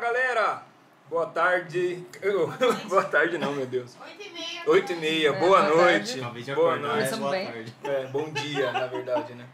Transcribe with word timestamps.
galera! 0.00 0.62
Boa 1.08 1.26
tarde. 1.26 2.04
boa 2.88 3.04
tarde 3.04 3.36
não, 3.36 3.52
meu 3.52 3.66
Deus. 3.66 3.96
Oito 4.00 4.22
e 4.22 4.30
meia. 4.30 4.62
Oito 4.66 4.92
e 4.92 4.96
meia, 4.96 5.28
É, 5.28 5.32
boa, 5.32 5.62
boa 5.62 5.74
noite. 5.84 6.20
tarde. 6.20 6.54
Boa 6.54 6.76
noite. 6.76 7.12
é, 7.12 7.16
boa 7.16 7.30
tarde. 7.32 7.74
É, 7.84 8.06
bom 8.06 8.30
dia, 8.30 8.72
na 8.72 8.86
verdade, 8.86 9.34
né? 9.34 9.44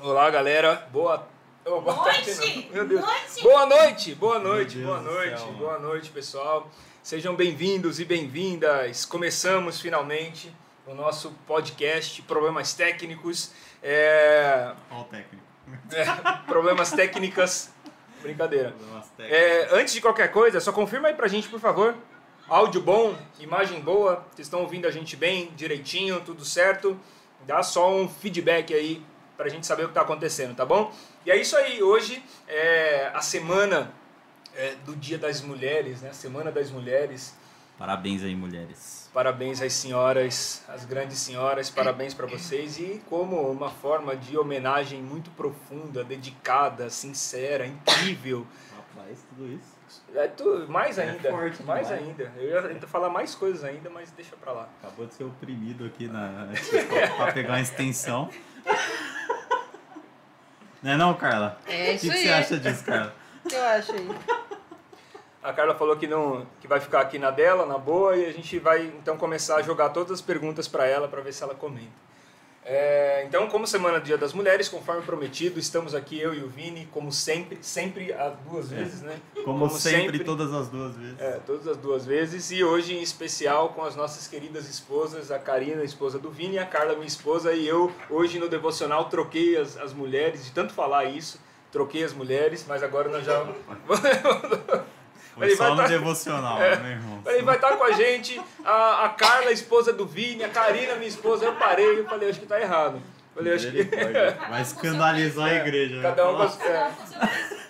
Olá, 0.00 0.28
galera. 0.30 0.88
Boa, 0.92 1.26
oh, 1.64 1.80
boa 1.80 2.04
tarde. 2.04 2.34
Noite. 2.34 2.66
não. 2.66 2.74
Meu 2.74 2.88
Deus. 2.88 3.00
Noite. 3.00 3.42
Boa 3.42 3.66
noite, 3.66 4.14
boa 4.16 4.38
noite, 4.40 4.78
boa 4.78 5.00
noite, 5.00 5.40
céu, 5.40 5.52
boa 5.52 5.78
noite, 5.78 6.10
pessoal. 6.10 6.68
Sejam 7.02 7.34
bem-vindos 7.36 8.00
e 8.00 8.04
bem-vindas. 8.04 9.04
Começamos 9.04 9.80
finalmente 9.80 10.54
o 10.86 10.94
nosso 10.94 11.30
podcast 11.46 12.20
Problemas 12.22 12.74
Técnicos. 12.74 13.52
É, 13.82 14.72
Qual 14.88 15.02
o 15.02 15.04
técnico? 15.04 15.44
é, 15.92 16.04
problemas 16.46 16.90
técnicas. 16.90 17.72
Brincadeira. 18.22 18.74
É, 19.18 19.68
antes 19.72 19.94
de 19.94 20.00
qualquer 20.00 20.30
coisa, 20.30 20.60
só 20.60 20.72
confirma 20.72 21.08
aí 21.08 21.14
pra 21.14 21.28
gente, 21.28 21.48
por 21.48 21.60
favor. 21.60 21.94
Áudio 22.48 22.80
bom, 22.80 23.14
imagem 23.38 23.80
boa, 23.80 24.24
vocês 24.32 24.46
estão 24.46 24.60
ouvindo 24.60 24.86
a 24.86 24.90
gente 24.90 25.14
bem, 25.16 25.52
direitinho, 25.54 26.20
tudo 26.22 26.44
certo. 26.44 26.98
Dá 27.46 27.62
só 27.62 27.94
um 27.94 28.08
feedback 28.08 28.72
aí 28.72 29.04
pra 29.36 29.48
gente 29.48 29.66
saber 29.66 29.84
o 29.84 29.88
que 29.88 29.94
tá 29.94 30.00
acontecendo, 30.00 30.56
tá 30.56 30.64
bom? 30.64 30.92
E 31.26 31.30
é 31.30 31.36
isso 31.36 31.56
aí, 31.56 31.82
hoje 31.82 32.22
é 32.48 33.10
a 33.14 33.20
semana 33.20 33.92
é, 34.56 34.74
do 34.84 34.96
Dia 34.96 35.18
das 35.18 35.42
Mulheres, 35.42 36.00
né? 36.00 36.12
Semana 36.12 36.50
das 36.50 36.70
Mulheres. 36.70 37.36
Parabéns 37.78 38.22
aí, 38.24 38.34
mulheres. 38.34 39.07
Parabéns 39.22 39.60
às 39.60 39.72
senhoras, 39.72 40.62
às 40.68 40.84
grandes 40.84 41.18
senhoras, 41.18 41.68
parabéns 41.68 42.14
para 42.14 42.24
vocês 42.28 42.78
e 42.78 43.02
como 43.10 43.50
uma 43.50 43.68
forma 43.68 44.14
de 44.14 44.38
homenagem 44.38 45.02
muito 45.02 45.28
profunda, 45.32 46.04
dedicada, 46.04 46.88
sincera, 46.88 47.66
incrível. 47.66 48.46
Rapaz, 48.76 49.18
tudo 49.28 49.52
isso. 49.52 50.02
É 50.14 50.28
tu, 50.28 50.66
mais 50.68 50.98
É 50.98 51.02
ainda, 51.02 51.30
forte 51.30 51.60
mais 51.64 51.88
demais. 51.88 52.06
ainda. 52.08 52.32
Eu 52.36 52.48
ia 52.48 52.62
tentar 52.68 52.86
falar 52.86 53.08
mais 53.08 53.34
coisas 53.34 53.64
ainda, 53.64 53.90
mas 53.90 54.12
deixa 54.12 54.36
pra 54.36 54.52
lá. 54.52 54.68
Acabou 54.84 55.04
de 55.06 55.14
ser 55.14 55.24
oprimido 55.24 55.84
aqui 55.86 56.06
na, 56.06 56.50
pra 57.16 57.32
pegar 57.32 57.54
uma 57.54 57.60
extensão. 57.60 58.30
Não 60.80 60.92
é 60.92 60.96
não, 60.96 61.12
Carla? 61.14 61.58
É 61.66 61.90
O 61.90 61.94
isso 61.96 62.06
que, 62.06 62.12
que 62.12 62.18
aí. 62.18 62.22
você 62.22 62.32
acha 62.54 62.56
disso, 62.56 62.84
Carla? 62.84 63.12
O 63.44 63.48
que 63.48 63.56
eu 63.56 63.64
acho 63.64 63.92
aí? 63.94 64.08
A 65.48 65.52
Carla 65.54 65.74
falou 65.74 65.96
que 65.96 66.06
não, 66.06 66.46
que 66.60 66.68
vai 66.68 66.78
ficar 66.78 67.00
aqui 67.00 67.18
na 67.18 67.30
dela, 67.30 67.64
na 67.64 67.78
boa, 67.78 68.14
e 68.14 68.26
a 68.26 68.32
gente 68.32 68.58
vai 68.58 68.82
então 69.00 69.16
começar 69.16 69.56
a 69.56 69.62
jogar 69.62 69.88
todas 69.88 70.12
as 70.12 70.20
perguntas 70.20 70.68
pra 70.68 70.86
ela 70.86 71.08
pra 71.08 71.22
ver 71.22 71.32
se 71.32 71.42
ela 71.42 71.54
comenta. 71.54 71.88
É, 72.62 73.24
então, 73.26 73.48
como 73.48 73.66
semana 73.66 73.98
do 73.98 74.04
Dia 74.04 74.18
das 74.18 74.34
Mulheres, 74.34 74.68
conforme 74.68 75.00
prometido, 75.00 75.58
estamos 75.58 75.94
aqui 75.94 76.20
eu 76.20 76.34
e 76.34 76.44
o 76.44 76.48
Vini, 76.48 76.86
como 76.92 77.10
sempre, 77.10 77.56
sempre 77.62 78.12
há 78.12 78.28
duas 78.28 78.70
É. 78.70 78.74
vezes, 78.76 79.00
né? 79.00 79.18
Como, 79.42 79.70
sempre, 79.70 80.18
todas 80.18 80.52
as 80.52 80.68
duas 80.68 80.94
vezes. 80.94 81.18
É, 81.18 81.40
todas 81.46 81.66
as 81.66 81.78
duas 81.78 82.04
vezes. 82.04 82.50
E 82.50 82.62
hoje, 82.62 82.94
em 82.94 83.00
especial, 83.00 83.70
com 83.70 83.82
as 83.82 83.96
nossas 83.96 84.28
queridas 84.28 84.68
esposas, 84.68 85.30
a 85.30 85.38
Karina, 85.38 85.82
esposa 85.82 86.18
do 86.18 86.30
Vini, 86.30 86.56
e 86.56 86.58
a 86.58 86.66
Carla, 86.66 86.92
minha 86.92 87.06
esposa, 87.06 87.54
e 87.54 87.66
eu, 87.66 87.90
hoje 88.10 88.38
no 88.38 88.50
Devocional, 88.50 89.06
troquei 89.08 89.56
as, 89.56 89.78
as 89.78 89.94
mulheres, 89.94 90.44
de 90.44 90.50
tanto 90.50 90.74
falar 90.74 91.06
isso, 91.06 91.40
troquei 91.72 92.04
as 92.04 92.12
mulheres, 92.12 92.66
mas 92.68 92.82
agora 92.82 93.08
nós 93.08 93.24
já. 93.24 93.46
Foi 95.38 95.46
Ele 95.46 95.56
só 95.56 95.64
vai 95.64 95.72
no 95.72 95.82
tá- 95.82 95.86
devocional, 95.88 96.60
É. 96.60 96.70
né, 96.70 96.82
meu 96.82 96.90
irmão? 96.92 97.22
Ele 97.26 97.42
vai 97.42 97.56
estar 97.56 97.76
com 97.76 97.84
a 97.84 97.92
gente, 97.92 98.40
a, 98.64 99.04
a 99.04 99.08
Carla, 99.10 99.50
esposa 99.52 99.92
do 99.92 100.04
Vini, 100.06 100.42
a 100.44 100.48
Karina, 100.48 100.94
minha 100.96 101.08
esposa. 101.08 101.44
Eu 101.44 101.54
parei, 101.54 102.00
eu 102.00 102.04
falei, 102.06 102.28
acho 102.30 102.40
que 102.40 102.46
tá 102.46 102.60
errado. 102.60 103.00
Falei, 103.34 103.54
acho 103.54 103.70
que. 103.70 103.84
Vai 104.50 104.62
escandalizar 104.62 105.46
a 105.46 105.54
igreja. 105.54 105.96
né? 105.96 106.02
Cada 106.02 106.28
um 106.28 106.36
com, 106.36 106.62
é, 106.64 106.92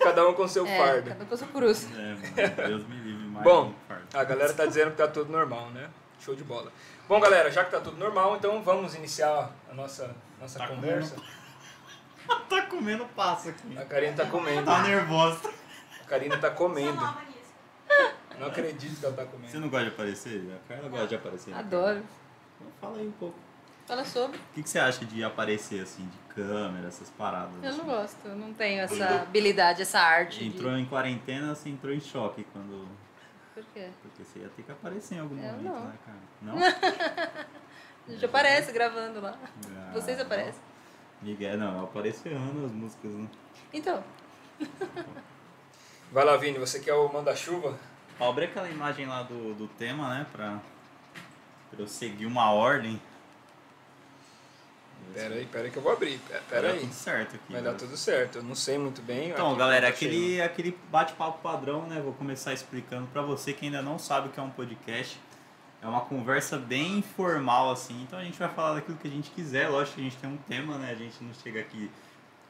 cada 0.03 0.27
um 0.27 0.33
com 0.33 0.47
seu 0.47 0.65
É, 0.65 0.77
fardo. 0.77 1.09
cada 1.11 1.23
um 1.23 1.27
com 1.27 1.33
a 1.35 1.37
sua 1.37 1.47
cruz. 1.47 1.87
É, 1.95 2.47
mano, 2.47 2.67
Deus 2.67 2.87
me 2.87 2.95
livre 2.95 3.27
mais 3.27 3.43
Bom. 3.43 3.73
A 4.13 4.23
galera 4.23 4.51
tá 4.53 4.65
dizendo 4.65 4.91
que 4.91 4.97
tá 4.97 5.07
tudo 5.07 5.31
normal, 5.31 5.69
né? 5.69 5.87
Show 6.19 6.33
de 6.35 6.43
bola. 6.43 6.71
Bom, 7.07 7.19
galera, 7.19 7.49
já 7.51 7.63
que 7.63 7.71
tá 7.71 7.79
tudo 7.79 7.97
normal, 7.97 8.35
então 8.37 8.61
vamos 8.63 8.95
iniciar 8.95 9.51
a 9.69 9.73
nossa, 9.75 10.15
nossa 10.41 10.57
Tá 10.59 10.67
conversa. 10.67 11.15
Tá 12.47 12.61
comendo 12.63 13.05
passo 13.15 13.49
aqui. 13.49 13.75
A 13.77 13.85
Karina 13.85 14.13
tá 14.15 14.25
comendo. 14.25 14.63
Tá 14.65 14.83
nervosa. 14.83 15.49
A 16.03 16.07
Karina 16.07 16.37
tá 16.37 16.49
comendo. 16.51 17.01
Não 18.39 18.47
acredito 18.47 18.99
que 18.99 19.05
ela 19.05 19.15
tá 19.15 19.23
Você 19.23 19.29
comendo. 19.31 19.59
não 19.59 19.69
gosta 19.69 19.85
de 19.85 19.91
aparecer? 19.93 20.41
A 20.53 20.67
Carla 20.73 20.89
gosta 20.89 21.07
de 21.07 21.15
aparecer. 21.15 21.51
né? 21.51 21.57
Adoro. 21.59 21.97
Então 22.55 22.71
fala 22.81 22.97
aí 22.97 23.07
um 23.07 23.11
pouco. 23.11 23.37
Fala 23.87 24.05
sobre. 24.05 24.37
O 24.37 24.41
que, 24.53 24.61
que 24.63 24.69
você 24.69 24.77
acha 24.79 25.03
de 25.05 25.23
aparecer 25.23 25.81
assim, 25.81 26.05
de 26.07 26.33
câmera, 26.35 26.87
essas 26.87 27.09
paradas? 27.09 27.55
Eu 27.55 27.61
não 27.61 27.69
assim? 27.69 27.83
gosto, 27.85 28.27
eu 28.27 28.35
não 28.35 28.53
tenho 28.53 28.81
essa 28.81 29.21
habilidade, 29.21 29.81
essa 29.81 29.99
arte. 29.99 30.45
Entrou 30.45 30.71
em 30.77 30.85
quarentena, 30.85 31.55
você 31.55 31.69
entrou 31.69 31.93
em 31.93 31.99
choque 31.99 32.45
quando. 32.53 32.85
De... 32.85 33.09
Por 33.55 33.63
quê? 33.73 33.89
Porque 34.03 34.23
você 34.23 34.39
ia 34.39 34.49
ter 34.55 34.61
que 34.63 34.71
aparecer 34.71 35.15
em 35.15 35.19
algum 35.19 35.35
Eu 35.35 35.41
momento, 35.53 35.63
não. 35.63 35.85
né, 35.85 35.93
cara? 36.05 36.17
Não? 36.43 36.55
A 38.07 38.11
gente 38.11 38.25
aparece 38.25 38.71
gravando 38.71 39.19
lá. 39.21 39.37
Ah, 39.75 39.91
Vocês 39.93 40.19
aparecem. 40.19 40.61
Miguel, 41.21 41.57
não, 41.57 41.83
aparece 41.83 42.29
errando 42.29 42.65
as 42.65 42.71
músicas, 42.71 43.11
né? 43.11 43.27
Então, 43.73 44.03
Vai 46.11 46.25
lá, 46.25 46.35
Vini, 46.37 46.57
você 46.57 46.79
quer 46.79 46.93
o 46.93 47.11
manda-chuva? 47.11 47.77
Abre 48.19 48.45
aquela 48.45 48.69
imagem 48.69 49.05
lá 49.05 49.23
do, 49.23 49.53
do 49.53 49.67
tema, 49.67 50.09
né? 50.09 50.25
Pra, 50.31 50.59
pra 51.71 51.79
eu 51.79 51.87
seguir 51.87 52.25
uma 52.25 52.51
ordem. 52.51 53.01
Pera 55.13 55.35
aí, 55.35 55.45
pera 55.45 55.63
aí 55.65 55.71
que 55.71 55.77
eu 55.77 55.81
vou 55.81 55.91
abrir. 55.91 56.19
Pera, 56.27 56.43
pera 56.49 56.61
Vai 56.61 56.71
dar 56.71 56.75
aí. 56.75 56.81
tudo 56.81 56.93
certo 56.93 57.35
aqui. 57.35 57.53
Vai 57.53 57.61
dar 57.61 57.73
tudo 57.73 57.97
certo. 57.97 58.37
Eu 58.37 58.43
não 58.43 58.55
sei 58.55 58.77
muito 58.77 59.01
bem. 59.01 59.29
Então, 59.29 59.55
galera, 59.55 59.89
tá 59.89 59.97
cheio. 59.97 60.11
aquele, 60.11 60.41
aquele 60.41 60.77
bate-papo 60.91 61.39
padrão, 61.41 61.87
né? 61.87 61.99
Vou 62.01 62.13
começar 62.13 62.53
explicando 62.53 63.07
pra 63.07 63.21
você 63.21 63.53
que 63.53 63.65
ainda 63.65 63.81
não 63.81 63.97
sabe 63.97 64.27
o 64.27 64.31
que 64.31 64.39
é 64.39 64.43
um 64.43 64.49
podcast. 64.51 65.19
É 65.81 65.87
uma 65.87 66.01
conversa 66.01 66.57
bem 66.57 66.97
informal, 66.97 67.71
assim. 67.71 68.01
Então 68.03 68.19
a 68.19 68.23
gente 68.23 68.37
vai 68.37 68.49
falar 68.49 68.75
daquilo 68.75 68.97
que 68.97 69.07
a 69.07 69.11
gente 69.11 69.31
quiser. 69.31 69.69
Lógico 69.69 69.95
que 69.95 70.01
a 70.01 70.03
gente 70.03 70.17
tem 70.17 70.29
um 70.29 70.37
tema, 70.37 70.77
né? 70.77 70.91
A 70.91 70.95
gente 70.95 71.23
não 71.23 71.33
chega 71.33 71.61
aqui 71.61 71.89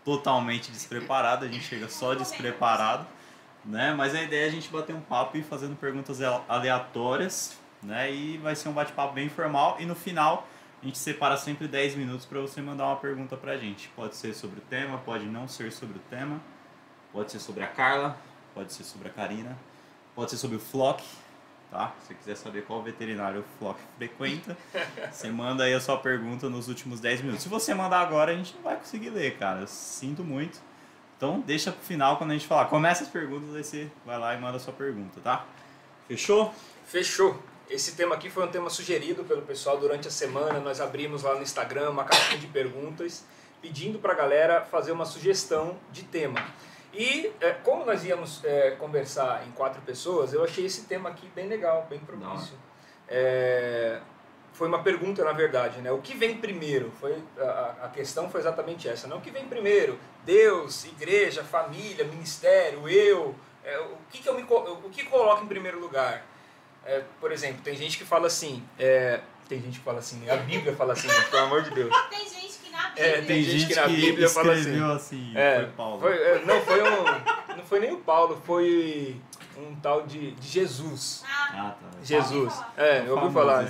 totalmente 0.03 0.71
despreparado, 0.71 1.45
a 1.45 1.47
gente 1.47 1.63
chega 1.63 1.87
só 1.87 2.15
despreparado, 2.15 3.05
né? 3.65 3.93
Mas 3.93 4.15
a 4.15 4.21
ideia 4.21 4.45
é 4.45 4.47
a 4.47 4.51
gente 4.51 4.69
bater 4.69 4.95
um 4.95 5.01
papo 5.01 5.37
e 5.37 5.41
ir 5.41 5.43
fazendo 5.43 5.75
perguntas 5.75 6.21
ale- 6.21 6.43
aleatórias, 6.47 7.57
né? 7.83 8.11
E 8.11 8.37
vai 8.37 8.55
ser 8.55 8.69
um 8.69 8.73
bate-papo 8.73 9.13
bem 9.13 9.25
informal. 9.27 9.77
E 9.79 9.85
no 9.85 9.95
final 9.95 10.47
a 10.81 10.85
gente 10.85 10.97
separa 10.97 11.35
sempre 11.37 11.67
10 11.67 11.95
minutos 11.95 12.25
para 12.25 12.39
você 12.39 12.61
mandar 12.61 12.85
uma 12.87 12.95
pergunta 12.95 13.35
pra 13.37 13.57
gente. 13.57 13.89
Pode 13.95 14.15
ser 14.15 14.33
sobre 14.33 14.59
o 14.59 14.63
tema, 14.69 14.97
pode 14.99 15.25
não 15.25 15.47
ser 15.47 15.71
sobre 15.71 15.97
o 15.97 16.01
tema. 16.09 16.39
Pode 17.11 17.31
ser 17.31 17.39
sobre 17.39 17.63
a 17.63 17.67
Carla, 17.67 18.15
pode 18.53 18.71
ser 18.71 18.83
sobre 18.83 19.07
a 19.07 19.11
Karina, 19.11 19.57
pode 20.15 20.29
ser 20.29 20.37
sobre 20.37 20.57
o 20.57 20.59
Flock, 20.59 21.03
tá? 21.71 21.91
Se 22.01 22.07
você 22.09 22.13
quiser 22.13 22.35
saber 22.35 22.65
qual 22.65 22.83
veterinário 22.83 23.41
o 23.41 23.43
Flock 23.57 23.79
frequenta, 23.97 24.55
você 25.11 25.31
manda 25.31 25.63
aí 25.63 25.73
a 25.73 25.79
sua 25.81 25.97
pergunta 25.97 26.47
nos 26.49 26.67
últimos 26.67 26.99
10 26.99 27.21
minutos. 27.21 27.41
Se 27.41 27.49
você 27.49 27.73
mandar 27.73 28.01
agora, 28.01 28.31
a 28.31 28.35
gente 28.35 28.53
não 28.55 28.61
vai 28.61 28.75
conseguir 28.75 29.09
ler, 29.09 29.37
cara. 29.39 29.65
Sinto 29.65 30.23
muito. 30.23 30.59
Então 31.19 31.41
deixa 31.41 31.69
pro 31.69 31.81
final 31.81 32.15
quando 32.15 32.31
a 32.31 32.33
gente 32.33 32.47
falar. 32.47 32.67
Começa 32.67 33.03
as 33.03 33.09
perguntas, 33.09 33.53
aí 33.53 33.61
você 33.61 33.91
vai 34.05 34.17
lá 34.17 34.33
e 34.33 34.39
manda 34.39 34.55
a 34.55 34.59
sua 34.59 34.71
pergunta, 34.71 35.19
tá? 35.21 35.45
Fechou? 36.07 36.55
Fechou. 36.85 37.37
Esse 37.69 37.97
tema 37.97 38.15
aqui 38.15 38.29
foi 38.29 38.45
um 38.45 38.47
tema 38.47 38.69
sugerido 38.69 39.25
pelo 39.25 39.41
pessoal 39.41 39.77
durante 39.77 40.07
a 40.07 40.11
semana. 40.11 40.61
Nós 40.61 40.79
abrimos 40.79 41.23
lá 41.23 41.35
no 41.35 41.41
Instagram 41.41 41.89
uma 41.89 42.05
caixinha 42.05 42.39
de 42.39 42.47
perguntas 42.47 43.25
pedindo 43.61 43.99
para 43.99 44.13
a 44.13 44.15
galera 44.15 44.61
fazer 44.61 44.93
uma 44.93 45.03
sugestão 45.03 45.77
de 45.91 46.03
tema. 46.03 46.41
E 46.93 47.29
é, 47.41 47.51
como 47.51 47.85
nós 47.85 48.05
íamos 48.05 48.41
é, 48.45 48.71
conversar 48.71 49.45
em 49.45 49.51
quatro 49.51 49.81
pessoas, 49.81 50.31
eu 50.31 50.41
achei 50.41 50.65
esse 50.65 50.85
tema 50.85 51.09
aqui 51.09 51.27
bem 51.35 51.49
legal, 51.49 51.85
bem 51.89 51.99
propício. 51.99 52.57
É, 53.09 53.99
foi 54.59 54.67
uma 54.67 54.83
pergunta, 54.83 55.23
na 55.23 55.31
verdade, 55.31 55.79
né? 55.79 55.89
O 55.89 55.99
que 55.99 56.13
vem 56.13 56.35
primeiro? 56.35 56.91
Foi, 56.99 57.17
a, 57.39 57.75
a 57.85 57.87
questão 57.87 58.29
foi 58.29 58.41
exatamente 58.41 58.89
essa. 58.89 59.07
Não 59.07 59.19
o 59.19 59.21
que 59.21 59.31
vem 59.31 59.45
primeiro? 59.45 59.97
Deus, 60.25 60.83
igreja, 60.83 61.45
família, 61.45 62.03
ministério, 62.03 62.87
eu. 62.89 63.33
É, 63.63 63.79
o 63.79 63.95
que, 64.11 64.17
que 64.21 64.27
eu 64.27 64.35
me, 64.35 64.43
o 64.43 64.89
que 64.91 65.05
coloca 65.05 65.41
em 65.43 65.47
primeiro 65.47 65.79
lugar? 65.79 66.25
É, 66.85 67.03
por 67.21 67.31
exemplo, 67.31 67.61
tem 67.63 67.73
gente 67.73 67.97
que 67.97 68.03
fala 68.03 68.27
assim. 68.27 68.61
é, 68.77 69.21
tem 69.47 69.61
gente 69.61 69.79
que 69.79 69.85
fala 69.85 69.99
assim, 69.99 70.29
a 70.29 70.35
Bíblia 70.35 70.75
fala 70.75 70.91
assim, 70.93 71.07
né? 71.07 71.21
pelo 71.31 71.43
amor 71.43 71.61
de 71.63 71.71
Deus. 71.71 71.89
Tem 72.09 72.27
gente 72.29 72.59
que 72.59 72.69
na 72.69 72.91
É, 72.97 73.21
Bíblia. 73.21 73.25
tem 73.27 73.43
gente 73.43 73.67
que 73.67 73.75
na 73.75 73.87
Bíblia 73.87 74.29
fala 74.29 74.53
assim. 74.53 74.83
assim, 74.93 75.31
É, 75.37 75.55
foi 75.55 75.65
Paulo. 75.77 76.01
foi- 76.01 76.17
é, 76.21 76.45
não, 76.45 76.61
foi 76.61 76.81
um. 76.83 77.55
Não 77.57 77.63
foi 77.65 77.79
nem 77.79 77.93
o 77.93 77.97
Paulo, 77.97 78.41
foi 78.45 79.15
um 79.59 79.75
tal 79.75 80.03
de, 80.05 80.31
de 80.31 80.47
Jesus. 80.47 81.23
Ah, 81.27 81.49
Ah, 81.53 81.75
tá. 81.81 81.97
Jesus. 82.03 82.53
É, 82.77 82.99
eu 83.07 83.15
ouvi 83.17 83.33
falar. 83.33 83.63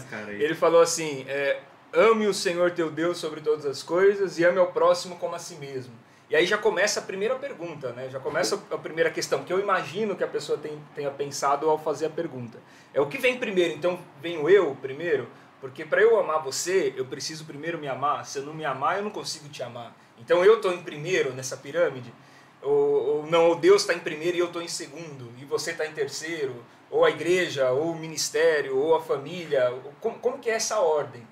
Ele 0.44 0.56
falou 0.56 0.82
assim: 0.82 1.26
é, 1.28 1.60
ame 1.94 2.28
o 2.28 2.34
Senhor 2.34 2.72
teu 2.72 2.90
Deus 2.92 3.18
sobre 3.18 3.42
todas 3.42 3.66
as 3.66 3.82
coisas 3.84 4.38
e 4.38 4.44
ame 4.46 4.60
ao 4.60 4.68
próximo 4.68 5.16
como 5.18 5.36
a 5.36 5.40
si 5.40 5.56
mesmo. 5.56 5.94
E 6.30 6.36
aí 6.36 6.46
já 6.46 6.60
começa 6.60 7.00
a 7.00 7.04
primeira 7.04 7.36
pergunta, 7.36 7.92
né? 7.94 8.08
Já 8.08 8.20
começa 8.20 8.56
a 8.70 8.78
primeira 8.78 9.10
questão, 9.10 9.44
que 9.44 9.52
eu 9.52 9.60
imagino 9.60 10.16
que 10.16 10.24
a 10.24 10.28
pessoa 10.28 10.60
tem, 10.60 10.80
tenha 10.94 11.10
pensado 11.10 11.68
ao 11.68 11.80
fazer 11.80 12.06
a 12.06 12.10
pergunta. 12.12 12.60
É 12.94 13.02
o 13.02 13.08
que 13.08 13.18
vem 13.18 13.40
primeiro? 13.40 13.74
Então, 13.74 14.00
venho 14.22 14.48
eu 14.48 14.78
primeiro? 14.80 15.28
Porque 15.60 15.84
para 15.84 16.02
eu 16.02 16.20
amar 16.20 16.44
você, 16.44 16.94
eu 16.96 17.06
preciso 17.06 17.46
primeiro 17.46 17.80
me 17.80 17.88
amar. 17.88 18.26
Se 18.28 18.38
eu 18.38 18.46
não 18.46 18.54
me 18.54 18.64
amar, 18.64 18.98
eu 18.98 19.04
não 19.04 19.10
consigo 19.10 19.50
te 19.50 19.64
amar. 19.64 19.92
Então, 20.20 20.46
eu 20.46 20.58
estou 20.58 20.72
em 20.72 20.84
primeiro 20.84 21.34
nessa 21.34 21.58
pirâmide. 21.58 22.14
Ou, 22.62 23.08
ou 23.18 23.26
não, 23.28 23.50
ou 23.50 23.56
Deus 23.56 23.82
está 23.82 23.94
em 23.94 24.00
primeiro 24.00 24.38
e 24.38 24.40
eu 24.40 24.48
estou 24.48 24.62
em 24.62 24.68
segundo, 24.68 25.32
e 25.38 25.46
você 25.46 25.72
está 25.72 25.86
em 25.86 25.94
terceiro, 25.94 26.64
ou 26.90 27.06
a 27.06 27.10
igreja, 27.10 27.72
ou 27.72 27.92
o 27.92 27.96
ministério, 27.96 28.78
ou 28.78 28.96
a 28.96 29.02
família, 29.02 29.74
como, 30.02 30.18
como 30.20 30.40
que 30.40 30.50
é 30.50 30.54
essa 30.54 30.80
ordem? 30.80 31.26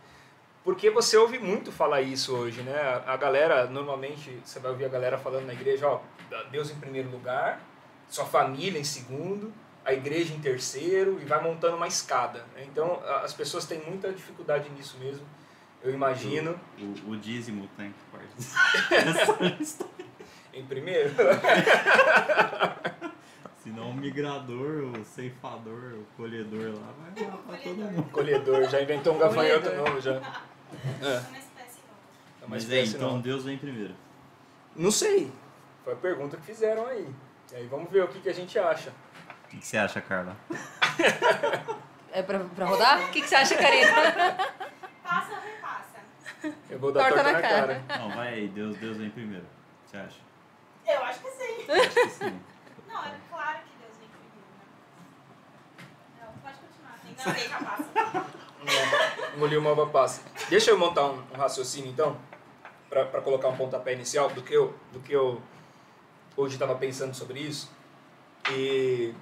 Porque 0.64 0.90
você 0.90 1.16
ouve 1.16 1.40
muito 1.40 1.72
falar 1.72 2.02
isso 2.02 2.36
hoje, 2.36 2.62
né? 2.62 3.02
A, 3.06 3.16
galera, 3.16 3.68
normalmente, 3.68 4.38
você 4.44 4.60
vai 4.60 4.72
ouvir 4.72 4.86
a 4.86 4.90
galera 4.90 5.18
falando 5.18 5.46
na 5.46 5.54
igreja, 5.54 5.88
ó, 5.88 6.02
Deus 6.52 6.70
em 6.70 6.76
primeiro 6.76 7.10
lugar, 7.10 7.62
sua 8.10 8.26
família 8.26 8.80
em 8.80 8.84
segundo, 8.84 9.54
a 9.86 9.94
igreja 9.94 10.34
em 10.34 10.40
terceiro, 10.40 11.20
e 11.22 11.26
vai 11.26 11.42
montando 11.42 11.78
uma 11.78 11.88
escada. 11.88 12.46
né? 12.54 12.66
Então, 12.70 13.02
as 13.24 13.34
pessoas 13.34 13.66
têm 13.66 13.80
muita 13.80 14.12
dificuldade 14.12 14.70
nisso 14.72 14.98
mesmo, 15.00 15.26
eu 15.82 15.94
imagino. 15.94 16.60
O, 16.78 17.12
o 17.12 17.18
dízimo 17.18 17.70
tem 17.78 17.94
que 17.94 18.04
parte. 18.12 19.58
Em 20.58 20.66
primeiro, 20.66 21.12
Senão 23.64 23.90
o 23.90 23.94
migrador, 23.94 24.92
o 24.98 25.04
ceifador, 25.06 25.94
o 25.94 26.06
colhedor 26.16 26.74
lá 26.80 26.94
vai 27.00 27.12
pra 27.12 27.58
todo 27.58 27.76
mundo. 27.78 28.10
colhedor, 28.12 28.64
já 28.70 28.82
inventou 28.82 29.14
um 29.16 29.20
gafanhoto 29.20 29.70
novo 29.76 30.00
já. 30.02 30.14
É, 30.14 30.20
Uma 31.28 31.38
espécie 31.38 31.82
nova. 31.82 32.00
é 32.42 32.46
uma 32.46 32.50
Mas 32.50 32.64
é, 32.64 32.66
espécie 32.82 32.96
então 32.96 33.10
nova. 33.10 33.22
Deus 33.22 33.44
vem 33.44 33.58
primeiro. 33.58 33.94
Não 34.76 34.90
sei. 34.90 35.32
Foi 35.84 35.94
a 35.94 35.98
pergunta 35.98 36.38
que 36.38 36.44
fizeram 36.46 36.88
aí. 36.88 37.08
E 37.52 37.56
aí 37.56 37.68
vamos 37.68 37.92
ver 37.92 38.04
o 38.04 38.08
que, 38.08 38.20
que 38.20 38.30
a 38.30 38.34
gente 38.34 38.58
acha. 38.58 38.92
O 39.46 39.50
que 39.50 39.58
que 39.58 39.68
você 39.68 39.78
acha, 39.78 40.02
Carla? 40.02 40.36
É 42.12 42.24
pra, 42.24 42.40
pra 42.40 42.66
rodar? 42.66 43.04
O 43.04 43.12
que, 43.12 43.22
que 43.22 43.28
você 43.28 43.36
acha, 43.36 43.56
Karina? 43.56 43.92
Passa 45.04 45.34
ou 45.34 45.40
repassa? 45.42 46.00
Eu 46.70 46.80
vou 46.80 46.92
dar 46.92 47.02
Torta 47.02 47.16
torta, 47.24 47.32
na 47.32 47.42
na 47.42 47.48
cara. 47.48 47.84
Não, 48.00 48.10
vai 48.10 48.34
aí, 48.34 48.48
Deus, 48.48 48.76
Deus 48.78 48.98
vem 48.98 49.10
primeiro. 49.10 49.46
O 49.46 49.86
que 49.86 49.92
você 49.92 49.98
acha? 49.98 50.27
Eu 50.88 51.04
acho 51.04 51.20
que 51.20 51.32
sim. 51.32 51.66
Acho 51.70 51.90
que 51.90 52.10
sim. 52.10 52.42
Não, 52.88 53.04
é 53.04 53.16
claro 53.30 53.60
que 53.60 53.72
Deus 53.82 53.98
vem 54.00 54.08
primeiro, 54.08 54.48
né? 54.58 54.66
Não, 56.22 56.34
pode 56.42 56.58
continuar. 56.60 57.00
Bem 57.04 57.14
que 57.14 57.54
a 57.54 57.66
passa. 57.66 59.32
É, 59.34 59.36
Engoliu 59.36 59.60
uma 59.60 59.88
passa. 59.88 60.22
Deixa 60.50 60.72
eu 60.72 60.80
montar 60.80 61.06
um, 61.06 61.24
um 61.34 61.38
raciocínio 61.38 61.92
então, 61.92 62.18
para 62.90 63.22
colocar 63.22 63.50
um 63.50 63.58
pontapé 63.58 63.94
inicial 63.94 64.30
do 64.30 64.42
que 64.42 64.54
eu, 64.54 64.74
do 64.94 65.00
que 65.02 65.12
eu 65.12 65.42
hoje 66.36 66.56
estava 66.56 66.76
pensando 66.76 67.14
sobre 67.14 67.40
isso. 67.40 67.70
E 68.52 69.14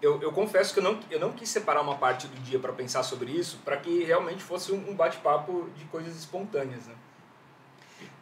eu, 0.00 0.20
eu 0.22 0.32
confesso 0.32 0.72
que 0.72 0.80
eu 0.80 0.84
não, 0.84 1.00
eu 1.10 1.20
não 1.20 1.32
quis 1.32 1.48
separar 1.48 1.82
uma 1.82 1.96
parte 1.96 2.26
do 2.26 2.40
dia 2.42 2.58
para 2.58 2.72
pensar 2.72 3.02
sobre 3.02 3.30
isso, 3.32 3.58
para 3.64 3.76
que 3.76 4.02
realmente 4.04 4.42
fosse 4.42 4.72
um, 4.72 4.90
um 4.90 4.94
bate-papo 4.94 5.68
de 5.76 5.84
coisas 5.86 6.16
espontâneas. 6.16 6.86
Né? 6.86 6.94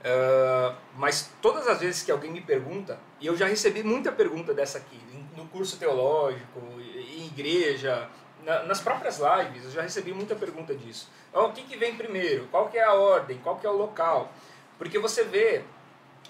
Ah, 0.05 0.75
mas 0.97 1.31
todas 1.41 1.67
as 1.69 1.81
vezes 1.81 2.03
que 2.03 2.11
alguém 2.11 2.31
me 2.31 2.41
pergunta, 2.41 2.99
e 3.21 3.27
eu 3.27 3.37
já 3.37 3.47
recebi 3.47 3.83
muita 3.83 4.11
pergunta 4.11 4.53
dessa 4.53 4.79
aqui, 4.79 5.01
no 5.37 5.47
curso 5.47 5.77
teológico, 5.79 6.61
em 6.81 7.27
igreja, 7.27 8.09
na- 8.45 8.65
nas 8.65 8.81
próprias 8.81 9.19
lives, 9.19 9.65
eu 9.65 9.71
já 9.71 9.83
recebi 9.83 10.13
muita 10.13 10.35
pergunta 10.35 10.75
disso. 10.75 11.09
Ó, 11.33 11.47
o 11.49 11.53
que, 11.53 11.63
que 11.63 11.77
vem 11.77 11.95
primeiro? 11.97 12.47
Qual 12.51 12.69
que 12.69 12.77
é 12.79 12.83
a 12.85 12.93
ordem? 12.95 13.39
Qual 13.39 13.57
que 13.57 13.67
é 13.67 13.71
o 13.71 13.77
local? 13.77 14.33
Porque 14.79 14.99
você 14.99 15.23
vê 15.25 15.63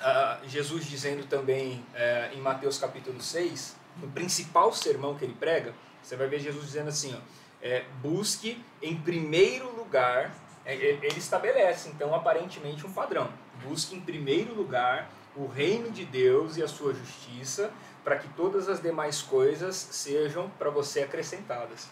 ah, 0.01 0.39
Jesus 0.47 0.85
dizendo 0.87 1.27
também 1.27 1.85
eh, 1.95 2.31
em 2.35 2.41
Mateus 2.41 2.79
capítulo 2.79 3.21
6, 3.21 3.77
no 3.99 4.09
principal 4.09 4.73
sermão 4.73 5.15
que 5.17 5.25
ele 5.25 5.35
prega, 5.39 5.75
você 6.03 6.17
vai 6.17 6.27
ver 6.27 6.41
Jesus 6.41 6.65
dizendo 6.67 6.89
assim, 6.89 7.15
ó, 7.15 7.19
eh, 7.63 7.85
busque 8.03 8.63
em 8.83 8.97
primeiro 8.97 9.71
lugar, 9.77 10.35
eh, 10.65 10.75
ele 10.75 11.19
estabelece 11.19 11.89
então 11.89 12.15
aparentemente 12.15 12.87
um 12.87 12.93
padrão, 12.93 13.31
busque 13.67 13.95
em 13.95 14.01
primeiro 14.01 14.55
lugar 14.55 15.11
o 15.35 15.47
reino 15.47 15.91
de 15.91 16.05
Deus 16.05 16.57
e 16.57 16.63
a 16.63 16.69
sua 16.69 16.93
justiça, 16.93 17.71
para 18.05 18.17
que 18.17 18.29
todas 18.31 18.69
as 18.69 18.83
demais 18.83 19.23
coisas 19.23 19.77
sejam 19.77 20.51
para 20.59 20.71
você 20.71 21.03
acrescentadas. 21.03 21.89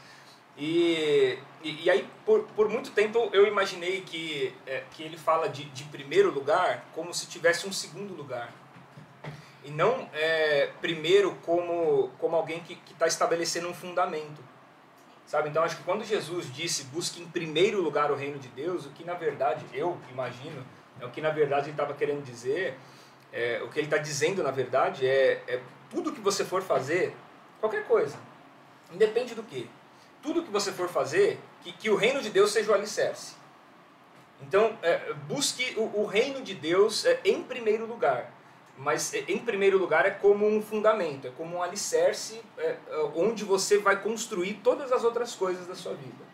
E, 0.56 1.38
e, 1.62 1.84
e 1.84 1.90
aí, 1.90 2.06
por, 2.26 2.42
por 2.48 2.68
muito 2.68 2.90
tempo, 2.90 3.30
eu 3.32 3.46
imaginei 3.46 4.02
que, 4.02 4.54
é, 4.66 4.82
que 4.90 5.02
ele 5.02 5.16
fala 5.16 5.48
de, 5.48 5.64
de 5.64 5.84
primeiro 5.84 6.30
lugar 6.30 6.84
como 6.94 7.14
se 7.14 7.26
tivesse 7.26 7.66
um 7.66 7.72
segundo 7.72 8.14
lugar. 8.14 8.52
E 9.64 9.70
não 9.70 10.08
é, 10.12 10.70
primeiro 10.80 11.34
como, 11.42 12.10
como 12.18 12.36
alguém 12.36 12.60
que 12.60 12.78
está 12.92 13.06
estabelecendo 13.06 13.68
um 13.68 13.74
fundamento. 13.74 14.42
Sabe? 15.26 15.48
Então, 15.48 15.62
acho 15.62 15.76
que 15.76 15.84
quando 15.84 16.04
Jesus 16.04 16.52
disse 16.52 16.84
busque 16.84 17.22
em 17.22 17.26
primeiro 17.26 17.80
lugar 17.80 18.10
o 18.10 18.16
reino 18.16 18.38
de 18.38 18.48
Deus, 18.48 18.84
o 18.84 18.90
que 18.90 19.04
na 19.04 19.14
verdade, 19.14 19.64
eu 19.72 19.96
imagino, 20.10 20.66
é 21.00 21.04
o 21.04 21.10
que 21.10 21.20
na 21.20 21.30
verdade 21.30 21.66
ele 21.66 21.72
estava 21.72 21.94
querendo 21.94 22.24
dizer, 22.24 22.74
é, 23.32 23.60
o 23.62 23.68
que 23.68 23.78
ele 23.78 23.86
está 23.86 23.98
dizendo 23.98 24.42
na 24.42 24.50
verdade 24.50 25.06
é, 25.06 25.42
é 25.46 25.60
tudo 25.90 26.12
que 26.12 26.20
você 26.20 26.44
for 26.44 26.62
fazer, 26.62 27.14
qualquer 27.60 27.84
coisa, 27.84 28.16
independe 28.92 29.34
do 29.34 29.42
que, 29.42 29.68
tudo 30.22 30.42
que 30.42 30.50
você 30.50 30.72
for 30.72 30.88
fazer, 30.88 31.38
que, 31.62 31.72
que 31.72 31.90
o 31.90 31.96
reino 31.96 32.20
de 32.20 32.30
Deus 32.30 32.52
seja 32.52 32.70
o 32.70 32.74
alicerce. 32.74 33.34
Então, 34.42 34.78
é, 34.82 35.12
busque 35.28 35.74
o, 35.76 36.00
o 36.00 36.06
reino 36.06 36.42
de 36.42 36.54
Deus 36.54 37.04
é, 37.04 37.20
em 37.24 37.42
primeiro 37.42 37.86
lugar. 37.86 38.32
Mas 38.76 39.12
é, 39.12 39.24
em 39.28 39.38
primeiro 39.38 39.76
lugar 39.76 40.06
é 40.06 40.10
como 40.10 40.46
um 40.46 40.62
fundamento, 40.62 41.26
é 41.26 41.30
como 41.30 41.56
um 41.56 41.62
alicerce 41.62 42.40
é, 42.56 42.76
é, 42.88 42.96
onde 43.14 43.44
você 43.44 43.78
vai 43.78 44.02
construir 44.02 44.54
todas 44.64 44.90
as 44.90 45.04
outras 45.04 45.34
coisas 45.34 45.66
da 45.66 45.74
sua 45.74 45.92
vida. 45.92 46.29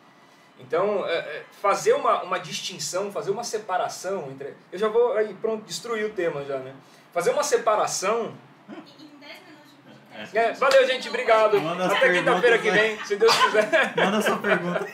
Então, 0.58 1.06
é, 1.06 1.18
é, 1.18 1.44
fazer 1.60 1.92
uma, 1.92 2.22
uma 2.22 2.38
distinção, 2.38 3.12
fazer 3.12 3.30
uma 3.30 3.44
separação 3.44 4.30
entre. 4.30 4.54
Eu 4.72 4.78
já 4.78 4.88
vou 4.88 5.12
aí, 5.12 5.34
pronto, 5.34 5.64
destruir 5.64 6.06
o 6.06 6.10
tema 6.14 6.44
já, 6.44 6.58
né? 6.58 6.74
Fazer 7.12 7.30
uma 7.30 7.42
separação 7.42 8.34
em 8.68 8.72
10 8.74 9.40
minutos 9.42 9.70
de 9.70 9.82
podcast. 9.84 10.36
é, 10.38 10.52
valeu, 10.54 10.86
gente. 10.86 11.08
Obrigado. 11.08 11.60
Manda 11.60 11.86
Até 11.86 12.12
quinta-feira 12.12 12.58
que 12.58 12.70
vem, 12.70 13.04
se 13.04 13.16
Deus 13.16 13.34
quiser. 13.36 13.94
Manda 13.96 14.22
sua 14.22 14.38
pergunta. 14.38 14.86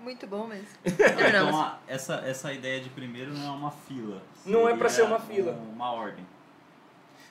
Muito 0.00 0.26
bom 0.26 0.46
mesmo. 0.46 0.68
Então, 0.84 1.60
a- 1.60 1.78
essa, 1.86 2.14
essa 2.26 2.52
ideia 2.52 2.80
de 2.80 2.88
primeiro 2.90 3.32
não 3.32 3.46
é 3.46 3.56
uma 3.56 3.70
fila. 3.70 4.22
Não 4.46 4.68
é 4.68 4.76
pra 4.76 4.88
ser 4.88 5.02
uma 5.02 5.18
fila. 5.18 5.52
um- 5.52 5.72
Uma 5.72 5.92
ordem. 5.92 6.26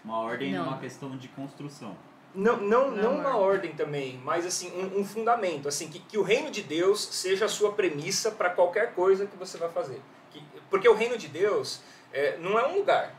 Uma 0.04 0.20
ordem 0.22 0.54
Não. 0.54 0.66
numa 0.66 0.78
questão 0.78 1.16
de 1.18 1.28
construção. 1.30 1.96
Não, 2.38 2.58
não, 2.58 2.92
não 2.92 2.96
Não, 2.96 3.14
uma 3.16 3.24
Marcos. 3.24 3.42
ordem 3.42 3.74
também, 3.74 4.22
mas 4.24 4.46
assim 4.46 4.72
um, 4.80 5.00
um 5.00 5.04
fundamento, 5.04 5.68
assim 5.68 5.90
que, 5.90 5.98
que 5.98 6.20
o 6.20 6.22
reino 6.22 6.52
de 6.52 6.62
Deus 6.62 7.04
seja 7.04 7.46
a 7.46 7.50
sua 7.50 7.72
premissa 7.72 8.30
para 8.30 8.52
qualquer 8.52 8.94
coisa 8.94 9.26
que 9.26 9.36
você 9.36 9.58
vai 9.58 9.70
fazer. 9.70 10.00
Que, 10.30 10.44
porque 10.70 10.88
o 10.88 10.94
reino 10.94 11.18
de 11.18 11.28
Deus 11.28 11.82
é, 12.14 12.38
não 12.38 12.60
é 12.60 12.68
um 12.68 12.76
lugar, 12.78 13.12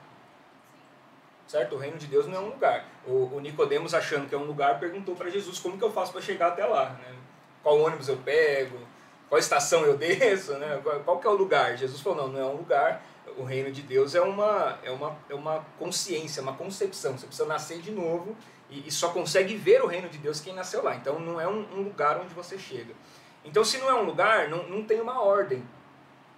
certo? 1.49 1.75
O 1.75 1.79
reino 1.79 1.99
de 1.99 2.06
Deus 2.06 2.29
não 2.29 2.37
é 2.37 2.38
um 2.38 2.49
lugar. 2.50 2.87
O, 3.05 3.35
o 3.35 3.41
Nicodemos 3.41 3.93
achando 3.93 4.29
que 4.29 4.37
é 4.37 4.38
um 4.38 4.44
lugar 4.44 4.79
perguntou 4.79 5.17
para 5.17 5.29
Jesus 5.29 5.59
como 5.59 5.76
que 5.76 5.82
eu 5.82 5.91
faço 5.91 6.12
para 6.12 6.20
chegar 6.23 6.49
até 6.49 6.65
lá, 6.65 6.91
né? 6.91 7.17
Qual 7.60 7.77
ônibus 7.81 8.06
eu 8.06 8.19
pego? 8.19 8.79
Qual 9.29 9.39
estação 9.41 9.84
eu 9.84 9.96
desço, 9.98 10.53
né? 10.58 10.81
Qual, 10.81 11.01
qual 11.01 11.19
que 11.19 11.27
é 11.27 11.31
o 11.31 11.34
lugar? 11.34 11.77
Jesus 11.77 12.01
falou 12.01 12.29
não, 12.29 12.29
não 12.29 12.41
é 12.41 12.44
um 12.44 12.56
lugar. 12.56 13.03
O 13.37 13.43
reino 13.43 13.72
de 13.72 13.82
Deus 13.82 14.15
é 14.15 14.20
uma 14.20 14.79
é 14.84 14.93
uma 14.93 15.19
é 15.29 15.34
uma 15.34 15.67
consciência, 15.77 16.41
uma 16.41 16.55
concepção. 16.55 17.19
Você 17.19 17.27
precisa 17.27 17.48
nascer 17.48 17.81
de 17.81 17.91
novo 17.91 18.37
e, 18.70 18.89
e 18.89 18.91
só 18.91 19.10
consegue 19.10 19.56
ver 19.56 19.82
o 19.82 19.87
reino 19.87 20.08
de 20.08 20.19
Deus 20.19 20.41
quem 20.41 20.55
nasceu 20.55 20.82
lá. 20.82 20.96
Então 20.96 21.19
não 21.19 21.41
é 21.41 21.48
um, 21.48 21.67
um 21.75 21.82
lugar 21.82 22.20
onde 22.20 22.34
você 22.34 22.58
chega. 22.58 22.94
Então 23.44 23.65
se 23.65 23.79
não 23.79 23.89
é 23.89 23.94
um 23.94 24.05
lugar, 24.05 24.48
não, 24.48 24.69
não 24.69 24.84
tem 24.84 25.01
uma 25.01 25.22
ordem. 25.22 25.63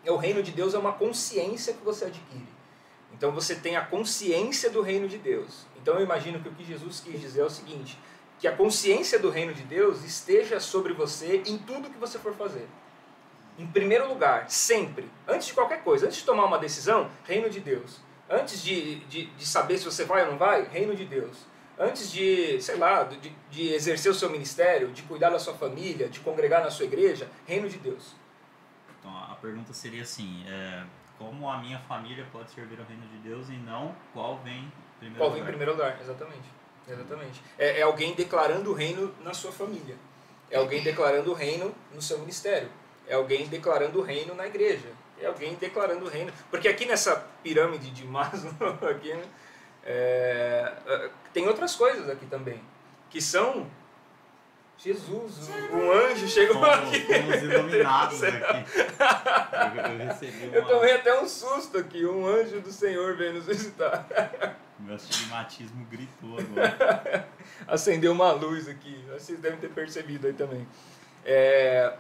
O 0.07 0.17
reino 0.17 0.43
de 0.43 0.53
Deus 0.53 0.75
é 0.75 0.79
uma 0.79 0.93
consciência 0.93 1.75
que 1.75 1.85
você 1.85 2.07
adquire. 2.07 2.49
Então 3.13 3.33
você 3.33 3.55
tem 3.55 3.77
a 3.77 3.85
consciência 3.85 4.71
do 4.71 4.81
reino 4.81 5.07
de 5.07 5.19
Deus. 5.19 5.67
Então 5.81 5.97
eu 5.97 6.03
imagino 6.03 6.41
que 6.41 6.49
o 6.49 6.53
que 6.53 6.65
Jesus 6.65 7.01
quis 7.01 7.21
dizer 7.21 7.41
é 7.41 7.45
o 7.45 7.51
seguinte: 7.51 7.99
que 8.39 8.49
a 8.49 8.57
consciência 8.57 9.19
do 9.19 9.29
reino 9.29 9.53
de 9.53 9.63
Deus 9.63 10.03
esteja 10.03 10.59
sobre 10.59 10.95
você 10.95 11.43
em 11.47 11.59
tudo 11.59 11.91
que 11.91 11.99
você 11.99 12.19
for 12.19 12.35
fazer. 12.35 12.67
Em 13.59 13.67
primeiro 13.67 14.09
lugar, 14.09 14.49
sempre, 14.49 15.11
antes 15.29 15.49
de 15.49 15.53
qualquer 15.53 15.83
coisa, 15.83 16.07
antes 16.07 16.19
de 16.19 16.25
tomar 16.25 16.47
uma 16.47 16.59
decisão, 16.59 17.11
reino 17.25 17.51
de 17.51 17.61
Deus. 17.61 18.01
Antes 18.29 18.63
de, 18.63 19.01
de, 19.01 19.27
de 19.27 19.47
saber 19.47 19.77
se 19.77 19.85
você 19.85 20.05
vai 20.05 20.25
ou 20.25 20.31
não 20.31 20.39
vai, 20.39 20.63
reino 20.63 20.95
de 20.95 21.05
Deus. 21.05 21.37
Antes 21.83 22.13
de, 22.13 22.61
sei 22.61 22.77
lá, 22.77 23.05
de, 23.05 23.31
de 23.51 23.73
exercer 23.73 24.13
o 24.13 24.15
seu 24.15 24.29
ministério, 24.29 24.89
de 24.89 25.03
cuidar 25.05 25.31
da 25.31 25.39
sua 25.39 25.55
família, 25.55 26.11
de 26.11 26.21
congregar 26.21 26.63
na 26.63 26.71
sua 26.71 26.85
igreja, 26.85 27.27
reino 27.47 27.71
de 27.71 27.79
Deus. 27.79 28.15
Então 28.99 29.11
a 29.11 29.35
pergunta 29.41 29.73
seria 29.73 30.03
assim: 30.03 30.45
é, 30.47 30.85
como 31.19 31.49
a 31.49 31.57
minha 31.57 31.79
família 31.79 32.27
pode 32.31 32.51
servir 32.51 32.79
ao 32.79 32.85
reino 32.85 33.07
de 33.07 33.17
Deus 33.27 33.49
e 33.49 33.53
não 33.53 33.95
qual 34.13 34.39
vem 34.45 34.59
em 34.59 34.73
primeiro 34.99 35.19
Qual 35.19 35.31
vem 35.31 35.39
em 35.39 35.41
lugar? 35.41 35.49
primeiro 35.49 35.73
lugar? 35.73 35.99
Exatamente. 36.03 36.61
Exatamente. 36.87 37.43
É, 37.59 37.81
é 37.81 37.83
alguém 37.83 38.15
declarando 38.15 38.71
o 38.71 38.75
reino 38.75 39.15
na 39.23 39.33
sua 39.33 39.51
família. 39.51 39.97
É 40.51 40.59
alguém 40.59 40.83
declarando 40.83 41.31
o 41.31 41.35
reino 41.35 41.75
no 41.95 42.03
seu 42.03 42.19
ministério. 42.19 42.69
É 43.07 43.15
alguém 43.15 43.47
declarando 43.49 44.01
o 44.01 44.03
reino 44.03 44.35
na 44.35 44.47
igreja. 44.47 44.89
É 45.19 45.27
alguém 45.27 45.55
declarando 45.55 46.05
o 46.05 46.09
reino. 46.09 46.33
Porque 46.51 46.69
aqui 46.69 46.85
nessa 46.85 47.17
pirâmide 47.43 47.91
de 47.91 48.05
Maslow, 48.05 48.79
aqui, 48.91 49.15
né, 49.15 49.25
é, 49.85 50.73
é, 50.87 51.11
tem 51.33 51.47
outras 51.49 51.75
coisas 51.77 52.09
aqui 52.09 52.27
também. 52.27 52.61
Que 53.09 53.21
são. 53.21 53.67
Jesus, 54.79 55.51
um 55.73 55.93
anjo 55.93 56.27
chegou 56.27 56.55
Somos, 56.57 56.89
aqui. 56.89 57.05
somos 57.07 57.43
iluminados 57.43 58.23
aqui. 58.25 58.65
Eu, 59.77 59.85
eu 59.93 59.99
recebi 60.09 60.47
uma... 60.47 60.57
Eu 60.57 60.65
tomei 60.67 60.93
até 60.95 61.21
um 61.21 61.29
susto 61.29 61.77
aqui. 61.77 62.07
Um 62.07 62.27
anjo 62.27 62.61
do 62.63 62.73
Senhor 62.73 63.15
veio 63.15 63.35
nos 63.35 63.45
visitar. 63.45 64.07
Meu 64.81 64.95
astigmatismo 64.95 65.87
gritou 65.91 66.39
agora. 66.39 67.29
Acendeu 67.69 68.13
uma 68.13 68.33
luz 68.33 68.69
aqui. 68.69 69.05
Vocês 69.11 69.39
devem 69.39 69.59
ter 69.59 69.69
percebido 69.69 70.27
aí 70.27 70.33
também. 70.33 70.67
É, 71.27 71.93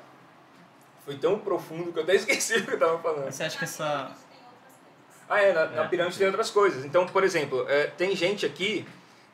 Foi 1.04 1.18
tão 1.18 1.38
profundo 1.38 1.92
que 1.92 1.98
eu 1.98 2.02
até 2.04 2.14
esqueci 2.14 2.56
o 2.56 2.64
que 2.66 2.72
eu 2.72 2.78
tava 2.78 2.98
falando. 3.00 3.30
Você 3.30 3.42
acha 3.42 3.58
que 3.58 3.64
essa. 3.64 3.84
Tem 3.84 4.46
outras 4.46 4.72
coisas. 4.80 5.26
Ah, 5.28 5.42
é, 5.42 5.52
na, 5.52 5.66
na 5.66 5.84
É. 5.84 5.88
pirâmide 5.88 6.16
tem 6.16 6.26
outras 6.26 6.50
coisas. 6.50 6.82
Então, 6.86 7.04
por 7.04 7.22
exemplo, 7.24 7.66
é, 7.68 7.88
tem 7.88 8.16
gente 8.16 8.46
aqui 8.46 8.86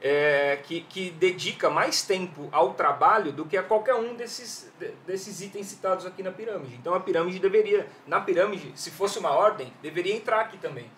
é, 0.08 0.56
que, 0.62 0.82
que 0.82 1.10
dedica 1.10 1.68
mais 1.68 2.02
tempo 2.02 2.48
ao 2.52 2.74
trabalho 2.74 3.32
do 3.32 3.44
que 3.44 3.56
a 3.56 3.62
qualquer 3.62 3.94
um 3.94 4.14
desses, 4.14 4.70
de- 4.78 4.92
desses 5.06 5.40
itens 5.40 5.66
citados 5.66 6.06
aqui 6.06 6.22
na 6.22 6.30
pirâmide. 6.30 6.74
Então, 6.76 6.94
a 6.94 7.00
pirâmide 7.00 7.38
deveria, 7.40 7.88
na 8.06 8.20
pirâmide, 8.20 8.72
se 8.76 8.90
fosse 8.92 9.18
uma 9.18 9.30
ordem, 9.30 9.72
deveria 9.82 10.14
entrar 10.14 10.40
aqui 10.42 10.58
também. 10.58 10.88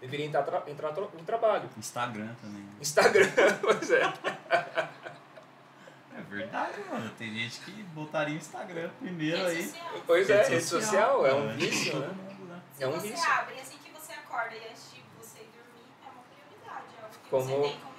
Deveria 0.00 0.26
entrar, 0.26 0.42
tra- 0.42 0.62
entrar 0.68 0.92
tra- 0.92 1.04
o 1.04 1.24
trabalho. 1.24 1.68
Instagram 1.76 2.34
também. 2.40 2.64
Instagram, 2.80 3.28
pois 3.60 3.90
é. 3.90 4.02
É 6.16 6.20
verdade, 6.28 6.78
mano. 6.90 7.10
Tem 7.18 7.32
gente 7.34 7.60
que 7.60 7.70
botaria 7.84 8.34
o 8.34 8.38
Instagram 8.38 8.90
primeiro 9.00 9.38
Rede 9.38 9.50
aí. 9.50 9.62
social. 9.64 9.92
Pois 10.06 10.30
é, 10.30 10.42
rede 10.48 10.64
social 10.64 11.26
é 11.26 11.34
um 11.34 11.46
né? 11.46 11.54
vício, 11.54 11.98
né? 11.98 12.06
né? 12.48 12.60
Se 12.74 12.84
É 12.84 12.88
um 12.88 12.92
você 12.92 13.08
vício. 13.08 13.30
abre 13.30 13.60
assim 13.60 13.78
que 13.82 13.90
você 13.90 14.12
acorda 14.12 14.54
e 14.54 14.68
antes 14.68 14.92
de 14.92 15.02
você 15.18 15.38
dormir, 15.38 15.88
é 16.04 16.10
uma 16.10 16.22
prioridade. 16.30 16.86
É 16.98 17.02
algo 17.02 17.14
que 17.24 17.30
Como- 17.30 17.44
você 17.44 17.68
tem 17.68 17.80
como 17.80 17.91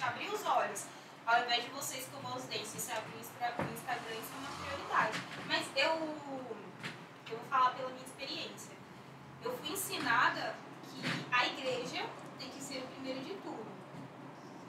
importante. 0.00 0.04
Abrir 0.04 0.28
os 0.32 0.44
olhos. 0.46 0.86
Ao 1.26 1.42
invés 1.42 1.64
de 1.64 1.70
você 1.70 1.98
escovar 1.98 2.36
os 2.36 2.44
dentes, 2.44 2.68
você 2.68 2.92
abrir 2.92 3.16
o 3.16 3.20
Instagram, 3.20 4.14
isso 4.14 4.32
é 4.34 4.38
uma 4.38 4.50
prioridade. 4.64 5.22
Mas 5.46 5.66
eu, 5.76 5.90
eu 7.30 7.36
vou 7.36 7.46
falar 7.48 7.70
pela 7.74 7.90
minha 7.90 8.04
experiência. 8.04 8.72
Eu 9.44 9.56
fui 9.58 9.70
ensinada 9.70 10.56
que 10.82 11.02
a 11.30 11.46
igreja 11.46 12.04
tem 12.38 12.48
que 12.48 12.60
ser 12.60 12.78
o 12.78 12.86
primeiro 12.88 13.20
de 13.20 13.34
tudo. 13.34 13.66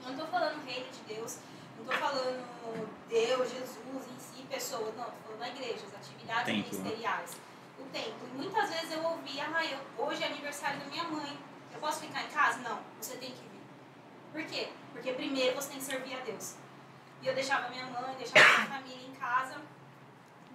Eu 0.04 0.10
não 0.12 0.18
tô 0.18 0.26
falando 0.26 0.64
reino 0.64 0.86
de 0.90 1.14
Deus, 1.14 1.38
não 1.78 1.84
tô 1.86 1.92
falando 1.92 3.08
Deus, 3.08 3.50
Jesus 3.50 4.06
em 4.06 4.20
si, 4.20 4.42
pessoa, 4.48 4.92
não, 4.96 5.04
tô 5.04 5.10
falando 5.26 5.42
a 5.42 5.48
igreja, 5.48 5.84
as 5.86 5.94
atividades 5.94 6.46
né? 6.46 6.52
ministeriais. 6.52 7.36
O 7.78 7.84
templo. 7.86 8.28
E 8.34 8.36
muitas 8.36 8.70
vezes 8.70 8.92
eu 8.92 9.02
ouvia, 9.02 9.44
ah, 9.52 9.64
eu, 9.64 9.78
hoje 10.06 10.22
é 10.22 10.26
aniversário 10.26 10.78
da 10.78 10.86
minha 10.86 11.04
mãe, 11.04 11.38
eu 11.72 11.80
posso 11.80 12.00
ficar 12.00 12.22
em 12.22 12.28
casa? 12.28 12.58
Não, 12.58 12.78
você 13.00 13.16
tem 13.16 13.32
que. 13.32 13.51
Por 14.32 14.42
quê? 14.44 14.70
Porque 14.92 15.12
primeiro 15.12 15.54
você 15.54 15.68
tem 15.70 15.78
que 15.78 15.84
servir 15.84 16.14
a 16.14 16.20
Deus. 16.20 16.56
E 17.20 17.26
eu 17.26 17.34
deixava 17.34 17.68
minha 17.68 17.84
mãe, 17.86 18.14
deixava 18.16 18.48
minha 18.48 18.80
família 18.80 19.06
em 19.06 19.14
casa. 19.14 19.60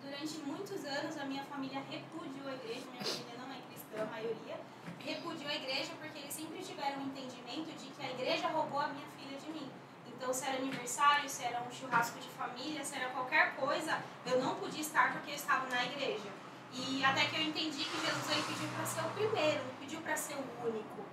Durante 0.02 0.38
muitos 0.40 0.84
anos 0.84 1.18
a 1.18 1.26
minha 1.26 1.44
família 1.44 1.82
repudiou 1.90 2.48
a 2.48 2.54
igreja, 2.54 2.86
minha 2.92 3.04
família 3.04 3.38
não 3.38 3.54
é 3.54 3.60
cristã, 3.70 4.02
a 4.02 4.06
maioria, 4.06 4.60
repudiou 5.00 5.50
a 5.50 5.56
igreja 5.56 5.92
porque 6.00 6.20
eles 6.20 6.34
sempre 6.34 6.64
tiveram 6.64 7.00
o 7.00 7.04
entendimento 7.04 7.72
de 7.78 7.90
que 7.90 8.06
a 8.06 8.12
igreja 8.12 8.48
roubou 8.48 8.80
a 8.80 8.88
minha 8.88 9.08
filha 9.18 9.38
de 9.38 9.50
mim. 9.50 9.72
Então, 10.08 10.34
se 10.34 10.46
era 10.46 10.58
aniversário, 10.58 11.30
se 11.30 11.44
era 11.44 11.62
um 11.62 11.72
churrasco 11.72 12.20
de 12.20 12.28
família, 12.30 12.84
se 12.84 12.96
era 12.96 13.10
qualquer 13.10 13.56
coisa, 13.56 14.02
eu 14.26 14.42
não 14.42 14.56
podia 14.56 14.82
estar 14.82 15.14
porque 15.14 15.32
eu 15.32 15.36
estava 15.36 15.68
na 15.68 15.86
igreja. 15.86 16.30
E 16.74 17.06
até 17.06 17.26
que 17.26 17.36
eu 17.36 17.44
entendi 17.44 17.84
que 17.86 18.06
Jesus 18.06 18.32
ele 18.32 18.42
pediu 18.42 18.68
para 18.70 18.86
ser 18.86 19.02
o 19.02 19.10
primeiro, 19.12 19.64
não 19.64 19.76
pediu 19.76 20.02
para 20.02 20.18
ser 20.18 20.36
o 20.36 20.68
único. 20.68 21.07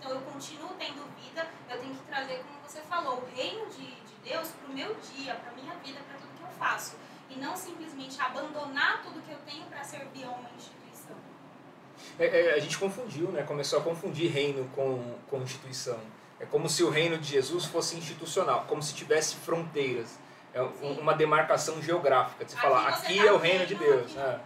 Então 0.00 0.12
eu 0.12 0.20
continuo 0.22 0.70
tendo 0.78 1.04
vida, 1.20 1.46
eu 1.68 1.78
tenho 1.78 1.94
que 1.94 2.02
trazer, 2.04 2.38
como 2.38 2.58
você 2.66 2.80
falou, 2.80 3.18
o 3.18 3.36
reino 3.36 3.66
de, 3.66 3.84
de 3.84 4.14
Deus 4.24 4.48
para 4.48 4.70
o 4.70 4.74
meu 4.74 4.94
dia, 4.94 5.34
para 5.34 5.52
minha 5.52 5.74
vida, 5.74 6.00
para 6.08 6.18
tudo 6.18 6.30
que 6.38 6.42
eu 6.42 6.58
faço. 6.58 6.96
E 7.28 7.36
não 7.36 7.54
simplesmente 7.54 8.18
abandonar 8.18 9.02
tudo 9.02 9.20
que 9.20 9.30
eu 9.30 9.38
tenho 9.44 9.62
para 9.66 9.84
servir 9.84 10.24
a 10.24 10.30
uma 10.30 10.48
instituição. 10.56 11.14
É, 12.18 12.26
é, 12.26 12.54
a 12.54 12.58
gente 12.58 12.78
confundiu, 12.78 13.30
né? 13.30 13.42
Começou 13.42 13.78
a 13.78 13.82
confundir 13.82 14.32
reino 14.32 14.64
com, 14.74 15.16
com 15.28 15.42
instituição. 15.42 16.00
É 16.40 16.46
como 16.46 16.66
se 16.66 16.82
o 16.82 16.88
reino 16.88 17.18
de 17.18 17.28
Jesus 17.28 17.66
fosse 17.66 17.96
institucional, 17.96 18.64
como 18.66 18.82
se 18.82 18.94
tivesse 18.94 19.36
fronteiras. 19.36 20.18
É 20.54 20.66
Sim. 20.66 20.98
uma 20.98 21.12
demarcação 21.12 21.80
geográfica. 21.82 22.44
De 22.46 22.52
você 22.52 22.56
Aqui 22.56 22.66
falar, 22.66 22.88
aqui 22.88 23.16
tá 23.18 23.26
é 23.26 23.30
o 23.30 23.34
no 23.34 23.38
reino 23.38 23.66
de 23.66 23.74
reino, 23.74 23.96
Deus. 23.96 24.16
aqui 24.16 24.18
É, 24.18 24.40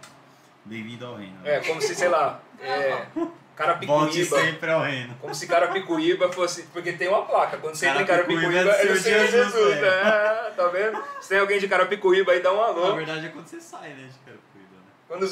Bem-vindo 0.65 1.05
ao 1.05 1.15
reino. 1.15 1.47
É, 1.47 1.61
como 1.61 1.81
se, 1.81 1.95
sei 1.95 2.09
lá, 2.09 2.41
é, 2.59 3.07
Volte 3.55 4.25
Carapicuíba. 4.25 4.39
sempre 4.39 4.71
ao 4.71 4.81
reino. 4.81 5.15
Como 5.21 5.33
se 5.33 5.47
Carapicuíba 5.47 6.31
fosse. 6.31 6.63
Porque 6.73 6.91
tem 6.93 7.07
uma 7.07 7.23
placa. 7.25 7.57
Quando 7.57 7.75
você 7.75 7.87
entra 7.87 8.01
em 8.01 8.05
Carapicuíba 8.05 8.53
é 8.53 8.81
é 8.81 8.85
do 8.85 8.93
do 8.93 8.99
Senhor 8.99 9.25
Jesus. 9.27 9.53
Jesus, 9.53 9.75
né? 9.81 9.87
É, 9.87 10.51
tá 10.55 10.67
vendo? 10.67 11.03
Se 11.21 11.29
tem 11.29 11.39
alguém 11.39 11.59
de 11.59 11.67
Carapicuíba 11.67 12.31
aí, 12.33 12.41
dá 12.41 12.51
um 12.53 12.57
Na 12.57 12.63
alô. 12.65 12.95
verdade 12.95 13.25
é 13.27 13.29
quando 13.29 13.47
você 13.47 13.61
sai, 13.61 13.89
né, 13.89 14.07
de 14.11 14.19
Carapicuíba, 14.19 14.75
né? 14.75 14.91
Quando 15.07 15.25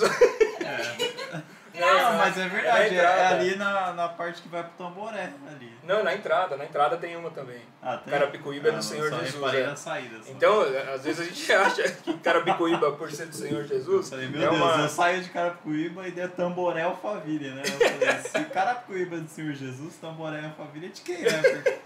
É. 0.65 1.43
Não, 1.73 2.13
mas 2.17 2.37
é 2.37 2.47
verdade, 2.47 2.95
é, 2.95 3.03
é 3.03 3.27
ali 3.27 3.55
na, 3.55 3.93
na 3.93 4.07
parte 4.09 4.41
que 4.43 4.47
vai 4.47 4.61
pro 4.63 4.71
Tamboré, 4.85 5.33
ali. 5.49 5.73
Não, 5.83 6.03
na 6.03 6.13
entrada. 6.13 6.55
Na 6.55 6.65
entrada 6.65 6.97
tem 6.97 7.15
uma 7.17 7.31
também. 7.31 7.61
Ah, 7.81 7.97
tem? 7.97 8.13
Carapicuíba 8.13 8.69
é 8.69 8.71
do 8.73 8.77
Ah, 8.77 8.81
Senhor 8.81 9.09
só 9.09 9.19
Jesus, 9.19 9.53
é. 9.55 9.63
na 9.65 9.75
saída. 9.75 10.23
só. 10.23 10.31
Então, 10.31 10.61
às 10.93 11.03
vezes 11.03 11.19
a 11.19 11.23
gente 11.23 11.51
acha 11.53 11.83
que 11.91 12.17
Carapicuíba, 12.19 12.91
por 12.91 13.11
ser 13.11 13.25
do 13.25 13.35
Senhor 13.35 13.61
Eu 13.61 13.67
Jesus, 13.67 14.09
falei, 14.09 14.27
meu 14.27 14.41
é 14.41 14.49
Deus, 14.49 14.55
uma... 14.61 14.83
eu 14.83 14.89
saio 14.89 15.23
de 15.23 15.29
Carapicuíba 15.29 16.07
e 16.07 16.11
der 16.11 16.29
Tamboré 16.29 16.83
Alphaville, 16.83 17.49
né? 17.51 17.63
Eu 17.65 17.89
falei, 17.89 18.19
se 18.19 18.45
Carapicuíba 18.51 19.15
é 19.15 19.19
do 19.21 19.29
Senhor 19.29 19.53
Jesus, 19.53 19.95
Tamboré 19.97 20.45
Alphaville 20.45 20.85
é 20.85 20.89
de 20.89 21.01
quem, 21.01 21.21
né? 21.21 21.41
Porque 21.41 21.79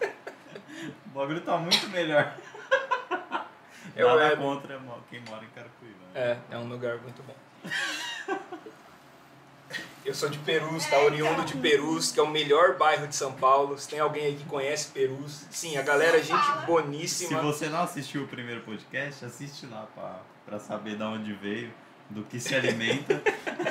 o 1.05 1.09
bagulho 1.09 1.41
tá 1.41 1.57
muito 1.57 1.87
melhor. 1.89 2.33
É 3.95 4.03
o 4.05 4.09
Nada 4.09 4.23
Éden. 4.33 4.37
contra 4.37 4.79
quem 5.09 5.21
mora 5.21 5.43
em 5.45 5.49
Carapicuíba. 5.49 5.97
né? 6.13 6.37
É, 6.51 6.55
é 6.55 6.57
um 6.57 6.67
lugar 6.67 6.97
muito 6.97 7.23
bom. 7.23 7.35
Eu 10.05 10.13
sou 10.13 10.29
de 10.29 10.37
Perus, 10.39 10.85
tá? 10.85 10.99
Oriundo 10.99 11.43
de 11.43 11.57
Perus, 11.57 12.11
que 12.11 12.19
é 12.19 12.23
o 12.23 12.27
melhor 12.29 12.77
bairro 12.77 13.07
de 13.07 13.15
São 13.15 13.33
Paulo. 13.33 13.77
Se 13.77 13.89
tem 13.89 13.99
alguém 13.99 14.25
aí 14.25 14.35
que 14.35 14.45
conhece 14.45 14.89
Perus, 14.91 15.45
sim, 15.51 15.77
a 15.77 15.81
galera 15.81 16.17
é 16.17 16.23
gente 16.23 16.45
Se 16.45 16.65
boníssima. 16.65 17.41
você 17.41 17.67
não 17.67 17.81
assistiu 17.81 18.23
o 18.23 18.27
primeiro 18.27 18.61
podcast, 18.61 19.25
assiste 19.25 19.65
lá 19.65 19.85
pra, 19.93 20.21
pra 20.45 20.59
saber 20.59 20.95
de 20.95 21.03
onde 21.03 21.33
veio, 21.33 21.73
do 22.09 22.23
que 22.23 22.39
se 22.39 22.55
alimenta. 22.55 23.21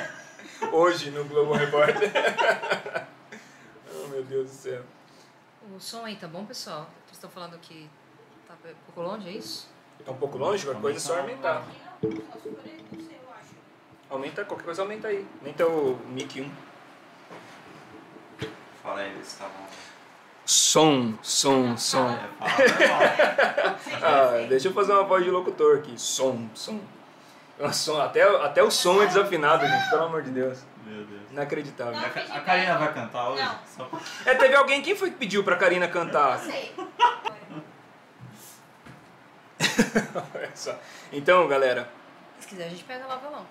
Hoje 0.71 1.09
no 1.09 1.23
Globo 1.25 1.53
Repórter. 1.53 2.11
oh, 3.95 4.07
meu 4.09 4.23
Deus 4.23 4.49
do 4.49 4.55
céu. 4.55 4.83
O 5.75 5.79
som 5.79 6.05
aí 6.05 6.15
tá 6.15 6.27
bom, 6.27 6.45
pessoal? 6.45 6.89
Vocês 7.05 7.17
estão 7.17 7.29
falando 7.29 7.57
que 7.59 7.89
tá 8.47 8.53
um 8.53 8.93
pouco 8.93 9.01
longe, 9.01 9.27
é 9.27 9.31
isso? 9.31 9.67
Tá 10.05 10.11
um 10.11 10.17
pouco 10.17 10.37
longe, 10.37 10.63
qualquer 10.63 10.81
coisa 10.81 10.97
é 10.97 11.01
só 11.01 11.19
aumentar. 11.19 11.65
Aumenta, 14.09 14.43
qualquer 14.45 14.63
coisa 14.65 14.81
aumenta 14.81 15.09
aí. 15.09 15.25
Aumenta 15.39 15.67
o 15.67 15.99
mic 16.07 16.41
1. 16.41 16.49
Fala 18.81 19.01
aí, 19.01 19.15
se 19.23 19.37
tá 19.37 19.45
bom. 19.45 19.67
Som, 20.45 21.13
som, 21.21 21.77
som. 21.77 22.09
É. 22.09 22.29
Ah, 24.01 24.45
deixa 24.47 24.69
eu 24.69 24.73
fazer 24.73 24.93
uma 24.93 25.03
voz 25.03 25.23
de 25.23 25.29
locutor 25.29 25.79
aqui. 25.79 25.99
Som, 25.99 26.47
som. 26.53 26.79
Som. 27.73 27.99
Até, 28.01 28.21
até 28.21 28.63
o 28.63 28.71
som 28.71 29.01
é 29.01 29.07
desafinado, 29.07 29.65
gente, 29.67 29.89
pelo 29.89 30.03
amor 30.03 30.21
de 30.21 30.29
Deus. 30.31 30.59
Meu 30.85 31.03
Deus. 31.03 31.31
Inacreditável. 31.31 31.93
Não. 31.93 32.01
A, 32.01 32.37
a 32.37 32.41
Karina 32.41 32.77
vai 32.77 32.93
cantar 32.93 33.29
hoje? 33.29 33.43
Não. 33.43 33.59
Só 33.65 33.83
pra... 33.85 33.99
É, 34.25 34.35
teve 34.35 34.55
alguém, 34.55 34.81
quem 34.81 34.95
foi 34.95 35.09
que 35.09 35.17
pediu 35.17 35.43
pra 35.43 35.55
Karina 35.57 35.87
cantar? 35.87 36.37
Não 36.37 36.45
sei. 36.51 36.73
Olha 40.33 40.51
só. 40.55 40.75
Então, 41.11 41.47
galera, 41.47 41.89
Se 42.39 42.47
quiser, 42.47 42.67
a 42.67 42.69
gente 42.69 42.83
pega 42.83 43.05
lá 43.05 43.17
violão. 43.17 43.45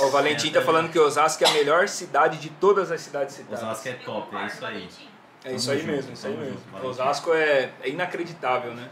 O 0.00 0.10
Valentim 0.10 0.50
tá 0.52 0.62
falando 0.62 0.90
que 0.90 0.98
Osasco 0.98 1.42
é 1.44 1.48
a 1.48 1.52
melhor 1.52 1.88
cidade 1.88 2.38
de 2.38 2.50
todas 2.50 2.90
as 2.90 3.00
cidades 3.00 3.34
citadas. 3.34 3.62
Osasco 3.62 3.88
é 3.88 3.92
top, 3.94 4.36
é 4.36 4.46
isso 4.46 4.64
aí. 4.66 4.88
É 5.44 5.52
isso 5.52 5.70
aí 5.70 5.82
mesmo, 5.82 6.12
isso 6.12 6.26
aí 6.26 6.36
mesmo. 6.36 6.60
Osasco 6.82 7.32
é, 7.32 7.70
é 7.80 7.88
inacreditável, 7.88 8.74
né? 8.74 8.88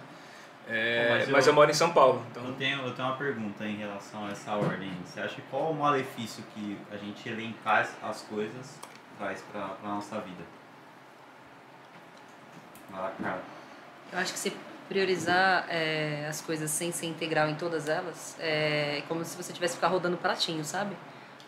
É, 0.69 1.09
Mas 1.21 1.29
mas, 1.29 1.47
eu- 1.47 1.53
eu... 1.53 1.55
moro 1.55 1.71
em 1.71 1.75
São 1.75 1.93
Paulo, 1.93 2.21
Eu 2.35 2.43
então 2.43 2.53
tenho, 2.55 2.83
eu 2.85 2.93
tenho 2.93 3.07
uma 3.07 3.17
pergunta 3.17 3.65
em 3.65 3.77
relação 3.77 4.27
a 4.27 4.31
essa 4.31 4.53
ordem. 4.53 4.91
Você 5.05 5.21
acha 5.21 5.37
que 5.37 5.43
qual 5.43 5.71
o 5.71 5.75
malefício 5.75 6.43
que 6.55 6.77
a 6.91 6.97
gente 6.97 7.29
elencar 7.29 7.83
as- 7.83 7.95
as 8.03 8.23
coisas 8.23 8.75
traz 9.17 9.41
pra, 9.53 9.61
pra 9.69 9.91
nossa 9.91 10.19
vida? 10.21 10.43
Vai 12.91 13.01
lá, 13.01 13.13
cara. 13.23 13.41
Eu 14.13 14.19
acho 14.19 14.33
que 14.33 14.39
se 14.39 14.57
priorizar 14.89 15.67
é, 15.69 16.27
as 16.29 16.41
coisas 16.41 16.71
sem 16.71 16.93
ser 16.93 17.07
integral 17.07 17.49
em 17.49 17.55
todas 17.55 17.89
elas, 17.89 18.37
é 18.41 19.03
como 19.09 19.25
se 19.25 19.37
você 19.37 19.53
tivesse 19.53 19.75
que 19.75 19.79
ficar 19.79 19.89
rodando 19.89 20.17
pratinho, 20.17 20.65
sabe? 20.65 20.97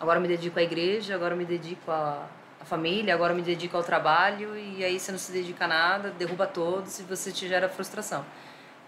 Agora 0.01 0.19
eu 0.19 0.23
me 0.23 0.29
dedico 0.29 0.59
à 0.59 0.63
igreja, 0.63 1.15
agora 1.15 1.35
eu 1.35 1.39
me 1.39 1.45
dedico 1.45 1.91
à, 1.91 2.29
à 2.61 2.65
família, 2.65 3.15
agora 3.15 3.33
eu 3.33 3.37
me 3.37 3.43
dedico 3.43 3.77
ao 3.77 3.83
trabalho, 3.83 4.57
e 4.57 4.85
aí 4.85 4.99
você 4.99 5.11
não 5.11 5.19
se 5.19 5.33
dedica 5.33 5.65
a 5.65 5.69
nada, 5.69 6.11
derruba 6.11 6.47
todos 6.47 6.99
e 7.01 7.03
você 7.03 7.33
te 7.33 7.49
gera 7.49 7.69
frustração. 7.69 8.25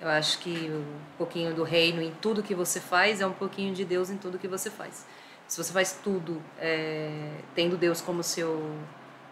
Eu 0.00 0.08
acho 0.08 0.38
que 0.38 0.70
um 0.72 1.16
pouquinho 1.18 1.52
do 1.54 1.62
reino 1.62 2.00
em 2.00 2.10
tudo 2.22 2.42
que 2.42 2.54
você 2.54 2.80
faz 2.80 3.20
é 3.20 3.26
um 3.26 3.32
pouquinho 3.32 3.74
de 3.74 3.84
Deus 3.84 4.08
em 4.08 4.16
tudo 4.16 4.38
que 4.38 4.48
você 4.48 4.70
faz. 4.70 5.04
Se 5.46 5.62
você 5.62 5.72
faz 5.72 5.98
tudo 6.02 6.40
é, 6.58 7.32
tendo 7.54 7.76
Deus 7.76 8.00
como 8.00 8.22
seu 8.22 8.78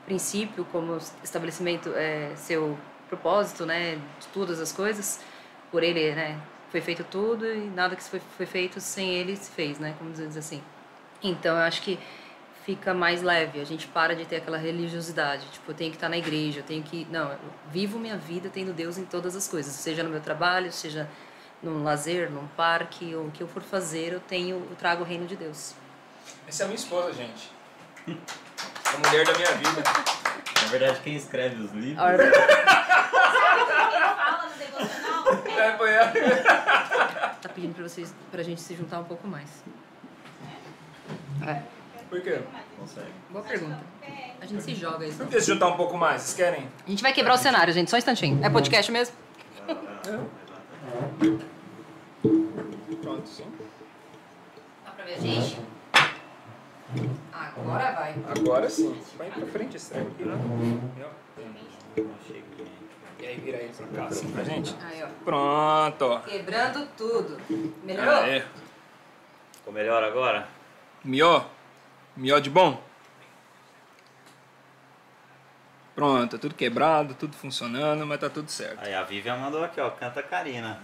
princípio, 0.05 0.67
como 0.71 0.99
estabelecimento, 1.23 1.93
é, 1.95 2.33
seu 2.35 2.77
propósito, 3.09 3.65
né, 3.67 3.97
de 4.21 4.27
todas 4.29 4.61
as 4.61 4.73
coisas, 4.73 5.21
por 5.71 5.83
ele, 5.83 6.15
né, 6.15 6.39
foi 6.71 6.81
feito 6.81 7.03
tudo 7.05 7.47
e 7.47 7.59
nada 7.71 7.97
que 7.97 8.03
foi, 8.03 8.21
foi 8.37 8.47
feito 8.47 8.81
sem 8.81 9.09
ele 9.15 9.35
se 9.37 9.51
fez, 9.51 9.79
né, 9.79 9.95
como 9.99 10.11
dizer 10.13 10.39
assim. 10.39 10.63
Então 11.23 11.57
eu 11.57 11.63
acho 11.63 11.83
que 11.83 11.99
fica 12.65 12.93
mais 12.93 13.23
leve. 13.23 13.61
A 13.61 13.65
gente 13.65 13.87
para 13.89 14.15
de 14.15 14.25
ter 14.27 14.37
aquela 14.37 14.59
religiosidade. 14.59 15.47
Tipo, 15.51 15.71
eu 15.71 15.75
tenho 15.75 15.91
que 15.91 15.97
estar 15.97 16.09
na 16.09 16.19
igreja, 16.19 16.61
eu 16.61 16.63
tenho 16.63 16.83
que. 16.83 17.07
Não, 17.11 17.33
eu 17.33 17.39
vivo 17.71 17.99
minha 17.99 18.17
vida 18.17 18.51
tendo 18.53 18.73
Deus 18.75 18.99
em 18.99 19.05
todas 19.07 19.35
as 19.35 19.49
coisas. 19.49 19.73
Seja 19.73 20.03
no 20.03 20.11
meu 20.11 20.21
trabalho, 20.21 20.71
seja 20.71 21.09
num 21.63 21.83
lazer, 21.83 22.31
num 22.31 22.47
parque, 22.49 23.15
ou 23.17 23.27
o 23.27 23.31
que 23.33 23.43
eu 23.43 23.49
for 23.49 23.63
fazer, 23.63 24.13
eu 24.13 24.21
tenho, 24.21 24.57
eu 24.71 24.77
trago 24.77 25.03
o 25.03 25.07
reino 25.07 25.27
de 25.27 25.35
Deus. 25.35 25.75
Essa 26.47 26.63
é 26.63 26.65
a 26.65 26.69
minha 26.69 26.77
esposa, 26.79 27.13
gente. 27.15 27.51
A 28.07 29.09
mulher 29.09 29.25
da 29.27 29.33
minha 29.33 29.51
vida. 29.53 29.83
Na 30.63 30.69
verdade, 30.69 31.01
quem 31.01 31.17
escreve 31.17 31.61
os 31.63 31.73
livros. 31.73 31.99
A 31.99 32.05
hora- 32.05 32.31
Sabe 32.31 33.63
o 33.63 33.67
que 33.67 33.97
ele 33.97 34.05
fala 34.15 34.47
no 34.47 34.55
devocional? 34.59 35.25
É. 35.99 37.35
Tá 37.41 37.49
pedindo 37.49 37.75
pra 37.75 37.85
vocês, 37.89 38.15
pra 38.31 38.43
gente 38.43 38.61
se 38.61 38.75
juntar 38.75 39.01
um 39.01 39.05
pouco 39.05 39.27
mais. 39.27 39.49
É, 41.47 41.63
Por 42.11 42.21
quê? 42.21 42.41
Consegue. 42.79 43.11
boa 43.31 43.45
pergunta. 43.45 43.79
A 44.41 44.47
gente 44.47 44.63
se 44.63 44.75
joga 44.75 45.07
isso. 45.07 45.19
Por 45.19 45.27
que 45.29 45.41
se 45.41 45.47
juntar 45.47 45.69
um 45.69 45.77
pouco 45.77 45.97
mais? 45.97 46.23
Vocês 46.23 46.35
querem? 46.37 46.69
A 46.87 46.91
gente 46.91 47.03
vai 47.03 47.13
quebrar 47.13 47.35
o 47.35 47.39
cenário, 47.39 47.73
gente, 47.73 47.91
só 47.91 47.97
um 47.97 47.99
instantinho. 47.99 48.45
É 48.45 48.49
podcast 48.51 48.91
mesmo? 48.91 49.15
Pronto, 53.03 53.29
sim. 53.29 53.45
Dá 54.85 54.91
pra 54.93 55.05
ver 55.05 55.15
a 55.15 55.19
gente? 55.19 55.59
Agora 57.33 57.93
vai. 57.93 58.15
Agora 58.37 58.71
sim. 58.71 58.99
Vai 59.17 59.31
pra 59.31 59.47
frente 59.47 59.77
esse 59.77 59.91
trem 59.91 60.07
aqui, 60.07 60.25
né? 60.25 60.35
Achei 62.23 62.43
que. 62.57 62.78
E 63.21 63.27
aí 63.27 63.37
vira 63.39 63.59
ele 63.59 63.73
pra 63.73 63.87
cá, 63.89 64.05
assim, 64.09 64.31
pra 64.31 64.45
gente. 64.45 64.75
Aí, 64.85 65.03
ó. 65.03 65.09
Pronto, 65.25 66.03
ó. 66.05 66.21
Quebrando 66.21 66.87
tudo. 66.97 67.37
Melhorou? 67.83 68.15
Aê. 68.23 68.45
Ficou 69.53 69.73
melhor 69.73 70.03
agora? 70.05 70.47
Mió? 71.05 71.45
Mió 72.17 72.39
de 72.39 72.51
bom? 72.51 72.83
Pronto, 75.95 76.39
tudo 76.39 76.55
quebrado, 76.55 77.15
tudo 77.15 77.37
funcionando, 77.37 78.07
mas 78.07 78.21
tá 78.21 78.31
tudo 78.31 78.49
certo. 78.49 78.79
Aí 78.85 78.95
a 78.95 79.03
Vivian 79.03 79.37
mandou 79.37 79.65
aqui, 79.65 79.81
ó. 79.81 79.91
Canta 79.91 80.23
Karina. 80.23 80.81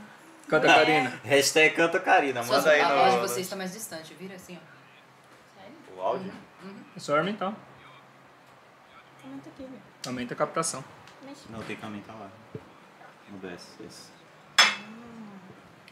Canta, 0.48 0.66
Karina. 0.66 1.10
Hashtag 1.22 1.76
Canta 1.76 2.00
Karina. 2.00 2.42
Só 2.42 2.54
Manda 2.54 2.70
aí 2.70 2.80
a 2.80 2.88
no. 2.88 2.94
voz 2.96 3.12
de 3.14 3.20
vocês 3.20 3.46
está 3.46 3.54
mais 3.56 3.72
distante, 3.72 4.12
vira 4.14 4.34
assim, 4.34 4.58
ó. 4.60 4.74
O 5.96 6.02
áudio? 6.02 6.32
É 6.96 6.98
só 6.98 7.16
aumentar. 7.16 7.54
Comenta 9.22 9.48
aqui, 9.48 9.62
meu. 9.62 9.78
Aumenta 10.06 10.34
a 10.34 10.36
captação. 10.36 10.84
Mexe. 11.34 11.44
Não, 11.50 11.60
tem 11.62 11.76
que 11.76 11.84
aumentar 11.84 12.12
lá. 12.14 12.28
No 13.30 13.38
DS. 13.38 13.66
Esse. 13.86 14.08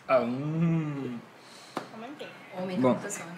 Ah, 0.09 0.21
hum. 0.21 1.19
Comentei. 1.93 2.29
Aumenta 2.57 2.81
Bom. 2.81 2.89
a 2.91 2.93
computação. 2.93 3.27
né? 3.27 3.33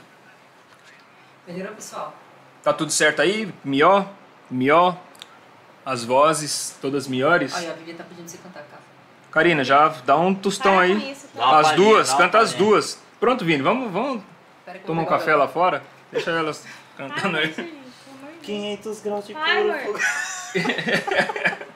Melhorou, 1.47 1.75
pessoal? 1.75 2.15
Tá 2.63 2.73
tudo 2.73 2.91
certo 2.91 3.21
aí? 3.23 3.53
Mió? 3.65 4.05
Mió? 4.51 4.95
As 5.85 6.05
vozes, 6.05 6.77
todas 6.81 7.07
melhores? 7.07 7.55
Ó, 7.55 7.59
a 7.59 7.75
Vivi 7.75 7.93
tá 7.95 8.05
pedindo 8.05 8.25
pra 8.25 8.29
você 8.33 8.39
cantar, 8.39 8.63
cara. 8.65 8.83
Karina, 9.31 9.63
já 9.65 9.89
dá 9.89 10.17
um 10.17 10.35
tostão 10.35 10.77
Para 10.77 10.87
com 10.87 10.93
aí. 10.95 11.13
isso, 11.13 11.29
tá? 11.29 11.39
Dá 11.41 11.47
uma 11.47 11.59
As 11.61 11.67
palhinha, 11.69 11.89
duas, 11.89 12.09
dá 12.09 12.15
uma 12.15 12.23
canta 12.23 12.39
as 12.39 12.53
palhinha. 12.53 12.71
duas. 12.71 13.03
Pronto, 13.21 13.45
Vini, 13.45 13.63
vamos, 13.63 13.93
vamos 13.93 14.23
Espera 14.61 14.79
que 14.79 14.85
eu 14.85 14.87
tomar 14.87 15.03
um 15.03 15.05
vou 15.05 15.13
pegar 15.13 15.19
café 15.19 15.35
o- 15.35 15.39
lá 15.39 15.49
fora? 15.49 15.83
Deixa 16.11 16.31
elas 16.31 16.65
cantando 16.97 17.37
aí. 17.37 17.53
com 17.53 17.61
isso, 17.63 17.71
gente, 17.71 17.75
pelo 18.05 18.17
amor 18.19 18.31
de 18.31 18.37
Deus. 18.37 18.47
500 18.47 19.01
graus 19.03 19.27
de 19.27 19.35
Para, 19.35 19.61
amor. 19.61 20.01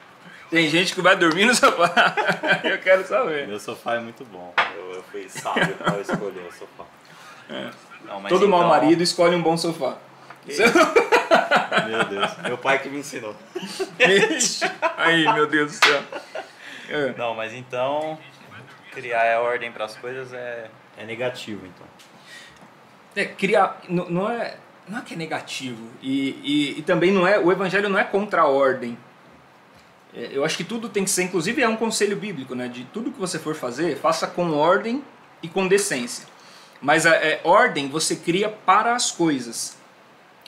Tem 0.49 0.67
gente 0.69 0.95
que 0.95 1.01
vai 1.01 1.15
dormir 1.15 1.45
no 1.45 1.53
sofá. 1.53 2.15
Eu 2.63 2.79
quero 2.79 3.05
saber. 3.07 3.47
Meu 3.47 3.59
sofá 3.59 3.95
é 3.95 3.99
muito 3.99 4.25
bom. 4.25 4.53
Eu, 4.75 4.93
eu 4.95 5.03
fui 5.03 5.29
sábio 5.29 5.75
ao 5.85 6.01
escolher 6.01 6.47
o 6.49 6.51
sofá. 6.53 6.85
Não, 8.05 8.19
mas 8.21 8.29
Todo 8.31 8.47
mau 8.47 8.59
então- 8.61 8.69
marido 8.69 9.03
escolhe 9.03 9.35
um 9.35 9.41
bom 9.41 9.55
sofá. 9.57 9.97
Meu 11.87 12.05
Deus. 12.05 12.37
Meu 12.43 12.57
pai 12.57 12.79
que 12.79 12.89
me 12.89 12.99
ensinou. 12.99 13.35
Aí, 14.97 15.31
meu 15.33 15.45
Deus 15.45 15.77
do 15.77 15.85
céu. 15.85 16.03
É. 16.89 17.13
Não, 17.17 17.35
mas 17.35 17.53
então. 17.53 18.17
Criar 18.91 19.35
a 19.35 19.41
ordem 19.41 19.71
para 19.71 19.85
as 19.85 19.95
coisas 19.95 20.33
é, 20.33 20.67
é 20.97 21.05
negativo, 21.05 21.65
então. 21.65 21.85
É, 23.15 23.25
criar. 23.25 23.81
Não, 23.87 24.09
não 24.09 24.29
é, 24.31 24.57
não 24.87 24.97
é 24.99 25.01
que 25.03 25.13
é 25.13 25.17
negativo. 25.17 25.87
E, 26.01 26.29
e, 26.43 26.79
e 26.79 26.81
também 26.81 27.11
não 27.11 27.27
é. 27.27 27.37
O 27.37 27.51
evangelho 27.51 27.87
não 27.87 27.99
é 27.99 28.03
contra 28.03 28.41
a 28.41 28.47
ordem. 28.47 28.97
É, 30.13 30.29
eu 30.31 30.43
acho 30.43 30.57
que 30.57 30.63
tudo 30.63 30.89
tem 30.89 31.03
que 31.03 31.09
ser, 31.09 31.23
inclusive 31.23 31.61
é 31.61 31.67
um 31.67 31.75
conselho 31.75 32.15
bíblico, 32.15 32.55
né? 32.55 32.67
De 32.67 32.83
tudo 32.85 33.11
que 33.11 33.19
você 33.19 33.37
for 33.37 33.55
fazer, 33.55 33.97
faça 33.97 34.27
com 34.27 34.51
ordem 34.51 35.03
e 35.41 35.47
com 35.47 35.67
decência. 35.67 36.25
Mas 36.81 37.05
a 37.05 37.15
é, 37.15 37.41
ordem 37.43 37.89
você 37.89 38.15
cria 38.15 38.49
para 38.49 38.95
as 38.95 39.11
coisas. 39.11 39.77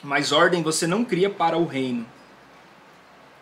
Mas 0.02 0.32
ordem 0.32 0.62
você 0.62 0.86
não 0.86 1.04
cria 1.04 1.30
para 1.30 1.56
o 1.56 1.66
reino. 1.66 2.06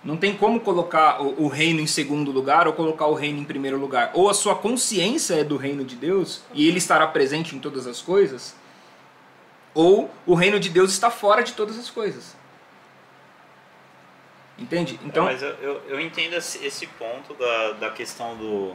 Não 0.03 0.17
tem 0.17 0.35
como 0.35 0.61
colocar 0.61 1.23
o, 1.23 1.45
o 1.45 1.49
reino 1.49 1.81
em 1.81 1.87
segundo 1.87 2.31
lugar 2.31 2.67
ou 2.67 2.73
colocar 2.73 3.07
o 3.07 3.15
reino 3.15 3.39
em 3.39 3.45
primeiro 3.45 3.79
lugar. 3.79 4.11
Ou 4.15 4.29
a 4.29 4.35
sua 4.35 4.55
consciência 4.55 5.35
é 5.35 5.45
do 5.45 5.57
reino 5.57 5.85
de 5.85 5.95
Deus 5.95 6.43
e 6.55 6.67
ele 6.67 6.79
estará 6.79 7.07
presente 7.07 7.55
em 7.55 7.59
todas 7.59 7.87
as 7.87 8.01
coisas, 8.01 8.55
ou 9.75 10.11
o 10.27 10.35
reino 10.35 10.59
de 10.59 10.69
Deus 10.69 10.91
está 10.91 11.11
fora 11.11 11.43
de 11.43 11.53
todas 11.53 11.79
as 11.79 11.91
coisas. 11.91 12.35
Entende? 14.61 15.01
Então, 15.05 15.25
Mas 15.25 15.43
eu, 15.43 15.49
eu, 15.63 15.83
eu 15.89 16.01
entendo 16.01 16.35
esse, 16.35 16.65
esse 16.65 16.87
ponto 16.87 17.33
da, 17.35 17.73
da 17.73 17.91
questão 17.91 18.37
do, 18.37 18.75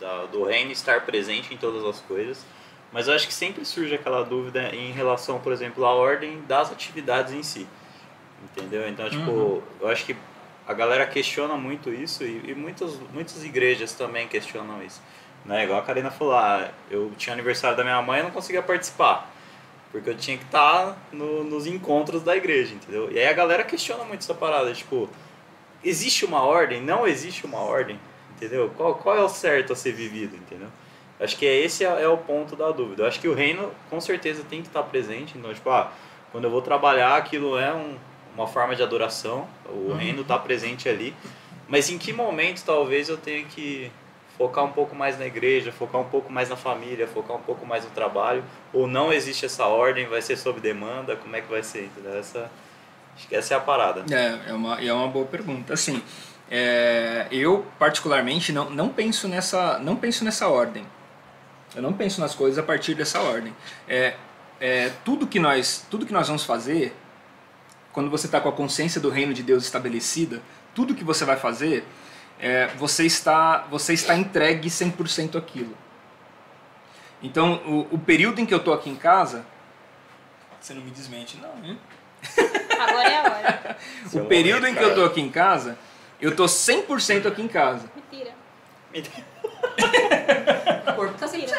da- 0.00 0.24
do 0.26 0.44
reino 0.44 0.70
estar 0.72 1.02
presente 1.02 1.52
em 1.52 1.56
todas 1.56 1.84
as 1.84 2.00
coisas. 2.00 2.44
Mas 2.92 3.06
eu 3.06 3.14
acho 3.14 3.26
que 3.28 3.34
sempre 3.34 3.64
surge 3.64 3.94
aquela 3.94 4.24
dúvida 4.24 4.74
em 4.74 4.90
relação, 4.90 5.38
por 5.38 5.52
exemplo, 5.52 5.84
à 5.84 5.94
ordem 5.94 6.40
das 6.48 6.72
atividades 6.72 7.32
em 7.32 7.42
si. 7.42 7.66
Entendeu? 8.42 8.88
Então, 8.88 9.08
tipo, 9.08 9.30
Uhum. 9.30 9.62
eu 9.80 9.88
acho 9.88 10.04
que 10.06 10.16
a 10.66 10.72
galera 10.72 11.06
questiona 11.06 11.54
muito 11.56 11.90
isso 11.92 12.24
e, 12.24 12.50
e 12.50 12.54
muitas, 12.54 12.98
muitas 13.12 13.44
igrejas 13.44 13.92
também 13.92 14.26
questionam 14.26 14.82
isso. 14.82 15.00
Né? 15.44 15.64
Igual 15.64 15.78
a 15.78 15.82
Karina 15.82 16.10
falou, 16.10 16.34
ah, 16.34 16.68
eu 16.90 17.12
tinha 17.18 17.32
aniversário 17.34 17.76
da 17.76 17.84
minha 17.84 18.00
mãe 18.02 18.20
e 18.20 18.22
não 18.22 18.30
conseguia 18.30 18.62
participar. 18.62 19.30
Porque 19.92 20.08
eu 20.10 20.16
tinha 20.16 20.36
que 20.38 20.44
estar 20.44 20.96
no- 21.12 21.42
nos 21.44 21.66
encontros 21.66 22.22
da 22.22 22.36
igreja, 22.36 22.74
entendeu? 22.74 23.10
E 23.10 23.18
aí 23.18 23.26
a 23.26 23.32
galera 23.32 23.64
questiona 23.64 24.04
muito 24.04 24.20
essa 24.20 24.34
parada, 24.34 24.72
tipo, 24.72 25.08
existe 25.82 26.24
uma 26.24 26.42
ordem? 26.42 26.80
Não 26.80 27.06
existe 27.06 27.44
uma 27.44 27.58
ordem, 27.58 27.98
entendeu? 28.36 28.70
Qual, 28.76 28.94
qual 28.96 29.16
é 29.16 29.20
o 29.22 29.28
certo 29.28 29.72
a 29.72 29.76
ser 29.76 29.92
vivido, 29.92 30.36
entendeu? 30.36 30.68
Acho 31.18 31.36
que 31.36 31.44
esse 31.44 31.84
é, 31.84 32.02
é 32.02 32.08
o 32.08 32.16
ponto 32.16 32.56
da 32.56 32.70
dúvida. 32.70 33.02
Eu 33.02 33.06
acho 33.06 33.20
que 33.20 33.28
o 33.28 33.34
reino, 33.34 33.70
com 33.90 34.00
certeza, 34.00 34.42
tem 34.48 34.62
que 34.62 34.68
estar 34.68 34.82
presente. 34.84 35.36
Então, 35.36 35.52
tipo, 35.52 35.68
ah, 35.68 35.92
quando 36.32 36.44
eu 36.44 36.50
vou 36.50 36.62
trabalhar, 36.62 37.16
aquilo 37.16 37.58
é 37.58 37.74
um- 37.74 37.96
uma 38.34 38.46
forma 38.46 38.74
de 38.76 38.82
adoração. 38.82 39.46
O 39.68 39.92
reino 39.92 40.22
está 40.22 40.38
presente 40.38 40.88
ali. 40.88 41.14
Mas 41.68 41.90
em 41.90 41.98
que 41.98 42.12
momento, 42.12 42.62
talvez, 42.64 43.08
eu 43.08 43.16
tenha 43.18 43.44
que 43.44 43.90
focar 44.40 44.64
um 44.64 44.72
pouco 44.72 44.96
mais 44.96 45.18
na 45.18 45.26
igreja, 45.26 45.70
focar 45.70 46.00
um 46.00 46.08
pouco 46.08 46.32
mais 46.32 46.48
na 46.48 46.56
família, 46.56 47.06
focar 47.06 47.36
um 47.36 47.42
pouco 47.42 47.66
mais 47.66 47.84
no 47.84 47.90
trabalho? 47.90 48.42
Ou 48.72 48.86
não 48.86 49.12
existe 49.12 49.44
essa 49.44 49.66
ordem, 49.66 50.06
vai 50.08 50.22
ser 50.22 50.34
sob 50.38 50.58
demanda? 50.60 51.14
Como 51.14 51.36
é 51.36 51.42
que 51.42 51.50
vai 51.50 51.62
ser? 51.62 51.84
Entendeu? 51.84 52.18
Essa, 52.18 52.50
acho 53.14 53.28
que 53.28 53.36
essa 53.36 53.52
é 53.52 53.56
a 53.58 53.60
parada. 53.60 54.02
é, 54.10 54.48
é, 54.48 54.54
uma, 54.54 54.80
é 54.80 54.90
uma 54.90 55.08
boa 55.08 55.26
pergunta. 55.26 55.74
Assim, 55.74 56.02
é, 56.50 57.26
eu 57.30 57.66
particularmente 57.78 58.50
não, 58.50 58.70
não 58.70 58.88
penso 58.88 59.28
nessa 59.28 59.78
não 59.78 59.94
penso 59.94 60.24
nessa 60.24 60.48
ordem. 60.48 60.86
Eu 61.76 61.82
não 61.82 61.92
penso 61.92 62.18
nas 62.18 62.34
coisas 62.34 62.58
a 62.58 62.62
partir 62.62 62.94
dessa 62.94 63.20
ordem. 63.20 63.54
É, 63.86 64.14
é, 64.58 64.90
tudo 65.04 65.26
que 65.26 65.38
nós 65.38 65.84
tudo 65.90 66.06
que 66.06 66.14
nós 66.14 66.28
vamos 66.28 66.44
fazer 66.44 66.96
quando 67.92 68.08
você 68.08 68.24
está 68.24 68.40
com 68.40 68.48
a 68.48 68.52
consciência 68.52 69.02
do 69.02 69.10
reino 69.10 69.34
de 69.34 69.42
Deus 69.42 69.64
estabelecida, 69.64 70.40
tudo 70.74 70.94
que 70.94 71.04
você 71.04 71.26
vai 71.26 71.36
fazer, 71.36 71.84
é, 72.40 72.66
você 72.78 73.04
está 73.04 73.58
você 73.70 73.92
está 73.94 74.14
entregue 74.16 74.68
100% 74.68 75.36
àquilo. 75.36 75.76
Então, 77.22 77.54
o, 77.66 77.94
o 77.96 77.98
período 77.98 78.40
em 78.40 78.46
que 78.46 78.54
eu 78.54 78.58
estou 78.58 78.72
aqui 78.72 78.88
em 78.88 78.96
casa, 78.96 79.44
você 80.60 80.72
não 80.72 80.80
me 80.82 80.90
desmente, 80.90 81.36
não, 81.36 81.54
né? 81.56 81.76
Agora 82.78 83.08
é 83.08 83.16
a 83.16 83.22
hora. 83.22 83.76
É 84.12 84.18
O 84.18 84.22
o 84.22 84.26
período 84.26 84.66
em 84.66 84.74
que 84.74 84.82
eu 84.82 84.90
tô 84.90 84.96
cara. 85.02 85.06
aqui 85.08 85.20
em 85.20 85.30
casa, 85.30 85.78
eu 86.20 86.34
tô 86.34 86.44
100% 86.46 87.26
aqui 87.26 87.42
em 87.42 87.48
casa. 87.48 87.90
Mentira. 87.94 88.30
O 90.88 90.92
corpo 90.96 91.14
tá 91.18 91.26
100%. 91.26 91.32
Deixa 91.32 91.56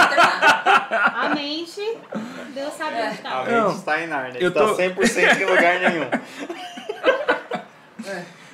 eu 0.00 0.08
terminar. 0.08 1.12
A 1.14 1.28
mente, 1.34 1.98
Deus 2.54 2.72
sabe 2.74 2.96
onde 3.02 3.18
A 3.18 3.22
tá. 3.22 3.44
mente 3.44 3.76
está 3.76 4.00
em 4.02 4.06
Nárnia, 4.06 4.40
Eu 4.40 4.48
está 4.48 4.60
tô- 4.60 4.76
100% 4.76 5.40
em 5.40 5.44
lugar 5.44 5.80
nenhum. 5.80 6.06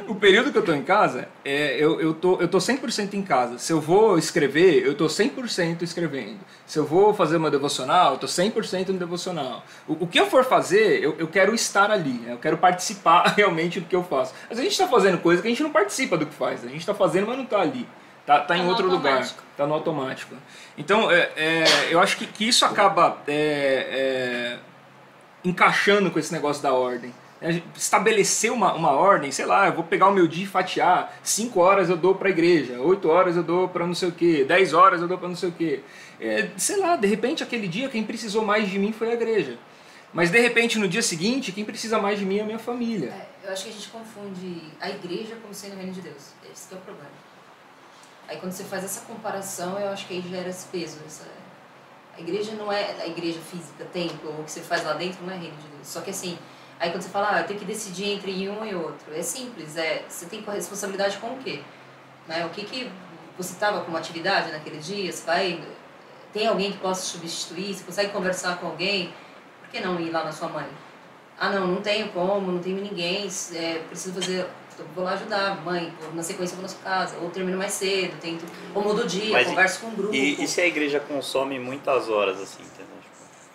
O 0.09 0.15
período 0.15 0.51
que 0.51 0.59
eu 0.59 0.65
tô 0.65 0.73
em 0.73 0.83
casa, 0.83 1.29
é, 1.45 1.77
eu, 1.79 2.01
eu, 2.01 2.15
tô, 2.15 2.41
eu 2.41 2.49
tô 2.49 2.59
100% 2.59 3.15
em 3.15 3.23
casa. 3.23 3.59
Se 3.59 3.73
eu 3.73 3.81
vou 3.81 4.17
escrever, 4.19 4.85
eu 4.87 4.95
tô 4.95 5.07
100% 5.07 5.83
escrevendo. 5.83 6.39
Se 6.67 6.79
eu 6.79 6.85
vou 6.87 7.13
fazer 7.13 7.37
uma 7.37 7.51
devocional, 7.51 8.13
eu 8.13 8.19
tô 8.19 8.27
100% 8.27 8.89
no 8.89 8.99
devocional. 8.99 9.65
O, 9.87 10.05
o 10.05 10.07
que 10.07 10.19
eu 10.19 10.27
for 10.27 10.45
fazer, 10.45 11.03
eu, 11.03 11.15
eu 11.19 11.29
quero 11.29 11.55
estar 11.55 11.91
ali. 11.91 12.13
né? 12.15 12.33
Eu 12.33 12.39
quero 12.39 12.57
participar 12.57 13.33
realmente 13.37 13.81
do 13.81 13.87
que 13.87 13.95
eu 13.95 14.03
faço. 14.03 14.33
Mas 14.49 14.59
a 14.59 14.63
gente 14.63 14.77
tá 14.79 14.89
fazendo 14.89 15.19
coisa 15.19 15.43
que 15.43 15.49
a 15.49 15.51
gente 15.51 15.63
não 15.63 15.71
participa 15.71 16.17
do 16.17 16.25
que 16.27 16.35
faz. 16.35 16.65
A 16.65 16.69
gente 16.69 16.85
tá 16.87 16.95
fazendo, 16.95 17.27
mas 17.27 17.37
não 17.37 17.45
tá 17.47 17.61
ali. 17.61 17.87
Tá, 18.27 18.41
tá 18.41 18.57
em 18.57 18.63
Tá 18.63 18.69
outro 18.69 18.87
lugar. 18.87 19.13
automático. 19.13 19.43
Tá 19.57 19.67
no 19.67 19.75
automático. 19.75 20.35
Então, 20.79 21.11
é, 21.11 21.31
é, 21.37 21.65
eu 21.91 22.01
acho 22.01 22.17
que, 22.17 22.27
que 22.27 22.49
isso 22.49 22.65
acaba... 22.65 23.19
é, 23.29 24.57
é, 24.57 24.59
encaixando 25.45 26.11
com 26.11 26.19
esse 26.19 26.33
negócio 26.33 26.63
da 26.63 26.73
ordem. 26.73 27.13
Estabelecer 27.74 28.53
uma, 28.53 28.74
uma 28.74 28.90
ordem, 28.90 29.33
sei 29.33 29.46
lá, 29.46 29.66
eu 29.66 29.72
vou 29.72 29.85
pegar 29.85 30.09
o 30.09 30.12
meu 30.12 30.26
dia 30.26 30.44
e 30.44 30.46
fatiar, 30.46 31.18
5 31.22 31.59
horas 31.59 31.88
eu 31.88 31.96
dou 31.96 32.14
para 32.14 32.29
a 32.29 32.31
igreja, 32.31 32.79
8 32.79 33.09
horas 33.09 33.37
eu 33.37 33.42
dou 33.42 33.68
para 33.68 33.87
não 33.87 33.94
sei 33.94 34.11
o 34.11 34.12
que, 34.12 34.44
10 34.44 34.74
horas 34.74 35.00
eu 35.00 35.09
dou 35.09 35.16
para 35.16 35.29
não 35.29 35.37
sei 35.37 35.48
o 35.48 35.53
que. 35.53 35.83
É, 36.20 36.50
sei 36.59 36.76
lá, 36.76 36.96
de 36.96 37.07
repente 37.07 37.42
aquele 37.42 37.66
dia 37.66 37.88
quem 37.88 38.05
precisou 38.05 38.44
mais 38.44 38.68
de 38.68 38.79
mim 38.79 38.92
foi 38.92 39.11
a 39.11 39.14
igreja. 39.14 39.59
Mas 40.12 40.31
de 40.31 40.40
repente 40.40 40.79
no 40.79 40.88
dia 40.88 41.03
seguinte, 41.03 41.53
quem 41.53 41.64
precisa 41.64 41.98
mais 41.98 42.18
de 42.18 42.26
mim 42.26 42.38
é 42.38 42.42
a 42.42 42.44
minha 42.44 42.59
família. 42.59 43.09
É, 43.09 43.46
eu 43.46 43.53
acho 43.53 43.64
que 43.64 43.70
a 43.70 43.72
gente 43.72 43.88
confunde 43.88 44.62
a 44.81 44.90
igreja 44.90 45.37
como 45.40 45.55
sendo 45.55 45.74
o 45.74 45.76
reino 45.76 45.92
de 45.92 46.03
Deus. 46.03 46.33
Esse 46.53 46.74
é 46.74 46.76
o 46.76 46.81
problema. 46.81 47.11
Aí 48.29 48.37
quando 48.37 48.53
você 48.53 48.64
faz 48.64 48.85
essa 48.85 49.00
comparação, 49.03 49.79
eu 49.79 49.88
acho 49.88 50.07
que 50.07 50.14
aí 50.14 50.22
gera 50.29 50.48
esse 50.48 50.66
peso. 50.66 50.98
Essa... 51.07 51.26
A 52.16 52.20
igreja 52.20 52.53
não 52.53 52.70
é 52.70 53.00
a 53.00 53.07
igreja 53.07 53.40
física, 53.40 53.85
templo, 53.92 54.31
o 54.38 54.44
que 54.44 54.50
você 54.50 54.61
faz 54.61 54.85
lá 54.85 54.92
dentro 54.92 55.24
não 55.24 55.33
é 55.33 55.37
reino 55.37 55.57
de 55.57 55.68
Deus. 55.68 55.87
Só 55.87 56.00
que 56.00 56.11
assim, 56.11 56.37
aí 56.81 56.90
quando 56.90 57.03
você 57.03 57.11
fala, 57.11 57.37
ah, 57.37 57.40
eu 57.40 57.47
tenho 57.47 57.61
que 57.61 57.64
decidir 57.64 58.12
entre 58.12 58.49
um 58.49 58.64
e 58.64 58.75
outro, 58.75 59.14
é 59.14 59.23
simples, 59.23 59.77
é, 59.77 60.03
você 60.09 60.27
tem 60.27 60.40
responsabilidade 60.40 61.19
com 61.19 61.29
o 61.29 61.37
quê? 61.38 61.61
Né? 62.27 62.45
O 62.47 62.49
que 62.49 62.64
que 62.64 62.90
você 63.37 63.53
estava 63.53 63.83
com 63.83 63.90
uma 63.90 63.99
atividade 63.99 64.51
naquele 64.51 64.79
dia, 64.79 65.12
você 65.12 65.25
vai, 65.25 65.62
tem 66.33 66.47
alguém 66.47 66.73
que 66.73 66.79
possa 66.79 67.03
substituir, 67.03 67.75
você 67.75 67.85
consegue 67.85 68.11
conversar 68.11 68.59
com 68.59 68.66
alguém, 68.66 69.12
por 69.61 69.71
que 69.71 69.81
não 69.81 70.01
ir 70.01 70.11
lá 70.11 70.25
na 70.25 70.33
sua 70.33 70.49
mãe? 70.49 70.66
Ah, 71.38 71.51
não, 71.51 71.66
não 71.66 71.81
tenho 71.81 72.09
como, 72.09 72.51
não 72.51 72.59
tenho 72.59 72.81
ninguém, 72.81 73.29
é, 73.55 73.79
preciso 73.88 74.14
fazer 74.14 74.47
vou 74.95 75.05
lá 75.05 75.12
ajudar, 75.12 75.62
mãe, 75.64 75.93
na 76.14 76.23
sequência 76.23 76.55
vou 76.55 76.62
na 76.62 76.69
sua 76.69 76.81
casa, 76.81 77.16
ou 77.19 77.31
termino 77.31 77.59
mais 77.59 77.73
cedo, 77.73 78.19
tento, 78.21 78.45
ou 78.75 78.83
mudo 78.83 79.03
o 79.03 79.07
dia, 79.07 79.33
Mas 79.33 79.47
converso 79.47 79.81
com 79.81 79.87
o 79.87 79.90
um 79.90 79.95
grupo. 79.95 80.14
E, 80.14 80.43
e, 80.43 80.49
se 80.49 80.61
a 80.61 80.66
igreja 80.66 81.01
consome 81.01 81.59
muitas 81.59 82.09
horas, 82.09 82.40
assim, 82.40 82.62
entendeu? 82.62 82.89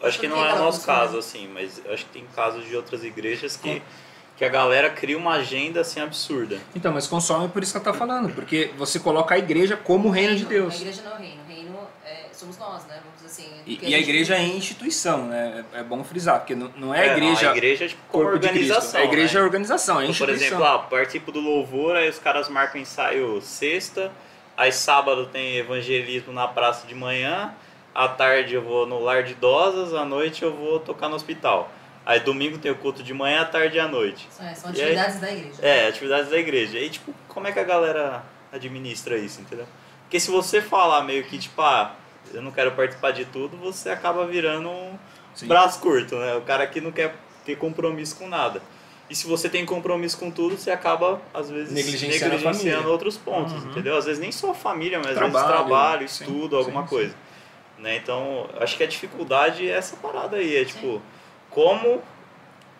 Acho 0.05 0.19
que 0.19 0.27
não 0.27 0.45
é 0.45 0.53
o 0.53 0.59
nosso 0.59 0.85
caso, 0.85 1.17
assim, 1.17 1.47
mas 1.47 1.81
acho 1.89 2.05
que 2.05 2.11
tem 2.11 2.25
casos 2.35 2.65
de 2.65 2.75
outras 2.75 3.03
igrejas 3.03 3.57
que, 3.57 3.81
que 4.37 4.45
a 4.45 4.49
galera 4.49 4.89
cria 4.89 5.17
uma 5.17 5.33
agenda, 5.33 5.81
assim, 5.81 5.99
absurda. 5.99 6.59
Então, 6.75 6.93
mas 6.93 7.07
consome 7.07 7.49
por 7.49 7.63
isso 7.63 7.71
que 7.71 7.77
ela 7.77 7.85
tá 7.85 7.93
falando, 7.93 8.33
porque 8.33 8.71
você 8.77 8.99
coloca 8.99 9.35
a 9.35 9.37
igreja 9.37 9.75
como 9.75 10.09
o 10.09 10.11
reino, 10.11 10.33
reino 10.33 10.43
de 10.43 10.49
Deus. 10.49 10.75
A 10.75 10.77
igreja 10.77 11.01
não 11.03 11.11
é 11.11 11.15
o 11.15 11.17
reino, 11.17 11.41
o 11.43 11.47
reino 11.47 11.79
é, 12.05 12.27
somos 12.33 12.57
nós, 12.57 12.85
né? 12.85 12.99
assim. 13.35 13.49
E, 13.65 13.79
e 13.81 13.93
a, 13.93 13.97
a 13.97 13.99
igreja 13.99 14.35
é 14.35 14.43
instituição, 14.43 15.27
né? 15.27 15.65
É, 15.73 15.79
é 15.79 15.83
bom 15.83 16.03
frisar, 16.03 16.39
porque 16.39 16.55
não, 16.55 16.71
não 16.77 16.93
é 16.93 17.09
a 17.09 17.11
igreja. 17.13 17.43
Não, 17.43 17.51
a 17.51 17.57
igreja 17.57 17.85
é 17.85 17.87
tipo 17.89 18.01
como 18.09 18.25
organização. 18.25 19.01
A 19.01 19.03
igreja 19.03 19.33
né? 19.33 19.39
é 19.39 19.43
organização, 19.43 20.01
é 20.01 20.03
então, 20.05 20.15
Por 20.15 20.29
exemplo, 20.29 20.63
ah, 20.63 20.79
participo 20.79 21.31
do 21.31 21.39
louvor, 21.39 21.95
aí 21.95 22.09
os 22.09 22.19
caras 22.19 22.47
marcam 22.47 22.79
ensaio 22.79 23.41
sexta, 23.41 24.11
aí 24.55 24.71
sábado 24.71 25.27
tem 25.27 25.57
evangelismo 25.57 26.31
na 26.31 26.47
praça 26.47 26.87
de 26.87 26.95
manhã, 26.95 27.53
à 27.95 28.09
tarde 28.09 28.53
eu 28.53 28.61
vou 28.61 28.85
no 28.85 28.99
lar 28.99 29.23
de 29.23 29.31
idosas, 29.31 29.93
à 29.93 30.03
noite 30.03 30.43
eu 30.43 30.53
vou 30.53 30.79
tocar 30.81 31.07
no 31.07 31.15
hospital. 31.15 31.71
Aí 32.05 32.19
domingo 32.19 32.57
tem 32.59 32.71
o 32.71 32.75
culto 32.75 33.01
de 33.01 33.13
manhã, 33.13 33.41
à 33.41 33.45
tarde 33.45 33.77
e 33.77 33.79
à 33.79 33.87
noite. 33.87 34.27
É, 34.39 34.53
são 34.53 34.69
atividades 34.69 35.15
aí, 35.15 35.21
da 35.21 35.31
igreja. 35.31 35.65
É, 35.65 35.87
atividades 35.87 36.29
da 36.29 36.37
igreja. 36.37 36.77
E 36.77 36.89
tipo, 36.89 37.15
como 37.27 37.47
é 37.47 37.51
que 37.51 37.59
a 37.59 37.63
galera 37.63 38.23
administra 38.51 39.17
isso, 39.17 39.41
entendeu? 39.41 39.65
Porque 40.03 40.19
se 40.19 40.29
você 40.29 40.61
falar 40.61 41.03
meio 41.03 41.23
que, 41.23 41.37
tipo, 41.37 41.59
ah, 41.61 41.95
eu 42.31 42.41
não 42.41 42.51
quero 42.51 42.73
participar 42.73 43.11
de 43.11 43.25
tudo, 43.25 43.57
você 43.57 43.89
acaba 43.89 44.27
virando 44.27 44.69
um 44.69 44.97
Sim. 45.33 45.47
braço 45.47 45.79
curto, 45.79 46.15
né? 46.17 46.35
O 46.35 46.41
cara 46.41 46.67
que 46.67 46.79
não 46.79 46.91
quer 46.91 47.15
ter 47.43 47.55
compromisso 47.55 48.17
com 48.17 48.27
nada. 48.27 48.61
E 49.09 49.15
se 49.15 49.25
você 49.27 49.47
tem 49.49 49.65
compromisso 49.65 50.17
com 50.17 50.29
tudo, 50.29 50.57
você 50.57 50.71
acaba, 50.71 51.21
às 51.33 51.49
vezes, 51.49 51.71
negligenciando, 51.71 52.35
negligenciando 52.35 52.89
outros 52.89 53.17
pontos, 53.17 53.53
uhum. 53.53 53.71
entendeu? 53.71 53.97
Às 53.97 54.05
vezes 54.05 54.19
nem 54.19 54.31
só 54.31 54.51
a 54.51 54.53
família, 54.53 54.99
mas 54.99 55.13
trabalho, 55.13 55.27
às 55.27 55.43
vezes 55.43 55.57
trabalho, 55.57 56.05
estudo, 56.05 56.49
sim, 56.49 56.55
alguma 56.55 56.81
sim, 56.83 56.87
coisa. 56.87 57.11
Sim. 57.11 57.17
Né? 57.77 57.97
Então, 57.97 58.49
acho 58.59 58.77
que 58.77 58.83
a 58.83 58.87
dificuldade 58.87 59.69
é 59.69 59.73
essa 59.73 59.95
parada 59.97 60.37
aí, 60.37 60.55
é 60.55 60.65
tipo, 60.65 61.01
como 61.49 62.01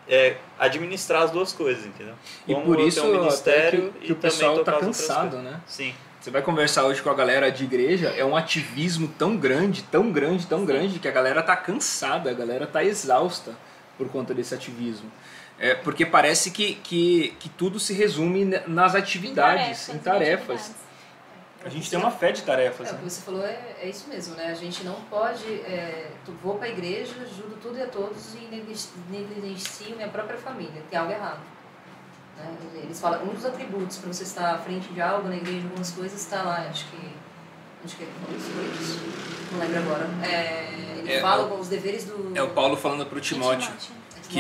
é, 0.08 0.38
administrar 0.58 1.24
as 1.24 1.32
duas 1.32 1.52
coisas, 1.52 1.86
entendeu? 1.86 2.16
Como 2.46 2.62
e 2.62 2.64
por 2.64 2.80
isso 2.80 3.06
um 3.06 3.20
ministério 3.20 3.94
que, 3.94 4.08
que 4.08 4.14
o 4.14 4.16
pessoal 4.16 4.64
tá 4.64 4.74
cansado, 4.74 5.38
né? 5.38 5.60
Sim. 5.66 5.94
Você 6.20 6.32
vai 6.32 6.42
conversar 6.42 6.86
hoje 6.86 7.04
com 7.04 7.10
a 7.10 7.14
galera 7.14 7.52
de 7.52 7.64
igreja, 7.64 8.10
é 8.10 8.26
um 8.26 8.36
ativismo 8.36 9.08
tão 9.08 9.38
grande, 9.38 9.84
tão 9.84 10.12
grande, 10.12 10.48
tão 10.48 10.66
grande, 10.66 10.98
que 10.98 11.08
a 11.08 11.12
galera 11.12 11.44
tá 11.44 11.56
cansada, 11.56 12.32
a 12.32 12.34
galera 12.34 12.66
tá 12.66 12.84
exausta 12.84 13.56
por 13.96 14.10
conta 14.10 14.34
desse 14.34 14.54
ativismo. 14.56 15.12
É, 15.60 15.76
porque 15.76 16.06
parece 16.06 16.52
que, 16.52 16.76
que, 16.76 17.36
que 17.40 17.48
tudo 17.48 17.80
se 17.80 17.94
resume 17.94 18.44
nas 18.68 18.96
atividades, 18.96 19.88
em 19.90 20.00
tarefas. 20.00 20.00
Em 20.00 20.00
tarefas. 20.00 20.76
A 21.66 21.70
gente 21.70 21.90
tem 21.90 21.98
uma 21.98 22.12
fé 22.12 22.32
de 22.32 22.44
tarefas. 22.44 22.90
É, 22.90 22.92
né? 22.92 22.98
o 23.00 23.02
que 23.02 23.10
você 23.10 23.22
falou 23.22 23.44
é, 23.44 23.76
é 23.82 23.90
isso 23.90 24.08
mesmo, 24.08 24.36
né? 24.36 24.50
A 24.50 24.54
gente 24.54 24.84
não 24.84 25.02
pode. 25.10 25.46
É, 25.46 26.12
vou 26.44 26.60
para 26.60 26.68
a 26.68 26.70
igreja, 26.70 27.14
ajudo 27.24 27.58
tudo 27.60 27.80
e 27.80 27.82
a 27.82 27.88
todos 27.88 28.36
e 28.36 28.46
negligencio 29.10 29.96
minha 29.96 30.08
própria 30.08 30.38
família. 30.38 30.84
Tem 30.92 31.00
algo 31.00 31.12
errado. 31.12 31.40
Né? 32.38 32.56
Eles 32.84 33.02
falam, 33.02 33.24
um 33.24 33.34
dos 33.34 33.44
atributos 33.44 33.98
para 33.98 34.14
você 34.14 34.22
estar 34.22 34.54
à 34.54 34.58
frente 34.60 34.94
de 34.94 35.02
algo 35.02 35.28
na 35.28 35.38
igreja, 35.38 35.66
algumas 35.66 35.90
coisas, 35.90 36.22
está 36.22 36.44
lá, 36.44 36.68
acho 36.70 36.86
que. 36.92 37.16
Acho 37.84 37.98
que 37.98 38.04
ele 38.04 38.12
falou 38.20 38.40
isso, 38.40 39.00
não 39.52 39.60
lembro 39.60 39.80
agora. 39.80 40.10
É, 40.24 40.98
ele 41.00 41.14
é, 41.14 41.20
fala 41.20 41.48
com 41.48 41.60
os 41.60 41.68
deveres 41.68 42.06
do. 42.06 42.32
É 42.36 42.44
o 42.44 42.50
Paulo 42.52 42.78
falando 42.78 43.08
para 43.08 43.18
o 43.18 43.22
Timóteo. 43.22 43.74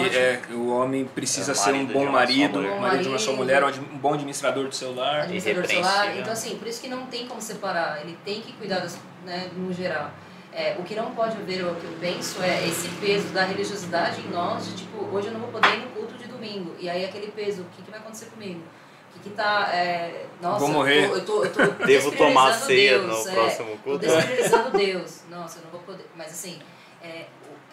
Que 0.03 0.17
é, 0.17 0.41
o 0.51 0.69
homem 0.69 1.05
precisa 1.05 1.51
é, 1.53 1.55
ser 1.55 1.73
um 1.73 1.86
bom 1.86 2.05
marido, 2.05 2.60
um 2.60 2.79
marido 2.79 3.03
de 3.03 3.10
uma 3.10 3.19
só 3.19 3.34
mulher, 3.34 3.63
um 3.63 3.97
bom 3.97 4.13
administrador 4.13 4.67
do 4.67 4.75
celular. 4.75 5.21
Administrador 5.21 5.63
do 5.63 5.69
celular. 5.69 6.17
Então, 6.17 6.34
assim, 6.34 6.58
por 6.58 6.67
isso 6.67 6.81
que 6.81 6.88
não 6.88 7.05
tem 7.05 7.27
como 7.27 7.41
separar. 7.41 8.01
Ele 8.01 8.17
tem 8.25 8.41
que 8.41 8.53
cuidar 8.53 8.79
das, 8.79 8.97
né, 9.25 9.49
no 9.55 9.71
geral. 9.73 10.12
É, 10.51 10.77
o 10.79 10.84
que 10.84 10.95
não 10.95 11.12
pode 11.12 11.36
haver, 11.36 11.65
o 11.65 11.75
que 11.75 11.84
eu 11.84 11.97
penso, 11.99 12.41
é 12.41 12.65
esse 12.65 12.88
peso 13.01 13.27
da 13.34 13.43
religiosidade 13.43 14.21
em 14.21 14.29
nós, 14.29 14.67
de 14.67 14.77
tipo, 14.77 15.03
hoje 15.13 15.27
eu 15.27 15.34
não 15.34 15.41
vou 15.41 15.49
poder 15.49 15.67
ir 15.75 15.81
no 15.81 15.89
culto 15.89 16.13
de 16.13 16.27
domingo. 16.27 16.73
E 16.79 16.89
aí 16.89 17.03
aquele 17.03 17.27
peso, 17.27 17.63
o 17.63 17.65
que, 17.65 17.81
que 17.81 17.91
vai 17.91 17.99
acontecer 17.99 18.27
comigo? 18.27 18.62
O 19.10 19.13
que, 19.19 19.29
que 19.29 19.36
tá. 19.36 19.69
É, 19.73 20.27
nossa, 20.41 20.60
vou 20.60 20.69
morrer. 20.69 21.10
Eu 21.10 21.25
tô, 21.25 21.43
eu 21.43 21.51
tô, 21.51 21.62
eu 21.62 21.73
tô 21.75 21.86
Devo 21.86 22.12
tomar 22.13 22.53
ceia 22.53 22.99
Deus, 22.99 23.25
no 23.25 23.29
é, 23.29 23.34
próximo 23.34 23.77
culto. 23.79 24.05
Tô 24.05 24.15
despriorizando 24.15 24.77
Deus. 24.77 25.21
Nossa, 25.29 25.60
eu 25.60 25.63
não 25.65 25.71
vou 25.71 25.81
poder. 25.81 26.05
Mas 26.15 26.27
assim, 26.27 26.58
é, 27.03 27.25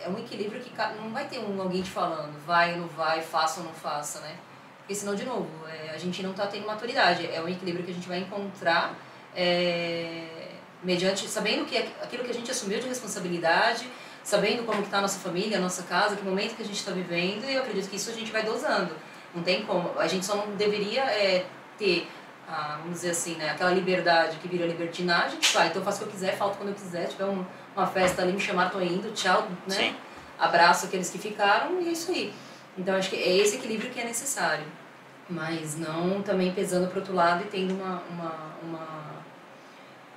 é 0.05 0.09
um 0.09 0.19
equilíbrio 0.19 0.61
que 0.61 0.71
não 1.01 1.11
vai 1.11 1.27
ter 1.27 1.39
um, 1.39 1.61
alguém 1.61 1.83
te 1.83 1.91
falando, 1.91 2.39
vai 2.47 2.75
ou 2.75 2.81
não 2.81 2.89
vai, 2.89 3.23
faça 3.23 3.61
ou 3.61 3.67
não 3.67 3.73
faça, 3.73 4.21
né? 4.21 4.37
Porque 4.79 4.95
senão, 4.95 5.15
de 5.15 5.25
novo, 5.25 5.49
é, 5.69 5.91
a 5.95 5.99
gente 5.99 6.23
não 6.23 6.33
tá 6.33 6.47
tendo 6.47 6.67
maturidade. 6.67 7.29
É 7.33 7.41
um 7.41 7.49
equilíbrio 7.49 7.85
que 7.85 7.93
a 7.93 7.95
gente 7.95 8.09
vai 8.09 8.19
encontrar 8.19 8.95
é, 9.35 10.49
mediante, 10.83 11.29
sabendo 11.29 11.65
que 11.65 11.77
aquilo 11.77 12.25
que 12.25 12.31
a 12.31 12.35
gente 12.35 12.51
assumiu 12.51 12.81
de 12.81 12.89
responsabilidade 12.89 13.89
sabendo 14.23 14.65
como 14.65 14.83
está 14.83 14.99
a 14.99 15.03
nossa 15.03 15.19
família, 15.19 15.59
a 15.59 15.61
nossa 15.61 15.83
casa, 15.83 16.17
que 16.17 16.25
momento 16.25 16.55
que 16.55 16.63
a 16.63 16.65
gente 16.65 16.77
está 16.77 16.93
vivendo, 16.93 17.45
e 17.45 17.55
eu 17.55 17.63
acredito 17.63 17.89
que 17.89 17.97
isso 17.97 18.11
a 18.11 18.13
gente 18.13 18.31
vai 18.31 18.43
dosando. 18.43 18.95
Não 19.35 19.43
tem 19.43 19.65
como. 19.65 19.99
A 19.99 20.07
gente 20.07 20.25
só 20.25 20.37
não 20.37 20.55
deveria 20.55 21.03
é, 21.03 21.47
ter, 21.79 22.09
ah, 22.49 22.77
vamos 22.79 22.95
dizer 22.95 23.11
assim, 23.11 23.35
né, 23.35 23.51
aquela 23.51 23.71
liberdade 23.71 24.37
que 24.39 24.49
vira 24.49 24.67
libertinagem, 24.67 25.39
tipo, 25.39 25.59
ah, 25.59 25.67
então 25.67 25.81
eu 25.81 25.85
faço 25.85 25.99
o 25.99 26.01
que 26.03 26.11
eu 26.11 26.13
quiser, 26.13 26.37
falto 26.37 26.57
quando 26.59 26.69
eu 26.71 26.75
quiser, 26.75 27.09
tiver 27.09 27.25
um, 27.25 27.45
uma 27.77 27.87
festa 27.87 28.23
ali, 28.23 28.33
me 28.33 28.41
chamar, 28.41 28.71
tô 28.71 28.81
indo, 28.81 29.13
tchau, 29.13 29.49
né? 29.67 29.75
Sim. 29.75 29.97
Abraço 30.39 30.87
aqueles 30.87 31.09
que 31.11 31.19
ficaram 31.19 31.81
e 31.81 31.89
é 31.89 31.93
isso 31.93 32.11
aí. 32.11 32.33
Então 32.77 32.95
acho 32.97 33.11
que 33.11 33.17
é 33.17 33.37
esse 33.37 33.57
equilíbrio 33.57 33.91
que 33.91 34.01
é 34.01 34.05
necessário. 34.05 34.65
Mas 35.29 35.79
não 35.79 36.23
também 36.23 36.53
pesando 36.53 36.89
para 36.89 36.99
outro 36.99 37.15
lado 37.15 37.45
e 37.45 37.47
tendo 37.47 37.75
uma, 37.75 38.03
uma, 38.11 38.35
uma 38.63 39.23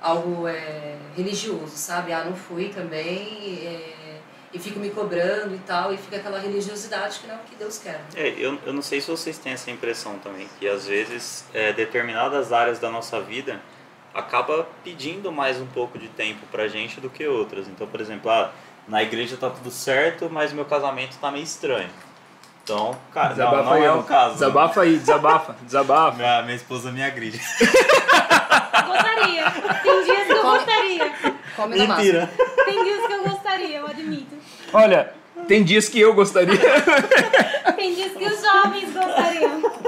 algo 0.00 0.46
é, 0.48 0.96
religioso, 1.16 1.76
sabe? 1.76 2.12
Ah, 2.12 2.24
não 2.24 2.34
fui 2.34 2.68
também 2.68 3.58
é, 3.62 4.18
e 4.52 4.58
fico 4.58 4.78
me 4.78 4.90
cobrando 4.90 5.54
e 5.54 5.58
tal, 5.58 5.92
e 5.92 5.96
fica 5.96 6.16
aquela 6.16 6.38
religiosidade 6.38 7.18
que 7.20 7.26
não 7.26 7.34
é 7.34 7.38
o 7.38 7.40
que 7.42 7.54
Deus 7.56 7.78
quer. 7.78 7.98
Né? 7.98 8.06
É, 8.16 8.28
eu, 8.38 8.58
eu 8.64 8.72
não 8.72 8.82
sei 8.82 9.00
se 9.00 9.10
vocês 9.10 9.38
têm 9.38 9.52
essa 9.52 9.70
impressão 9.70 10.18
também, 10.18 10.48
que 10.58 10.68
às 10.68 10.86
vezes 10.86 11.44
é, 11.52 11.72
determinadas 11.72 12.52
áreas 12.52 12.78
da 12.78 12.90
nossa 12.90 13.20
vida 13.20 13.60
acaba 14.16 14.66
pedindo 14.82 15.30
mais 15.30 15.60
um 15.60 15.66
pouco 15.66 15.98
de 15.98 16.08
tempo 16.08 16.46
pra 16.50 16.66
gente 16.68 17.00
do 17.00 17.10
que 17.10 17.26
outras. 17.26 17.68
Então, 17.68 17.86
por 17.86 18.00
exemplo, 18.00 18.30
ah, 18.30 18.50
na 18.88 19.02
igreja 19.02 19.36
tá 19.36 19.50
tudo 19.50 19.70
certo, 19.70 20.30
mas 20.30 20.52
meu 20.52 20.64
casamento 20.64 21.18
tá 21.18 21.30
meio 21.30 21.44
estranho. 21.44 21.90
Então, 22.64 22.96
cara, 23.12 23.28
desabafa 23.28 23.62
não, 23.62 23.70
não 23.70 23.84
é 23.84 23.92
o 23.92 24.02
caso. 24.02 24.34
Desabafa 24.34 24.80
né? 24.80 24.86
aí, 24.86 24.96
desabafa, 24.96 25.56
desabafa. 25.62 26.16
Minha, 26.16 26.42
minha 26.42 26.56
esposa 26.56 26.90
me 26.90 27.02
agride. 27.02 27.38
Gostaria. 28.86 29.50
Tem 29.82 30.04
dias 30.04 30.26
que 30.26 30.32
eu 30.32 30.42
gostaria. 30.42 31.12
Come 31.54 31.78
Mentira. 31.78 32.30
Tem 32.64 32.84
dias 32.84 33.06
que 33.06 33.12
eu 33.12 33.22
gostaria, 33.22 33.76
eu 33.78 33.86
admito. 33.86 34.36
Olha, 34.72 35.12
tem 35.46 35.62
dias 35.62 35.88
que 35.88 36.00
eu 36.00 36.12
gostaria. 36.14 36.58
tem 37.76 37.94
dias 37.94 38.12
que 38.12 38.24
os 38.24 38.42
jovens 38.42 38.92
gostariam. 38.92 39.25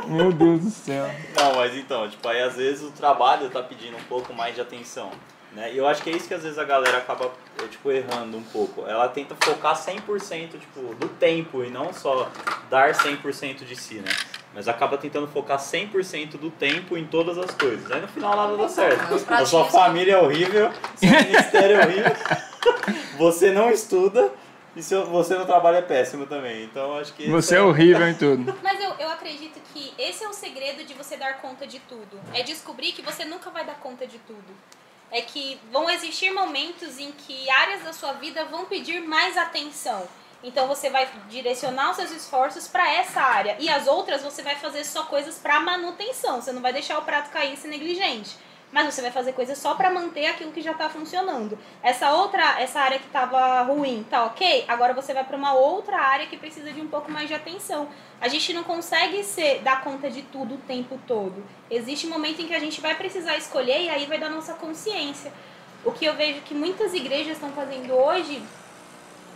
Meu 0.09 0.33
Deus 0.33 0.61
do 0.61 0.71
céu. 0.71 1.11
Não, 1.37 1.55
mas 1.55 1.77
então, 1.77 2.09
tipo, 2.09 2.27
aí 2.27 2.41
às 2.43 2.57
vezes 2.57 2.83
o 2.83 2.91
trabalho 2.91 3.51
tá 3.51 3.63
pedindo 3.63 3.97
um 3.97 4.05
pouco 4.05 4.33
mais 4.33 4.55
de 4.55 4.61
atenção. 4.61 5.11
Né? 5.53 5.73
E 5.73 5.79
eu 5.79 5.87
acho 5.87 6.03
que 6.03 6.11
é 6.11 6.17
isso 6.17 6.29
que 6.29 6.35
às 6.35 6.43
vezes 6.43 6.59
a 6.59 6.65
galera 6.65 6.99
acaba 6.99 7.31
tipo, 7.71 7.91
errando 7.91 8.37
um 8.37 8.43
pouco. 8.43 8.87
Ela 8.87 9.09
tenta 9.09 9.35
focar 9.35 9.75
100% 9.75 10.51
tipo, 10.59 10.95
do 10.95 11.09
tempo 11.09 11.65
e 11.65 11.71
não 11.71 11.93
só 11.93 12.31
dar 12.71 12.93
100% 12.93 13.65
de 13.65 13.75
si, 13.75 13.97
né? 13.97 14.11
Mas 14.55 14.67
acaba 14.67 14.99
tentando 14.99 15.27
focar 15.27 15.59
100% 15.59 16.39
do 16.39 16.51
tempo 16.51 16.97
em 16.97 17.05
todas 17.07 17.39
as 17.39 17.51
coisas. 17.53 17.91
Aí 17.91 18.01
no 18.01 18.09
final 18.09 18.37
nada 18.37 18.57
dá 18.57 18.69
certo. 18.69 19.15
A 19.33 19.47
sua 19.47 19.65
família 19.67 20.15
é 20.15 20.19
horrível, 20.19 20.71
seu 20.97 21.11
ministério 21.11 21.77
é 21.77 21.85
horrível, 21.85 22.13
você 23.19 23.51
não 23.51 23.71
estuda 23.71 24.31
E 24.79 24.83
se 24.83 24.95
você 24.95 25.35
no 25.35 25.45
trabalho 25.45 25.79
é 25.79 25.83
péssimo 25.83 26.25
também. 26.25 26.63
Então 26.63 26.97
acho 26.97 27.13
que. 27.13 27.29
Você 27.29 27.57
é 27.57 27.61
horrível 27.61 28.07
em 28.07 28.15
tudo. 28.15 28.57
Mas 28.63 28.81
eu, 28.81 28.93
eu 29.01 29.11
acredito 29.11 29.61
que 29.75 29.93
esse 29.99 30.23
é 30.23 30.29
o 30.29 30.33
segredo 30.33 30.85
de 30.85 30.95
você 30.95 31.17
dar 31.17 31.41
conta 31.41 31.67
de 31.67 31.81
tudo. 31.81 32.21
É 32.33 32.45
descobrir 32.45 32.93
que 32.93 33.03
você 33.03 33.25
nunca 33.25 33.51
vai 33.51 33.65
dar 33.65 33.75
conta 33.81 34.07
de 34.07 34.19
tudo. 34.19 34.55
É 35.11 35.21
que 35.21 35.59
vão 35.73 35.91
existir 35.91 36.31
momentos 36.31 36.97
em 36.97 37.11
que 37.11 37.51
áreas 37.51 37.83
da 37.83 37.93
sua 37.93 38.13
vida 38.13 38.45
vão 38.45 38.67
pedir 38.67 39.01
mais 39.01 39.37
atenção. 39.37 40.07
Então 40.45 40.69
você 40.69 40.89
vai 40.89 41.09
direcionar 41.29 41.91
os 41.91 41.97
seus 41.97 42.13
esforços 42.13 42.69
para 42.69 42.89
essa 42.89 43.21
área 43.21 43.57
e 43.59 43.69
as 43.69 43.89
outras 43.89 44.23
você 44.23 44.43
vai 44.43 44.55
fazer 44.55 44.85
só 44.85 45.03
coisas 45.07 45.39
para 45.39 45.59
manutenção. 45.59 46.41
Você 46.41 46.53
não 46.53 46.63
vai 46.63 46.73
deixar 46.73 46.99
o 47.01 47.03
prato 47.03 47.31
cair 47.31 47.55
e 47.55 47.57
ser 47.57 47.67
negligente. 47.67 48.37
Mas 48.71 48.93
você 48.93 49.01
vai 49.01 49.11
fazer 49.11 49.33
coisas 49.33 49.57
só 49.57 49.75
para 49.75 49.91
manter 49.91 50.27
aquilo 50.27 50.53
que 50.53 50.61
já 50.61 50.73
está 50.73 50.91
funcionando. 50.91 51.59
Essa 51.83 52.13
outra, 52.13 52.61
essa 52.61 52.81
área 52.81 52.99
que 52.99 53.07
estava 53.07 53.63
ruim, 53.63 54.05
tá 54.11 54.25
ok? 54.25 54.65
Agora 54.69 54.93
você 54.93 55.15
vai 55.15 55.25
para 55.25 55.37
uma 55.37 55.55
outra 55.55 55.99
área 55.99 56.27
que 56.27 56.37
precisa 56.37 56.71
de 56.71 56.81
um 56.81 56.87
pouco 56.87 57.11
mais 57.11 57.29
de 57.29 57.35
atenção. 57.35 57.89
A 58.21 58.29
gente 58.29 58.53
não 58.53 58.63
consegue 58.65 59.25
ser, 59.25 59.63
dar 59.63 59.83
conta 59.83 60.11
de 60.11 60.23
tudo 60.23 60.57
o 60.57 60.59
tempo 60.59 61.01
todo. 61.07 61.43
Existe 61.71 62.07
um 62.07 62.11
momento 62.11 62.43
em 62.43 62.47
que 62.47 62.55
a 62.55 62.59
gente 62.59 62.81
vai 62.81 62.95
precisar 62.95 63.37
escolher 63.39 63.85
e 63.85 63.89
aí 63.89 64.05
vai 64.05 64.19
dar 64.19 64.29
nossa 64.29 64.53
consciência. 64.53 65.33
O 65.85 65.93
que 65.93 66.05
eu 66.05 66.15
vejo 66.15 66.43
que 66.43 66.55
muitas 66.55 66.93
igrejas 66.93 67.35
estão 67.35 67.51
fazendo 67.53 67.95
hoje 67.95 68.43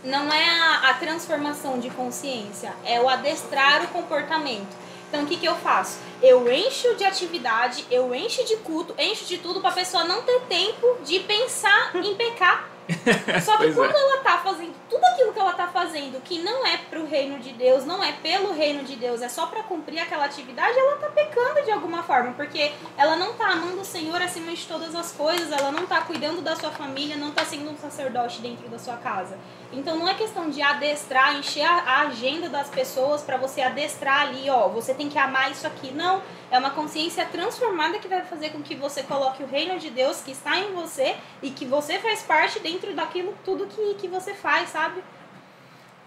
não 0.03 0.31
é 0.31 0.49
a, 0.49 0.89
a 0.89 0.93
transformação 0.95 1.79
de 1.79 1.89
consciência, 1.89 2.73
é 2.83 2.99
o 2.99 3.07
adestrar 3.07 3.83
o 3.83 3.87
comportamento. 3.87 4.75
Então 5.09 5.23
o 5.23 5.25
que, 5.25 5.37
que 5.37 5.45
eu 5.45 5.55
faço? 5.55 5.99
Eu 6.23 6.49
encho 6.49 6.95
de 6.95 7.03
atividade, 7.03 7.85
eu 7.91 8.15
encho 8.15 8.45
de 8.45 8.55
culto, 8.55 8.95
encho 8.97 9.25
de 9.25 9.39
tudo 9.39 9.59
para 9.59 9.71
a 9.71 9.73
pessoa 9.73 10.05
não 10.05 10.21
ter 10.21 10.39
tempo 10.43 10.97
de 11.03 11.19
pensar 11.19 11.91
em 11.93 12.15
pecar. 12.15 12.69
Só 13.43 13.57
que 13.57 13.73
quando 13.73 13.93
é. 13.93 13.99
ela 13.99 14.17
tá 14.21 14.37
fazendo 14.37 14.73
tudo 14.89 15.03
aquilo 15.03 15.33
que 15.33 15.39
ela 15.39 15.51
tá 15.51 15.67
fazendo, 15.67 16.21
que 16.21 16.41
não 16.41 16.65
é 16.65 16.77
pro 16.77 17.05
reino 17.05 17.39
de 17.39 17.51
Deus, 17.51 17.85
não 17.85 18.01
é 18.01 18.13
pelo 18.13 18.53
reino 18.53 18.83
de 18.83 18.95
Deus, 18.95 19.21
é 19.21 19.27
só 19.27 19.47
para 19.47 19.63
cumprir 19.63 19.99
aquela 19.99 20.25
atividade, 20.25 20.77
ela 20.77 20.95
tá 20.95 21.07
pecando 21.09 21.61
de 21.61 21.71
alguma 21.71 22.03
forma, 22.03 22.31
porque 22.33 22.71
ela 22.97 23.17
não 23.17 23.33
tá 23.33 23.49
amando 23.49 23.81
o 23.81 23.85
Senhor 23.85 24.21
acima 24.21 24.53
de 24.53 24.65
todas 24.65 24.95
as 24.95 25.11
coisas, 25.11 25.51
ela 25.51 25.71
não 25.71 25.85
tá 25.85 26.01
cuidando 26.01 26.41
da 26.41 26.55
sua 26.55 26.71
família, 26.71 27.17
não 27.17 27.31
tá 27.31 27.43
sendo 27.43 27.69
um 27.69 27.77
sacerdote 27.77 28.41
dentro 28.41 28.69
da 28.69 28.79
sua 28.79 28.95
casa. 28.95 29.37
Então 29.75 29.97
não 29.97 30.07
é 30.07 30.13
questão 30.13 30.49
de 30.49 30.61
adestrar, 30.61 31.35
encher 31.35 31.65
a, 31.65 31.73
a 31.73 32.01
agenda 32.01 32.47
das 32.47 32.69
pessoas 32.69 33.21
para 33.21 33.37
você 33.37 33.61
adestrar 33.61 34.21
ali, 34.21 34.49
ó, 34.49 34.67
você 34.69 34.93
tem 34.93 35.09
que 35.09 35.17
amar 35.17 35.51
isso 35.51 35.65
aqui. 35.65 35.91
Não, 35.91 36.21
é 36.51 36.57
uma 36.59 36.69
consciência 36.69 37.25
transformada 37.25 37.97
que 37.99 38.07
vai 38.07 38.23
fazer 38.23 38.51
com 38.51 38.61
que 38.61 38.75
você 38.75 39.03
coloque 39.03 39.43
o 39.43 39.47
reino 39.47 39.79
de 39.79 39.89
Deus 39.89 40.21
que 40.21 40.31
está 40.31 40.57
em 40.59 40.73
você 40.73 41.15
e 41.41 41.49
que 41.49 41.65
você 41.65 41.99
faz 41.99 42.21
parte 42.21 42.59
dentro 42.59 42.93
daquilo 42.93 43.35
tudo 43.43 43.65
que, 43.67 43.95
que 43.95 44.07
você 44.07 44.33
faz, 44.33 44.69
sabe? 44.69 45.03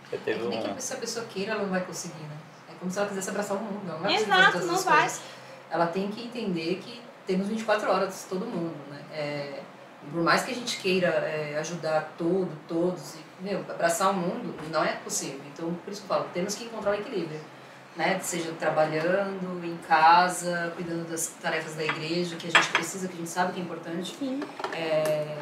Você 0.09 0.17
É 0.17 0.19
teve 0.19 0.41
que 0.41 0.47
nem 0.47 0.63
que 0.75 0.83
se 0.83 0.93
a 0.95 0.97
pessoa 0.97 1.27
queira, 1.27 1.53
ela 1.53 1.63
não 1.63 1.71
vai 1.71 1.81
conseguir, 1.81 2.23
né? 2.23 2.37
É 2.71 2.75
como 2.79 2.91
se 2.91 2.99
ela 2.99 3.09
quisesse 3.09 3.31
abraçar 3.31 3.57
o 3.57 3.61
mundo. 3.61 3.81
Não 3.85 3.99
vai 3.99 4.15
Exato, 4.15 4.59
não 4.65 4.77
vai. 4.79 5.01
coisas. 5.01 5.21
Ela 5.69 5.87
tem 5.89 6.09
que 6.09 6.23
entender 6.25 6.77
que 6.77 7.03
temos 7.27 7.49
24 7.49 7.91
horas, 7.91 8.27
todo 8.29 8.47
mundo, 8.47 8.77
né? 8.89 9.01
É, 9.13 9.61
por 10.13 10.23
mais 10.23 10.43
que 10.45 10.53
a 10.53 10.55
gente 10.55 10.79
queira 10.79 11.09
é, 11.09 11.57
ajudar 11.59 12.13
todo, 12.17 12.49
todos, 12.69 13.17
e, 13.17 13.26
meu, 13.41 13.61
abraçar 13.61 14.11
o 14.11 14.15
mundo, 14.15 14.55
não 14.71 14.85
é 14.85 14.93
possível. 14.93 15.41
Então, 15.53 15.73
por 15.85 15.93
isso 15.93 16.03
que 16.03 16.11
eu 16.11 16.17
falo, 16.17 16.29
temos 16.33 16.55
que 16.55 16.65
encontrar 16.65 16.93
o 16.93 16.95
equilíbrio. 16.95 17.41
Né? 17.95 18.19
Seja 18.21 18.53
trabalhando, 18.59 19.65
em 19.65 19.77
casa, 19.89 20.73
cuidando 20.77 21.09
das 21.09 21.29
tarefas 21.41 21.75
da 21.75 21.85
igreja, 21.85 22.37
que 22.37 22.47
a 22.47 22.51
gente 22.51 22.69
precisa, 22.69 23.09
que 23.09 23.15
a 23.15 23.17
gente 23.17 23.31
sabe 23.31 23.55
que 23.55 23.61
é 23.61 23.63
importante. 23.63 24.17
Sim. 24.19 24.41
É, 24.75 25.39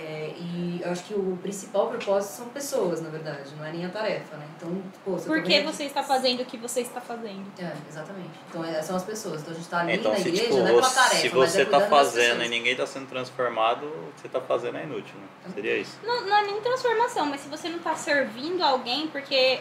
é, 0.00 0.32
e 0.38 0.80
eu 0.82 0.90
acho 0.90 1.04
que 1.04 1.14
o 1.14 1.38
principal 1.42 1.88
propósito 1.88 2.32
são 2.32 2.48
pessoas, 2.48 3.02
na 3.02 3.10
verdade, 3.10 3.50
não 3.58 3.64
é 3.64 3.70
nem 3.72 3.84
a 3.84 3.90
tarefa, 3.90 4.36
né? 4.36 4.46
Então, 4.56 4.82
pô, 5.04 5.18
se 5.18 5.26
Por 5.26 5.42
que 5.42 5.60
você 5.60 5.84
está 5.84 6.02
fazendo 6.02 6.40
o 6.40 6.44
que 6.46 6.56
você 6.56 6.80
está 6.80 7.00
fazendo? 7.00 7.44
É, 7.58 7.72
exatamente. 7.88 8.30
Então, 8.48 8.64
é, 8.64 8.80
são 8.82 8.96
as 8.96 9.04
pessoas. 9.04 9.42
Então, 9.42 9.52
a 9.52 9.56
gente 9.56 9.68
tá 9.68 9.80
ali 9.80 9.94
Então, 9.94 10.12
na 10.12 10.18
se, 10.18 10.28
igreja, 10.28 10.44
tipo, 10.44 10.56
não 10.56 10.66
é 10.66 10.70
pela 10.70 10.82
você- 10.82 10.94
tarefa, 10.94 11.16
se 11.16 11.28
você 11.28 11.62
é 11.62 11.64
tá 11.66 11.70
cuidando 11.80 11.90
das 11.90 11.98
fazendo 11.98 12.44
e 12.44 12.48
ninguém 12.48 12.76
tá 12.76 12.86
sendo 12.86 13.06
transformado, 13.08 13.84
o 13.86 14.12
que 14.14 14.22
você 14.22 14.28
tá 14.28 14.40
fazendo 14.40 14.78
é 14.78 14.84
inútil, 14.84 15.14
né? 15.16 15.52
Seria 15.54 15.76
isso. 15.76 15.98
Não, 16.02 16.22
não 16.26 16.36
é 16.36 16.42
nem 16.46 16.60
transformação, 16.60 17.26
mas 17.26 17.40
se 17.42 17.48
você 17.48 17.68
não 17.68 17.76
está 17.78 17.94
servindo 17.94 18.62
alguém, 18.62 19.06
porque 19.08 19.60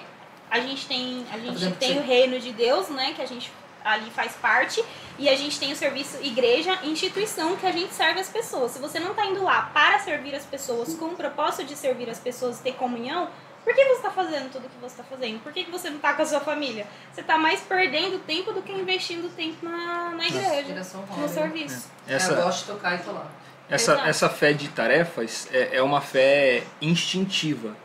a 0.49 0.60
gente 0.62 0.88
tem, 0.88 1.25
a 1.32 1.38
gente 1.38 1.54
fazendo 1.54 1.75
tem 1.78 1.97
o 1.99 2.02
reino 2.02 2.39
de 2.39 2.52
Deus, 2.54 2.89
né, 2.89 3.13
que 3.15 3.21
a 3.21 3.25
gente 3.28 3.52
ali 3.83 4.09
faz 4.11 4.33
parte, 4.33 4.83
e 5.17 5.27
a 5.29 5.35
gente 5.35 5.59
tem 5.59 5.71
o 5.71 5.75
serviço 5.75 6.17
igreja, 6.23 6.79
instituição, 6.83 7.55
que 7.55 7.65
a 7.65 7.71
gente 7.71 7.93
serve 7.93 8.19
as 8.19 8.29
pessoas. 8.29 8.71
Se 8.71 8.79
você 8.79 8.99
não 8.99 9.11
está 9.11 9.25
indo 9.25 9.43
lá 9.43 9.63
para 9.73 9.99
servir 9.99 10.35
as 10.35 10.45
pessoas, 10.45 10.93
com 10.95 11.05
o 11.05 11.15
propósito 11.15 11.65
de 11.65 11.75
servir 11.75 12.09
as 12.09 12.19
pessoas 12.19 12.59
e 12.59 12.63
ter 12.63 12.73
comunhão, 12.73 13.29
por 13.63 13.75
que 13.75 13.83
você 13.85 13.97
está 13.97 14.09
fazendo 14.09 14.51
tudo 14.51 14.65
o 14.65 14.69
que 14.69 14.77
você 14.77 15.01
está 15.01 15.03
fazendo? 15.03 15.43
Por 15.43 15.51
que, 15.51 15.65
que 15.65 15.71
você 15.71 15.89
não 15.89 15.97
está 15.97 16.13
com 16.13 16.21
a 16.21 16.25
sua 16.25 16.39
família? 16.39 16.87
Você 17.11 17.21
está 17.21 17.37
mais 17.37 17.59
perdendo 17.61 18.17
tempo 18.19 18.53
do 18.53 18.61
que 18.61 18.71
investindo 18.71 19.29
tempo 19.35 19.65
na, 19.65 20.11
na 20.11 20.25
igreja, 20.25 20.73
no 20.95 21.05
Hall, 21.05 21.27
serviço. 21.27 21.89
É, 22.07 22.15
Essa, 22.15 22.33
eu 22.33 22.43
gosto 22.43 22.59
de 22.61 22.71
tocar 22.71 22.95
e 22.95 23.03
tô 23.03 23.11
lá. 23.11 23.27
essa, 23.69 23.93
Exato. 23.93 24.07
essa 24.07 24.29
fé 24.29 24.53
de 24.53 24.69
tarefas 24.69 25.47
é, 25.51 25.77
é 25.77 25.83
uma 25.83 26.01
fé 26.01 26.63
instintiva. 26.81 27.75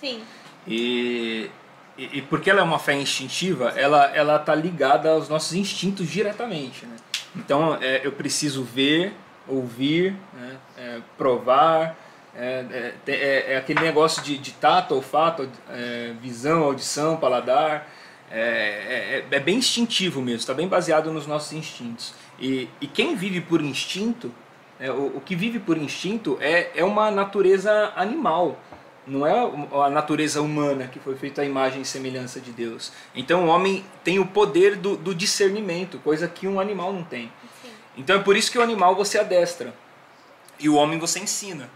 Sim. 0.00 0.22
E, 0.66 1.50
e, 1.96 2.18
e 2.18 2.22
porque 2.22 2.50
ela 2.50 2.60
é 2.60 2.62
uma 2.62 2.78
fé 2.78 2.94
instintiva, 2.94 3.70
ela 3.76 4.04
ela 4.14 4.38
tá 4.38 4.54
ligada 4.54 5.10
aos 5.10 5.28
nossos 5.28 5.54
instintos 5.54 6.08
diretamente, 6.08 6.86
né? 6.86 6.96
Então 7.36 7.76
é, 7.80 8.00
eu 8.04 8.12
preciso 8.12 8.62
ver, 8.64 9.14
ouvir, 9.46 10.14
né? 10.32 10.56
É, 10.76 11.00
provar, 11.16 11.96
é, 12.34 12.92
é, 13.06 13.12
é- 13.12 13.52
é 13.52 13.56
aquele 13.56 13.80
negócio 13.80 14.22
de, 14.22 14.36
de 14.38 14.52
tato, 14.52 14.94
olfato, 14.94 15.48
é, 15.70 16.12
visão, 16.20 16.64
audição, 16.64 17.16
paladar. 17.16 17.88
É, 18.30 19.24
é, 19.30 19.36
é 19.36 19.40
bem 19.40 19.58
instintivo 19.58 20.20
mesmo, 20.20 20.38
está 20.40 20.54
bem 20.54 20.66
baseado 20.66 21.12
nos 21.12 21.26
nossos 21.26 21.52
instintos. 21.52 22.14
E, 22.40 22.68
e 22.80 22.86
quem 22.86 23.14
vive 23.14 23.40
por 23.40 23.60
instinto, 23.60 24.32
é, 24.80 24.90
o, 24.90 25.18
o 25.18 25.20
que 25.20 25.36
vive 25.36 25.60
por 25.60 25.76
instinto 25.76 26.36
é, 26.40 26.70
é 26.74 26.82
uma 26.82 27.10
natureza 27.12 27.92
animal 27.94 28.58
não 29.06 29.26
é 29.26 29.32
a 29.84 29.90
natureza 29.90 30.40
humana 30.40 30.86
que 30.86 30.98
foi 30.98 31.14
feita 31.16 31.42
à 31.42 31.44
imagem 31.44 31.82
e 31.82 31.84
semelhança 31.84 32.40
de 32.40 32.52
Deus. 32.52 32.92
Então 33.14 33.44
o 33.44 33.48
homem 33.48 33.84
tem 34.02 34.18
o 34.18 34.26
poder 34.26 34.76
do, 34.76 34.96
do 34.96 35.14
discernimento, 35.14 35.98
coisa 35.98 36.26
que 36.26 36.48
um 36.48 36.58
animal 36.58 36.92
não 36.92 37.02
tem. 37.02 37.30
Sim. 37.62 37.68
Então 37.98 38.16
é 38.16 38.22
por 38.22 38.36
isso 38.36 38.50
que 38.50 38.58
o 38.58 38.62
animal 38.62 38.94
você 38.94 39.18
adestra 39.18 39.74
e 40.58 40.68
o 40.68 40.74
homem 40.74 40.98
você 40.98 41.20
ensina. 41.20 41.68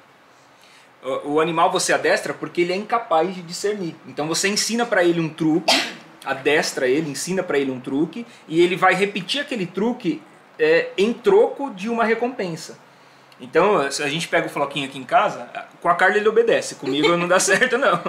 O, 1.02 1.34
o 1.34 1.40
animal 1.40 1.70
você 1.70 1.92
adestra 1.92 2.32
porque 2.32 2.62
ele 2.62 2.72
é 2.72 2.76
incapaz 2.76 3.34
de 3.34 3.42
discernir. 3.42 3.94
Então 4.06 4.26
você 4.26 4.48
ensina 4.48 4.86
para 4.86 5.04
ele 5.04 5.20
um 5.20 5.28
truque, 5.28 5.74
adestra 6.24 6.88
ele, 6.88 7.10
ensina 7.10 7.42
para 7.42 7.58
ele 7.58 7.70
um 7.70 7.80
truque 7.80 8.26
e 8.48 8.60
ele 8.60 8.76
vai 8.76 8.94
repetir 8.94 9.40
aquele 9.40 9.66
truque 9.66 10.22
é, 10.58 10.90
em 10.96 11.12
troco 11.12 11.70
de 11.70 11.88
uma 11.88 12.04
recompensa. 12.04 12.78
Então, 13.40 13.90
se 13.90 14.02
a 14.02 14.08
gente 14.08 14.26
pega 14.26 14.46
o 14.46 14.50
Floquinho 14.50 14.86
aqui 14.86 14.98
em 14.98 15.04
casa, 15.04 15.48
com 15.80 15.88
a 15.88 15.94
Carla 15.94 16.16
ele 16.16 16.28
obedece, 16.28 16.74
comigo 16.74 17.16
não 17.16 17.28
dá 17.28 17.38
certo 17.40 17.78
não. 17.78 18.00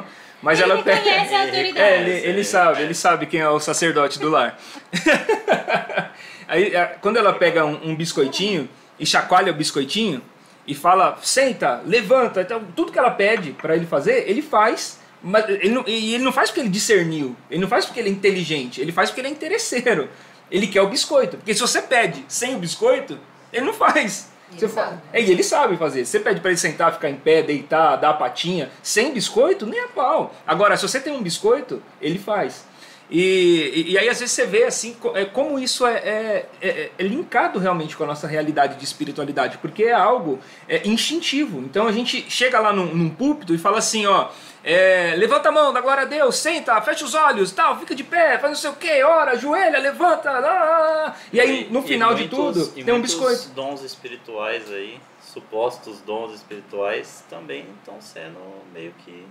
Mas 0.42 0.60
Ele 0.60 0.72
ela 0.72 0.82
pega. 0.82 0.98
reconhece 0.98 1.34
a 1.34 1.42
autoridade. 1.42 1.80
É, 1.80 2.02
ele, 2.02 2.12
ele 2.12 2.44
sabe, 2.44 2.82
ele 2.82 2.94
sabe 2.94 3.26
quem 3.26 3.42
é 3.42 3.50
o 3.50 3.60
sacerdote 3.60 4.20
do 4.20 4.30
lar. 4.30 4.58
Aí, 6.48 6.72
quando 7.02 7.18
ela 7.18 7.34
pega 7.34 7.66
um, 7.66 7.90
um 7.90 7.96
biscoitinho 7.96 8.68
e 8.98 9.06
chacoalha 9.06 9.52
o 9.52 9.56
biscoitinho 9.56 10.22
e 10.66 10.74
fala, 10.74 11.18
senta, 11.22 11.82
levanta, 11.86 12.42
então, 12.42 12.64
tudo 12.76 12.92
que 12.92 12.98
ela 12.98 13.12
pede 13.12 13.52
para 13.52 13.76
ele 13.76 13.86
fazer, 13.86 14.30
ele 14.30 14.42
faz. 14.42 15.00
Mas 15.22 15.48
ele 15.50 15.70
não, 15.70 15.84
e 15.86 16.16
ele 16.16 16.24
não 16.24 16.32
faz 16.32 16.50
porque 16.50 16.62
ele 16.62 16.70
discerniu, 16.70 17.36
ele 17.52 17.60
não 17.60 17.68
faz 17.68 17.86
porque 17.86 18.00
ele 18.00 18.08
é 18.08 18.12
inteligente, 18.12 18.80
ele 18.80 18.92
faz 18.92 19.10
porque 19.10 19.20
ele 19.20 19.28
é 19.28 19.32
interesseiro. 19.32 20.08
Ele 20.50 20.66
quer 20.66 20.82
o 20.82 20.88
biscoito. 20.88 21.38
Porque 21.38 21.54
se 21.54 21.60
você 21.60 21.82
pede 21.82 22.24
sem 22.28 22.56
o 22.56 22.60
biscoito, 22.60 23.20
ele 23.52 23.66
não 23.66 23.74
faz. 23.74 24.29
E 24.52 24.58
Você 24.60 24.66
ele 24.66 24.74
fa- 24.74 24.82
sabe, 24.86 24.96
né? 24.96 25.02
É, 25.14 25.22
e 25.22 25.32
ele 25.32 25.44
sabe 25.44 25.78
fazer. 25.78 26.06
Você 26.06 26.20
pede 26.20 26.40
para 26.40 26.50
ele 26.52 26.58
sentar, 26.60 26.94
ficar 26.94 27.10
em 27.10 27.16
pé, 27.16 27.42
deitar, 27.44 27.96
dar 27.98 28.10
a 28.12 28.14
patinha, 28.14 28.70
sem 28.82 29.14
biscoito, 29.14 29.66
nem 29.66 29.80
a 29.80 29.88
pau. 29.88 30.34
Agora, 30.48 30.76
se 30.76 30.88
você 30.88 31.00
tem 31.00 31.14
um 31.14 31.22
biscoito, 31.22 31.82
ele 32.02 32.18
faz. 32.20 32.66
E, 33.12 33.86
e, 33.88 33.98
aí, 33.98 34.08
às 34.08 34.20
vezes, 34.20 34.34
você 34.36 34.46
vê 34.46 34.66
assim 34.66 34.96
é, 35.16 35.26
como 35.26 35.58
isso 35.58 35.86
é, 35.88 35.94
é, 35.98 36.46
é- 36.62 36.92
é 36.98 37.04
linkado 37.04 37.58
realmente 37.58 37.98
com 37.98 38.04
a 38.04 38.08
nossa 38.08 38.28
realidade 38.28 38.76
de 38.76 38.84
espiritualidade, 38.84 39.58
porque 39.58 39.86
é 39.86 39.94
algo 39.94 40.40
é, 40.68 40.88
instintivo. 40.88 41.60
Então 41.60 41.88
a 41.88 41.92
gente 41.92 42.30
chega 42.30 42.60
lá 42.60 42.72
num, 42.72 42.94
num 42.94 43.10
púlpito 43.10 43.54
e 43.54 43.58
fala 43.58 43.80
assim: 43.80 44.06
ó, 44.06 44.30
é, 44.64 45.16
levanta 45.18 45.50
a 45.50 45.52
mão, 45.52 45.74
dá 45.74 45.82
glória 45.82 46.04
a 46.04 46.06
Deus, 46.06 46.36
senta, 46.36 46.80
fecha 46.82 47.04
os 47.04 47.16
olhos, 47.16 47.52
tal, 47.52 47.80
fica 47.80 47.96
de 47.96 48.04
pé, 48.04 48.38
faz 48.38 48.52
não 48.54 48.60
sei 48.60 48.70
o 48.70 48.74
que, 48.76 49.02
ora, 49.04 49.32
ajoelha, 49.32 49.80
levanta, 49.80 50.32
lá, 50.32 51.16
e 51.34 51.40
aí 51.42 51.68
no 51.72 51.82
final 51.82 52.14
de 52.14 52.28
muitos- 52.30 52.70
tudo 52.70 52.80
e 52.80 52.84
tem 52.84 52.94
um 52.94 53.02
biscoito. 53.02 53.50
dons 53.56 53.82
espirituais 53.84 54.72
aí, 54.72 55.00
supostos 55.22 56.00
dons 56.02 56.34
espirituais, 56.36 57.24
também 57.30 57.66
estão 57.80 58.00
sendo 58.02 58.38
meio 58.74 58.94
que 59.04 59.26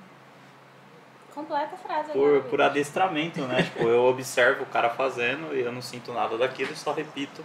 Completa 1.38 1.76
a 1.76 1.78
frase 1.78 2.10
por, 2.10 2.26
agora. 2.26 2.40
por 2.40 2.60
adestramento, 2.60 3.40
né? 3.42 3.62
tipo, 3.62 3.84
eu 3.84 4.06
observo 4.06 4.64
o 4.64 4.66
cara 4.66 4.90
fazendo 4.90 5.54
e 5.54 5.60
eu 5.60 5.70
não 5.70 5.80
sinto 5.80 6.12
nada 6.12 6.36
daquilo 6.36 6.72
e 6.72 6.76
só 6.76 6.92
repito. 6.92 7.44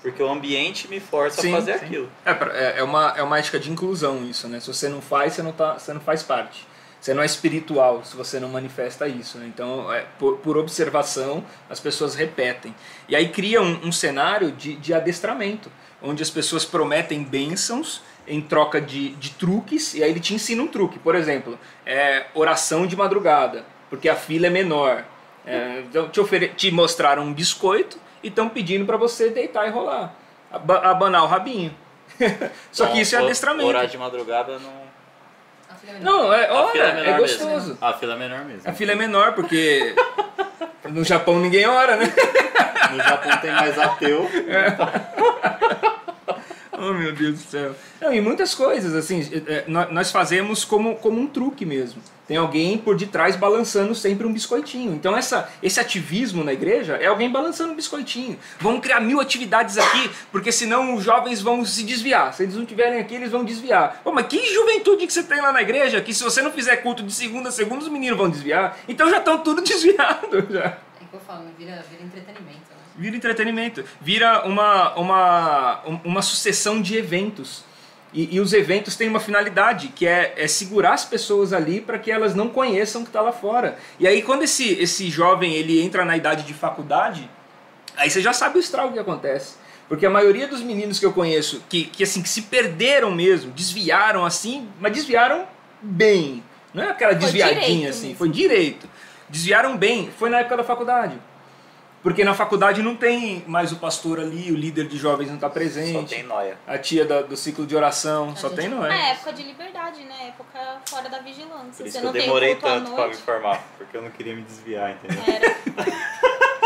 Porque 0.00 0.22
o 0.22 0.30
ambiente 0.30 0.88
me 0.88 0.98
força 0.98 1.42
Sim, 1.42 1.52
a 1.52 1.56
fazer 1.56 1.78
sim. 1.78 1.84
aquilo. 1.84 2.08
É, 2.24 2.30
é, 2.30 2.78
é 2.78 2.82
uma, 2.82 3.12
é 3.14 3.22
uma 3.22 3.38
ética 3.38 3.60
de 3.60 3.70
inclusão 3.70 4.24
isso, 4.24 4.48
né? 4.48 4.60
Se 4.60 4.68
você 4.68 4.88
não 4.88 5.02
faz, 5.02 5.34
você 5.34 5.42
não, 5.42 5.52
tá, 5.52 5.74
você 5.74 5.92
não 5.92 6.00
faz 6.00 6.22
parte. 6.22 6.66
Você 6.98 7.12
não 7.12 7.22
é 7.22 7.26
espiritual 7.26 8.02
se 8.02 8.16
você 8.16 8.40
não 8.40 8.48
manifesta 8.48 9.06
isso. 9.06 9.36
Né? 9.36 9.44
Então, 9.46 9.92
é, 9.92 10.06
por, 10.18 10.38
por 10.38 10.56
observação, 10.56 11.44
as 11.68 11.78
pessoas 11.78 12.14
repetem. 12.14 12.74
E 13.06 13.14
aí 13.14 13.28
cria 13.28 13.60
um, 13.60 13.88
um 13.88 13.92
cenário 13.92 14.52
de, 14.52 14.74
de 14.76 14.94
adestramento, 14.94 15.70
onde 16.02 16.22
as 16.22 16.30
pessoas 16.30 16.64
prometem 16.64 17.22
bênçãos 17.22 18.00
em 18.26 18.40
troca 18.40 18.80
de, 18.80 19.10
de 19.16 19.30
truques, 19.30 19.94
e 19.94 20.02
aí 20.02 20.10
ele 20.10 20.20
te 20.20 20.34
ensina 20.34 20.62
um 20.62 20.66
truque. 20.68 20.98
Por 20.98 21.14
exemplo, 21.14 21.58
é, 21.84 22.24
oração 22.34 22.86
de 22.86 22.96
madrugada, 22.96 23.64
porque 23.90 24.08
a 24.08 24.16
fila 24.16 24.46
é 24.46 24.50
menor. 24.50 25.04
É, 25.46 25.80
então, 25.80 26.08
te, 26.08 26.18
ofere 26.20 26.48
te 26.48 26.70
mostraram 26.70 27.22
um 27.22 27.32
biscoito 27.34 27.98
e 28.22 28.28
estão 28.28 28.48
pedindo 28.48 28.86
para 28.86 28.96
você 28.96 29.28
deitar 29.28 29.66
e 29.66 29.70
rolar, 29.70 30.14
ab 30.50 30.70
abanar 30.72 31.22
o 31.22 31.26
rabinho. 31.26 31.74
Só 32.72 32.86
que 32.86 33.00
isso 33.00 33.14
é 33.14 33.20
o- 33.20 33.24
adestramento. 33.24 33.68
Horário 33.68 33.88
de 33.90 33.98
madrugada 33.98 34.58
não. 34.58 34.84
É 35.86 35.92
menor. 35.92 36.02
Não, 36.02 36.32
é, 36.32 36.44
A 36.44 36.48
fila 36.48 36.62
olha, 36.64 36.94
menor 36.94 37.06
é 37.08 37.20
mesmo. 37.20 37.20
gostoso. 37.48 37.78
A 37.78 37.92
fila 37.92 38.14
é 38.14 38.16
menor 38.16 38.44
mesmo. 38.46 38.62
A 38.70 38.72
fila 38.72 38.92
é 38.92 38.94
menor 38.94 39.32
porque 39.34 39.94
no 40.88 41.04
Japão 41.04 41.38
ninguém 41.38 41.66
ora, 41.66 41.96
né? 41.96 42.10
No 42.90 43.02
Japão 43.02 43.36
tem 43.38 43.50
mais 43.52 43.78
ateu. 43.78 44.30
Oh 46.76 46.92
meu 46.92 47.12
Deus 47.12 47.38
do 47.40 47.50
céu. 47.50 47.74
Não, 48.00 48.12
e 48.12 48.20
muitas 48.20 48.54
coisas, 48.54 48.94
assim, 48.94 49.20
é, 49.46 49.64
nó- 49.68 49.88
nós 49.90 50.10
fazemos 50.10 50.64
como, 50.64 50.96
como 50.96 51.20
um 51.20 51.26
truque 51.26 51.64
mesmo. 51.64 52.02
Tem 52.26 52.36
alguém 52.38 52.78
por 52.78 52.96
detrás 52.96 53.36
balançando 53.36 53.94
sempre 53.94 54.26
um 54.26 54.32
biscoitinho. 54.32 54.92
Então 54.94 55.14
essa, 55.16 55.48
esse 55.62 55.78
ativismo 55.78 56.42
na 56.42 56.52
igreja 56.54 56.94
é 56.96 57.06
alguém 57.06 57.30
balançando 57.30 57.72
um 57.72 57.76
biscoitinho. 57.76 58.38
Vamos 58.58 58.80
criar 58.80 58.98
mil 59.00 59.20
atividades 59.20 59.76
aqui, 59.78 60.10
porque 60.32 60.50
senão 60.50 60.94
os 60.94 61.04
jovens 61.04 61.40
vão 61.42 61.64
se 61.66 61.82
desviar. 61.84 62.32
Se 62.32 62.42
eles 62.42 62.54
não 62.54 62.62
estiverem 62.62 62.98
aqui, 62.98 63.14
eles 63.14 63.30
vão 63.30 63.44
desviar. 63.44 64.00
Pô, 64.02 64.10
mas 64.10 64.26
que 64.26 64.52
juventude 64.52 65.06
que 65.06 65.12
você 65.12 65.22
tem 65.22 65.40
lá 65.40 65.52
na 65.52 65.60
igreja, 65.62 66.00
que 66.00 66.14
se 66.14 66.24
você 66.24 66.40
não 66.42 66.50
fizer 66.50 66.76
culto 66.78 67.02
de 67.02 67.12
segunda 67.12 67.50
a 67.50 67.52
segunda, 67.52 67.82
os 67.82 67.88
meninos 67.88 68.16
vão 68.18 68.28
desviar. 68.30 68.78
Então 68.88 69.08
já 69.10 69.18
estão 69.18 69.38
tudo 69.38 69.60
desviados 69.62 70.44
já. 70.50 70.64
É 70.64 71.04
que 71.10 71.14
eu 71.14 71.20
falo, 71.20 71.44
vira, 71.58 71.84
vira 71.90 72.02
entretenimento? 72.02 72.63
Vira 72.96 73.16
entretenimento. 73.16 73.84
Vira 74.00 74.44
uma, 74.46 74.94
uma, 74.94 75.80
um- 75.86 76.00
uma 76.04 76.22
sucessão 76.22 76.80
de 76.80 76.96
eventos. 76.96 77.64
E, 78.12 78.36
e 78.36 78.40
os 78.40 78.52
eventos 78.52 78.94
têm 78.94 79.08
uma 79.08 79.18
finalidade, 79.18 79.88
que 79.88 80.06
é, 80.06 80.34
é 80.36 80.46
segurar 80.46 80.92
as 80.92 81.04
pessoas 81.04 81.52
ali 81.52 81.80
para 81.80 81.98
que 81.98 82.10
elas 82.12 82.34
não 82.34 82.48
conheçam 82.48 83.00
o 83.00 83.04
que 83.04 83.10
está 83.10 83.20
lá 83.20 83.32
fora. 83.32 83.76
E 83.98 84.06
aí 84.06 84.22
quando 84.22 84.42
esse, 84.44 84.72
esse 84.74 85.10
jovem 85.10 85.52
ele 85.54 85.82
entra 85.82 86.04
na 86.04 86.16
idade 86.16 86.44
de 86.44 86.54
faculdade, 86.54 87.28
aí 87.96 88.08
você 88.08 88.20
já 88.22 88.32
sabe 88.32 88.58
o 88.58 88.60
estrago 88.60 88.92
que 88.92 88.98
acontece. 89.00 89.56
Porque 89.88 90.06
a 90.06 90.10
maioria 90.10 90.46
dos 90.46 90.62
meninos 90.62 90.98
que 91.00 91.04
eu 91.04 91.12
conheço, 91.12 91.62
que, 91.68 91.84
que 91.84 92.04
assim, 92.04 92.22
que 92.22 92.28
se 92.28 92.42
perderam 92.42 93.10
mesmo, 93.10 93.50
desviaram 93.50 94.24
assim, 94.24 94.68
mas 94.80 94.92
desviaram 94.92 95.46
bem. 95.82 96.42
Não 96.72 96.84
é 96.84 96.90
aquela 96.90 97.12
desviadinha 97.14 97.90
assim, 97.90 98.06
mesmo. 98.06 98.18
foi 98.18 98.28
direito. 98.30 98.88
Desviaram 99.28 99.76
bem, 99.76 100.08
foi 100.18 100.30
na 100.30 100.38
época 100.38 100.56
da 100.58 100.64
faculdade. 100.64 101.16
Porque 102.04 102.22
na 102.22 102.34
faculdade 102.34 102.82
não 102.82 102.94
tem 102.94 103.42
mais 103.48 103.72
o 103.72 103.76
pastor 103.76 104.20
ali, 104.20 104.52
o 104.52 104.54
líder 104.54 104.86
de 104.86 104.96
jovens 104.98 105.28
não 105.28 105.36
está 105.36 105.48
Só 105.48 105.54
presente, 105.54 106.14
tem 106.14 106.22
noia. 106.22 106.58
a 106.66 106.76
tia 106.78 107.04
da- 107.06 107.22
do 107.22 107.34
ciclo 107.36 107.66
de 107.66 107.74
oração, 107.74 108.36
só 108.36 108.48
gente- 108.50 108.58
tem 108.60 108.68
não 108.68 108.84
É 108.86 109.12
época 109.12 109.32
de 109.32 109.42
liberdade, 109.42 110.04
né? 110.04 110.28
Época 110.28 110.60
fora 110.86 111.08
da 111.08 111.18
vigilância. 111.20 111.78
Por 111.78 111.86
isso 111.86 111.98
Você 112.00 112.06
eu 112.06 112.12
demorei 112.12 112.56
tanto 112.56 112.92
pra 112.92 113.08
me 113.08 113.14
formar. 113.14 113.60
Porque 113.78 113.96
eu 113.96 114.02
não 114.02 114.10
queria 114.10 114.36
me 114.36 114.42
desviar, 114.42 114.90
entendeu? 114.92 115.24
Era. 115.26 115.54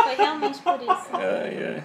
Foi 0.03 0.15
realmente 0.17 0.59
por 0.59 0.75
isso. 0.83 1.09
Ai, 1.15 1.77
ai. 1.77 1.85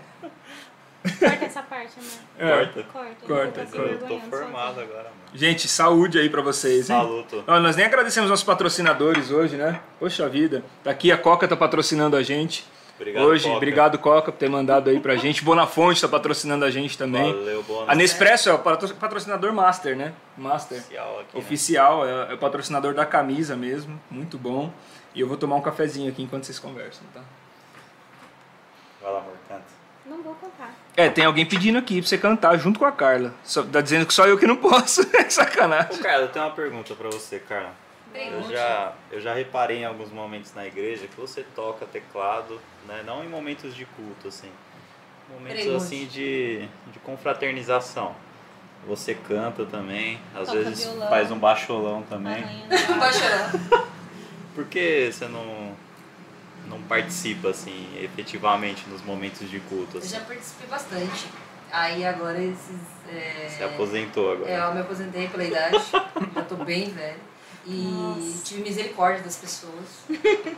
Corta 1.19 1.45
essa 1.45 1.61
parte, 1.61 1.91
né? 1.99 2.05
É. 2.39 2.49
Corta. 2.65 2.83
Corta. 2.83 3.27
Corta, 3.27 3.59
eu 3.59 3.67
corta. 3.67 3.77
Eu 3.77 3.99
tô 4.07 4.19
formado 4.29 4.79
agora, 4.79 5.03
mano. 5.03 5.13
Gente, 5.35 5.67
saúde 5.67 6.17
aí 6.17 6.29
pra 6.29 6.41
vocês, 6.41 6.89
hein? 6.89 6.95
Saluto. 6.97 7.43
Ó, 7.45 7.59
nós 7.59 7.75
nem 7.75 7.85
agradecemos 7.85 8.29
nossos 8.29 8.45
patrocinadores 8.45 9.29
hoje, 9.29 9.57
né? 9.57 9.79
Poxa 9.99 10.27
vida. 10.29 10.63
Tá 10.83 10.91
aqui 10.91 11.11
a 11.11 11.17
Coca 11.17 11.47
tá 11.47 11.57
patrocinando 11.57 12.15
a 12.15 12.23
gente. 12.23 12.65
Obrigado, 12.95 13.23
hoje, 13.25 13.43
Coca. 13.45 13.57
obrigado 13.57 13.97
Coca 13.97 14.31
por 14.31 14.37
ter 14.37 14.49
mandado 14.49 14.89
aí 14.89 14.99
pra 14.99 15.15
gente. 15.15 15.43
Bonafonte 15.43 15.99
tá 15.99 16.07
patrocinando 16.07 16.63
a 16.63 16.69
gente 16.71 16.97
também. 16.97 17.33
Valeu, 17.33 17.63
bônus. 17.63 17.89
A 17.89 17.95
Nespresso 17.95 18.49
é 18.49 18.53
o 18.53 18.59
patro- 18.59 18.93
patrocinador 18.95 19.51
master, 19.51 19.95
né? 19.95 20.13
Master. 20.37 20.77
Oficial 20.77 21.19
aqui, 21.19 21.35
né? 21.37 21.39
Oficial, 21.43 22.05
é, 22.07 22.31
é 22.31 22.33
o 22.35 22.37
patrocinador 22.37 22.93
da 22.93 23.05
camisa 23.05 23.55
mesmo. 23.55 23.99
Muito 24.11 24.37
bom. 24.37 24.71
E 25.15 25.19
eu 25.21 25.27
vou 25.27 25.37
tomar 25.37 25.55
um 25.55 25.61
cafezinho 25.61 26.09
aqui 26.09 26.21
enquanto 26.23 26.45
vocês 26.45 26.59
conversam, 26.59 27.03
tá? 27.13 27.21
Vai 29.01 29.11
lá, 29.11 29.19
amor, 29.19 29.33
canta. 29.49 29.63
Não 30.05 30.21
vou 30.21 30.35
contar. 30.35 30.73
É, 30.95 31.09
tem 31.09 31.25
alguém 31.25 31.45
pedindo 31.45 31.77
aqui 31.79 31.99
pra 31.99 32.07
você 32.09 32.17
cantar 32.17 32.57
junto 32.57 32.77
com 32.79 32.85
a 32.85 32.91
Carla. 32.91 33.33
Só, 33.43 33.63
tá 33.63 33.81
dizendo 33.81 34.05
que 34.05 34.13
só 34.13 34.25
eu 34.27 34.37
que 34.37 34.45
não 34.45 34.57
posso. 34.57 35.01
É 35.17 35.25
Ô, 35.25 35.29
sacanagem. 35.31 35.97
Carla, 36.01 36.23
eu 36.25 36.27
tenho 36.29 36.45
uma 36.45 36.51
pergunta 36.51 36.93
pra 36.93 37.09
você, 37.09 37.39
Carla. 37.39 37.73
Eu 38.13 38.43
já, 38.51 38.93
eu 39.11 39.19
já 39.21 39.33
reparei 39.33 39.79
em 39.79 39.85
alguns 39.85 40.11
momentos 40.11 40.53
na 40.53 40.65
igreja 40.65 41.07
que 41.07 41.19
você 41.19 41.43
toca 41.55 41.85
teclado, 41.85 42.59
né? 42.87 43.03
Não 43.05 43.23
em 43.23 43.27
momentos 43.27 43.75
de 43.75 43.85
culto, 43.85 44.27
assim. 44.27 44.51
Momentos 45.29 45.67
assim 45.73 46.05
de, 46.05 46.67
de 46.91 46.99
confraternização. 47.03 48.15
Você 48.85 49.15
canta 49.15 49.65
também, 49.65 50.19
às 50.35 50.47
Toca 50.49 50.59
vezes 50.59 50.83
violão. 50.83 51.09
faz 51.09 51.31
um 51.31 51.39
baixolão 51.39 52.03
também. 52.03 52.43
Ar. 52.43 53.13
chorar. 53.13 53.51
Por 54.53 54.65
que 54.65 55.09
você 55.11 55.25
não, 55.27 55.73
não 56.67 56.81
participa, 56.83 57.49
assim, 57.49 57.87
efetivamente 57.99 58.87
nos 58.89 59.01
momentos 59.01 59.49
de 59.49 59.59
culto? 59.61 59.97
Eu 59.97 59.99
Assim? 59.99 60.09
já 60.15 60.19
participei 60.19 60.67
bastante. 60.67 61.27
Aí 61.71 62.05
agora 62.05 62.39
esses. 62.39 62.81
É... 63.09 63.47
Se 63.49 63.63
aposentou 63.63 64.31
agora. 64.33 64.51
É, 64.51 64.59
eu 64.59 64.73
me 64.75 64.81
aposentei 64.81 65.27
pela 65.27 65.43
idade. 65.43 65.77
já 66.35 66.41
tô 66.43 66.55
bem 66.57 66.91
velho. 66.91 67.19
E 67.65 67.71
Nossa. 67.91 68.43
tive 68.43 68.61
misericórdia 68.61 69.23
das 69.23 69.35
pessoas. 69.37 69.73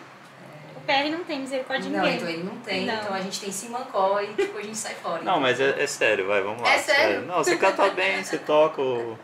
O 0.78 0.82
PR 0.86 1.10
não 1.10 1.24
tem 1.24 1.39
misericórdia 1.39 1.89
de 1.89 1.96
não, 1.96 2.04
ninguém. 2.04 2.18
então 2.18 2.30
ele 2.30 2.44
não 2.44 2.58
tem, 2.58 2.86
Não. 2.86 2.94
então 2.94 3.12
a 3.15 3.20
gente 3.20 3.39
tem 3.41 3.52
simancó 3.52 4.20
e 4.22 4.28
tipo, 4.36 4.56
a 4.56 4.62
gente 4.62 4.78
sai 4.78 4.94
fora. 4.94 5.24
Não, 5.24 5.39
mas 5.39 5.60
é, 5.60 5.82
é 5.82 5.88
sério, 5.88 6.28
vai, 6.28 6.41
vamos 6.44 6.62
lá. 6.62 6.70
É 6.70 6.78
sério? 6.78 7.22
Não, 7.22 7.38
você 7.38 7.58
canta 7.58 7.89
bem, 7.89 8.24
você 8.24 8.38
toca, 8.38 8.80
o- 8.84 9.18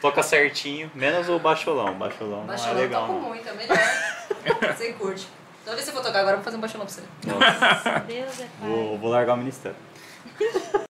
toca 0.00 0.22
certinho, 0.22 0.88
menos 0.94 1.28
o 1.28 1.36
baixolão. 1.40 1.90
O 1.90 1.94
baixolão 1.96 2.38
não 2.42 2.46
Baixolão 2.46 2.78
é 2.78 2.80
legal. 2.82 3.06
toco 3.08 3.12
Não. 3.20 3.28
muito, 3.30 3.48
é 3.48 3.52
melhor. 3.52 3.78
você 4.76 4.92
curte. 4.92 5.26
Toda 5.64 5.74
vez 5.74 5.88
que 5.88 5.92
você 5.92 5.96
for 6.00 6.06
tocar 6.06 6.20
agora, 6.20 6.34
eu 6.34 6.38
vou 6.38 6.44
fazer 6.44 6.56
um 6.56 6.60
baixolão 6.60 6.86
pra 6.86 6.94
você. 6.94 7.02
Nossa, 7.26 7.98
Deus 8.06 8.40
é 8.40 8.44
pai. 8.60 8.68
vou, 8.68 8.98
vou 8.98 9.10
largar 9.10 9.34
o 9.34 9.38
ministério. 9.38 9.76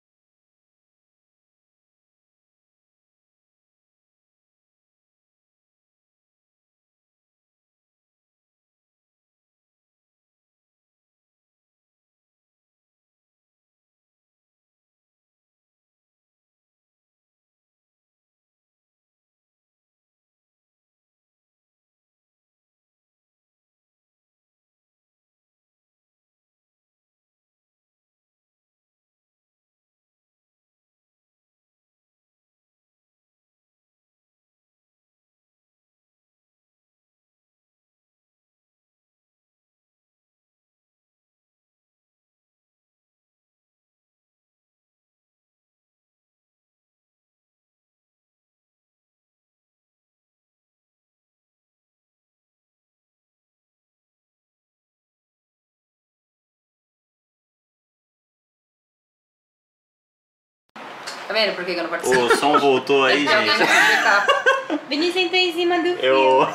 Tá 61.27 61.33
vendo 61.33 61.55
por 61.55 61.65
que 61.65 61.71
eu 61.71 61.83
não 61.83 61.89
participo? 61.89 62.21
O 62.21 62.37
som 62.37 62.57
voltou 62.59 63.03
aí, 63.03 63.27
alguém 63.33 63.57
gente. 63.57 64.81
Vinícius 64.87 65.23
entrou 65.25 65.39
em 65.41 65.53
cima 65.53 65.77
do 65.79 65.95
fio. 65.95 66.05
Eu. 66.05 66.47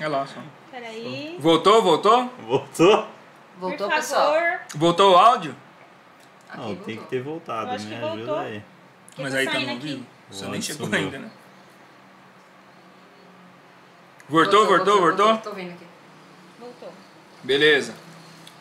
É 0.00 0.08
lá 0.08 0.26
só. 0.26 0.40
Peraí. 0.70 1.36
Voltou, 1.38 1.82
voltou? 1.82 2.30
Voltou? 2.46 3.06
Voltou, 3.58 3.88
Por 3.88 3.96
pessoal? 3.96 4.32
favor. 4.34 4.60
Voltou 4.74 5.12
o 5.12 5.16
áudio? 5.16 5.54
Aqui, 6.48 6.56
Não, 6.58 6.66
voltou. 6.68 6.84
tem 6.86 6.96
que 6.96 7.04
ter 7.04 7.22
voltado, 7.22 7.68
Eu 7.70 7.74
acho 7.74 7.84
me 7.84 7.90
que 7.90 7.96
ajuda 8.04 8.16
voltou. 8.16 8.38
aí. 8.38 8.56
Eu 8.56 8.62
Mas 9.24 9.34
aí 9.34 9.46
tá 9.46 9.52
no 9.52 9.58
aqui. 9.66 9.76
vivo. 9.78 10.06
Você 10.30 10.44
O 10.44 10.48
nem 10.48 10.62
chegou 10.62 10.86
sumiu. 10.86 11.00
ainda, 11.00 11.18
né? 11.18 11.30
Voltou, 14.28 14.66
voltou, 14.66 15.00
voltou? 15.00 15.36
Tô 15.38 15.50
vendo 15.52 15.72
aqui. 15.72 15.86
Voltou. 16.58 16.92
Beleza. 17.42 17.94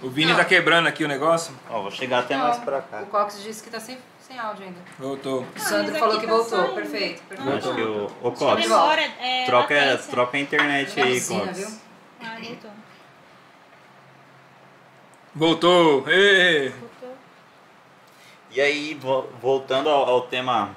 O 0.02 0.10
Vini 0.10 0.32
Não. 0.32 0.38
tá 0.38 0.45
quebrando 0.45 0.88
aqui 0.88 1.04
o 1.04 1.08
negócio. 1.08 1.54
Ó, 1.70 1.82
vou 1.82 1.91
chegar 1.91 2.20
até 2.20 2.38
Não, 2.38 2.45
mais 2.45 2.58
pra 2.58 2.82
cá. 2.82 3.02
O 3.02 3.08
Cox 3.08 3.41
disse 3.43 3.62
que 3.62 3.70
tá 3.70 3.80
sem, 3.82 3.97
sem 4.20 4.39
áudio 4.39 4.66
ainda. 4.66 4.80
Voltou. 4.97 5.45
O 5.56 5.60
Sandro 5.60 5.91
mas 5.91 6.00
falou 6.00 6.16
aqui 6.18 6.26
que 6.26 6.32
tá 6.32 6.38
voltou. 6.38 6.60
saindo. 6.60 6.76
Perfeito. 6.76 7.22
Perfeito. 7.24 7.58
acho 7.58 7.76
que 7.76 7.82
o, 7.82 8.06
o 8.22 8.32
Cox, 8.32 8.62
memória 8.62 9.12
é 9.20 9.45
troca, 9.45 9.74
latência. 9.76 10.12
troca 10.12 10.38
a 10.38 10.39
internet 10.39 11.02
aí, 11.02 11.20
Cox. 11.22 11.82
Ah, 12.22 12.38
voltou. 12.41 12.72
Voltou! 15.36 16.04
Ê! 16.10 16.70
Voltou. 16.70 17.16
E 18.52 18.60
aí, 18.62 18.93
vo- 18.95 19.28
voltando 19.41 19.89
ao, 19.89 20.06
ao 20.10 20.22
tema 20.22 20.76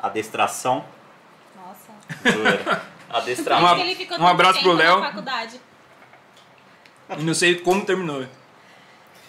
adestração. 0.00 0.84
Nossa. 1.56 1.92
Uma- 2.38 2.82
Adestramento. 3.18 3.66
Acho 3.74 3.74
que 3.76 3.80
ele 3.82 3.94
ficou 3.96 4.16
um 4.16 4.20
tanto 4.20 4.30
abraço 4.30 4.60
pro 4.60 4.72
Léo. 4.72 5.00
Na 5.00 5.06
faculdade. 5.08 5.60
E 7.18 7.22
não 7.22 7.34
sei 7.34 7.56
como 7.60 7.84
terminou. 7.84 8.24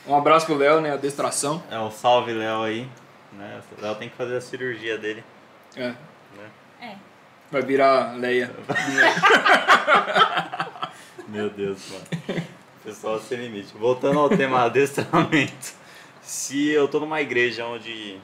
Um 0.05 0.15
abraço 0.15 0.45
pro 0.45 0.55
Léo, 0.55 0.81
né? 0.81 0.91
A 0.91 0.97
distração. 0.97 1.63
É 1.71 1.79
o 1.79 1.89
salve 1.89 2.33
Léo 2.33 2.63
aí. 2.63 2.89
Né? 3.31 3.61
O 3.77 3.81
Léo 3.81 3.95
tem 3.95 4.09
que 4.09 4.15
fazer 4.15 4.35
a 4.35 4.41
cirurgia 4.41 4.97
dele. 4.97 5.23
É. 5.75 5.89
Né? 5.89 5.95
É. 6.81 6.95
Vai 7.49 7.61
virar 7.61 8.17
Leia. 8.17 8.53
Meu 11.27 11.49
Deus, 11.49 11.79
mano. 11.89 12.43
Pessoal 12.83 13.19
sem 13.19 13.37
limite. 13.37 13.73
Voltando 13.77 14.19
ao 14.19 14.29
tema 14.29 14.63
adestramento. 14.65 15.73
Se 16.21 16.69
eu 16.69 16.87
tô 16.87 16.99
numa 16.99 17.21
igreja 17.21 17.65
onde 17.65 18.19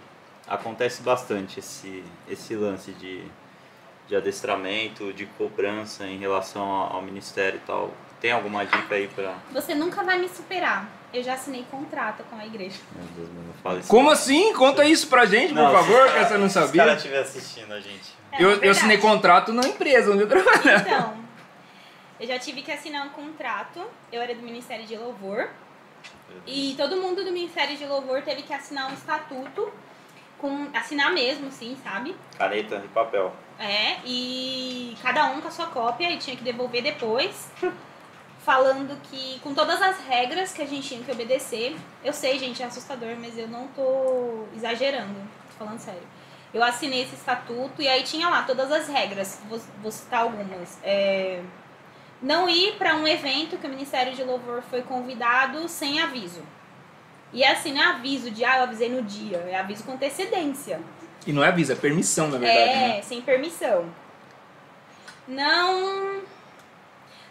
acontece 0.46 1.02
bastante 1.02 1.60
esse, 1.60 2.04
esse 2.28 2.56
lance 2.56 2.92
de, 2.92 3.24
de 4.08 4.16
adestramento, 4.18 5.14
de 5.14 5.26
cobrança 5.26 6.06
em 6.06 6.18
relação 6.18 6.64
ao, 6.64 6.98
ao 6.98 7.02
ministério 7.02 7.58
e 7.58 7.66
tal, 7.66 7.94
tem 8.20 8.34
alguma 8.34 8.66
dica 8.66 8.96
aí 8.96 9.08
pra. 9.08 9.36
Você 9.54 9.74
nunca 9.74 10.04
vai 10.04 10.20
me 10.20 10.28
superar. 10.28 10.99
Eu 11.12 11.24
já 11.24 11.34
assinei 11.34 11.66
contrato 11.72 12.24
com 12.30 12.36
a 12.36 12.45
igreja. 12.45 12.78
Meu 12.95 13.05
Deus, 13.16 13.30
mano, 13.30 13.47
não 13.47 13.53
fala 13.55 13.80
isso. 13.80 13.88
Como 13.89 14.10
assim? 14.12 14.53
Conta 14.53 14.86
isso 14.86 15.07
pra 15.07 15.26
gente, 15.26 15.47
por 15.53 15.55
Não, 15.55 15.72
favor, 15.72 16.07
se 16.07 16.14
que 16.14 16.26
você 16.26 16.38
não 16.38 16.47
Se 16.47 16.53
sabia. 16.53 16.84
caras 16.84 16.97
estiver 16.97 17.20
assistindo 17.20 17.74
a 17.74 17.80
gente. 17.80 18.14
É, 18.32 18.43
Eu, 18.43 18.51
eu 18.62 18.72
assinei 18.72 18.97
contrato 18.99 19.51
na 19.51 19.68
empresa 19.68 20.12
onde 20.12 20.22
eu 20.22 20.28
trabalho. 20.30 20.62
Então, 20.82 21.14
eu 22.20 22.28
já 22.28 22.38
tive 22.38 22.62
que 22.62 22.72
assinar 22.72 23.05
um 23.07 23.10
contrato. 23.10 23.84
Eu 24.12 24.22
era 24.22 24.36
do 24.36 24.41
Ministério 24.43 24.86
de 24.86 24.95
Louvor. 24.95 25.49
E 26.45 26.76
todo 26.78 26.95
mundo 26.97 27.24
do 27.26 27.32
Ministério 27.32 27.76
de 27.76 27.86
Louvor 27.86 28.22
teve 28.22 28.43
que 28.43 28.53
assinar 28.53 28.89
um 28.91 28.93
estatuto. 28.93 29.72
Com, 30.38 30.70
assinar 30.74 31.12
mesmo, 31.12 31.51
sim, 31.51 31.76
sabe? 31.84 32.16
Caneta 32.38 32.82
e 32.86 32.88
papel. 32.89 33.34
É, 33.60 33.97
e 34.05 34.95
cada 35.01 35.26
um 35.26 35.41
com 35.41 35.49
a 35.49 35.51
sua 35.51 35.66
cópia 35.68 36.10
e 36.12 36.18
tinha 36.18 36.36
que 36.38 36.43
devolver 36.43 36.82
depois. 36.84 37.51
Falando 38.40 39.00
que 39.04 39.40
com 39.42 39.54
todas 39.54 39.82
as 39.82 40.00
regras 40.00 40.54
que 40.54 40.62
a 40.62 40.66
gente 40.66 40.88
tinha 40.88 41.04
que 41.04 41.12
obedecer. 41.12 41.76
Eu 42.04 42.14
sei, 42.14 42.40
gente, 42.40 42.64
é 42.64 42.66
assustador, 42.66 43.16
mas 43.20 43.38
eu 43.38 43.48
não 43.48 43.68
tô 43.68 44.46
exagerando. 44.56 45.20
Tô 45.52 45.66
falando 45.66 45.80
sério. 45.80 46.02
Eu 46.54 46.64
assinei 46.64 47.04
esse 47.04 47.16
estatuto 47.16 47.82
e 47.82 47.88
aí 47.88 48.04
tinha 48.04 48.28
lá 48.30 48.44
todas 48.44 48.72
as 48.72 48.88
regras. 48.88 49.40
Vou, 49.48 49.60
vou 49.82 49.92
citar 49.92 50.22
algumas. 50.22 50.80
É, 50.84 51.42
não 52.22 52.50
ir 52.50 52.76
para 52.78 52.96
um 52.96 53.08
evento 53.08 53.58
que 53.58 53.68
o 53.68 53.70
Ministério 53.70 54.14
de 54.14 54.24
Louvor 54.24 54.62
foi 54.62 54.82
convidado 54.82 55.68
sem 55.70 56.02
aviso. 56.02 56.42
E 57.32 57.44
assim, 57.44 57.74
não 57.74 57.82
é 57.82 57.86
aviso 57.86 58.32
de, 58.32 58.44
ah, 58.44 58.58
eu 58.58 58.64
avisei 58.64 58.90
no 58.90 59.04
dia. 59.04 59.38
É 59.48 59.60
aviso 59.60 59.84
com 59.84 59.94
antecedência. 59.94 60.82
E 61.28 61.32
não 61.32 61.44
é 61.44 61.50
aviso, 61.50 61.72
é 61.72 61.76
permissão, 61.76 62.28
na 62.30 62.38
verdade. 62.38 62.70
É, 62.70 62.88
né? 62.88 63.02
sem 63.02 63.22
permissão. 63.22 63.86
Não 65.28 66.22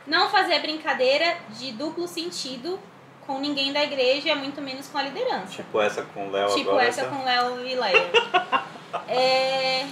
não 0.08 0.28
fazer 0.30 0.58
brincadeira 0.60 1.36
de 1.50 1.70
duplo 1.72 2.08
sentido 2.08 2.80
com 3.26 3.38
ninguém 3.38 3.72
da 3.72 3.84
igreja, 3.84 4.34
muito 4.34 4.60
menos 4.62 4.88
com 4.88 4.96
a 4.96 5.02
liderança. 5.02 5.52
Tipo 5.62 5.80
essa 5.80 6.02
com 6.02 6.28
o 6.28 6.30
Léo 6.30 6.48
Tipo 6.54 6.70
agora. 6.70 6.86
essa 6.86 7.04
tá? 7.04 7.10
com 7.10 7.22
Léo 7.22 7.66
e 7.66 7.74
Leia. 7.74 8.10
É, 9.06 9.86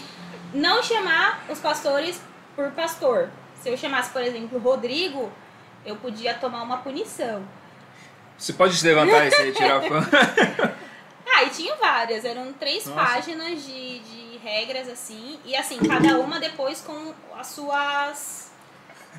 não 0.55 0.83
chamar 0.83 1.45
os 1.51 1.59
pastores 1.59 2.19
por 2.55 2.71
pastor. 2.71 3.29
Se 3.61 3.69
eu 3.69 3.77
chamasse, 3.77 4.11
por 4.11 4.23
exemplo, 4.23 4.59
Rodrigo, 4.59 5.31
eu 5.85 5.97
podia 5.97 6.33
tomar 6.33 6.63
uma 6.63 6.79
punição. 6.79 7.47
Você 8.39 8.55
pode 8.55 8.75
se 8.75 8.87
levantar 8.87 9.27
e 9.27 9.31
se 9.31 9.43
retirar 9.43 9.79
o 9.81 9.83
fã? 9.83 10.01
Ah, 11.29 11.43
e 11.43 11.51
tinha 11.51 11.75
várias, 11.77 12.25
eram 12.25 12.51
três 12.55 12.87
Nossa. 12.87 12.99
páginas 12.99 13.63
de, 13.63 13.99
de 13.99 14.39
regras 14.39 14.89
assim, 14.89 15.39
e 15.45 15.55
assim, 15.55 15.77
cada 15.79 16.19
uma 16.19 16.41
depois 16.41 16.81
com 16.81 17.13
as 17.39 17.49
suas 17.49 18.46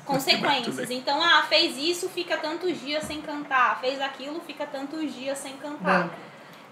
consequências. 0.04 0.90
Então, 0.90 1.22
ah, 1.22 1.44
fez 1.48 1.76
isso, 1.76 2.08
fica 2.08 2.36
tantos 2.36 2.80
dias 2.80 3.04
sem 3.04 3.20
cantar, 3.20 3.80
fez 3.80 4.00
aquilo, 4.00 4.40
fica 4.40 4.66
tantos 4.66 5.12
dias 5.14 5.38
sem 5.38 5.52
cantar. 5.56 6.02
Banco. 6.02 6.14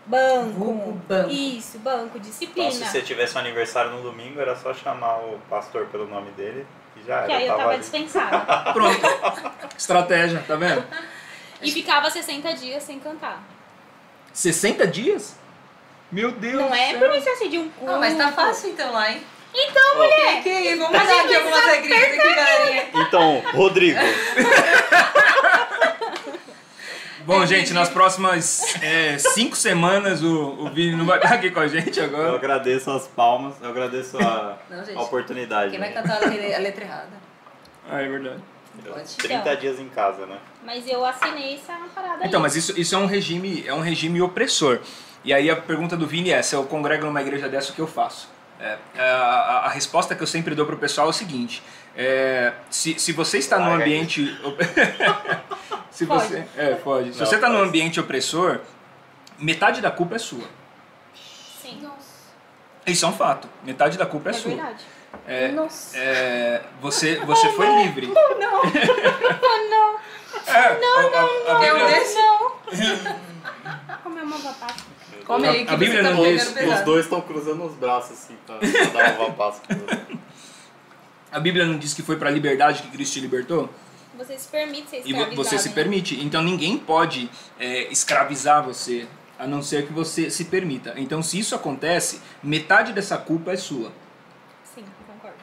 Banco. 0.06 0.50
Vulgo 0.52 0.92
banco. 1.08 1.30
Isso, 1.30 1.78
banco, 1.80 2.20
disciplina. 2.20 2.68
Então, 2.68 2.86
se 2.86 2.92
você 2.92 3.02
tivesse 3.02 3.36
um 3.36 3.40
aniversário 3.40 3.90
no 3.90 4.02
domingo, 4.02 4.40
era 4.40 4.54
só 4.54 4.72
chamar 4.72 5.16
o 5.18 5.40
pastor 5.50 5.86
pelo 5.86 6.06
nome 6.06 6.30
dele 6.32 6.64
e 6.96 7.04
já 7.04 7.24
Que 7.24 7.32
era. 7.32 7.40
aí 7.40 7.46
eu 7.48 7.56
tava 7.56 7.70
ali. 7.70 7.80
dispensada. 7.80 8.38
Pronto. 8.72 9.00
Estratégia, 9.76 10.44
tá 10.46 10.54
vendo? 10.54 10.84
e 11.60 11.70
ficava 11.72 12.08
60 12.08 12.54
dias 12.54 12.82
sem 12.84 13.00
cantar. 13.00 13.42
60 14.32 14.86
dias? 14.86 15.34
Meu 16.12 16.30
Deus 16.30 16.54
Não 16.62 16.72
é 16.74 16.94
por 16.96 17.10
isso 17.16 17.28
assim 17.30 17.48
de 17.48 17.58
um 17.58 17.68
culto. 17.68 17.94
Ah, 17.94 17.98
mas 17.98 18.16
tá 18.16 18.30
fácil 18.30 18.70
então 18.70 18.92
lá, 18.92 19.10
hein? 19.10 19.22
Então, 19.58 19.96
mulher. 19.96 20.38
Ok, 20.40 20.76
vamos 20.76 20.92
dar 20.92 21.20
aqui 21.24 21.34
algumas 21.34 21.64
regrinhas 21.64 22.02
aqui, 22.04 22.34
galerinha. 22.34 22.86
Então, 22.94 23.42
Rodrigo, 23.54 23.98
Bom, 27.24 27.44
gente, 27.44 27.72
nas 27.72 27.88
próximas 27.88 28.62
é, 28.80 29.18
cinco 29.18 29.56
semanas 29.56 30.22
o, 30.22 30.50
o 30.60 30.70
Vini 30.70 30.94
não 30.94 31.04
vai 31.04 31.18
estar 31.18 31.34
aqui 31.34 31.50
com 31.50 31.58
a 31.58 31.66
gente 31.66 31.98
eu 31.98 32.04
agora. 32.04 32.36
agradeço 32.36 32.88
as 32.88 33.08
palmas, 33.08 33.54
eu 33.60 33.68
agradeço 33.68 34.16
a, 34.16 34.56
Não, 34.70 34.84
gente. 34.84 34.96
a 34.96 35.02
oportunidade. 35.02 35.70
Quem 35.70 35.80
vai 35.80 35.88
né? 35.88 35.94
cantar 35.94 36.22
a 36.22 36.28
letra 36.28 36.84
errada? 36.84 37.10
Ah, 37.90 38.00
é 38.00 38.08
verdade. 38.08 38.40
Pode. 38.86 39.16
30 39.16 39.56
dias 39.56 39.80
em 39.80 39.88
casa, 39.88 40.24
né? 40.24 40.38
Mas 40.64 40.86
eu 40.86 41.04
assinei 41.04 41.54
essa 41.56 41.76
parada 41.92 42.22
aí. 42.22 42.28
Então, 42.28 42.40
mas 42.40 42.54
isso, 42.54 42.78
isso 42.78 42.94
é 42.94 42.98
um 42.98 43.06
regime 43.06 43.64
é 43.66 43.74
um 43.74 43.80
regime 43.80 44.22
opressor. 44.22 44.78
E 45.24 45.34
aí 45.34 45.50
a 45.50 45.56
pergunta 45.56 45.96
do 45.96 46.06
Vini 46.06 46.30
é, 46.30 46.40
se 46.42 46.54
eu 46.54 46.62
congrego 46.64 47.06
numa 47.06 47.20
igreja 47.22 47.48
dessa, 47.48 47.72
o 47.72 47.74
que 47.74 47.80
eu 47.80 47.88
faço? 47.88 48.28
É, 48.58 48.78
a, 48.98 49.02
a- 49.04 49.66
a 49.66 49.68
resposta 49.68 50.14
que 50.14 50.22
eu 50.22 50.26
sempre 50.26 50.54
dou 50.54 50.64
pro 50.66 50.78
pessoal 50.78 51.08
é 51.08 51.10
o 51.10 51.12
seguinte, 51.12 51.62
é, 51.96 52.52
se, 52.70 52.98
se 52.98 53.12
você 53.12 53.38
está 53.38 53.58
num 53.58 53.74
ambiente... 53.74 54.24
se 55.90 56.06
Pode. 56.06 56.26
você, 56.26 56.46
é, 56.56 56.74
pode. 56.74 57.12
Se 57.12 57.18
Não, 57.20 57.26
você 57.26 57.34
está 57.36 57.48
num 57.48 57.58
ambiente 57.62 57.98
opressor, 58.00 58.60
metade 59.38 59.80
da 59.80 59.90
culpa 59.90 60.16
é 60.16 60.18
sua. 60.18 60.44
Sim. 61.62 61.86
Isso 62.86 63.04
é 63.04 63.08
um 63.08 63.12
fato. 63.12 63.48
Metade 63.64 63.98
da 63.98 64.06
culpa 64.06 64.28
é, 64.28 64.30
É 64.30 64.32
sua. 64.34 64.54
verdade. 64.54 64.84
É, 65.26 65.48
Nossa. 65.48 65.96
é, 65.98 66.62
você, 66.80 67.16
você 67.24 67.50
foi 67.52 67.66
livre. 67.82 68.12
Oh, 68.14 68.38
não. 68.38 68.60
oh, 68.62 69.70
não. 69.70 69.96
É, 70.46 70.78
não, 70.80 71.10
não, 71.10 71.48
a, 71.48 71.56
a 71.56 71.60
Tem 71.60 71.72
um 71.72 71.78
Bíblia, 71.78 71.98
desse? 71.98 72.16
Não. 72.16 72.52
Comeu 74.02 74.24
uma 74.24 74.38
batata. 74.38 74.74
Come 75.24 75.46
aí 75.48 75.64
que 75.64 75.72
A- 75.72 75.76
Bíblia 75.76 76.02
tá 76.02 76.10
não 76.10 76.22
diz- 76.22 76.48
pesado. 76.52 76.84
dois 76.84 77.04
estão 77.04 77.20
cruzando 77.20 77.64
os 77.64 77.74
braços 77.74 78.12
assim 78.12 78.36
pra, 78.46 78.56
pra 78.58 78.84
dar 79.14 79.18
uma 79.20 79.32
passa. 79.34 79.60
a 81.30 81.40
Bíblia 81.40 81.66
não 81.66 81.78
diz 81.78 81.94
que 81.94 82.02
foi 82.02 82.16
para 82.16 82.28
a 82.28 82.32
liberdade 82.32 82.82
que 82.82 82.88
Cristo 82.90 83.14
te 83.14 83.20
libertou? 83.20 83.68
Você 84.16 84.38
se 84.38 84.48
permite 84.48 84.88
ser 84.90 85.02
E 85.04 85.12
você 85.34 85.58
se 85.58 85.68
né? 85.68 85.74
permite. 85.74 86.18
Então 86.24 86.42
ninguém 86.42 86.78
pode 86.78 87.30
é, 87.58 87.90
escravizar 87.92 88.62
você, 88.62 89.06
a 89.38 89.46
não 89.46 89.60
ser 89.62 89.86
que 89.86 89.92
você 89.92 90.30
se 90.30 90.46
permita. 90.46 90.94
Então 90.96 91.22
se 91.22 91.38
isso 91.38 91.54
acontece, 91.54 92.20
metade 92.42 92.92
dessa 92.94 93.18
culpa 93.18 93.52
é 93.52 93.56
sua. 93.56 93.92
Sim, 94.74 94.84
concordo. 95.06 95.36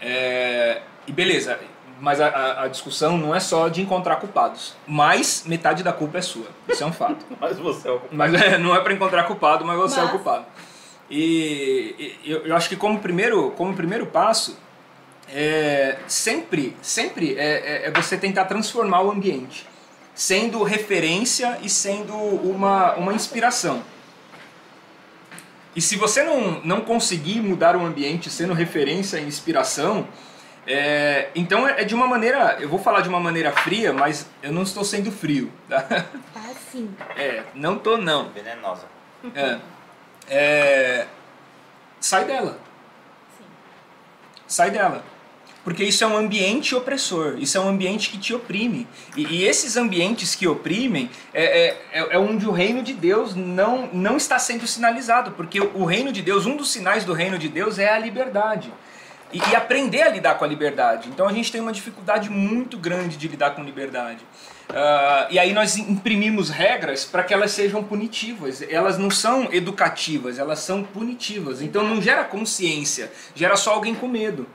É, 0.00 0.82
e 1.06 1.12
beleza, 1.12 1.58
mas 2.00 2.20
a, 2.20 2.28
a- 2.28 2.62
a 2.64 2.68
discussão 2.68 3.16
não 3.18 3.34
é 3.34 3.40
só 3.40 3.68
de 3.68 3.80
encontrar 3.82 4.16
culpados. 4.16 4.74
Mas 4.86 5.44
metade 5.46 5.82
da 5.82 5.92
culpa 5.92 6.18
é 6.18 6.22
sua. 6.22 6.46
Isso 6.68 6.82
é 6.82 6.86
um 6.86 6.92
fato. 6.92 7.24
Mas 7.40 7.58
você 7.58 7.88
é 7.88 7.92
o 7.92 8.00
Mas 8.12 8.32
é, 8.34 8.56
não 8.58 8.74
é 8.74 8.80
para 8.80 8.92
encontrar 8.92 9.24
culpado, 9.24 9.64
mas 9.64 9.76
você 9.78 9.96
é 9.98 10.02
o 10.02 10.04
Mas- 10.04 10.12
culpado. 10.12 10.44
E, 11.10 12.16
e 12.24 12.30
eu, 12.30 12.46
eu 12.46 12.54
acho 12.56 12.68
que 12.68 12.76
como 12.76 12.98
primeiro, 13.00 13.50
como 13.52 13.74
primeiro 13.74 14.06
passo, 14.06 14.58
é, 15.32 15.98
sempre, 16.06 16.76
sempre 16.82 17.34
é, 17.38 17.84
é- 17.84 17.86
é 17.88 17.90
você 17.90 18.16
tentar 18.16 18.44
transformar 18.44 19.00
o 19.02 19.10
ambiente, 19.10 19.66
sendo 20.14 20.62
referência 20.62 21.58
e 21.62 21.68
sendo 21.68 22.14
uma, 22.14 22.94
uma 22.94 23.12
inspiração. 23.14 23.82
E 25.74 25.80
se 25.80 25.96
você 25.96 26.22
não, 26.22 26.60
não 26.64 26.80
conseguir 26.80 27.40
mudar 27.40 27.76
o 27.76 27.84
ambiente 27.84 28.28
sendo 28.30 28.52
referência 28.52 29.18
e 29.18 29.24
inspiração, 29.26 30.08
é, 30.70 31.30
então 31.34 31.66
é 31.66 31.82
de 31.82 31.94
uma 31.94 32.06
maneira, 32.06 32.58
eu 32.60 32.68
vou 32.68 32.78
falar 32.78 33.00
de 33.00 33.08
uma 33.08 33.18
maneira 33.18 33.50
fria, 33.52 33.90
mas 33.90 34.28
eu 34.42 34.52
não 34.52 34.62
estou 34.62 34.84
sendo 34.84 35.10
frio. 35.10 35.50
Tá? 35.66 35.80
Tá 35.80 36.06
sim. 36.70 36.94
É, 37.16 37.42
não 37.54 37.78
tô 37.78 37.96
não. 37.96 38.28
venenosa. 38.28 38.84
É. 39.34 39.58
É, 40.28 41.06
sai 41.98 42.26
dela. 42.26 42.58
Sim. 43.38 43.44
Sai 44.46 44.70
dela. 44.70 45.02
Porque 45.64 45.84
isso 45.84 46.04
é 46.04 46.06
um 46.06 46.16
ambiente 46.16 46.74
opressor, 46.74 47.36
isso 47.38 47.58
é 47.58 47.60
um 47.60 47.68
ambiente 47.68 48.10
que 48.10 48.18
te 48.18 48.34
oprime. 48.34 48.86
E, 49.16 49.22
e 49.36 49.44
esses 49.44 49.76
ambientes 49.76 50.34
que 50.34 50.46
oprimem 50.46 51.10
é, 51.32 51.44
é, 51.44 51.82
é, 51.92 52.14
é 52.14 52.18
onde 52.18 52.46
o 52.46 52.52
reino 52.52 52.82
de 52.82 52.92
Deus 52.92 53.34
não, 53.34 53.88
não 53.92 54.16
está 54.16 54.38
sendo 54.38 54.66
sinalizado. 54.66 55.32
Porque 55.32 55.60
o 55.60 55.84
reino 55.84 56.12
de 56.12 56.22
Deus, 56.22 56.46
um 56.46 56.56
dos 56.56 56.70
sinais 56.70 57.04
do 57.04 57.12
reino 57.12 57.38
de 57.38 57.48
Deus 57.48 57.78
é 57.78 57.88
a 57.90 57.98
liberdade. 57.98 58.72
E, 59.32 59.38
e 59.38 59.56
aprender 59.56 60.02
a 60.02 60.08
lidar 60.08 60.34
com 60.36 60.44
a 60.44 60.48
liberdade. 60.48 61.08
Então 61.08 61.28
a 61.28 61.32
gente 61.32 61.52
tem 61.52 61.60
uma 61.60 61.72
dificuldade 61.72 62.30
muito 62.30 62.78
grande 62.78 63.16
de 63.16 63.28
lidar 63.28 63.50
com 63.50 63.62
liberdade. 63.62 64.24
Uh, 64.70 65.30
e 65.30 65.38
aí 65.38 65.52
nós 65.52 65.76
imprimimos 65.76 66.50
regras 66.50 67.04
para 67.04 67.22
que 67.22 67.32
elas 67.32 67.50
sejam 67.50 67.82
punitivas. 67.82 68.62
Elas 68.62 68.98
não 68.98 69.10
são 69.10 69.52
educativas, 69.52 70.38
elas 70.38 70.60
são 70.60 70.82
punitivas. 70.82 71.62
Então 71.62 71.82
não 71.82 72.00
gera 72.00 72.24
consciência, 72.24 73.12
gera 73.34 73.56
só 73.56 73.72
alguém 73.72 73.94
com 73.94 74.08
medo. 74.08 74.46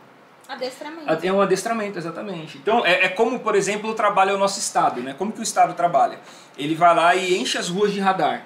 Adestramento. 0.47 1.25
É 1.25 1.31
um 1.31 1.41
adestramento, 1.41 1.97
exatamente. 1.97 2.57
Então, 2.57 2.85
é, 2.85 3.05
é 3.05 3.09
como, 3.09 3.39
por 3.39 3.55
exemplo, 3.55 3.89
o 3.89 3.93
trabalho 3.93 4.31
é 4.31 4.33
o 4.33 4.37
nosso 4.37 4.59
Estado. 4.59 5.01
Né? 5.01 5.15
Como 5.17 5.31
que 5.31 5.39
o 5.39 5.43
Estado 5.43 5.73
trabalha? 5.73 6.19
Ele 6.57 6.75
vai 6.75 6.95
lá 6.95 7.15
e 7.15 7.37
enche 7.37 7.57
as 7.57 7.69
ruas 7.69 7.91
de 7.91 7.99
radar. 7.99 8.45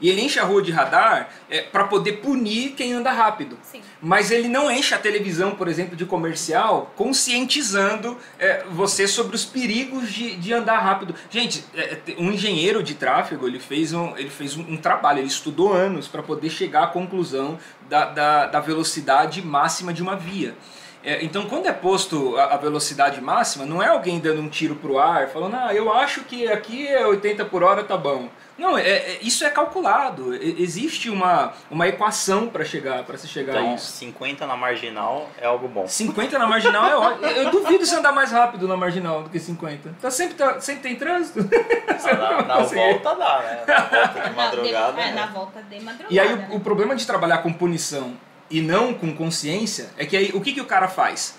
E 0.00 0.08
ele 0.08 0.22
enche 0.22 0.38
a 0.38 0.44
rua 0.44 0.62
de 0.62 0.72
radar 0.72 1.28
é, 1.48 1.60
para 1.62 1.84
poder 1.84 2.14
punir 2.14 2.70
quem 2.72 2.92
anda 2.92 3.12
rápido. 3.12 3.58
Sim. 3.62 3.80
Mas 4.00 4.30
ele 4.30 4.48
não 4.48 4.70
enche 4.70 4.94
a 4.94 4.98
televisão, 4.98 5.54
por 5.54 5.68
exemplo, 5.68 5.94
de 5.94 6.06
comercial, 6.06 6.92
conscientizando 6.96 8.16
é, 8.38 8.64
você 8.70 9.06
sobre 9.06 9.36
os 9.36 9.44
perigos 9.44 10.10
de, 10.10 10.36
de 10.36 10.52
andar 10.52 10.78
rápido. 10.78 11.14
Gente, 11.28 11.64
é, 11.74 11.98
é 12.06 12.14
um 12.18 12.32
engenheiro 12.32 12.82
de 12.82 12.94
tráfego, 12.94 13.46
ele 13.46 13.60
fez 13.60 13.92
um, 13.92 14.16
ele 14.16 14.30
fez 14.30 14.56
um, 14.56 14.62
um 14.62 14.76
trabalho, 14.76 15.18
ele 15.18 15.28
estudou 15.28 15.72
anos 15.72 16.08
para 16.08 16.22
poder 16.22 16.48
chegar 16.48 16.84
à 16.84 16.86
conclusão 16.86 17.58
da, 17.88 18.06
da, 18.06 18.46
da 18.46 18.60
velocidade 18.60 19.42
máxima 19.42 19.92
de 19.92 20.02
uma 20.02 20.16
via. 20.16 20.54
É, 21.02 21.24
então, 21.24 21.46
quando 21.46 21.66
é 21.66 21.72
posto 21.72 22.36
a, 22.36 22.54
a, 22.54 22.56
velocidade 22.58 23.20
máxima, 23.22 23.64
não 23.64 23.82
é 23.82 23.88
alguém 23.88 24.20
dando 24.20 24.42
um 24.42 24.48
tiro 24.48 24.76
pro 24.76 24.98
ar, 24.98 25.28
falando, 25.28 25.54
ah, 25.54 25.74
eu 25.74 25.90
acho 25.90 26.24
que 26.24 26.46
aqui 26.46 26.86
é 26.86 27.06
80 27.06 27.44
por 27.46 27.62
hora, 27.62 27.82
tá 27.82 27.96
bom. 27.96 28.28
Não, 28.60 28.76
é, 28.76 28.82
é 28.82 29.18
isso 29.22 29.42
é 29.42 29.48
calculado. 29.48 30.34
existe 30.34 31.08
uma, 31.08 31.54
uma 31.70 31.88
equação 31.88 32.46
para 32.46 32.62
chegar 32.62 33.04
para 33.04 33.16
se 33.16 33.26
chegar 33.26 33.54
então, 33.54 33.72
a 33.72 33.74
isso. 33.74 33.90
50 33.92 34.46
na 34.46 34.54
marginal 34.54 35.30
é 35.40 35.46
algo 35.46 35.66
bom. 35.66 35.88
50 35.88 36.38
na 36.38 36.46
marginal 36.46 36.86
é 36.86 36.94
ótimo. 36.94 37.26
Eu 37.26 37.50
duvido 37.50 37.86
você 37.86 37.96
andar 37.96 38.12
mais 38.12 38.30
rápido 38.30 38.68
na 38.68 38.76
marginal 38.76 39.22
do 39.22 39.30
que 39.30 39.40
50. 39.40 39.96
Tá 39.98 40.10
sempre, 40.10 40.34
tá, 40.34 40.60
sempre 40.60 40.82
tem 40.82 40.94
trânsito. 40.94 41.40
Ah, 41.88 42.16
na, 42.16 42.42
na 42.42 42.58
volta 42.60 43.14
dá, 43.14 43.38
né? 43.40 43.64
Na 43.66 43.80
volta 43.80 44.28
de 44.28 44.30
madrugada. 44.36 44.92
De, 44.92 45.00
é, 45.00 45.04
né? 45.06 45.12
na 45.14 45.26
volta 45.26 45.62
de 45.62 45.80
madrugada. 45.80 46.14
E 46.14 46.20
aí 46.20 46.32
o, 46.32 46.36
né? 46.36 46.48
o 46.52 46.60
problema 46.60 46.94
de 46.94 47.06
trabalhar 47.06 47.38
com 47.38 47.50
punição 47.52 48.14
e 48.50 48.60
não 48.60 48.92
com 48.92 49.14
consciência 49.14 49.88
é 49.96 50.04
que 50.04 50.16
aí 50.16 50.32
o 50.34 50.40
que, 50.40 50.52
que 50.52 50.60
o 50.60 50.66
cara 50.66 50.86
faz? 50.86 51.34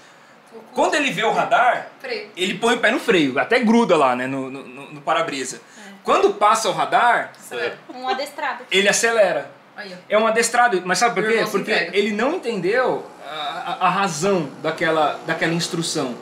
Quando 0.74 0.95
ele 0.95 1.11
vê 1.11 1.24
o 1.24 1.32
radar, 1.32 1.89
Freio. 1.99 2.30
ele 2.36 2.55
põe 2.55 2.76
o 2.76 2.80
pé 2.80 2.91
no 2.91 2.99
freio, 2.99 3.38
até 3.39 3.59
gruda 3.59 3.95
lá, 3.95 4.15
né, 4.15 4.28
no, 4.28 4.49
no, 4.49 4.63
no 4.91 5.01
para-brisa. 5.01 5.61
Quando 6.04 6.34
passa 6.34 6.70
o 6.70 6.72
radar, 6.72 7.32
Acelera. 7.39 7.78
Um 7.93 8.08
adestrado. 8.10 8.64
ele 8.72 8.89
acelera. 8.89 9.52
Aí. 9.76 9.93
É 10.10 10.18
um 10.18 10.28
adestrado, 10.28 10.82
mas 10.86 10.97
sabe 10.97 11.16
por 11.22 11.30
quê? 11.32 11.45
Porque 11.49 11.72
entrega. 11.72 11.97
ele 11.97 12.12
não 12.12 12.34
entendeu 12.36 13.06
a, 13.26 13.78
a- 13.82 13.88
a 13.88 13.89
razão 13.89 14.49
daquela, 14.62 15.20
daquela 15.26 15.54
instrução. 15.54 16.16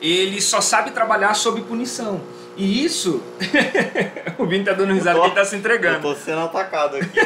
Ele 0.00 0.40
só 0.40 0.60
sabe 0.60 0.90
trabalhar 0.92 1.34
sob 1.34 1.60
punição. 1.62 2.20
E 2.56 2.84
isso. 2.84 3.22
o 4.38 4.44
Vini 4.46 4.64
tá 4.64 4.72
dando 4.72 4.92
risada 4.92 5.16
Eu 5.18 5.22
porque 5.22 5.38
ele 5.38 5.44
tá 5.44 5.48
se 5.48 5.54
Eu 5.54 5.58
entregando. 5.60 6.00
tô 6.00 6.14
sendo 6.14 6.40
atacado 6.40 6.96
aqui. 6.96 7.18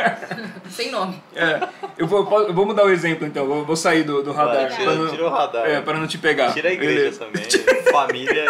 Sem 0.70 0.90
nome. 0.90 1.20
É, 1.34 1.60
eu, 1.98 2.06
vou, 2.06 2.20
eu 2.46 2.54
vou 2.54 2.64
mudar 2.64 2.84
o 2.84 2.90
exemplo 2.90 3.26
então, 3.26 3.46
vou, 3.46 3.64
vou 3.64 3.76
sair 3.76 4.04
do, 4.04 4.22
do 4.22 4.32
radar. 4.32 4.54
Vai, 4.56 4.66
pra 4.68 4.76
tira, 4.76 4.94
não- 4.94 5.08
tira 5.10 5.26
o 5.26 5.30
radar. 5.30 5.66
É, 5.68 5.80
para 5.80 5.98
não 5.98 6.06
te 6.06 6.16
pegar. 6.18 6.52
Tira 6.52 6.68
a 6.68 6.72
igreja 6.72 6.94
Beleza. 7.18 7.24
também. 7.26 7.92
Família 7.92 8.44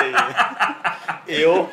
e. 1.27 1.35
Eu. 1.41 1.69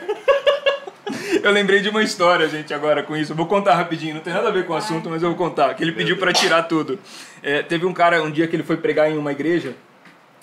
Eu 1.43 1.51
lembrei 1.51 1.79
de 1.79 1.89
uma 1.89 2.03
história, 2.03 2.47
gente, 2.49 2.73
agora 2.73 3.03
com 3.03 3.15
isso. 3.15 3.31
Eu 3.31 3.35
vou 3.35 3.45
contar 3.45 3.75
rapidinho, 3.75 4.15
não 4.15 4.21
tem 4.21 4.33
nada 4.33 4.49
a 4.49 4.51
ver 4.51 4.65
com 4.65 4.73
o 4.73 4.75
assunto, 4.75 5.09
mas 5.09 5.23
eu 5.23 5.29
vou 5.29 5.37
contar. 5.37 5.73
Que 5.73 5.83
ele 5.83 5.91
pediu 5.91 6.17
para 6.17 6.33
tirar 6.33 6.63
tudo. 6.63 6.99
É, 7.41 7.63
teve 7.63 7.85
um 7.85 7.93
cara, 7.93 8.21
um 8.21 8.31
dia 8.31 8.47
que 8.47 8.55
ele 8.55 8.63
foi 8.63 8.77
pregar 8.77 9.09
em 9.09 9.17
uma 9.17 9.31
igreja, 9.31 9.75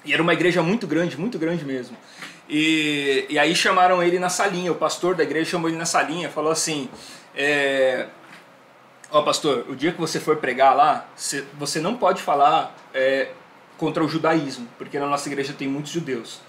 e 0.04 0.12
era 0.12 0.22
uma 0.22 0.32
igreja 0.32 0.62
muito 0.62 0.86
grande, 0.86 1.18
muito 1.18 1.38
grande 1.38 1.64
mesmo. 1.64 1.96
E, 2.48 3.26
e 3.28 3.38
aí 3.38 3.54
chamaram 3.54 4.02
ele 4.02 4.18
na 4.18 4.28
salinha, 4.28 4.70
o 4.72 4.74
pastor 4.74 5.14
da 5.14 5.22
igreja 5.22 5.50
chamou 5.50 5.68
ele 5.68 5.78
na 5.78 5.86
salinha, 5.86 6.28
falou 6.28 6.52
assim: 6.52 6.88
é, 7.34 8.06
Ó, 9.14 9.22
pastor, 9.22 9.66
o 9.68 9.76
dia 9.76 9.92
que 9.92 10.00
você 10.00 10.18
for 10.18 10.38
pregar 10.38 10.74
lá, 10.74 11.06
você, 11.56 11.80
não 11.80 11.96
pode 11.96 12.20
falar 12.20 12.74
é, 12.92 13.28
contra 13.78 14.02
o 14.02 14.08
judaísmo, 14.08 14.66
porque 14.76 14.98
na 14.98 15.06
nossa 15.06 15.28
igreja 15.28 15.52
tem 15.56 15.68
muitos 15.68 15.92
judeus. 15.92 16.40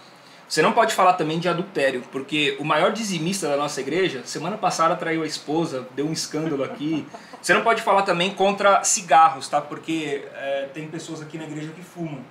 Você 0.47 0.61
não 0.61 0.73
pode 0.73 0.93
falar 0.93 1.13
também 1.13 1.39
de 1.39 1.49
adultério, 1.49 2.03
porque 2.11 2.55
o 2.59 2.63
maior 2.63 2.91
dizimista 2.91 3.47
da 3.47 3.57
nossa 3.57 3.81
igreja, 3.81 4.21
semana 4.25 4.57
passada 4.57 4.95
traiu 4.95 5.23
a 5.23 5.25
esposa, 5.25 5.87
deu 5.95 6.05
um 6.05 6.13
escândalo 6.13 6.63
aqui. 6.63 7.05
Você 7.41 7.53
não 7.53 7.61
pode 7.61 7.81
falar 7.81 8.03
também 8.03 8.31
contra 8.31 8.83
cigarros, 8.83 9.47
tá? 9.47 9.59
Porque 9.59 10.23
é, 10.35 10.69
tem 10.73 10.87
pessoas 10.87 11.21
aqui 11.21 11.37
na 11.37 11.45
igreja 11.45 11.71
que 11.75 11.81
fumam. 11.81 12.23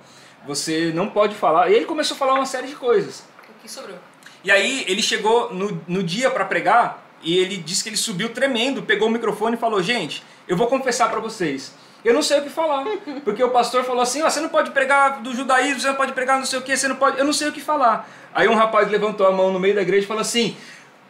Você 0.47 0.91
não 0.93 1.09
pode 1.09 1.35
falar. 1.35 1.69
E 1.69 1.73
ele 1.73 1.85
começou 1.85 2.15
a 2.15 2.17
falar 2.17 2.35
uma 2.35 2.45
série 2.45 2.67
de 2.67 2.75
coisas. 2.75 3.25
O 3.49 3.61
que 3.61 3.69
sobrou? 3.69 3.97
E 4.43 4.51
aí 4.51 4.85
ele 4.87 5.01
chegou 5.01 5.53
no, 5.53 5.81
no 5.87 6.03
dia 6.03 6.29
para 6.31 6.45
pregar 6.45 7.03
e 7.21 7.37
ele 7.37 7.57
disse 7.57 7.83
que 7.83 7.89
ele 7.89 7.97
subiu 7.97 8.29
tremendo, 8.29 8.83
pegou 8.83 9.07
o 9.07 9.11
microfone 9.11 9.55
e 9.55 9.59
falou: 9.59 9.81
Gente, 9.81 10.23
eu 10.47 10.55
vou 10.55 10.67
confessar 10.67 11.09
para 11.09 11.19
vocês. 11.19 11.73
Eu 12.05 12.13
não 12.13 12.21
sei 12.21 12.39
o 12.39 12.43
que 12.43 12.49
falar. 12.49 12.85
Porque 13.25 13.43
o 13.43 13.49
pastor 13.49 13.83
falou 13.83 14.01
assim: 14.03 14.21
ó, 14.21 14.29
você 14.29 14.39
não 14.39 14.49
pode 14.49 14.69
pregar 14.71 15.21
do 15.21 15.33
judaísmo, 15.35 15.79
você 15.81 15.87
não 15.87 15.95
pode 15.95 16.13
pregar 16.13 16.37
não 16.37 16.45
sei 16.45 16.59
o 16.59 16.61
que, 16.61 16.77
você 16.77 16.87
não 16.87 16.95
pode. 16.95 17.17
Eu 17.17 17.25
não 17.25 17.33
sei 17.33 17.47
o 17.49 17.51
que 17.51 17.59
falar. 17.59 18.07
Aí 18.33 18.47
um 18.47 18.53
rapaz 18.55 18.89
levantou 18.89 19.25
a 19.27 19.31
mão 19.31 19.51
no 19.51 19.59
meio 19.59 19.73
da 19.75 19.81
igreja 19.81 20.03
e 20.05 20.07
falou 20.07 20.21
assim: 20.21 20.55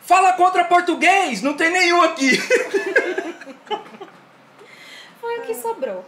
Fala 0.01 0.33
contra 0.33 0.63
português, 0.65 1.41
não 1.41 1.53
tem 1.53 1.69
nenhum 1.69 2.01
aqui. 2.01 2.37
Foi 5.19 5.39
o 5.39 5.41
que 5.41 5.53
sobrou. 5.55 6.05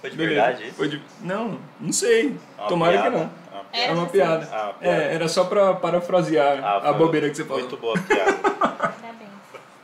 Foi 0.00 0.10
de 0.10 0.16
verdade 0.16 0.64
isso? 0.64 0.74
Foi 0.76 0.88
de- 0.88 1.02
Não, 1.20 1.58
não 1.80 1.92
sei. 1.92 2.36
É 2.56 2.60
uma 2.62 2.68
Tomara 2.68 2.92
piada? 2.92 3.10
que 3.10 3.16
não. 3.16 3.22
É 3.22 3.54
uma 3.56 3.64
Era 3.72 3.82
Era 3.84 3.92
uma 3.94 4.02
assim. 4.04 4.12
piada. 4.12 4.48
Ah, 4.52 4.64
uma 4.64 4.74
piada. 4.74 4.96
É, 5.02 5.14
era 5.14 5.28
só 5.28 5.44
pra 5.44 5.74
parafrasear 5.74 6.62
Ah, 6.62 6.88
a 6.90 6.92
bobeira 6.92 7.28
que 7.30 7.36
você 7.36 7.44
falou. 7.44 7.60
Muito 7.60 7.76
boa 7.76 7.98
a 7.98 8.02
piada. 8.02 8.32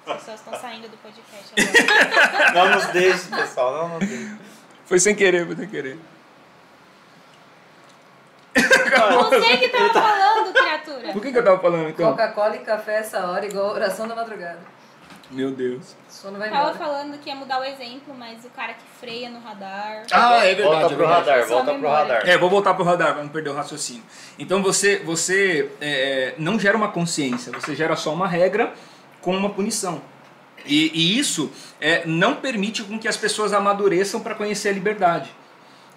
As 0.07 0.17
pessoas 0.17 0.41
estão 0.41 0.61
saindo 0.61 0.89
do 0.89 0.97
podcast 0.97 1.55
agora. 1.57 2.53
Não 2.55 2.75
nos 2.75 2.87
deixe, 2.87 3.29
pessoal. 3.29 3.89
Não 3.89 3.99
nos 3.99 4.09
deixe. 4.09 4.37
Foi 4.87 4.99
sem 4.99 5.15
querer, 5.15 5.47
foi 5.47 5.57
sem 5.57 5.69
querer. 5.69 5.99
Você 8.55 9.57
que 9.59 9.69
tava 9.69 9.93
falando, 9.93 10.53
criatura. 10.53 11.13
Por 11.13 11.23
que, 11.23 11.33
que 11.33 11.39
eu 11.39 11.45
tava 11.45 11.59
falando 11.61 11.89
então? 11.89 12.11
Coca-Cola 12.11 12.57
e 12.57 12.61
café 12.61 12.99
essa 12.99 13.25
hora, 13.27 13.47
igual 13.47 13.73
oração 13.73 14.09
da 14.09 14.15
madrugada. 14.15 14.61
Meu 15.31 15.53
Deus. 15.53 15.95
Sono 16.09 16.39
vai 16.39 16.51
Tava 16.51 16.77
falando 16.77 17.17
que 17.19 17.29
ia 17.29 17.37
mudar 17.37 17.61
o 17.61 17.65
exemplo, 17.65 18.13
mas 18.19 18.45
o 18.45 18.51
cara 18.51 18.75
que 18.75 18.83
freia 18.99 19.31
no 19.31 19.39
radar. 19.39 20.03
Ah, 20.11 20.45
é 20.45 20.55
verdade. 20.57 20.81
Volta 20.81 20.93
é 20.93 20.97
pro 20.97 21.07
radar, 21.07 21.47
volta 21.47 21.75
pro 21.75 21.89
radar. 21.89 22.29
É, 22.29 22.37
vou 22.37 22.51
voltar 22.51 22.75
pro 22.75 22.85
radar 22.85 23.15
para 23.15 23.23
não 23.23 23.31
perder 23.31 23.51
o 23.51 23.55
raciocínio. 23.55 24.03
Então 24.37 24.61
você, 24.61 24.99
você 24.99 25.71
é, 25.81 26.35
não 26.37 26.59
gera 26.59 26.77
uma 26.77 26.89
consciência, 26.89 27.53
você 27.53 27.77
gera 27.77 27.95
só 27.95 28.13
uma 28.13 28.27
regra 28.27 28.75
com 29.21 29.37
uma 29.37 29.51
punição. 29.51 30.03
E, 30.67 30.91
e 30.95 31.19
isso 31.19 31.51
é, 31.81 32.07
não 32.07 32.37
permite 32.37 32.83
com 32.83 32.99
que 32.99 33.09
as 33.09 33.17
pessoas 33.17 33.53
amadureçam 33.53 34.21
para 34.21 34.35
conhecer 34.35 34.69
a 34.69 34.73
liberdade. 34.73 35.31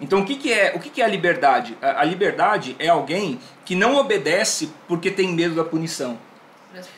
Então 0.00 0.20
o 0.20 0.24
que, 0.24 0.36
que 0.36 0.52
é 0.52 0.72
o 0.74 0.80
que, 0.80 0.90
que 0.90 1.02
é 1.02 1.04
a 1.04 1.08
liberdade? 1.08 1.76
A, 1.80 2.00
a 2.00 2.04
liberdade 2.04 2.74
é 2.78 2.88
alguém 2.88 3.38
que 3.64 3.74
não 3.74 3.96
obedece 3.96 4.70
porque 4.88 5.10
tem 5.10 5.28
medo 5.28 5.54
da 5.54 5.64
punição 5.64 6.18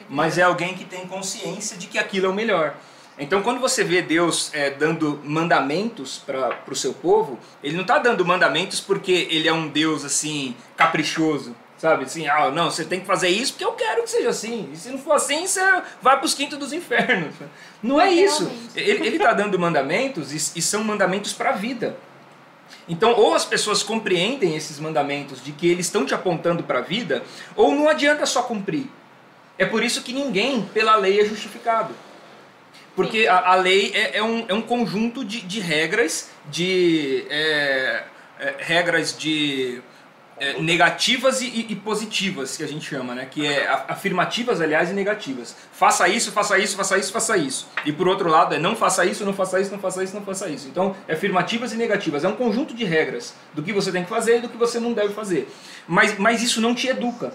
mas 0.09 0.39
é 0.39 0.43
alguém 0.43 0.75
que 0.75 0.85
tem 0.85 1.07
consciência 1.07 1.77
de 1.77 1.87
que 1.87 1.99
aquilo 1.99 2.27
é 2.27 2.29
o 2.29 2.35
melhor. 2.35 2.75
Então, 3.19 3.43
quando 3.43 3.61
você 3.61 3.83
vê 3.83 4.03
Deus 4.03 4.51
é, 4.53 4.71
dando 4.71 5.21
mandamentos 5.25 6.19
para 6.19 6.59
o 6.71 6.77
seu 6.77 6.93
povo, 6.93 7.39
ele 7.63 7.75
não 7.75 7.83
está 7.83 7.99
dando 7.99 8.25
mandamentos 8.25 8.79
porque 8.79 9.27
ele 9.31 9.49
é 9.49 9.53
um 9.53 9.69
Deus 9.69 10.05
assim 10.05 10.55
caprichoso, 10.77 11.57
sabe? 11.79 12.05
Assim, 12.05 12.27
ah, 12.27 12.51
não, 12.51 12.71
você 12.71 12.85
tem 12.85 13.01
que 13.01 13.07
fazer 13.07 13.29
isso 13.29 13.53
porque 13.53 13.65
eu 13.65 13.73
quero 13.73 14.03
que 14.03 14.11
seja 14.11 14.31
assim. 14.31 14.71
E 14.73 14.77
se 14.77 14.91
não 14.91 14.99
for 14.99 15.13
assim, 15.13 15.47
você 15.47 15.61
vai 16.01 16.17
para 16.17 16.27
os 16.27 16.35
quintos 16.35 16.59
dos 16.59 16.73
infernos. 16.73 17.35
Não 17.83 18.01
é 18.01 18.11
isso. 18.11 18.51
Ele 18.75 19.17
está 19.17 19.33
dando 19.33 19.59
mandamentos 19.59 20.33
e, 20.33 20.59
e 20.59 20.63
são 20.63 20.83
mandamentos 20.83 21.33
para 21.33 21.51
a 21.51 21.53
vida. 21.53 21.97
Então, 22.89 23.13
ou 23.13 23.35
as 23.35 23.45
pessoas 23.45 23.83
compreendem 23.83 24.57
esses 24.57 24.79
mandamentos 24.79 25.43
de 25.43 25.53
que 25.53 25.69
eles 25.69 25.87
estão 25.87 26.05
te 26.05 26.15
apontando 26.15 26.63
para 26.63 26.79
a 26.79 26.83
vida, 26.83 27.23
ou 27.55 27.73
não 27.73 27.89
adianta 27.89 28.25
só 28.27 28.43
cumprir. 28.43 28.87
É 29.59 29.65
por 29.65 29.83
isso 29.83 30.03
que 30.03 30.13
ninguém, 30.13 30.63
pela 30.63 30.97
lei, 30.97 31.21
é 31.21 31.25
justificado. 31.25 31.95
Porque 32.95 33.27
a, 33.27 33.53
a 33.53 33.55
lei 33.57 33.93
é, 33.95 34.19
é 34.19 34.23
um, 34.23 34.45
é 34.49 34.55
um 34.55 34.63
conjunto 34.63 35.25
de, 35.25 35.41
de 35.43 35.61
regras, 35.61 36.31
de. 36.47 37.27
é, 37.29 38.05
é, 38.39 38.55
regras 38.59 39.17
de. 39.17 39.83
É, 40.39 40.61
negativas 40.61 41.41
e, 41.41 41.67
e- 41.69 41.77
positivas, 41.77 42.57
que 42.57 42.63
a 42.63 42.67
gente 42.67 42.85
chama, 42.85 43.15
né? 43.15 43.27
Que 43.31 43.47
é 43.47 43.67
afirmativas, 43.89 44.61
aliás, 44.61 44.91
e 44.91 44.93
negativas. 44.93 45.57
Faça 45.73 46.09
isso, 46.09 46.31
faça 46.31 46.59
isso, 46.59 46.77
faça 46.77 46.99
isso, 46.99 47.13
faça 47.13 47.37
isso. 47.37 47.69
E 47.85 47.93
por 47.93 48.07
outro 48.07 48.29
lado 48.29 48.55
é 48.55 48.59
não 48.59 48.77
faça 48.77 49.05
isso, 49.05 49.25
não 49.25 49.33
faça 49.33 49.61
isso, 49.61 49.73
não 49.73 49.79
faça 49.79 50.05
isso, 50.05 50.15
não 50.15 50.23
faça 50.23 50.49
isso. 50.49 50.69
Então, 50.69 50.95
é 51.09 51.15
afirmativas 51.15 51.73
e 51.73 51.77
negativas. 51.77 52.25
É 52.25 52.29
um 52.29 52.37
conjunto 52.37 52.75
de 52.75 52.85
regras 52.85 53.35
do 53.55 53.63
que 53.63 53.73
você 53.73 53.91
tem 53.91 54.05
que 54.05 54.11
fazer 54.11 54.39
e 54.39 54.41
do 54.41 54.49
que 54.49 54.57
você 54.57 54.79
não 54.79 54.93
deve 54.93 55.15
fazer. 55.15 55.49
Mas, 55.89 56.19
mas 56.19 56.43
isso 56.43 56.61
não 56.61 56.75
te 56.75 56.89
educa. 56.89 57.33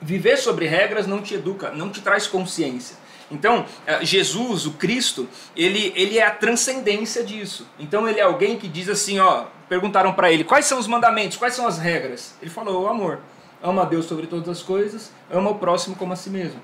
Viver 0.00 0.36
sobre 0.36 0.66
regras 0.66 1.06
não 1.06 1.22
te 1.22 1.34
educa, 1.34 1.70
não 1.70 1.88
te 1.88 2.00
traz 2.00 2.26
consciência. 2.26 2.96
Então, 3.30 3.64
eh, 3.86 4.04
Jesus, 4.04 4.66
o 4.66 4.72
Cristo, 4.72 5.26
ele, 5.56 5.92
ele 5.96 6.18
é 6.18 6.26
a 6.26 6.30
transcendência 6.30 7.24
disso. 7.24 7.66
Então, 7.78 8.06
ele 8.06 8.20
é 8.20 8.22
alguém 8.22 8.58
que 8.58 8.68
diz 8.68 8.88
assim: 8.90 9.18
ó, 9.20 9.46
perguntaram 9.72 10.12
para 10.12 10.30
ele 10.30 10.44
quais 10.44 10.66
são 10.66 10.78
os 10.78 10.86
mandamentos, 10.86 11.38
quais 11.38 11.54
são 11.54 11.66
as 11.66 11.78
regras. 11.78 12.34
Ele 12.42 12.50
falou: 12.50 12.82
o 12.82 12.88
amor. 12.88 13.20
Ama 13.62 13.82
a 13.82 13.84
Deus 13.86 14.04
sobre 14.04 14.26
todas 14.26 14.48
as 14.48 14.60
coisas, 14.60 15.10
ama 15.30 15.48
o 15.48 15.54
próximo 15.54 15.96
como 15.96 16.12
a 16.12 16.16
si 16.16 16.28
mesmo. 16.28 16.60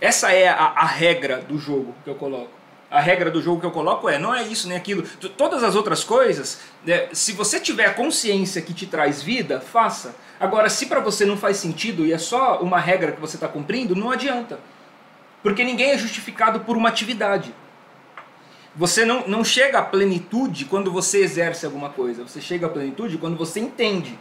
Essa 0.00 0.30
é 0.30 0.46
a, 0.46 0.66
a 0.76 0.84
regra 0.84 1.38
do 1.38 1.58
jogo 1.58 1.92
que 2.04 2.10
eu 2.10 2.14
coloco. 2.14 2.50
A 2.90 3.00
regra 3.00 3.30
do 3.30 3.42
jogo 3.42 3.58
que 3.58 3.66
eu 3.66 3.70
coloco 3.72 4.08
é, 4.08 4.16
não 4.16 4.32
é 4.32 4.42
isso 4.44 4.68
nem 4.68 4.76
aquilo. 4.76 5.02
Todas 5.36 5.64
as 5.64 5.74
outras 5.74 6.04
coisas, 6.04 6.60
né, 6.84 7.08
se 7.12 7.32
você 7.32 7.58
tiver 7.58 7.86
a 7.86 7.94
consciência 7.94 8.62
que 8.62 8.74
te 8.74 8.86
traz 8.86 9.22
vida, 9.22 9.60
faça. 9.60 10.14
Agora, 10.38 10.68
se 10.68 10.86
para 10.86 11.00
você 11.00 11.24
não 11.24 11.36
faz 11.36 11.56
sentido 11.56 12.06
e 12.06 12.12
é 12.12 12.18
só 12.18 12.60
uma 12.60 12.78
regra 12.78 13.10
que 13.12 13.20
você 13.20 13.36
está 13.36 13.48
cumprindo, 13.48 13.96
não 13.96 14.10
adianta. 14.10 14.60
Porque 15.42 15.64
ninguém 15.64 15.90
é 15.90 15.98
justificado 15.98 16.60
por 16.60 16.76
uma 16.76 16.90
atividade. 16.90 17.52
Você 18.76 19.04
não, 19.04 19.26
não 19.28 19.44
chega 19.44 19.78
à 19.78 19.82
plenitude 19.82 20.64
quando 20.64 20.90
você 20.90 21.18
exerce 21.22 21.64
alguma 21.64 21.90
coisa. 21.90 22.22
Você 22.26 22.40
chega 22.40 22.66
à 22.66 22.70
plenitude 22.70 23.18
quando 23.18 23.36
você 23.36 23.60
entende. 23.60 24.18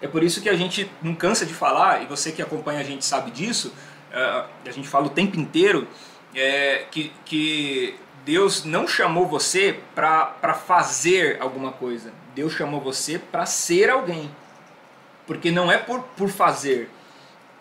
É 0.00 0.08
por 0.08 0.22
isso 0.22 0.40
que 0.42 0.48
a 0.48 0.56
gente 0.56 0.90
não 1.00 1.14
cansa 1.14 1.46
de 1.46 1.54
falar, 1.54 2.02
e 2.02 2.06
você 2.06 2.32
que 2.32 2.42
acompanha 2.42 2.80
a 2.80 2.84
gente 2.84 3.04
sabe 3.04 3.30
disso, 3.30 3.72
eh, 4.12 4.44
a 4.66 4.70
gente 4.70 4.86
fala 4.86 5.06
o 5.06 5.10
tempo 5.10 5.38
inteiro, 5.38 5.88
é, 6.34 6.84
que, 6.90 7.10
que 7.24 7.96
Deus 8.24 8.64
não 8.64 8.86
chamou 8.86 9.26
você 9.26 9.80
para 9.94 10.54
fazer 10.66 11.38
alguma 11.40 11.72
coisa. 11.72 12.12
Deus 12.34 12.52
chamou 12.52 12.80
você 12.80 13.18
para 13.18 13.46
ser 13.46 13.88
alguém. 13.88 14.30
Porque 15.26 15.50
não 15.50 15.72
é 15.72 15.78
por, 15.78 16.02
por 16.16 16.28
fazer. 16.28 16.90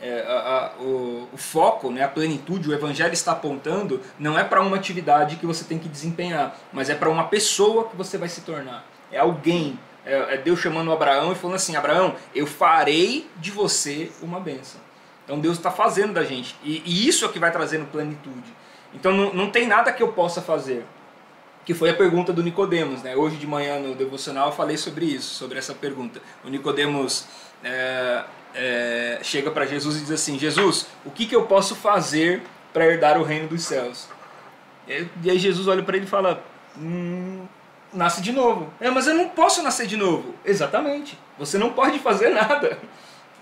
É, 0.02 0.26
a- 0.28 0.32
a- 0.78 0.82
o, 0.82 1.30
o 1.34 1.38
foco, 1.38 1.90
né, 1.90 2.04
a 2.04 2.08
plenitude, 2.08 2.70
o 2.70 2.74
evangelho 2.74 3.14
está 3.14 3.32
apontando, 3.32 4.02
não 4.20 4.38
é 4.38 4.44
para 4.44 4.62
uma 4.62 4.76
atividade 4.76 5.38
que 5.38 5.46
você 5.46 5.64
tem 5.64 5.80
que 5.80 5.88
desempenhar, 5.88 6.56
mas 6.74 6.90
é 6.90 6.96
para 6.96 7.10
uma 7.10 7.24
pessoa 7.28 7.86
que 7.88 7.96
você 7.96 8.18
vai 8.18 8.28
se 8.28 8.42
tornar. 8.42 8.86
É 9.12 9.18
alguém. 9.20 9.80
É, 10.06 10.36
é 10.36 10.38
Deus 10.38 10.60
chamando 10.60 10.92
Abraão 10.92 11.32
e 11.32 11.36
falando 11.36 11.56
assim: 11.56 11.76
Abraão, 11.76 12.16
eu 12.36 12.46
farei 12.46 13.28
de 13.38 13.52
você 13.52 14.12
uma 14.22 14.40
bênção. 14.40 14.80
Então 15.24 15.40
Deus 15.40 15.58
está 15.58 15.72
fazendo 15.72 16.14
da 16.14 16.24
gente. 16.24 16.56
E, 16.64 16.84
e 16.86 17.08
isso 17.08 17.26
é 17.26 17.30
que 17.30 17.40
vai 17.40 17.52
trazendo 17.52 17.86
plenitude. 17.86 18.54
Então 18.94 19.12
não, 19.12 19.34
não 19.34 19.50
tem 19.50 19.66
nada 19.66 19.92
que 19.92 20.04
eu 20.04 20.10
possa 20.10 20.42
fazer. 20.42 20.86
Que 21.66 21.74
foi 21.74 21.90
a 21.90 21.94
pergunta 21.96 22.32
do 22.32 22.44
Nicodemos, 22.44 23.02
né? 23.02 23.16
Hoje 23.16 23.38
de 23.38 23.48
manhã 23.48 23.80
no 23.80 23.96
devocional 23.96 24.50
eu 24.50 24.54
falei 24.54 24.78
sobre 24.78 25.06
isso, 25.06 25.34
sobre 25.34 25.58
essa 25.58 25.74
pergunta. 25.74 26.22
O 26.44 26.50
Nicodemos 26.50 27.26
é, 27.64 28.24
é, 28.56 29.20
chega 29.22 29.52
para 29.52 29.66
Jesus 29.66 29.98
e 29.98 30.00
diz 30.02 30.12
assim: 30.12 30.40
Jesus, 30.40 30.88
o 31.06 31.12
que, 31.12 31.26
que 31.26 31.36
eu 31.36 31.44
posso 31.44 31.76
fazer 31.76 32.42
para 32.74 32.86
herdar 32.86 33.20
o 33.20 33.24
reino 33.24 33.48
dos 33.48 33.64
céus? 33.64 34.08
E 34.88 35.06
e 35.24 35.30
aí 35.32 35.38
Jesus 35.40 35.68
olha 35.68 35.84
para 35.84 35.98
ele 35.98 36.06
e 36.06 36.10
fala: 36.10 36.44
hum, 36.78 37.46
nasce 37.94 38.22
de 38.22 38.32
novo. 38.32 38.72
É, 38.80 38.90
mas 38.90 39.08
eu 39.08 39.14
não 39.14 39.30
posso 39.30 39.62
nascer 39.64 39.88
de 39.88 39.98
novo. 39.98 40.36
Exatamente. 40.44 41.18
Você 41.38 41.58
não 41.58 41.72
pode 41.72 42.00
fazer 42.00 42.30
nada. 42.30 42.78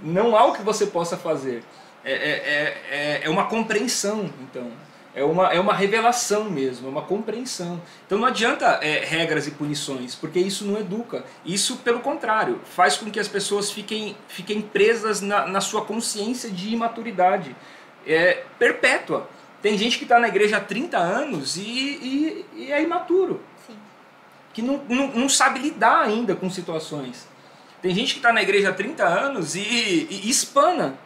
Não 0.01 0.36
há 0.36 0.45
o 0.45 0.53
que 0.53 0.61
você 0.61 0.88
possa 0.88 1.16
fazer. 1.18 1.64
É, 2.03 2.11
é, 2.11 2.16
é, 2.16 2.82
é- 2.89 3.22
é 3.24 3.30
uma 3.30 3.45
compreensão, 3.45 4.30
então. 4.41 4.72
É 5.16 5.24
uma, 5.24 5.53
é 5.53 5.59
uma 5.59 5.74
revelação 5.74 6.49
mesmo, 6.49 6.88
é 6.88 6.89
uma 6.89 7.03
compreensão. 7.03 7.80
Então 8.05 8.18
não 8.18 8.28
adianta 8.28 8.80
é, 8.82 9.05
regras 9.05 9.45
e 9.45 9.51
punições, 9.51 10.16
porque 10.16 10.39
isso 10.39 10.66
não 10.66 10.80
educa. 10.80 11.24
Isso, 11.45 11.78
pelo 11.78 11.99
contrário, 11.99 12.59
faz 12.66 12.97
com 12.97 13.11
que 13.11 13.20
as 13.20 13.28
pessoas 13.28 13.72
fiquem, 13.72 14.18
fiquem 14.28 14.61
presas 14.61 15.22
na, 15.22 15.45
na 15.45 15.61
sua 15.61 15.86
consciência 15.86 16.49
de 16.49 16.74
imaturidade 16.74 17.55
é, 18.07 18.43
perpétua. 18.57 19.30
Tem 19.61 19.78
gente 19.78 19.97
que 19.97 20.03
está 20.03 20.20
na 20.20 20.28
igreja 20.28 20.57
há 20.57 20.59
30 20.59 20.97
anos 20.97 21.57
e, 21.57 21.61
e, 21.61 22.45
e 22.55 22.72
é 22.72 22.82
imaturo 22.82 23.39
Sim. 23.68 23.76
que 24.51 24.61
não, 24.61 24.82
não, 24.89 25.07
não 25.09 25.30
sabe 25.30 25.59
lidar 25.59 26.01
ainda 26.01 26.36
com 26.36 26.49
situações. 26.49 27.28
Tem 27.84 27.93
gente 27.93 28.14
que 28.14 28.20
está 28.20 28.34
na 28.34 28.41
igreja 28.41 28.70
há 28.70 28.74
30 28.74 29.05
anos 29.05 29.55
e, 29.55 29.59
e, 29.59 30.22
e 30.24 30.30
espana. 30.30 30.97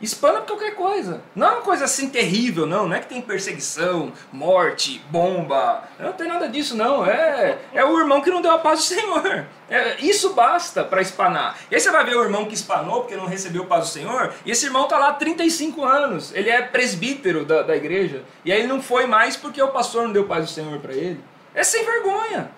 Espana 0.00 0.40
por 0.40 0.56
qualquer 0.56 0.76
coisa. 0.76 1.20
Não 1.34 1.46
é 1.46 1.50
uma 1.54 1.62
coisa 1.62 1.84
assim 1.84 2.08
terrível, 2.08 2.66
não. 2.66 2.86
Não 2.86 2.94
é 2.94 3.00
que 3.00 3.08
tem 3.08 3.20
perseguição, 3.20 4.12
morte, 4.32 5.02
bomba. 5.10 5.82
Não 5.98 6.12
tem 6.12 6.28
nada 6.28 6.48
disso, 6.48 6.76
não. 6.76 7.04
É, 7.04 7.58
é 7.74 7.84
o 7.84 7.98
irmão 7.98 8.20
que 8.20 8.30
não 8.30 8.40
deu 8.40 8.52
a 8.52 8.58
paz 8.58 8.78
do 8.78 8.84
Senhor. 8.84 9.46
É, 9.68 10.00
isso 10.00 10.34
basta 10.34 10.84
para 10.84 11.02
espanar. 11.02 11.58
E 11.68 11.74
aí 11.74 11.80
você 11.80 11.90
vai 11.90 12.04
ver 12.04 12.16
o 12.16 12.22
irmão 12.22 12.44
que 12.44 12.54
espanou 12.54 13.00
porque 13.00 13.16
não 13.16 13.26
recebeu 13.26 13.64
a 13.64 13.66
paz 13.66 13.86
do 13.86 13.90
Senhor. 13.90 14.32
E 14.46 14.52
esse 14.52 14.66
irmão 14.66 14.84
está 14.84 14.98
lá 14.98 15.08
há 15.08 15.14
35 15.14 15.84
anos. 15.84 16.32
Ele 16.32 16.48
é 16.48 16.62
presbítero 16.62 17.44
da, 17.44 17.62
da 17.62 17.76
igreja. 17.76 18.22
E 18.44 18.52
aí 18.52 18.60
ele 18.60 18.68
não 18.68 18.80
foi 18.80 19.06
mais 19.06 19.36
porque 19.36 19.60
o 19.60 19.68
pastor 19.68 20.04
não 20.04 20.12
deu 20.12 20.26
paz 20.26 20.44
do 20.44 20.50
Senhor 20.50 20.78
para 20.78 20.92
ele. 20.92 21.20
É 21.52 21.64
sem 21.64 21.84
vergonha. 21.84 22.50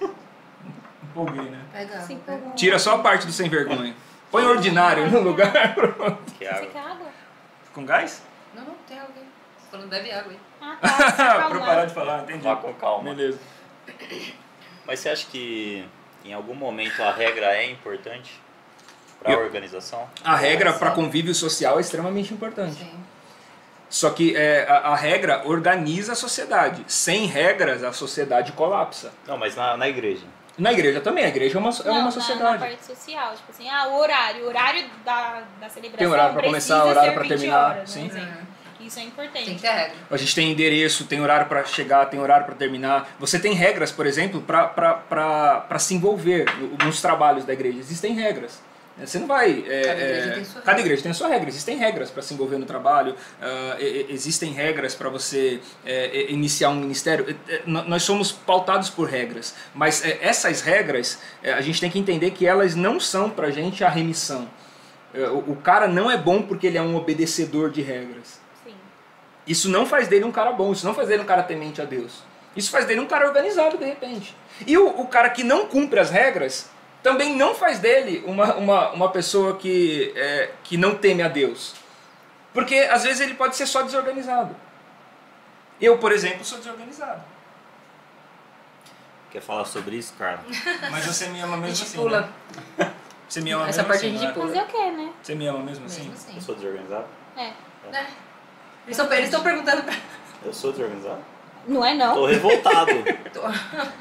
Empolguei, 1.04 1.48
né? 1.48 1.60
Pega. 1.72 2.00
Sim, 2.00 2.18
pega. 2.26 2.38
pegou. 2.38 2.54
Tira 2.54 2.78
só 2.80 2.96
a 2.96 2.98
parte 2.98 3.24
do 3.24 3.32
sem 3.32 3.48
vergonha. 3.48 3.94
Põe 4.30 4.44
ordinário 4.44 5.10
no 5.10 5.20
lugar. 5.20 5.52
Pronto. 5.74 6.32
Que 6.38 6.44
Você 6.44 6.50
água. 6.50 6.66
quer 6.68 6.78
água? 6.80 7.06
Com 7.74 7.84
gás? 7.84 8.22
Não, 8.54 8.64
não, 8.64 8.74
tem 8.86 8.98
alguém. 8.98 9.24
Falando, 9.70 9.88
bebe 9.88 10.10
água 10.10 10.32
aí. 10.32 10.38
Ah, 10.60 10.76
tá. 10.80 10.88
Pra 10.90 11.44
se 11.44 11.50
pra 11.50 11.60
parar 11.60 11.84
de 11.86 11.94
falar, 11.94 12.22
entendi. 12.22 12.42
Vá 12.44 12.56
com 12.56 12.72
calma. 12.74 13.14
Beleza. 13.14 13.38
Mas 14.86 15.00
você 15.00 15.08
acha 15.08 15.26
que 15.28 15.84
em 16.24 16.32
algum 16.32 16.54
momento 16.54 17.00
a 17.02 17.12
regra 17.12 17.46
é 17.56 17.70
importante 17.70 18.40
para 19.22 19.34
a 19.34 19.38
organização? 19.38 20.08
A 20.24 20.36
regra 20.36 20.72
para 20.72 20.90
convívio 20.92 21.34
social 21.34 21.78
é 21.78 21.80
extremamente 21.80 22.32
importante. 22.34 22.76
Sim. 22.76 23.04
Só 23.88 24.10
que 24.10 24.36
é, 24.36 24.66
a, 24.68 24.90
a 24.90 24.96
regra 24.96 25.42
organiza 25.46 26.12
a 26.12 26.16
sociedade. 26.16 26.84
Sem 26.86 27.26
regras, 27.26 27.82
a 27.82 27.92
sociedade 27.92 28.52
colapsa. 28.52 29.12
Não, 29.26 29.36
mas 29.36 29.56
na, 29.56 29.76
na 29.76 29.88
igreja. 29.88 30.24
Na 30.58 30.72
igreja 30.72 31.00
também, 31.00 31.24
a 31.24 31.28
igreja 31.28 31.56
é 31.56 31.60
uma, 31.60 31.70
é 31.70 31.84
Não, 31.84 32.00
uma 32.00 32.10
sociedade. 32.10 32.52
Na, 32.52 32.58
parte 32.58 32.84
social, 32.84 33.34
tipo 33.34 33.50
assim, 33.50 33.68
ah, 33.68 33.88
o 33.88 33.98
horário. 33.98 34.44
O 34.44 34.48
horário 34.48 34.84
da, 35.04 35.42
da 35.60 35.68
celebração 35.68 35.98
Tem 35.98 36.06
horário 36.06 36.32
pra 36.34 36.42
precisa 36.42 36.74
começar, 36.80 36.84
horário 36.84 37.20
20 37.20 37.28
terminar, 37.28 37.70
Horas, 37.70 37.90
sim. 37.90 38.06
Exemplo. 38.06 38.50
Isso 38.80 38.98
é 38.98 39.02
importante. 39.02 39.44
Tem 39.44 39.54
que 39.56 39.60
ter 39.60 39.68
regra. 39.68 39.92
A 40.10 40.16
gente 40.16 40.34
tem 40.34 40.50
endereço, 40.50 41.04
tem 41.04 41.20
horário 41.20 41.46
para 41.46 41.64
chegar, 41.64 42.06
tem 42.06 42.18
horário 42.18 42.46
para 42.46 42.54
terminar. 42.54 43.10
Você 43.18 43.38
tem 43.38 43.52
regras, 43.52 43.92
por 43.92 44.06
exemplo, 44.06 44.40
para 44.40 45.78
se 45.78 45.94
envolver 45.94 46.46
no- 46.58 46.86
nos 46.86 47.00
trabalhos 47.02 47.44
da 47.44 47.52
igreja. 47.52 47.78
Existem 47.78 48.14
regras. 48.14 48.60
Você 49.06 49.18
não 49.18 49.26
vai. 49.26 49.64
é, 49.68 49.82
Cada 49.82 50.00
igreja 50.00 50.28
é, 50.28 50.34
tem 50.34 50.44
sua 50.44 50.62
cada 50.62 50.80
igreja 50.80 51.02
tem 51.02 51.10
a 51.10 51.14
sua 51.14 51.28
regra. 51.28 51.48
Existem 51.48 51.76
regras 51.78 52.10
para 52.10 52.22
se 52.22 52.34
envolver 52.34 52.58
no 52.58 52.66
trabalho, 52.66 53.14
e- 53.78 53.84
e- 53.84 54.06
existem 54.12 54.52
regras 54.52 54.94
para 54.94 55.08
você 55.08 55.60
é, 55.84 56.30
iniciar 56.30 56.70
um 56.70 56.76
ministério. 56.76 57.36
É, 57.48 57.54
é, 57.56 57.62
Nós 57.66 58.02
somos 58.02 58.30
pautados 58.32 58.90
por 58.90 59.08
regras, 59.08 59.54
mas 59.74 60.04
é, 60.04 60.18
essas 60.22 60.60
regras 60.60 61.18
é, 61.42 61.52
a 61.52 61.60
gente 61.60 61.80
tem 61.80 61.90
que 61.90 61.98
entender 61.98 62.30
que 62.32 62.46
elas 62.46 62.74
não 62.74 62.98
são 63.00 63.30
para 63.30 63.50
gente 63.50 63.82
a 63.84 63.88
remissão. 63.88 64.48
É, 65.14 65.22
O 65.28 65.38
o 65.52 65.56
cara 65.56 65.88
não 65.88 66.10
é 66.10 66.16
bom 66.16 66.42
porque 66.42 66.66
ele 66.66 66.78
é 66.78 66.82
um 66.82 66.94
obedecedor 66.96 67.70
de 67.70 67.82
regras. 67.82 68.40
Sim. 68.64 68.74
Isso 69.46 69.68
não 69.68 69.84
faz 69.86 70.06
dele 70.08 70.24
um 70.24 70.32
cara 70.32 70.52
bom, 70.52 70.72
isso 70.72 70.86
não 70.86 70.94
faz 70.94 71.08
dele 71.08 71.22
um 71.22 71.26
cara 71.26 71.42
temente 71.42 71.80
a 71.80 71.84
Deus. 71.84 72.22
Isso 72.56 72.70
faz 72.70 72.84
dele 72.84 73.00
um 73.00 73.06
cara 73.06 73.26
organizado, 73.28 73.78
de 73.78 73.84
repente. 73.84 74.36
E 74.66 74.76
o, 74.76 74.88
o 75.00 75.06
cara 75.06 75.30
que 75.30 75.42
não 75.44 75.66
cumpre 75.66 76.00
as 76.00 76.10
regras 76.10 76.68
também 77.02 77.34
não 77.36 77.54
faz 77.54 77.78
dele 77.78 78.22
uma, 78.26 78.54
uma, 78.54 78.90
uma 78.90 79.08
pessoa 79.10 79.56
que, 79.56 80.12
é, 80.16 80.50
que 80.64 80.76
não 80.76 80.94
teme 80.94 81.22
a 81.22 81.28
Deus. 81.28 81.74
Porque 82.52 82.76
às 82.90 83.04
vezes 83.04 83.20
ele 83.20 83.34
pode 83.34 83.56
ser 83.56 83.66
só 83.66 83.82
desorganizado. 83.82 84.54
Eu, 85.80 85.98
por 85.98 86.12
exemplo, 86.12 86.44
sou 86.44 86.58
desorganizado. 86.58 87.22
Quer 89.30 89.40
falar 89.40 89.64
sobre 89.64 89.96
isso, 89.96 90.12
Carla? 90.18 90.42
Mas 90.90 91.06
você 91.06 91.28
me 91.28 91.40
ama 91.40 91.56
mesmo 91.56 91.84
assim. 91.84 91.96
pula. 91.96 92.28
Né? 92.76 92.92
Você 93.28 93.40
me 93.40 93.52
ama 93.52 93.68
Essa 93.68 93.82
mesmo 93.82 93.88
parte 93.88 94.06
assim. 94.06 94.08
a 94.08 94.10
gente 94.10 94.22
não 94.22 94.30
é? 94.30 94.34
pula. 94.34 94.46
Fazer 94.48 94.62
o 94.62 94.66
quê, 94.66 94.90
né? 94.90 95.12
Você 95.22 95.34
me 95.36 95.46
ama 95.46 95.58
mesmo 95.60 95.86
assim? 95.86 96.00
Mesmo 96.00 96.14
assim. 96.14 96.34
Eu 96.34 96.42
sou 96.42 96.54
desorganizado? 96.56 97.06
É. 97.36 97.52
É. 97.92 98.06
Eles 98.86 98.98
estão 98.98 99.12
eles 99.12 99.24
estão 99.26 99.42
perguntando 99.42 99.82
pra. 99.84 99.94
Eu 100.44 100.52
sou 100.52 100.72
desorganizado? 100.72 101.20
Não 101.70 101.84
é 101.84 101.94
não? 101.94 102.14
Tô 102.14 102.26
revoltado. 102.26 102.90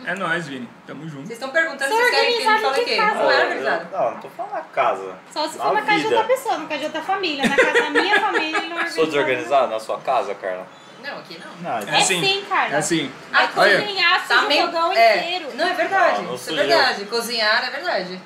É 0.06 0.16
nóis, 0.16 0.48
Vini. 0.48 0.68
Tamo 0.88 1.08
junto. 1.08 1.28
Vocês 1.28 1.34
estão 1.34 1.50
perguntando 1.52 1.86
se 1.86 1.94
é 1.94 1.98
vocês 2.04 2.10
querem 2.16 2.32
que 2.32 2.42
ele 2.42 2.60
fale 2.60 2.80
em 2.80 2.82
o 2.82 2.86
quê? 2.86 2.96
casa? 2.98 3.14
Não 3.16 3.32
é 3.32 3.44
organizado. 3.44 3.88
Não, 3.92 4.12
não 4.12 4.20
tô 4.22 4.30
falando 4.30 4.64
casa. 4.74 5.16
Só 5.32 5.48
se 5.48 5.58
Na 5.60 5.64
for 5.66 5.74
na 5.76 5.82
casa 5.84 6.00
de 6.00 6.06
outra 6.08 6.24
pessoa, 6.24 6.58
na 6.58 6.66
casa 6.66 6.80
de 6.80 6.86
outra 6.86 7.02
família. 7.04 7.48
Na 7.48 7.56
casa 7.56 7.74
da 7.82 7.90
minha 7.92 8.20
família, 8.20 8.58
ele 8.58 8.70
não 8.70 8.80
é 8.80 8.88
Sou 8.90 9.06
desorganizado 9.06 9.68
na 9.72 9.80
sua 9.80 10.00
casa, 10.00 10.34
Carla? 10.34 10.66
Não, 11.04 11.20
aqui 11.20 11.40
não. 11.40 11.70
Não, 11.72 11.78
É 11.78 11.82
então- 11.84 11.94
É 11.94 11.98
assim. 12.02 12.22
sim, 12.26 12.46
cara. 12.50 12.70
É 12.74 12.76
assim. 12.78 13.12
Vai 13.32 13.50
Olha. 13.56 13.82
cozinhar, 13.82 14.28
Tá 14.28 14.42
meio- 14.42 14.66
fogão 14.66 14.92
é. 14.94 15.18
inteiro. 15.18 15.50
Não, 15.56 15.68
é 15.68 15.74
verdade. 15.76 16.18
Não, 16.18 16.24
não 16.24 16.36
Isso 16.36 16.50
é 16.50 16.54
verdade. 16.56 17.06
Cozinhar 17.06 17.68
é 17.68 17.70
verdade. 17.70 18.22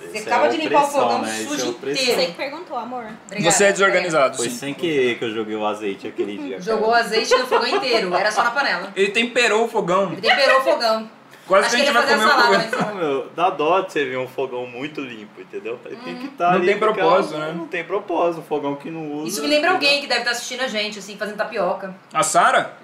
Você 0.00 0.18
Essa 0.18 0.28
acaba 0.28 0.46
é 0.46 0.48
de 0.48 0.56
limpar 0.58 0.84
o 0.84 0.86
fogão 0.86 1.22
né? 1.22 1.40
Isso 1.40 1.48
sujo 1.50 1.66
é 1.66 1.68
inteiro. 1.90 2.20
Você 2.20 2.26
que 2.26 2.32
perguntou, 2.32 2.76
amor. 2.78 3.04
Obrigada. 3.26 3.50
Você 3.50 3.64
é 3.64 3.72
desorganizado, 3.72 4.36
Foi 4.36 4.48
sim. 4.48 4.56
sem 4.56 4.74
querer 4.74 5.18
que 5.18 5.24
eu 5.24 5.30
joguei 5.34 5.56
o 5.56 5.66
azeite 5.66 6.06
aquele 6.06 6.38
dia. 6.38 6.50
cara. 6.58 6.62
Jogou 6.62 6.94
azeite 6.94 7.34
no 7.36 7.46
fogão 7.46 7.66
inteiro, 7.66 8.14
era 8.14 8.30
só 8.30 8.42
na 8.44 8.50
panela. 8.50 8.92
Ele 8.94 9.10
temperou 9.10 9.64
o 9.64 9.68
fogão. 9.68 10.12
Ele 10.12 10.20
temperou 10.20 10.60
o 10.60 10.62
fogão. 10.64 11.10
Quase 11.46 11.66
Acho 11.66 11.76
que 11.76 11.82
a 11.82 11.84
gente 11.86 11.94
vai 11.94 12.02
comer 12.06 12.26
o 12.26 12.30
fogão. 12.30 12.88
Não, 12.88 12.94
meu, 12.94 13.26
dá 13.34 13.48
dó 13.50 13.80
de 13.80 13.90
você 13.92 14.04
ver 14.04 14.18
um 14.18 14.28
fogão 14.28 14.66
muito 14.66 15.00
limpo, 15.00 15.40
entendeu? 15.40 15.80
Ele 15.86 15.96
tem 15.96 16.16
que 16.16 16.26
estar 16.26 16.50
Não 16.50 16.56
ali 16.56 16.66
tem 16.66 16.78
porque 16.78 17.00
propósito, 17.00 17.38
né? 17.38 17.54
Não 17.56 17.66
tem 17.66 17.84
propósito, 17.84 18.40
um 18.40 18.44
fogão 18.44 18.76
que 18.76 18.90
não 18.90 19.12
usa. 19.12 19.28
Isso 19.28 19.40
me 19.40 19.48
lembra 19.48 19.70
alguém 19.70 20.02
que 20.02 20.06
deve 20.06 20.20
estar 20.20 20.32
assistindo 20.32 20.60
a 20.60 20.68
gente, 20.68 20.98
assim, 20.98 21.16
fazendo 21.16 21.36
tapioca. 21.38 21.94
A 22.12 22.22
Sara? 22.22 22.76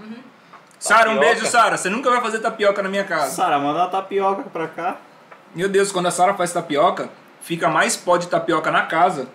Sara, 0.78 1.10
um 1.10 1.18
beijo, 1.18 1.46
Sara. 1.46 1.76
Você 1.76 1.88
nunca 1.90 2.10
vai 2.10 2.20
fazer 2.22 2.38
tapioca 2.40 2.82
na 2.82 2.88
minha 2.88 3.04
casa. 3.04 3.34
Sara, 3.34 3.58
manda 3.58 3.80
uma 3.80 3.88
tapioca 3.88 4.42
pra 4.50 4.66
cá. 4.68 4.96
Meu 5.54 5.68
Deus, 5.68 5.92
quando 5.92 6.06
a 6.06 6.10
Sara 6.10 6.34
faz 6.34 6.52
tapioca, 6.52 7.08
fica 7.40 7.68
mais 7.68 7.96
pó 7.96 8.16
de 8.16 8.26
tapioca 8.28 8.70
na 8.70 8.82
casa 8.82 9.28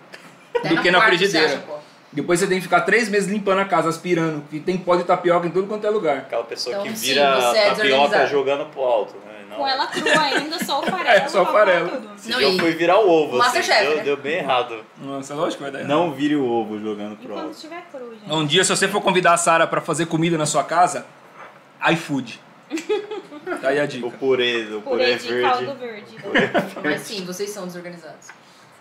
Até 0.54 0.68
do 0.68 0.82
que 0.82 0.90
na 0.90 0.98
você 1.00 1.06
frigideira. 1.06 1.46
acha. 1.46 1.80
Depois 2.12 2.40
você 2.40 2.46
tem 2.48 2.56
que 2.58 2.64
ficar 2.64 2.80
três 2.80 3.08
meses 3.08 3.28
limpando 3.30 3.60
a 3.60 3.64
casa, 3.64 3.88
aspirando, 3.88 4.42
que 4.50 4.58
tem 4.58 4.76
pó 4.76 4.96
de 4.96 5.04
tapioca 5.04 5.46
em 5.46 5.50
tudo 5.50 5.68
quanto 5.68 5.86
é 5.86 5.90
lugar. 5.90 6.18
Aquela 6.18 6.42
pessoa 6.44 6.74
Então, 6.76 6.86
que 6.92 6.98
sim, 6.98 7.06
vira 7.08 7.40
você 7.40 7.58
é 7.58 7.70
tapioca 7.74 8.26
jogando 8.26 8.66
pro 8.66 8.82
alto, 8.82 9.14
né? 9.24 9.44
Não. 9.48 9.56
Com 9.58 9.66
ela 9.66 9.86
crua 9.86 10.20
ainda, 10.22 10.64
só 10.64 10.80
o 10.80 10.82
farelo. 10.86 11.08
É, 11.08 11.28
só 11.28 11.42
o 11.42 11.46
farelo. 11.46 11.90
dia 12.22 12.40
eu 12.40 12.58
fui 12.58 12.72
virar 12.72 12.98
o 13.00 13.08
ovo, 13.08 13.40
assim, 13.40 13.58
Masterchef, 13.58 13.86
deu, 13.86 13.96
né? 13.96 14.02
deu 14.02 14.16
bem 14.16 14.38
errado. 14.38 14.84
Nossa, 14.98 15.34
lógico 15.34 15.56
que 15.58 15.62
vai 15.62 15.72
dar 15.72 15.78
errado. 15.80 15.88
Não 15.90 16.12
vire 16.12 16.34
o 16.36 16.44
ovo 16.48 16.78
jogando 16.80 17.16
pro 17.16 17.28
quando 17.28 17.40
alto. 17.46 17.52
estiver 17.54 17.82
cru, 17.92 18.10
gente. 18.12 18.32
Um 18.32 18.44
dia, 18.46 18.62
se 18.64 18.70
você 18.76 18.86
for 18.88 19.00
convidar 19.00 19.32
a 19.34 19.36
Sara 19.36 19.66
pra 19.66 19.80
fazer 19.80 20.06
comida 20.06 20.36
na 20.36 20.46
sua 20.46 20.62
casa, 20.64 21.06
iFood. 21.92 22.40
Tá 23.60 23.68
aí 23.68 23.80
a 23.80 23.84
O 23.84 23.88
dica. 23.88 24.10
purê, 24.10 24.62
o 24.74 24.80
purê, 24.82 25.16
Purê 25.16 25.16
de 25.16 25.40
caldo 25.40 25.74
verde. 25.76 26.16
verde. 26.32 26.76
Mas 26.82 27.00
sim, 27.02 27.24
vocês 27.24 27.50
são 27.50 27.66
desorganizados. 27.66 28.28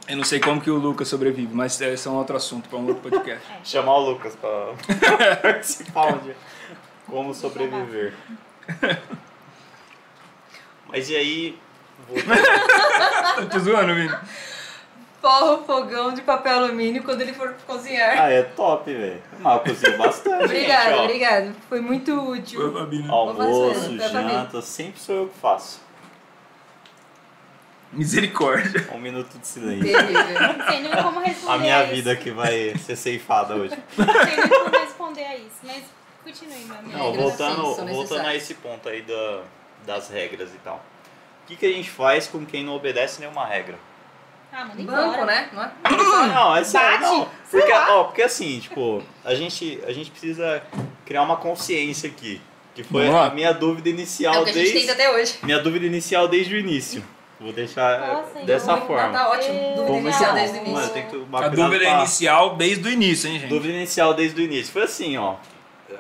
Eu 0.08 0.18
não 0.18 0.24
sei 0.24 0.40
como 0.40 0.60
que 0.62 0.70
o 0.72 0.76
Lucas 0.78 1.08
sobrevive, 1.08 1.54
mas 1.54 1.80
esse 1.82 2.08
é 2.08 2.12
um 2.12 2.16
outro 2.16 2.36
assunto 2.36 2.68
pra 2.70 2.78
um 2.80 2.88
outro 2.88 3.02
podcast. 3.10 3.44
Chamar 3.64 3.94
o 3.96 4.10
Lucas 4.12 4.36
pra 4.36 4.74
participar 5.42 6.14
um 6.14 6.18
dia. 6.20 6.36
Como 7.06 7.34
sobreviver. 7.34 8.14
Mas 10.88 11.10
e 11.10 11.16
aí... 11.16 11.60
voltando- 12.08 12.40
Tô 13.36 13.46
te 13.46 13.60
zoando, 13.60 13.94
Vini. 13.96 14.16
Forra 15.22 15.51
o 15.53 15.63
fogão 15.65 16.13
de 16.13 16.22
papel 16.22 16.59
alumínio 16.59 17.03
quando 17.03 17.22
ele 17.22 17.34
for 17.34 17.53
cozinhar. 17.67 18.17
Ah, 18.22 18.30
é 18.32 18.41
top, 18.43 18.93
velho. 18.93 19.22
Mas 19.39 19.53
eu 19.53 19.59
cozinho 19.59 19.97
bastante, 19.97 20.45
Obrigada, 20.45 20.89
gente, 20.91 20.99
ó. 20.99 21.03
obrigada. 21.03 21.55
Foi 21.67 21.82
muito 21.82 22.13
útil. 22.32 22.61
Foi, 22.72 22.80
Fabi, 22.82 22.99
né? 22.99 23.07
Almoço, 23.09 23.97
janta, 23.97 24.61
sempre 24.61 24.99
sou 24.99 25.15
eu 25.15 25.28
que 25.28 25.38
faço. 25.39 25.82
Misericórdia. 27.91 28.88
Um 28.93 28.99
minuto 28.99 29.38
de 29.39 29.47
silêncio. 29.47 29.84
Terrível. 29.91 30.57
Não 30.57 30.65
sei 30.70 30.82
nem 30.84 30.91
como 31.03 31.20
responder 31.22 31.51
A 31.53 31.57
minha 31.57 31.84
isso. 31.86 31.93
vida 31.95 32.15
que 32.15 32.30
vai 32.32 32.74
ser 32.78 32.95
ceifada 32.95 33.55
hoje. 33.55 33.76
Não 33.97 34.05
sei 34.26 34.36
nem 34.38 34.47
como 34.49 34.70
responder 34.70 35.24
a 35.26 35.36
isso. 35.36 35.55
Mas 35.63 35.84
continue, 36.24 36.65
meu 36.65 36.78
amigo. 36.78 36.97
Não, 36.97 37.13
voltando, 37.13 37.76
voltando 37.88 38.28
a 38.28 38.36
esse 38.36 38.53
ponto 38.53 38.88
aí 38.88 39.01
da, 39.01 39.41
das 39.88 40.07
regras 40.09 40.49
e 40.53 40.57
tal. 40.59 40.76
O 41.43 41.47
que, 41.47 41.55
que 41.55 41.65
a 41.65 41.72
gente 41.74 41.89
faz 41.89 42.28
com 42.28 42.45
quem 42.45 42.63
não 42.63 42.76
obedece 42.76 43.20
nenhuma 43.20 43.43
regra? 43.45 43.76
Ah, 44.52 44.66
manda 44.66 44.84
Banco, 44.84 45.08
embora. 45.14 45.26
né? 45.26 45.50
Não 45.54 45.64
é? 45.64 45.72
Não, 46.34 46.56
é 46.56 46.64
sério, 46.64 47.00
Bate, 47.00 47.04
não. 47.04 47.30
Porque, 47.50 47.72
ó, 47.72 48.04
porque 48.06 48.22
assim, 48.24 48.60
tipo, 48.60 49.02
a 49.24 49.34
gente, 49.36 49.80
a 49.88 49.91
gente 49.93 50.12
precisa 50.12 50.62
criar 51.06 51.22
uma 51.24 51.38
consciência 51.38 52.10
aqui. 52.10 52.41
Que 52.76 52.84
foi 52.84 53.10
lá. 53.10 53.26
a 53.28 53.30
minha 53.32 53.52
dúvida 53.54 53.89
inicial 53.89 54.34
É 54.36 54.39
o 54.39 54.43
que 54.43 54.50
a 54.52 54.54
gente 54.54 54.64
desde. 54.72 54.80
tenta 54.82 54.93
até 54.93 55.12
hoje. 55.12 55.38
Minha 55.43 55.60
dúvida 55.60 55.86
inicial 55.86 56.28
desde 56.28 56.56
o 56.56 56.58
início. 56.60 57.04
Vou 57.39 57.52
deixar 57.54 58.02
eh, 58.04 58.08
Nossa, 58.14 58.39
dessa 58.45 58.74
então, 58.74 58.88
forma. 58.88 59.12
Tá 59.12 59.30
ótimo. 59.30 59.54
Dúvida 59.76 59.84
Vamos 59.86 60.02
inicial 60.02 60.34
desde 60.34 60.58
o 60.58 60.62
início. 60.62 60.74
Mano, 60.74 60.89
tem 60.89 61.04
A 61.04 61.47
dúvida 61.50 61.86
pra- 61.86 61.97
inicial 62.00 62.56
desde 62.56 62.88
o 62.88 62.91
início, 62.91 63.30
hein, 63.30 63.39
gente? 63.39 63.50
Dúvida 63.50 63.74
inicial 63.74 64.14
desde 64.14 64.41
o 64.41 64.43
início. 64.43 64.72
Foi 64.74 64.84
assim, 64.84 65.18
ó. 65.18 65.36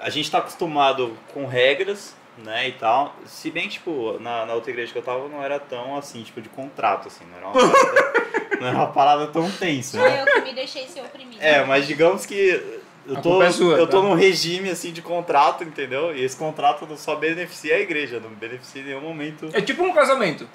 A 0.01 0.09
gente 0.09 0.29
tá 0.29 0.37
acostumado 0.39 1.17
com 1.33 1.45
regras, 1.47 2.15
né, 2.37 2.67
e 2.69 2.71
tal. 2.73 3.15
Se 3.25 3.49
bem 3.51 3.63
que, 3.63 3.73
tipo, 3.75 4.17
na, 4.19 4.45
na 4.45 4.53
outra 4.53 4.69
igreja 4.71 4.91
que 4.91 4.97
eu 4.97 5.03
tava 5.03 5.27
não 5.27 5.43
era 5.43 5.59
tão 5.59 5.97
assim, 5.97 6.21
tipo, 6.23 6.39
de 6.41 6.49
contrato, 6.49 7.07
assim. 7.07 7.25
Não 7.31 7.37
era 7.37 7.47
uma 7.47 7.53
não 8.61 8.67
era 8.67 8.77
uma 8.77 8.87
parada 8.87 9.27
tão 9.27 9.49
tensa, 9.51 9.97
Sou 9.97 10.07
né? 10.07 10.21
eu 10.21 10.25
que 10.25 10.41
me 10.41 10.53
deixei 10.53 10.87
ser 10.87 11.01
oprimida. 11.01 11.43
É, 11.43 11.63
mas 11.63 11.87
digamos 11.87 12.25
que 12.25 12.61
eu 13.07 13.17
A 13.17 13.21
tô, 13.21 13.41
é 13.41 13.51
sua, 13.51 13.75
eu 13.77 13.87
tô 13.87 14.01
tá? 14.01 14.07
num 14.07 14.13
regime, 14.13 14.69
assim, 14.69 14.91
de 14.91 15.01
contrato, 15.01 15.63
entendeu? 15.63 16.15
E 16.15 16.23
esse 16.23 16.35
contrato 16.35 16.85
não 16.85 16.97
só 16.97 17.15
beneficia 17.15 17.75
a 17.75 17.79
igreja, 17.79 18.19
não 18.19 18.29
beneficia 18.29 18.81
em 18.81 18.85
nenhum 18.85 19.01
momento. 19.01 19.49
É 19.53 19.61
tipo 19.61 19.83
um 19.83 19.93
casamento. 19.93 20.47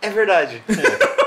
É 0.00 0.08
verdade. 0.10 0.62
É. 0.68 1.18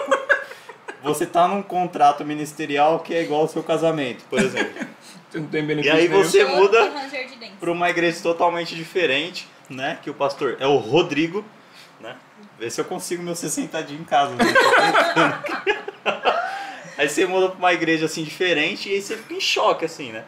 Você 1.03 1.25
tá 1.25 1.47
num 1.47 1.61
contrato 1.63 2.23
ministerial 2.23 2.99
que 2.99 3.13
é 3.13 3.23
igual 3.23 3.41
ao 3.41 3.47
seu 3.47 3.63
casamento, 3.63 4.23
por 4.29 4.39
exemplo. 4.39 4.86
Não 5.34 5.47
tem 5.47 5.63
E 5.82 5.89
aí 5.89 6.07
nenhum. 6.07 6.23
você 6.23 6.45
Todo 6.45 6.55
muda 6.57 6.91
para 7.59 7.71
uma 7.71 7.89
igreja 7.89 8.19
totalmente 8.21 8.75
diferente, 8.75 9.47
né? 9.69 9.97
Que 10.01 10.09
o 10.09 10.13
pastor 10.13 10.57
é 10.59 10.67
o 10.67 10.77
Rodrigo, 10.77 11.43
né? 11.99 12.15
Vê 12.59 12.69
se 12.69 12.79
eu 12.79 12.86
consigo 12.86 13.23
meu 13.23 13.34
60 13.36 13.82
dias 13.84 13.99
em 13.99 14.03
casa. 14.03 14.36
né? 14.36 14.43
Aí 16.97 17.09
você 17.09 17.25
muda 17.25 17.49
para 17.49 17.57
uma 17.57 17.73
igreja 17.73 18.05
assim 18.05 18.23
diferente 18.23 18.89
e 18.89 18.93
aí 18.93 19.01
você 19.01 19.17
fica 19.17 19.33
em 19.33 19.39
choque 19.39 19.85
assim, 19.85 20.11
né? 20.11 20.23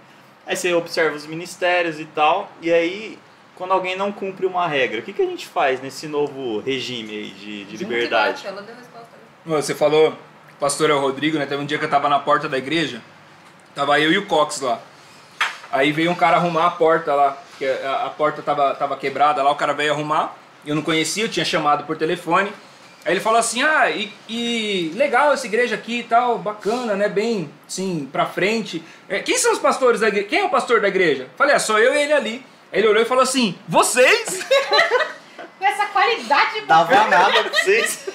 Aí 0.45 0.55
você 0.55 0.73
observa 0.73 1.15
os 1.15 1.25
ministérios 1.25 1.99
e 1.99 2.05
tal, 2.05 2.49
e 2.61 2.73
aí 2.73 3.19
quando 3.55 3.71
alguém 3.71 3.95
não 3.95 4.11
cumpre 4.11 4.45
uma 4.45 4.67
regra, 4.67 4.99
o 4.99 5.03
que, 5.03 5.13
que 5.13 5.21
a 5.21 5.25
gente 5.25 5.47
faz 5.47 5.81
nesse 5.81 6.07
novo 6.07 6.59
regime 6.59 7.11
aí 7.11 7.29
de, 7.29 7.65
de 7.65 7.77
liberdade? 7.77 8.43
resposta. 8.43 9.09
Você 9.45 9.75
falou, 9.75 10.17
pastor 10.59 10.89
é 10.89 10.93
o 10.93 10.99
Rodrigo, 10.99 11.37
né? 11.37 11.45
Teve 11.45 11.61
um 11.61 11.65
dia 11.65 11.77
que 11.77 11.85
eu 11.85 11.89
tava 11.89 12.09
na 12.09 12.19
porta 12.19 12.49
da 12.49 12.57
igreja, 12.57 13.01
tava 13.75 13.99
eu 13.99 14.11
e 14.11 14.17
o 14.17 14.25
Cox 14.25 14.61
lá. 14.61 14.79
Aí 15.71 15.91
veio 15.91 16.11
um 16.11 16.15
cara 16.15 16.37
arrumar 16.37 16.65
a 16.65 16.71
porta 16.71 17.13
lá, 17.13 17.37
que 17.57 17.65
a, 17.65 18.05
a 18.05 18.09
porta 18.09 18.41
tava, 18.41 18.73
tava 18.75 18.97
quebrada 18.97 19.43
lá, 19.43 19.51
o 19.51 19.55
cara 19.55 19.73
veio 19.73 19.93
arrumar, 19.93 20.35
eu 20.65 20.75
não 20.75 20.81
conhecia, 20.81 21.25
eu 21.25 21.29
tinha 21.29 21.45
chamado 21.45 21.85
por 21.85 21.97
telefone. 21.97 22.51
Aí 23.05 23.11
ele 23.13 23.19
falou 23.19 23.39
assim, 23.39 23.61
ah, 23.61 23.89
e, 23.89 24.11
e 24.29 24.91
legal 24.95 25.33
essa 25.33 25.45
igreja 25.45 25.75
aqui 25.75 25.99
e 25.99 26.03
tal, 26.03 26.37
bacana, 26.37 26.95
né? 26.95 27.09
Bem, 27.09 27.49
sim, 27.67 28.07
pra 28.11 28.25
frente. 28.25 28.81
É, 29.09 29.19
quem 29.19 29.37
são 29.37 29.51
os 29.51 29.59
pastores 29.59 29.99
da 29.99 30.07
igreja? 30.07 30.27
Quem 30.27 30.39
é 30.39 30.45
o 30.45 30.49
pastor 30.49 30.79
da 30.79 30.87
igreja? 30.87 31.27
Falei, 31.37 31.53
ah, 31.55 31.59
sou 31.59 31.77
eu 31.77 31.93
e 31.93 31.97
ele 32.01 32.13
ali. 32.13 32.45
Aí 32.71 32.79
ele 32.79 32.87
olhou 32.87 33.03
e 33.03 33.05
falou 33.05 33.23
assim, 33.23 33.57
vocês? 33.67 34.39
Com 35.59 35.65
essa 35.65 35.85
qualidade 35.87 36.61
de 36.61 36.65
Dava 36.65 37.07
nada 37.07 37.43
pra 37.43 37.51
vocês. 37.53 38.07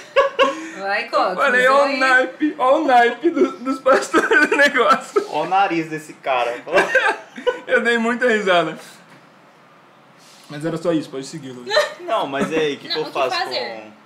Vai, 0.78 1.04
Cox. 1.08 1.34
Falei, 1.34 1.66
ó 1.66 1.84
o 1.86 1.96
naipe, 1.96 2.54
ó 2.58 2.78
o 2.78 2.84
naipe 2.86 3.30
do- 3.30 3.58
dos 3.58 3.78
pastores 3.80 4.48
do 4.48 4.56
negócio. 4.56 5.26
Olha 5.30 5.46
o 5.46 5.48
nariz 5.48 5.88
desse 5.90 6.12
cara. 6.14 6.62
Eu 7.66 7.82
dei 7.82 7.98
muita 7.98 8.26
risada. 8.28 8.78
Mas 10.48 10.64
era 10.64 10.76
só 10.78 10.92
isso, 10.92 11.10
pode 11.10 11.26
seguir, 11.26 11.50
Luiz. 11.50 11.72
Não, 12.00 12.26
mas 12.26 12.50
e 12.50 12.54
aí, 12.54 12.74
o 12.74 12.78
que, 12.78 12.88
que 12.88 12.98
eu 12.98 13.04
faço 13.12 13.36
fazer? 13.36 13.82
com. 13.82 13.97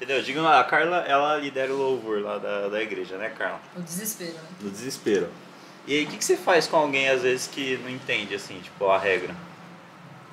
Entendeu? 0.00 0.22
Diga 0.22 0.40
lá, 0.40 0.60
a 0.60 0.64
Carla, 0.64 1.04
ela 1.06 1.36
lidera 1.36 1.74
o 1.74 1.76
louvor 1.76 2.22
lá 2.22 2.38
da, 2.38 2.68
da 2.68 2.82
igreja, 2.82 3.18
né, 3.18 3.28
Carla? 3.28 3.60
O 3.76 3.82
desespero, 3.82 4.32
né? 4.32 4.48
Do 4.58 4.70
desespero. 4.70 5.28
E 5.86 5.94
aí, 5.94 6.04
o 6.04 6.08
que, 6.08 6.16
que 6.16 6.24
você 6.24 6.38
faz 6.38 6.66
com 6.66 6.78
alguém, 6.78 7.10
às 7.10 7.20
vezes, 7.20 7.46
que 7.46 7.76
não 7.82 7.90
entende, 7.90 8.34
assim, 8.34 8.60
tipo, 8.60 8.86
a 8.88 8.98
regra? 8.98 9.34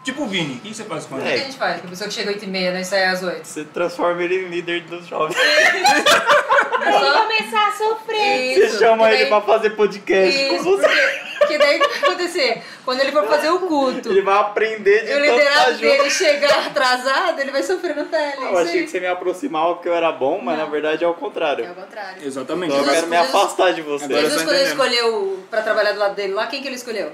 Tipo 0.07 0.23
o 0.23 0.25
Vini, 0.25 0.55
o 0.55 0.59
que 0.61 0.73
você 0.73 0.85
faz 0.85 1.05
com 1.05 1.15
O 1.15 1.19
ele? 1.19 1.27
que 1.27 1.33
a 1.33 1.37
gente 1.37 1.57
faz? 1.57 1.81
Com 1.81 1.87
a 1.87 1.89
pessoa 1.89 2.07
que 2.07 2.13
chega 2.13 2.29
8 2.29 2.45
e 2.45 2.47
meia, 2.47 2.71
né? 2.71 2.81
Sai 2.81 3.03
às 3.07 3.21
8. 3.21 3.43
Você 3.45 3.65
transforma 3.65 4.23
ele 4.23 4.45
em 4.45 4.47
líder 4.47 4.81
dos 4.83 5.05
jovens. 5.05 5.35
É 5.37 5.75
Ele 5.75 6.99
só... 6.99 7.21
começar 7.23 7.67
a 7.67 7.71
sofrer. 7.73 8.57
Isso, 8.57 8.71
Você 8.77 8.85
chama 8.85 9.03
que 9.09 9.13
ele 9.15 9.23
daí- 9.23 9.29
pra 9.29 9.41
fazer 9.41 9.69
podcast 9.71 10.41
Isso, 10.45 10.63
com 10.63 10.63
você. 10.63 10.87
porque... 10.87 11.27
Que 11.47 11.57
daí 11.57 11.77
o 11.77 11.81
que 11.81 11.87
vai 11.99 12.09
acontecer? 12.09 12.61
Quando 12.85 12.99
ele 13.01 13.11
for 13.11 13.25
fazer 13.27 13.49
o 13.49 13.59
culto 13.59 14.09
Ele 14.09 14.21
vai 14.21 14.37
aprender 14.39 15.05
de 15.05 15.11
e 15.11 15.15
o 15.15 15.19
liderado 15.19 15.77
dele 15.77 16.09
chegar 16.09 16.67
atrasado, 16.67 17.39
ele 17.39 17.51
vai 17.51 17.63
sofrer 17.63 17.95
na 17.95 18.05
pele. 18.05 18.37
Eu 18.43 18.47
isso 18.53 18.57
achei 18.57 18.79
aí. 18.79 18.83
que 18.85 18.89
você 18.91 18.99
me 19.01 19.07
aproximava 19.07 19.73
porque 19.75 19.87
eu 19.89 19.93
era 19.93 20.11
bom, 20.11 20.39
mas 20.41 20.57
Não. 20.57 20.65
na 20.65 20.71
verdade 20.71 21.03
é 21.03 21.07
o 21.07 21.13
contrário. 21.13 21.65
É 21.65 21.71
o 21.71 21.75
contrário. 21.75 22.25
Exatamente. 22.25 22.73
Então 22.73 22.85
eu 22.85 22.91
quero 22.93 23.07
me 23.07 23.17
afastar 23.17 23.73
de 23.73 23.81
você. 23.81 24.07
Jesus, 24.07 24.33
eu 24.33 24.39
quando 24.47 24.55
ele 24.55 24.69
escolheu 24.69 25.43
pra 25.49 25.61
trabalhar 25.61 25.91
do 25.91 25.99
lado 25.99 26.15
dele 26.15 26.33
lá, 26.33 26.47
quem 26.47 26.61
que 26.61 26.67
ele 26.67 26.75
escolheu? 26.75 27.11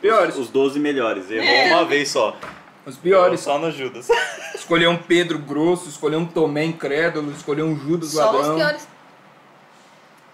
Os 0.00 0.02
piores. 0.02 0.36
Os 0.36 0.48
12 0.48 0.78
melhores. 0.80 1.30
Errou 1.30 1.44
É. 1.46 1.74
uma 1.74 1.84
vez 1.84 2.08
só. 2.10 2.36
Os 2.86 2.96
piores. 2.96 3.40
Só 3.40 3.58
no 3.58 3.70
Judas. 3.70 4.08
Escolher 4.54 4.88
um 4.88 4.96
Pedro 4.96 5.38
grosso, 5.38 5.88
escolher 5.88 6.16
um 6.16 6.24
Tomé 6.26 6.64
incrédulo, 6.64 7.30
escolher 7.32 7.62
um 7.62 7.78
Judas 7.78 8.10
Só 8.12 8.30
ladrão. 8.30 8.50
os 8.50 8.56
piores. 8.56 8.88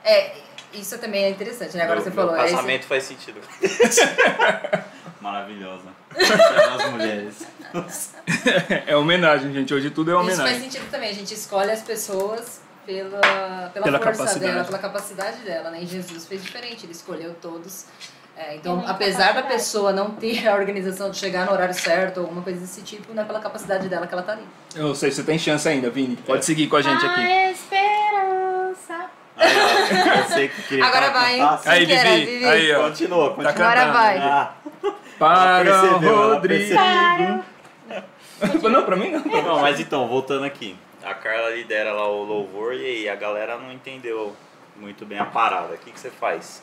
É, 0.05 0.37
isso 0.73 0.97
também 0.99 1.25
é 1.25 1.31
interessante, 1.31 1.77
né? 1.77 1.83
Agora 1.83 1.97
Meu- 2.01 2.05
você 2.05 2.11
falou. 2.15 2.33
Meu 2.33 2.41
é 2.43 2.45
esse- 2.47 2.55
casamento 2.55 2.85
faz 2.87 3.03
sentido. 3.05 3.41
Maravilhosa. 5.21 5.89
As 6.17 6.91
mulheres. 6.91 7.35
É 8.87 8.97
homenagem, 8.97 9.53
gente. 9.53 9.75
Hoje 9.75 9.91
tudo 9.91 10.11
é 10.11 10.15
Isso 10.15 10.25
faz 10.27 10.39
homenagem. 10.39 10.61
sentido 10.71 10.91
também. 10.91 11.11
A 11.11 11.15
gente 11.15 11.35
escolhe 11.35 11.71
as 11.71 11.83
pessoas 11.83 12.61
pela, 12.85 13.71
pela, 13.73 13.85
Pela 13.85 13.99
força 13.99 14.19
capacidade. 14.19 14.39
dela, 14.53 14.65
pela 14.65 14.79
capacidade 14.79 15.39
dela, 15.39 15.71
né? 15.71 15.83
E 15.83 15.87
Jesus 15.87 16.27
fez 16.27 16.43
diferente, 16.45 16.85
ele 16.87 16.93
escolheu 16.93 17.35
todos. 17.43 17.87
É, 18.37 18.55
então, 18.55 18.85
apesar 18.87 19.33
da 19.33 19.43
pessoa 19.43 19.93
não 19.93 20.11
ter 20.11 20.47
a 20.47 20.55
organização 20.55 21.11
de 21.11 21.17
chegar 21.17 21.47
no 21.47 21.53
horário 21.53 21.73
certo 21.73 22.19
ou 22.19 22.25
alguma 22.25 22.43
coisa 22.43 22.61
desse 22.61 22.83
tipo, 22.83 23.15
não 23.15 23.23
é 23.23 23.27
pela 23.27 23.41
capacidade 23.41 23.89
dela 23.89 24.07
que 24.07 24.13
ela 24.13 24.23
tá 24.23 24.33
ali. 24.33 24.47
Eu 24.75 24.95
sei, 24.95 25.11
você 25.11 25.23
tem 25.23 25.39
chance 25.39 25.67
ainda, 25.67 25.89
Vini. 25.89 26.17
Pode 26.17 26.45
seguir 26.45 26.67
com 26.67 26.77
a 26.77 26.83
gente 26.83 27.05
a 27.05 27.11
aqui. 27.11 27.23
esperança. 27.53 29.11
Ah, 29.39 30.23
você 30.29 30.49
que 30.49 30.63
queria 30.63 30.85
Agora 30.85 31.11
vai, 31.11 31.37
hein? 31.41 31.49
Aí, 31.65 31.87
que 31.87 31.93
era, 31.93 32.11
Vivi, 32.11 32.27
Vivi? 32.27 32.45
aí, 32.45 32.73
ó. 32.75 32.89
Continua, 32.89 33.29
continua. 33.31 33.53
Tá 33.53 33.71
Agora 33.71 33.93
vai. 33.93 34.19
Ah, 34.19 34.55
Para 35.19 35.65
percebeu, 35.65 36.17
Rodrigo. 36.35 36.75
Não, 38.71 38.83
pra 38.85 38.97
mim 38.97 39.11
não. 39.11 39.43
Não, 39.43 39.61
mas 39.61 39.81
então, 39.81 40.07
voltando 40.09 40.45
aqui. 40.45 40.77
A 41.03 41.15
Carla 41.15 41.51
lidera 41.51 41.93
lá 41.93 42.07
o 42.09 42.25
louvor 42.25 42.75
e 42.75 42.85
aí 42.85 43.09
a 43.09 43.15
galera 43.15 43.57
não 43.57 43.73
entendeu 43.73 44.37
muito 44.77 45.07
bem 45.07 45.19
a 45.19 45.25
parada. 45.25 45.75
O 45.75 45.79
que, 45.79 45.91
que 45.93 45.99
você 46.01 46.11
faz? 46.11 46.63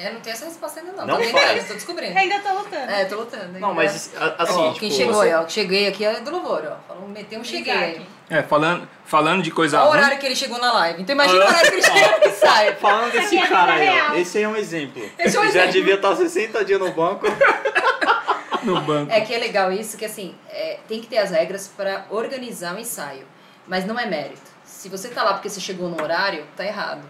É, 0.00 0.12
não 0.12 0.20
tem 0.20 0.32
essa 0.32 0.44
resposta 0.44 0.78
ainda 0.78 0.92
não. 0.92 1.06
Não 1.06 1.16
tô 1.16 1.24
faz. 1.24 1.44
tentando, 1.50 1.66
tô 1.68 1.74
descobrindo. 1.74 2.16
Ainda 2.16 2.38
tô 2.38 2.52
lutando. 2.52 2.90
É, 2.92 3.04
tô 3.06 3.16
lutando. 3.16 3.58
Não, 3.58 3.74
mas 3.74 4.12
a- 4.16 4.42
assim, 4.44 4.52
Ó, 4.60 4.68
tipo, 4.68 4.78
quem 4.80 4.90
chegou 4.92 5.14
você- 5.14 5.28
aí, 5.28 5.34
ó. 5.34 5.42
que 5.44 5.52
Cheguei 5.52 5.88
aqui 5.88 6.04
é 6.04 6.20
do 6.20 6.30
louvor, 6.30 6.62
ó. 6.70 6.76
Falou, 6.86 7.08
meteu 7.08 7.40
um 7.40 7.44
cheguei 7.44 7.72
aí. 7.72 8.06
É, 8.30 8.40
falando, 8.42 8.88
falando 9.04 9.42
de 9.42 9.50
coisa 9.50 9.78
Olha 9.78 9.86
o 9.86 9.88
ruim. 9.90 9.98
horário 9.98 10.18
que 10.18 10.26
ele 10.26 10.36
chegou 10.36 10.58
na 10.60 10.72
live. 10.72 11.02
Então 11.02 11.14
imagina 11.14 11.40
o 11.44 11.48
horário 11.48 11.68
que 11.70 11.76
ele 11.78 11.82
chega 11.82 12.28
e 12.28 12.32
sai. 12.32 12.74
Falando 12.76 13.10
desse 13.10 13.36
é 13.38 13.46
cara 13.48 13.72
aí, 13.72 14.00
ó. 14.10 14.14
Esse 14.14 14.38
aí 14.38 14.44
é 14.44 14.48
um 14.48 14.54
exemplo. 14.56 15.10
Esse 15.18 15.36
é 15.36 15.40
um 15.40 15.42
Já 15.44 15.48
exemplo. 15.48 15.72
devia 15.72 15.94
estar 15.94 16.14
60 16.14 16.64
dias 16.64 16.78
no 16.78 16.92
banco. 16.92 17.26
no 18.62 18.80
banco. 18.82 19.10
É 19.12 19.20
que 19.20 19.34
é 19.34 19.38
legal 19.38 19.72
isso, 19.72 19.96
que 19.96 20.04
assim, 20.04 20.34
é, 20.48 20.78
tem 20.86 21.00
que 21.00 21.06
ter 21.06 21.18
as 21.18 21.30
regras 21.30 21.68
para 21.68 22.04
organizar 22.10 22.74
o 22.74 22.78
ensaio. 22.78 23.26
Mas 23.66 23.84
não 23.84 23.98
é 23.98 24.06
mérito. 24.06 24.48
Se 24.64 24.88
você 24.88 25.08
tá 25.08 25.22
lá 25.24 25.32
porque 25.34 25.48
você 25.48 25.60
chegou 25.60 25.88
no 25.88 26.00
horário, 26.02 26.46
tá 26.56 26.64
errado. 26.64 27.02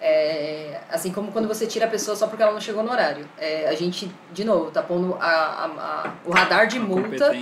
É, 0.00 0.80
assim 0.90 1.12
como 1.12 1.30
quando 1.30 1.46
você 1.46 1.66
tira 1.66 1.84
a 1.84 1.88
pessoa 1.88 2.16
só 2.16 2.26
porque 2.26 2.42
ela 2.42 2.52
não 2.52 2.60
chegou 2.60 2.82
no 2.82 2.90
horário. 2.90 3.28
É, 3.38 3.68
a 3.68 3.74
gente, 3.74 4.10
de 4.32 4.44
novo, 4.44 4.70
tá 4.70 4.82
pondo 4.82 5.14
a, 5.20 5.26
a- 5.26 5.64
a- 5.66 6.12
o 6.24 6.30
radar 6.32 6.66
de 6.66 6.78
A 6.78 6.80
multa, 6.80 7.32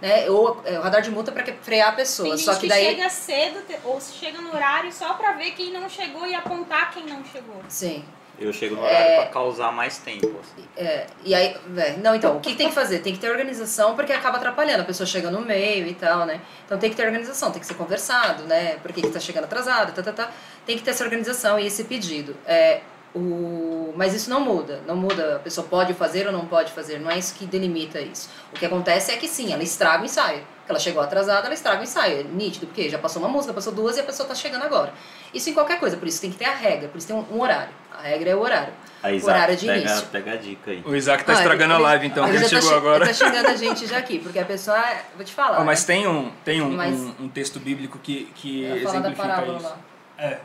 né? 0.00 0.30
Ou 0.30 0.60
é, 0.64 0.78
o 0.78 0.82
radar 0.82 1.02
de 1.02 1.10
multa 1.10 1.30
para 1.30 1.44
frear 1.62 1.90
a 1.90 1.92
pessoa. 1.92 2.28
Tem 2.30 2.38
gente 2.38 2.46
só 2.46 2.54
que, 2.54 2.60
que 2.62 2.68
daí. 2.68 2.84
chega 2.86 3.10
cedo 3.10 3.58
ou 3.84 4.00
chega 4.00 4.40
no 4.40 4.54
horário 4.54 4.90
só 4.92 5.12
pra 5.14 5.32
ver 5.32 5.50
quem 5.52 5.70
não 5.72 5.88
chegou 5.88 6.26
e 6.26 6.34
apontar 6.34 6.90
quem 6.92 7.04
não 7.04 7.22
chegou. 7.24 7.60
Sim. 7.68 8.02
Eu 8.38 8.52
chego 8.52 8.76
no 8.76 8.82
horário 8.82 9.22
pra 9.22 9.26
causar 9.26 9.72
mais 9.72 9.98
tempo. 9.98 10.26
assim. 10.40 10.68
É, 10.76 11.06
e 11.24 11.34
aí, 11.34 11.56
é, 11.76 11.96
não, 11.96 12.14
então, 12.14 12.36
o 12.36 12.40
que 12.40 12.54
tem 12.54 12.68
que 12.68 12.74
fazer? 12.74 12.98
Tem 12.98 13.12
que 13.12 13.18
ter 13.18 13.30
organização 13.30 13.96
porque 13.96 14.12
acaba 14.12 14.36
atrapalhando, 14.36 14.82
a 14.82 14.84
pessoa 14.84 15.06
chega 15.06 15.30
no 15.30 15.40
meio 15.40 15.86
e 15.86 15.94
tal, 15.94 16.26
né? 16.26 16.40
Então 16.64 16.78
tem 16.78 16.90
que 16.90 16.96
ter 16.96 17.06
organização, 17.06 17.50
tem 17.50 17.60
que 17.60 17.66
ser 17.66 17.74
conversado, 17.74 18.42
né? 18.44 18.76
Por 18.82 18.92
que 18.92 19.00
que 19.00 19.08
tá 19.08 19.20
chegando 19.20 19.44
atrasado, 19.44 19.94
tá, 19.94 20.02
tá, 20.02 20.12
tá. 20.12 20.30
Tem 20.66 20.76
que 20.76 20.82
ter 20.82 20.90
essa 20.90 21.04
organização 21.04 21.58
e 21.58 21.66
esse 21.66 21.84
pedido. 21.84 22.36
É, 22.46 22.80
o, 23.16 23.94
mas 23.96 24.14
isso 24.14 24.28
não 24.28 24.40
muda, 24.40 24.80
não 24.86 24.94
muda, 24.96 25.36
a 25.36 25.38
pessoa 25.38 25.66
pode 25.66 25.94
fazer 25.94 26.26
ou 26.26 26.32
não 26.32 26.46
pode 26.46 26.72
fazer, 26.72 26.98
não 27.00 27.10
é 27.10 27.18
isso 27.18 27.34
que 27.34 27.46
delimita 27.46 28.00
isso. 28.00 28.28
O 28.52 28.56
que 28.58 28.66
acontece 28.66 29.10
é 29.12 29.16
que 29.16 29.26
sim, 29.26 29.52
ela 29.52 29.62
estraga 29.62 30.02
o 30.02 30.04
ensaio. 30.06 30.40
Que 30.66 30.72
ela 30.72 30.80
chegou 30.80 31.00
atrasada, 31.00 31.46
ela 31.46 31.54
estraga 31.54 31.80
o 31.80 31.84
ensaio. 31.84 32.20
É 32.20 32.22
nítido, 32.24 32.66
porque 32.66 32.88
já 32.90 32.98
passou 32.98 33.22
uma 33.22 33.28
música, 33.28 33.54
passou 33.54 33.72
duas 33.72 33.96
e 33.96 34.00
a 34.00 34.02
pessoa 34.02 34.28
tá 34.28 34.34
chegando 34.34 34.64
agora. 34.64 34.92
Isso 35.32 35.48
em 35.48 35.54
qualquer 35.54 35.78
coisa, 35.78 35.96
por 35.96 36.08
isso 36.08 36.20
tem 36.20 36.30
que 36.30 36.36
ter 36.36 36.44
a 36.46 36.54
regra, 36.54 36.88
por 36.88 36.98
isso 36.98 37.06
tem 37.06 37.14
um, 37.14 37.24
um 37.32 37.40
horário. 37.40 37.68
A 37.96 38.02
regra 38.02 38.30
é 38.30 38.34
o 38.36 38.40
horário. 38.40 38.72
Aí, 39.02 39.18
O 39.20 39.24
horário 39.24 39.54
Isaac, 39.54 39.60
de 39.60 39.66
pega, 39.66 39.80
início. 39.90 40.06
pega 40.08 40.32
a 40.32 40.36
dica 40.36 40.70
aí. 40.72 40.82
O 40.84 40.94
Isaac 40.96 41.24
tá 41.24 41.32
Ah, 41.32 41.36
estragando 41.36 41.74
ele- 41.74 41.82
a 41.82 41.86
live, 41.86 42.06
então, 42.08 42.24
que 42.24 42.30
ele 42.30 42.40
tá 42.40 42.48
chegou 42.48 42.68
xing- 42.70 42.76
agora. 42.76 43.04
Ele 43.04 43.14
tá 43.14 43.24
xingando 43.26 43.48
a 43.48 43.54
gente 43.56 43.86
já 43.86 43.98
aqui, 43.98 44.18
porque 44.18 44.38
a 44.40 44.44
pessoa, 44.44 44.76
é- 44.78 45.04
vou 45.14 45.24
te 45.24 45.32
falar. 45.32 45.60
Ó, 45.60 45.64
mas 45.64 45.84
tem 45.84 46.06
um, 46.08 46.30
tem 46.44 46.60
um, 46.60 46.70
Mas- 46.72 46.94
um, 46.98 47.14
um 47.20 47.28
texto 47.28 47.60
bíblico 47.60 47.98
que, 48.00 48.24
que 48.34 48.64
exemplifica 48.64 49.22
parábola 49.28 49.58
isso. 49.58 49.66
lá. 49.68 49.76
É, 50.18 50.38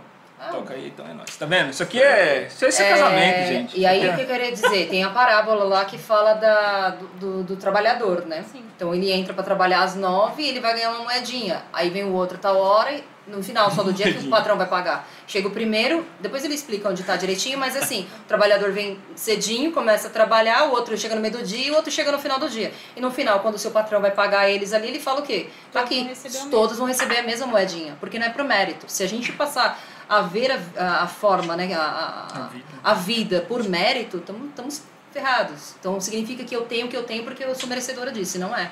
Ah, 0.43 0.49
toca 0.51 0.73
aí, 0.73 0.87
então 0.87 1.05
é 1.05 1.13
nóis. 1.13 1.37
Tá 1.37 1.45
vendo? 1.45 1.69
Isso 1.69 1.83
aqui 1.83 2.01
é, 2.01 2.47
isso, 2.47 2.65
isso 2.65 2.81
é, 2.81 2.89
casamento, 2.89 3.47
gente. 3.47 3.79
E 3.79 3.85
aí 3.85 3.99
Isso 4.03 4.11
o 4.11 4.15
que 4.15 4.21
é- 4.21 4.23
eu 4.23 4.27
queria 4.27 4.51
dizer? 4.51 4.89
Tem 4.89 5.03
a 5.03 5.09
parábola 5.11 5.63
lá 5.65 5.85
que 5.85 5.99
fala 5.99 6.33
da, 6.33 6.89
do, 6.89 7.07
do, 7.19 7.43
do 7.43 7.55
trabalhador, 7.57 8.25
né? 8.25 8.43
Sim. 8.51 8.63
Então 8.75 8.95
ele 8.95 9.11
entra 9.11 9.35
pra 9.35 9.43
trabalhar 9.43 9.83
às 9.83 9.93
nove 9.95 10.41
e 10.41 10.49
ele 10.49 10.59
vai 10.59 10.73
ganhar 10.73 10.89
uma 10.91 11.03
moedinha. 11.03 11.61
Aí 11.71 11.91
vem 11.91 12.03
o 12.05 12.13
outro 12.13 12.39
tal 12.39 12.57
hora 12.57 12.91
e 12.91 13.03
no 13.27 13.43
final 13.43 13.69
só 13.69 13.83
do 13.83 13.93
dia 13.93 14.11
que 14.11 14.25
o 14.25 14.29
patrão 14.31 14.57
vai 14.57 14.65
pagar. 14.65 15.07
Chega 15.27 15.47
o 15.47 15.51
primeiro, 15.51 16.03
depois 16.19 16.43
ele 16.43 16.55
explica 16.55 16.89
onde 16.89 17.03
tá 17.03 17.15
direitinho, 17.15 17.59
mas 17.59 17.75
assim, 17.77 18.07
o 18.21 18.27
trabalhador 18.27 18.71
vem 18.71 18.97
cedinho, 19.15 19.71
começa 19.71 20.07
a 20.07 20.09
trabalhar, 20.11 20.63
o 20.65 20.71
outro 20.71 20.97
chega 20.97 21.13
no 21.13 21.21
meio 21.21 21.37
do 21.37 21.43
dia 21.43 21.67
e 21.67 21.71
o 21.71 21.75
outro 21.75 21.91
chega 21.91 22.11
no 22.11 22.17
final 22.17 22.39
do 22.39 22.49
dia. 22.49 22.73
E 22.95 22.99
no 22.99 23.11
final, 23.11 23.39
quando 23.41 23.55
o 23.55 23.59
seu 23.59 23.69
patrão 23.69 24.01
vai 24.01 24.09
pagar 24.11 24.49
eles 24.49 24.73
ali, 24.73 24.87
ele 24.87 24.99
fala 24.99 25.19
o 25.19 25.23
quê? 25.23 25.47
Tá 25.71 25.81
aqui, 25.81 26.11
todos 26.49 26.79
vão 26.79 26.87
receber 26.87 27.19
a 27.19 27.23
mesma 27.23 27.45
moedinha, 27.45 27.95
porque 27.99 28.17
não 28.17 28.25
é 28.25 28.29
pro 28.29 28.43
mérito. 28.43 28.87
Se 28.89 29.03
a 29.03 29.07
gente 29.07 29.31
passar 29.33 29.79
a 30.11 30.21
ver 30.23 30.51
a, 30.51 31.03
a, 31.03 31.07
forma, 31.07 31.55
né, 31.55 31.73
a, 31.73 32.49
a, 32.83 32.91
A 32.91 32.93
vida. 32.93 33.45
por 33.47 33.63
mérito, 33.63 34.17
estamos 34.17 34.83
ferrados. 35.09 35.75
Então 35.79 36.01
significa 36.01 36.43
que 36.43 36.53
eu 36.53 36.63
tenho 36.65 36.87
o 36.87 36.89
que 36.89 36.97
eu 36.97 37.03
tenho 37.03 37.23
porque 37.23 37.41
eu 37.41 37.55
sou 37.55 37.69
merecedora 37.69 38.11
disso, 38.11 38.37
não 38.37 38.53
é. 38.53 38.69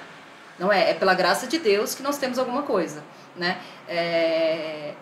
Não 0.59 0.69
é, 0.69 0.91
é 0.91 0.93
pela 0.93 1.13
graça 1.13 1.47
de 1.47 1.57
Deus 1.57 1.95
que 1.95 2.03
nós 2.03 2.17
temos 2.17 2.37
alguma 2.37 2.63
coisa, 2.63 3.01
né? 3.37 3.57
É, 3.87 4.93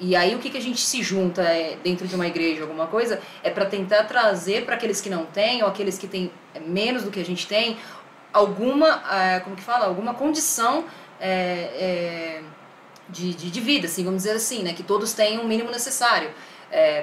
E 0.00 0.16
aí 0.16 0.34
o 0.34 0.40
que, 0.40 0.50
que 0.50 0.58
a 0.58 0.60
gente 0.60 0.80
se 0.80 1.00
junta 1.00 1.42
é, 1.42 1.78
dentro 1.84 2.08
de 2.08 2.16
uma 2.16 2.26
igreja, 2.26 2.62
alguma 2.62 2.88
coisa, 2.88 3.20
é 3.44 3.48
para 3.48 3.64
tentar 3.64 4.02
trazer 4.04 4.64
para 4.64 4.74
aqueles 4.74 5.00
que 5.00 5.08
não 5.08 5.24
têm, 5.26 5.62
ou 5.62 5.68
aqueles 5.68 5.96
que 5.96 6.08
têm 6.08 6.32
menos 6.66 7.04
do 7.04 7.10
que 7.12 7.20
a 7.20 7.24
gente 7.24 7.46
tem, 7.46 7.78
alguma, 8.32 9.00
eh, 9.12 9.40
como 9.44 9.54
que 9.54 9.62
fala, 9.62 9.86
alguma 9.86 10.12
condição 10.14 10.84
eh, 11.20 11.70
eh, 11.78 12.42
de, 13.14 13.32
de, 13.34 13.50
de 13.50 13.60
vida, 13.60 13.86
assim, 13.86 14.04
vamos 14.04 14.22
dizer 14.24 14.36
assim, 14.36 14.62
né? 14.62 14.72
Que 14.72 14.82
todos 14.82 15.12
tenham 15.12 15.42
o 15.42 15.48
mínimo 15.48 15.70
necessário 15.70 16.30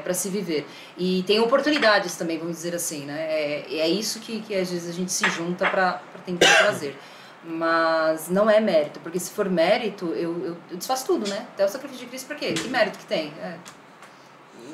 para 0.03 0.14
se 0.14 0.28
viver. 0.30 0.68
E 0.97 1.24
tem 1.24 1.39
oportunidades 1.39 2.18
também, 2.18 2.38
vamos 2.38 2.57
dizer 2.57 2.76
assim, 2.76 3.05
né? 3.05 3.20
É, 3.30 3.66
é 3.80 3.88
isso 3.88 4.20
que, 4.20 4.41
que 4.41 4.53
às 4.53 4.70
vezes 4.70 4.89
a 4.89 4.93
gente 4.93 5.12
se 5.12 5.28
junta 5.30 5.70
para 5.70 6.01
tentar 6.26 6.53
trazer. 6.59 6.97
Mas 7.43 8.30
não 8.30 8.49
é 8.49 8.59
mérito, 8.59 8.99
porque 8.99 9.18
se 9.20 9.32
for 9.32 9.49
mérito, 9.49 10.07
eu, 10.14 10.32
eu, 10.45 10.57
eu 10.70 10.78
desfaço 10.78 11.05
tudo, 11.07 11.28
né? 11.28 11.47
Até 11.53 11.66
o 11.66 11.70
sacrifício 11.70 12.03
de 12.05 12.09
Cristo, 12.09 12.28
pra 12.28 12.36
quê? 12.36 12.53
Que 12.53 12.68
mérito 12.68 12.99
que 12.99 13.05
tem? 13.05 13.34
É. 13.41 13.55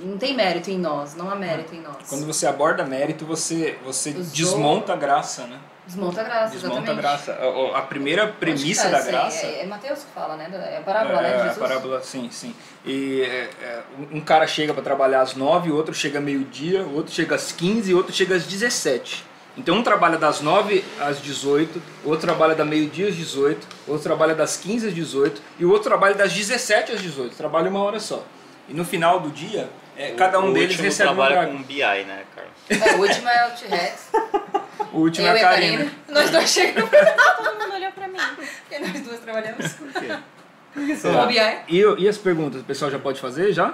Não 0.01 0.17
tem 0.17 0.35
mérito 0.35 0.69
em 0.69 0.77
nós, 0.77 1.15
não 1.15 1.29
há 1.29 1.35
mérito 1.35 1.73
em 1.73 1.79
nós. 1.81 1.95
Quando 2.09 2.25
você 2.25 2.45
aborda 2.45 2.83
mérito, 2.83 3.25
você, 3.25 3.77
você 3.85 4.09
Usou- 4.09 4.23
desmonta 4.33 4.93
a 4.93 4.95
graça, 4.95 5.47
né? 5.47 5.59
Desmonta 5.87 6.19
a 6.19 6.23
graça, 6.25 6.53
Desmonta 6.53 6.75
a 6.75 6.77
exatamente. 6.83 7.01
graça. 7.01 7.31
A, 7.33 7.77
a 7.79 7.81
primeira 7.81 8.27
premissa 8.27 8.83
tá, 8.83 8.89
da 8.89 8.97
aí 8.97 9.05
graça. 9.05 9.45
É, 9.47 9.61
é 9.61 9.65
Mateus 9.65 9.99
que 9.99 10.11
fala, 10.13 10.35
né? 10.35 10.49
É 10.73 10.77
a 10.77 10.81
parábola, 10.81 11.21
né? 11.21 11.29
de 11.29 11.33
É, 11.33 11.39
a 11.39 11.43
Jesus. 11.47 11.57
parábola, 11.57 12.01
sim, 12.03 12.29
sim. 12.29 12.53
E 12.85 13.21
é, 13.21 13.49
é, 13.61 13.83
um- 14.11 14.19
cara 14.21 14.45
chega 14.45 14.73
para 14.73 14.83
trabalhar 14.83 15.21
às 15.21 15.33
9, 15.33 15.71
o 15.71 15.75
outro 15.75 15.93
chega 15.93 16.19
meio-dia, 16.19 16.83
o 16.83 16.93
outro 16.95 17.13
chega 17.13 17.35
às 17.35 17.51
15 17.53 17.89
e 17.89 17.93
o 17.93 17.97
outro 17.97 18.13
chega 18.13 18.35
às 18.35 18.43
17. 18.45 19.25
Então 19.57 19.75
um 19.77 19.81
trabalha 19.81 20.17
das 20.17 20.41
9 20.41 20.83
às 20.99 21.19
18, 21.21 21.81
o 22.03 22.09
outro 22.09 22.27
trabalha 22.27 22.53
da 22.53 22.63
meio-dia 22.65 23.07
às 23.07 23.15
18, 23.15 23.65
o 23.87 23.91
outro 23.91 24.03
trabalha 24.03 24.35
das 24.35 24.57
15 24.57 24.87
às 24.89 24.93
18 24.93 25.41
e 25.57 25.65
o 25.65 25.69
outro 25.71 25.89
trabalha 25.89 26.13
das 26.13 26.31
17 26.33 26.91
às 26.91 27.01
18. 27.01 27.35
Trabalha 27.35 27.69
uma 27.69 27.81
hora 27.81 27.99
só. 27.99 28.23
E 28.69 28.73
no 28.73 28.83
final 28.85 29.19
do 29.21 29.29
dia, 29.31 29.69
é, 29.97 30.11
cada 30.11 30.39
um 30.39 30.49
o 30.51 30.53
deles 30.53 30.77
recebe 30.79 31.07
trabalha 31.09 31.35
draga. 31.35 31.51
com 31.51 31.63
BI, 31.63 31.77
né, 31.81 32.23
cara? 32.35 32.47
É, 32.69 32.95
o 32.95 32.99
último 32.99 33.27
é 33.29 33.47
o 33.47 33.51
T-Rex. 33.51 34.11
O 34.93 34.97
último 34.99 35.27
eu 35.27 35.33
é 35.35 35.39
a 35.43 35.49
Karina. 35.49 35.77
Karina. 35.77 35.91
Nós 36.09 36.29
dois 36.29 36.49
chegamos. 36.49 36.89
Todo 37.37 37.59
mundo 37.59 37.73
olhou 37.75 37.91
pra 37.91 38.07
mim. 38.07 38.17
Porque 38.35 38.79
nós 38.79 39.01
duas 39.01 39.19
trabalhamos. 39.19 39.73
Por 39.73 39.91
quê? 39.93 40.17
BI. 40.75 41.39
e, 41.67 42.03
e 42.03 42.07
as 42.07 42.17
perguntas, 42.17 42.61
o 42.61 42.63
pessoal 42.63 42.91
já 42.91 42.99
pode 42.99 43.19
fazer 43.19 43.51
já? 43.51 43.73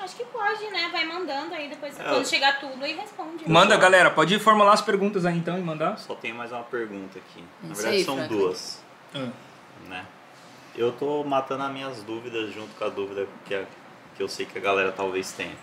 Acho 0.00 0.16
que 0.16 0.24
pode, 0.24 0.64
né? 0.70 0.88
Vai 0.92 1.04
mandando 1.06 1.54
aí 1.54 1.68
depois, 1.68 1.98
É, 1.98 2.02
quando 2.02 2.26
chegar 2.28 2.58
tudo, 2.60 2.84
aí 2.84 2.94
responde. 2.94 3.48
Manda, 3.48 3.76
galera, 3.76 4.10
pode 4.10 4.38
formular 4.40 4.72
as 4.72 4.82
perguntas 4.82 5.24
aí 5.24 5.36
então 5.38 5.56
e 5.56 5.62
mandar. 5.62 5.96
Só 5.98 6.14
tem 6.14 6.32
mais 6.32 6.50
uma 6.52 6.64
pergunta 6.64 7.18
aqui. 7.18 7.44
Na 7.62 7.72
verdade, 7.74 8.04
são 8.04 8.16
Franklin. 8.16 8.36
duas. 8.38 8.82
né? 9.88 10.04
Eu 10.76 10.90
tô 10.92 11.22
matando 11.22 11.62
as 11.64 11.72
minhas 11.72 12.02
dúvidas 12.02 12.52
junto 12.52 12.74
com 12.76 12.84
a 12.84 12.88
dúvida 12.88 13.26
que, 13.44 13.54
a- 13.54 13.64
que 14.16 14.22
eu 14.22 14.28
sei 14.28 14.46
que 14.46 14.56
a 14.58 14.60
galera 14.60 14.92
talvez 14.92 15.32
tenha. 15.32 15.54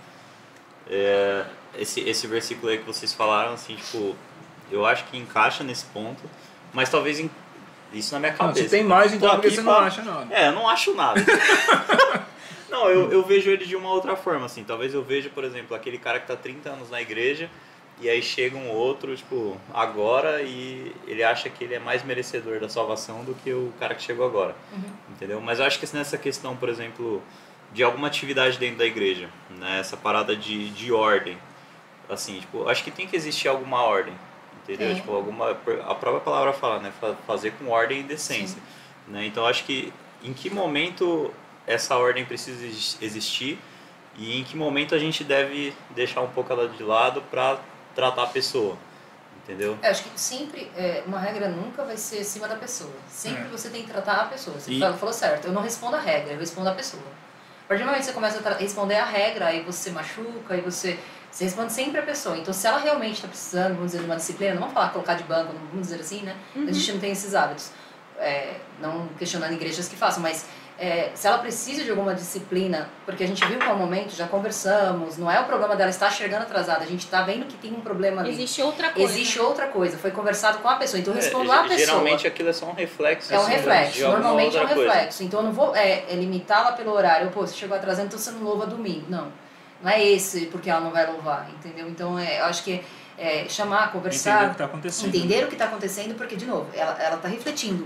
É, 0.90 1.46
esse, 1.78 2.02
esse 2.02 2.26
versículo 2.28 2.72
aí 2.72 2.78
que 2.80 2.86
vocês 2.86 3.14
falaram, 3.14 3.54
assim, 3.54 3.76
tipo, 3.76 4.16
eu 4.72 4.86
acho 4.86 5.06
que 5.06 5.18
encaixa 5.18 5.64
nesse 5.64 5.86
ponto, 5.86 6.22
mas 6.74 6.90
talvez 6.90 7.20
em- 7.20 7.30
isso 7.94 8.14
na 8.14 8.20
minha 8.20 8.32
Não, 8.32 8.38
cabeça. 8.38 8.64
se 8.64 8.70
tem 8.70 8.84
mais, 8.84 9.14
então 9.14 9.30
porque 9.32 9.52
você 9.52 9.62
não 9.62 9.74
pra- 9.76 9.84
acha 9.86 10.02
nada. 10.04 10.28
É, 10.36 10.48
eu 10.48 10.52
não 10.52 10.68
acho 10.70 10.94
nada. 10.96 11.20
não, 12.70 12.90
eu, 12.90 13.12
eu 13.12 13.24
vejo 13.24 13.50
ele 13.50 13.66
de 13.66 13.76
uma 13.76 13.90
outra 13.92 14.16
forma, 14.16 14.46
assim. 14.46 14.64
Talvez 14.64 14.94
eu 14.94 15.04
veja, 15.04 15.30
por 15.30 15.44
exemplo, 15.44 15.76
aquele 15.76 15.98
cara 15.98 16.20
que 16.20 16.28
tá 16.28 16.36
30 16.36 16.70
anos 16.70 16.90
na 16.90 17.02
igreja 17.02 17.50
e 18.02 18.10
aí 18.10 18.22
chega 18.22 18.56
um 18.58 18.70
outro, 18.70 19.16
tipo, 19.16 19.58
agora 19.74 20.42
e 20.42 20.96
ele 21.06 21.22
acha 21.24 21.50
que 21.50 21.64
ele 21.64 21.74
é 21.76 21.80
mais 21.80 22.04
merecedor 22.04 22.60
da 22.60 22.70
salvação 22.70 23.24
do 23.24 23.34
que 23.36 23.52
o 23.52 23.74
cara 23.80 23.94
que 23.96 24.02
chegou 24.04 24.26
agora. 24.26 24.56
Entendeu? 25.10 25.42
Mas 25.42 25.60
eu 25.60 25.66
acho 25.66 25.80
que 25.80 25.96
nessa 25.96 26.18
questão, 26.18 26.56
por 26.56 26.70
exemplo, 26.70 27.22
de 27.72 27.84
alguma 27.84 28.08
atividade 28.08 28.58
dentro 28.58 28.78
da 28.80 28.86
igreja, 28.86 29.30
né? 29.52 29.80
Essa 29.80 29.96
parada 29.98 30.36
de, 30.36 30.70
de 30.72 30.92
ordem. 30.92 31.38
Assim, 32.10 32.40
tipo, 32.40 32.68
acho 32.68 32.84
que 32.84 32.90
tem 32.92 33.08
que 33.08 33.16
existir 33.16 33.48
alguma 33.48 33.84
ordem. 33.84 34.14
Entendeu? 34.64 34.90
Sim. 34.90 34.96
Tipo, 34.96 35.14
alguma. 35.14 35.52
A 35.52 35.96
própria 35.96 36.20
palavra 36.22 36.54
fala, 36.54 36.80
né? 36.80 36.92
Fa- 37.00 37.16
Fazer 37.28 37.52
com 37.54 37.70
ordem 37.70 38.00
e 38.02 38.04
decência. 38.04 38.62
Né? 39.08 39.26
Então 39.26 39.46
acho 39.46 39.64
que 39.64 39.92
em 40.24 40.34
que 40.34 40.50
momento 40.50 41.34
essa 41.66 41.96
ordem 41.98 42.26
precisa 42.26 42.66
exis- 42.66 42.98
existir 43.02 43.60
e 44.18 44.40
em 44.40 44.44
que 44.44 44.56
momento 44.58 44.94
a 44.94 45.00
gente 45.00 45.24
deve 45.24 45.74
deixar 45.92 46.22
um 46.22 46.28
pouco 46.30 46.52
ela 46.52 46.68
de 46.68 46.84
lado 46.84 47.22
para 47.32 47.60
tratar 47.96 48.24
a 48.24 48.28
pessoa. 48.28 48.78
Entendeu? 49.44 49.78
Eu 49.82 49.90
acho 49.90 50.04
que 50.04 50.20
sempre, 50.20 50.70
é, 50.76 51.02
uma 51.08 51.20
regra 51.20 51.48
nunca 51.50 51.84
vai 51.84 51.98
ser 51.98 52.20
acima 52.20 52.48
da 52.48 52.56
pessoa. 52.56 52.94
Sempre 53.08 53.44
É. 53.44 53.48
você 53.48 53.70
tem 53.70 53.82
que 53.84 53.90
tratar 53.90 54.22
a 54.22 54.26
pessoa. 54.26 54.60
Você 54.60 54.72
E- 54.74 54.80
falou, 54.80 54.98
falou 54.98 55.14
certo. 55.14 55.46
Eu 55.46 55.52
não 55.54 55.62
respondo 55.64 55.96
a 55.96 56.00
regra, 56.00 56.34
eu 56.34 56.40
respondo 56.40 56.70
a 56.70 56.74
pessoa. 56.76 57.02
Partir 57.70 57.84
do 57.84 57.86
momento 57.86 58.00
que 58.00 58.08
você 58.08 58.14
começa 58.14 58.50
a 58.50 58.54
responder 58.56 58.96
a 58.96 59.06
regra, 59.06 59.46
aí 59.46 59.62
você 59.62 59.92
machuca, 59.92 60.56
aí 60.56 60.62
você, 60.62 60.98
você 61.30 61.44
responde 61.44 61.72
sempre 61.72 62.00
a 62.00 62.04
pessoa. 62.04 62.36
Então, 62.36 62.52
se 62.52 62.66
ela 62.66 62.80
realmente 62.80 63.14
está 63.18 63.28
precisando, 63.28 63.76
vamos 63.76 63.92
dizer, 63.92 64.00
de 64.00 64.06
uma 64.06 64.16
disciplina, 64.16 64.54
não 64.54 64.62
vamos 64.62 64.74
falar 64.74 64.90
colocar 64.90 65.14
de 65.14 65.24
banco, 65.24 65.54
vamos 65.54 65.88
dizer 65.88 66.02
assim, 66.02 66.24
né? 66.24 66.36
A 66.68 66.72
gente 66.72 66.92
não 66.94 67.00
tem 67.00 67.12
esses 67.12 67.36
hábitos. 67.36 67.72
É, 68.18 68.56
não 68.82 69.08
questionando 69.20 69.54
igrejas 69.54 69.88
que 69.88 69.96
façam, 69.96 70.22
mas 70.22 70.48
é, 70.80 71.12
se 71.14 71.28
ela 71.28 71.38
precisa 71.40 71.84
de 71.84 71.90
alguma 71.90 72.16
disciplina, 72.16 72.90
porque 73.06 73.24
a 73.24 73.28
gente 73.28 73.46
viu 73.46 73.60
qual 73.60 73.76
momento, 73.76 74.16
já 74.16 74.26
conversamos, 74.28 75.18
não 75.18 75.30
é 75.30 75.38
o 75.40 75.44
problema 75.44 75.76
dela 75.76 75.90
estar 75.90 76.10
chegando 76.10 76.44
atrasada, 76.44 76.84
a 76.84 76.88
gente 76.88 77.04
está 77.04 77.22
vendo 77.22 77.46
que 77.46 77.58
tem 77.58 77.74
um 77.74 77.82
problema 77.82 78.22
ali. 78.22 78.32
Existe 78.32 78.62
outra 78.62 78.90
coisa. 78.90 79.12
Existe 79.14 79.40
outra 79.40 79.68
coisa, 79.68 79.98
foi 79.98 80.12
conversado 80.12 80.60
com 80.60 80.70
a 80.70 80.76
pessoa, 80.78 81.00
então 81.02 81.14
eu 81.14 81.20
É, 81.20 81.22
respondo 81.22 81.52
a 81.52 81.64
pessoa. 81.64 81.78
Geralmente 81.78 82.26
aquilo 82.26 82.50
é 82.50 82.54
só 82.54 82.66
um 82.66 82.74
reflexo. 82.74 83.34
É 83.34 83.38
um 83.38 83.42
assim, 83.42 83.52
reflexo, 83.52 84.08
normalmente 84.08 84.56
é 84.56 84.60
um 84.60 84.62
outra 84.62 84.76
coisa. 84.76 84.94
reflexo. 84.94 85.24
Então 85.24 85.42
eu 85.42 85.46
não 85.48 85.52
vou 85.52 85.76
é, 85.76 86.06
é, 86.10 86.16
limitá-la 86.16 86.72
pelo 86.72 86.94
horário. 86.94 87.30
Pô, 87.30 87.42
você 87.42 87.56
chegou 87.56 87.76
atrasando, 87.76 88.08
então 88.08 88.18
você 88.18 88.32
não 88.32 88.42
louva 88.42 88.66
domingo. 88.66 89.06
Não. 89.10 89.28
Não 89.84 89.92
é 89.92 90.02
esse 90.02 90.46
porque 90.46 90.70
ela 90.70 90.80
não 90.80 90.92
vai 90.92 91.06
louvar, 91.06 91.50
entendeu? 91.50 91.90
Então 91.90 92.18
é, 92.18 92.40
eu 92.40 92.46
acho 92.46 92.64
que 92.64 92.82
é, 93.18 93.46
chamar, 93.50 93.76
Entender 93.76 93.90
o 93.90 93.92
conversar, 93.92 94.46
que 94.46 94.52
está 94.52 94.66
acontecendo. 94.66 95.16
entender 95.16 95.44
o 95.44 95.48
que 95.48 95.54
está 95.56 95.66
acontecendo, 95.66 96.16
porque, 96.16 96.38
de 96.38 96.46
novo, 96.46 96.68
ela 96.74 97.16
está 97.16 97.28
refletindo 97.28 97.86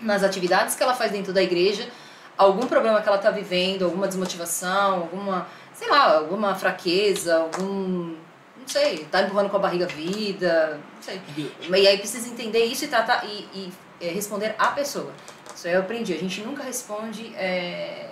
nas 0.00 0.24
atividades 0.24 0.74
que 0.74 0.82
ela 0.82 0.94
faz 0.94 1.12
dentro 1.12 1.32
da 1.32 1.40
igreja, 1.40 1.88
algum 2.36 2.66
problema 2.66 3.00
que 3.00 3.08
ela 3.08 3.18
está 3.18 3.30
vivendo, 3.30 3.84
alguma 3.84 4.06
desmotivação, 4.06 4.94
alguma, 4.94 5.46
sei 5.74 5.88
lá, 5.88 6.16
alguma 6.16 6.54
fraqueza, 6.54 7.36
algum. 7.36 8.16
Não 8.56 8.68
sei, 8.68 9.04
tá 9.10 9.22
empurrando 9.22 9.50
com 9.50 9.56
a 9.56 9.60
barriga 9.60 9.86
a 9.86 9.88
vida, 9.88 10.80
não 10.94 11.02
sei. 11.02 11.20
E 11.36 11.88
aí 11.88 11.98
precisa 11.98 12.28
entender 12.28 12.64
isso 12.64 12.84
e 12.84 12.88
tratar 12.88 13.24
e, 13.24 13.48
e, 13.54 13.72
é, 14.00 14.08
responder 14.08 14.54
a 14.56 14.68
pessoa. 14.68 15.12
Isso 15.54 15.66
aí 15.66 15.74
eu 15.74 15.80
aprendi. 15.80 16.12
A 16.12 16.18
gente 16.18 16.40
nunca 16.42 16.62
responde 16.62 17.34
é, 17.34 18.10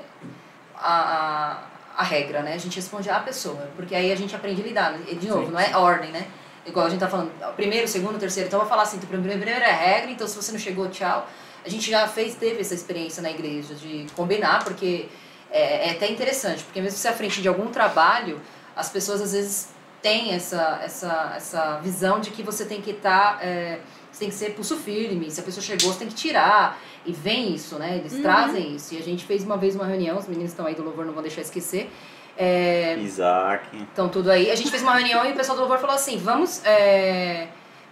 a, 0.77 1.63
a, 1.97 2.03
a 2.03 2.03
regra, 2.03 2.43
né? 2.43 2.55
A 2.55 2.59
gente 2.59 2.77
responde 2.77 3.09
a 3.09 3.21
pessoa, 3.21 3.69
porque 3.77 3.95
aí 3.95 4.11
a 4.11 4.17
gente 4.17 4.35
aprende 4.35 4.61
a 4.61 4.65
lidar. 4.65 4.99
De 4.99 5.29
novo, 5.29 5.47
Sim, 5.47 5.53
não 5.53 5.61
é 5.61 5.77
ordem, 5.77 6.11
né? 6.11 6.27
Igual 6.67 6.87
a 6.87 6.91
gente 6.91 7.01
tá 7.01 7.09
falando, 7.09 7.33
primeiro, 7.55 7.89
segundo, 7.89 8.19
terceiro. 8.19 8.49
Então 8.49 8.59
eu 8.59 8.65
vou 8.65 8.71
falar 8.71 8.83
assim, 8.83 8.99
primeiro, 8.99 9.39
primeiro 9.39 9.65
é 9.65 9.73
regra, 9.73 10.11
então 10.11 10.27
se 10.27 10.37
você 10.37 10.53
não 10.53 10.59
chegou, 10.59 10.89
tchau. 10.89 11.27
A 11.65 11.69
gente 11.69 11.91
já 11.91 12.07
fez, 12.09 12.35
teve 12.35 12.61
essa 12.61 12.75
experiência 12.75 13.23
na 13.23 13.31
igreja 13.31 13.75
de 13.75 14.07
combinar, 14.17 14.65
porque 14.65 15.07
é, 15.51 15.89
é 15.89 15.91
até 15.93 16.11
interessante, 16.11 16.63
porque 16.65 16.81
mesmo 16.81 16.99
se 16.99 17.07
à 17.09 17.13
frente 17.13 17.43
de 17.43 17.49
algum 17.49 17.67
trabalho, 17.69 18.41
as 18.75 18.89
pessoas 18.89 19.21
às 19.21 19.33
vezes 19.33 19.69
têm 20.01 20.33
essa, 20.33 20.81
essa, 20.83 21.33
essa 21.37 21.79
visão 21.81 22.21
de 22.21 22.31
que 22.31 22.43
você 22.43 22.65
tem 22.65 22.81
que 22.81 22.93
estar, 22.93 23.39
é, 23.45 23.81
você 24.11 24.21
tem 24.21 24.29
que 24.31 24.35
ser 24.35 24.55
pulso 24.55 24.77
firme, 24.79 25.31
se 25.31 25.41
a 25.41 25.43
pessoa 25.43 25.63
chegou, 25.63 25.93
você 25.93 25.99
tem 26.01 26.09
que 26.09 26.15
tirar. 26.15 26.79
E 27.05 27.13
vem 27.13 27.55
isso, 27.55 27.77
né? 27.77 27.97
Eles 27.97 28.13
Uhum. 28.13 28.23
trazem 28.23 28.75
isso. 28.77 28.95
E 28.95 28.99
a 28.99 29.03
gente 29.03 29.25
fez 29.25 29.43
uma 29.43 29.57
vez 29.57 29.75
uma 29.75 29.87
reunião, 29.87 30.19
os 30.19 30.27
meninos 30.27 30.51
estão 30.53 30.67
aí 30.67 30.75
do 30.75 30.83
louvor, 30.83 31.05
não 31.07 31.13
vão 31.15 31.23
deixar 31.23 31.41
esquecer. 31.41 31.91
É, 32.37 32.97
Isaac. 32.99 33.65
Estão 33.89 34.09
tudo 34.09 34.31
aí. 34.31 34.51
A 34.51 34.55
gente 34.55 34.71
fez 34.71 34.83
uma 34.83 34.95
reunião 34.95 35.25
e 35.27 35.33
o 35.33 35.35
pessoal 35.35 35.57
do 35.57 35.61
louvor 35.61 35.79
falou 35.79 35.95
assim: 35.97 36.17
vamos, 36.19 36.65
é, 36.65 37.49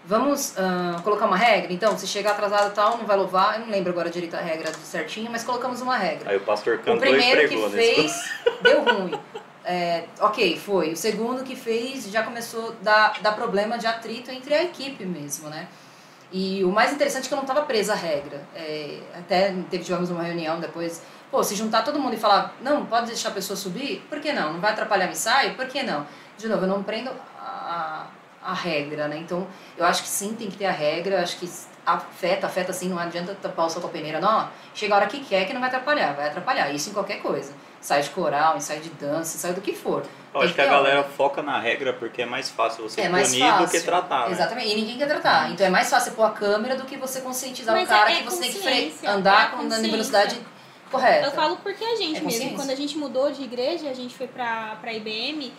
vamos 0.08 0.54
ah, 0.56 1.00
colocar 1.04 1.26
uma 1.26 1.36
regra. 1.36 1.70
Então, 1.70 1.96
se 1.98 2.06
chegar 2.06 2.30
atrasado 2.30 2.70
e 2.70 2.74
tal, 2.74 2.96
não 2.96 3.04
vai 3.04 3.16
louvar. 3.16 3.60
Eu 3.60 3.66
não 3.66 3.70
lembro 3.70 3.92
agora 3.92 4.08
direito 4.08 4.34
a 4.34 4.40
regra 4.40 4.72
certinho, 4.72 5.30
mas 5.30 5.44
colocamos 5.44 5.82
uma 5.82 5.96
regra. 5.98 6.30
Aí 6.30 6.38
o 6.38 6.40
pastor 6.40 6.76
O 6.76 6.78
cantou 6.78 6.96
e 6.96 6.98
primeiro 7.00 7.42
que 7.42 7.48
pregou 7.48 7.68
nesse 7.68 7.94
fez 7.94 8.32
deu 8.62 8.82
ruim. 8.82 9.12
É, 9.66 10.04
ok, 10.20 10.58
foi. 10.58 10.92
O 10.92 10.96
segundo 10.96 11.44
que 11.44 11.54
fez 11.54 12.10
já 12.10 12.22
começou 12.22 12.70
a 12.70 12.72
dar, 12.82 13.20
dar 13.20 13.32
problema 13.32 13.76
de 13.76 13.86
atrito 13.86 14.30
entre 14.30 14.54
a 14.54 14.64
equipe 14.64 15.04
mesmo, 15.04 15.50
né? 15.50 15.68
E 16.32 16.64
o 16.64 16.72
mais 16.72 16.90
interessante 16.92 17.26
é 17.26 17.28
que 17.28 17.34
eu 17.34 17.36
não 17.36 17.44
estava 17.44 17.62
presa 17.62 17.92
à 17.92 17.96
regra. 17.96 18.40
É, 18.54 19.00
até 19.14 19.54
teve, 19.70 19.84
tivemos 19.84 20.08
uma 20.08 20.22
reunião 20.22 20.58
depois. 20.58 21.02
Pô, 21.30 21.44
se 21.44 21.54
juntar 21.54 21.82
todo 21.82 22.00
mundo 22.00 22.14
e 22.14 22.16
falar, 22.16 22.56
não, 22.62 22.86
pode 22.86 23.08
deixar 23.08 23.28
a 23.28 23.32
pessoa 23.32 23.56
subir? 23.58 24.02
Por 24.08 24.20
que 24.20 24.32
não? 24.32 24.54
Não 24.54 24.60
vai 24.60 24.72
atrapalhar 24.72 25.08
o 25.08 25.12
ensaio? 25.12 25.54
Por 25.54 25.66
que 25.66 25.82
não? 25.82 26.06
De 26.38 26.48
novo, 26.48 26.64
eu 26.64 26.68
não 26.68 26.82
prendo 26.82 27.10
a, 27.38 28.06
a 28.48 28.54
regra, 28.54 29.08
né? 29.08 29.18
Então, 29.18 29.46
eu 29.76 29.84
acho 29.84 30.02
que 30.02 30.08
sim, 30.08 30.34
tem 30.34 30.48
que 30.48 30.56
ter 30.56 30.64
a 30.66 30.70
regra. 30.72 31.16
Eu 31.16 31.22
acho 31.22 31.36
que 31.36 31.48
afeta, 31.84 32.46
afeta 32.46 32.70
assim, 32.70 32.88
não 32.88 32.98
adianta 32.98 33.34
tapar 33.40 33.66
o 33.66 33.70
sol 33.70 33.82
com 33.82 33.88
a 33.88 33.90
peneira. 33.90 34.20
Não, 34.20 34.48
chega 34.74 34.94
a 34.94 34.96
hora 34.98 35.06
que 35.06 35.20
quer 35.24 35.46
que 35.46 35.52
não 35.52 35.60
vai 35.60 35.68
atrapalhar. 35.68 36.14
Vai 36.14 36.28
atrapalhar. 36.28 36.70
Isso 36.74 36.88
em 36.90 36.92
qualquer 36.94 37.20
coisa. 37.20 37.52
Ensaio 37.80 38.02
de 38.02 38.10
coral, 38.10 38.56
ensaio 38.56 38.80
de 38.80 38.88
dança, 38.90 39.36
ensaio 39.36 39.54
do 39.54 39.60
que 39.60 39.72
for. 39.74 40.02
Eu 40.34 40.40
acho 40.42 40.54
que 40.54 40.60
a 40.60 40.66
galera 40.66 41.04
foca 41.04 41.42
na 41.42 41.58
regra 41.60 41.92
porque 41.92 42.22
é 42.22 42.26
mais 42.26 42.48
fácil 42.50 42.82
você 42.88 43.02
É 43.02 43.08
mais 43.08 43.28
punir 43.28 43.42
fácil. 43.48 43.66
do 43.66 43.70
que 43.70 43.80
tratar. 43.80 44.26
né? 44.26 44.32
Exatamente. 44.32 44.68
E 44.72 44.74
ninguém 44.76 44.98
quer 44.98 45.06
tratar. 45.08 45.50
Então 45.50 45.66
é 45.66 45.70
mais 45.70 45.88
fácil 45.90 46.12
pôr 46.12 46.24
a 46.24 46.30
câmera 46.30 46.74
do 46.76 46.84
que 46.84 46.96
você 46.96 47.20
conscientizar 47.20 47.74
Mas 47.74 47.84
o 47.84 47.88
cara 47.90 48.10
é- 48.10 48.14
é 48.14 48.16
que 48.18 48.24
você 48.24 48.40
tem 48.40 48.50
que 48.52 48.58
consciência, 48.58 49.06
é 49.06 49.10
a 49.10 49.14
andar 49.14 49.50
com, 49.52 49.56
na 49.58 49.62
consciência. 49.64 49.90
velocidade 49.90 50.40
correta. 50.90 51.26
Eu 51.26 51.32
falo 51.32 51.56
porque 51.58 51.84
a 51.84 51.96
gente 51.96 52.18
É 52.18 52.20
mesmo, 52.22 52.56
quando 52.56 52.70
a 52.70 52.74
gente 52.74 52.96
mudou 52.98 53.30
de 53.30 53.42
igreja, 53.42 53.88
a 53.90 53.94
gente 53.94 54.14
foi 54.16 54.26
pra, 54.26 54.76
pra 54.80 54.92
IBM, 54.92 55.52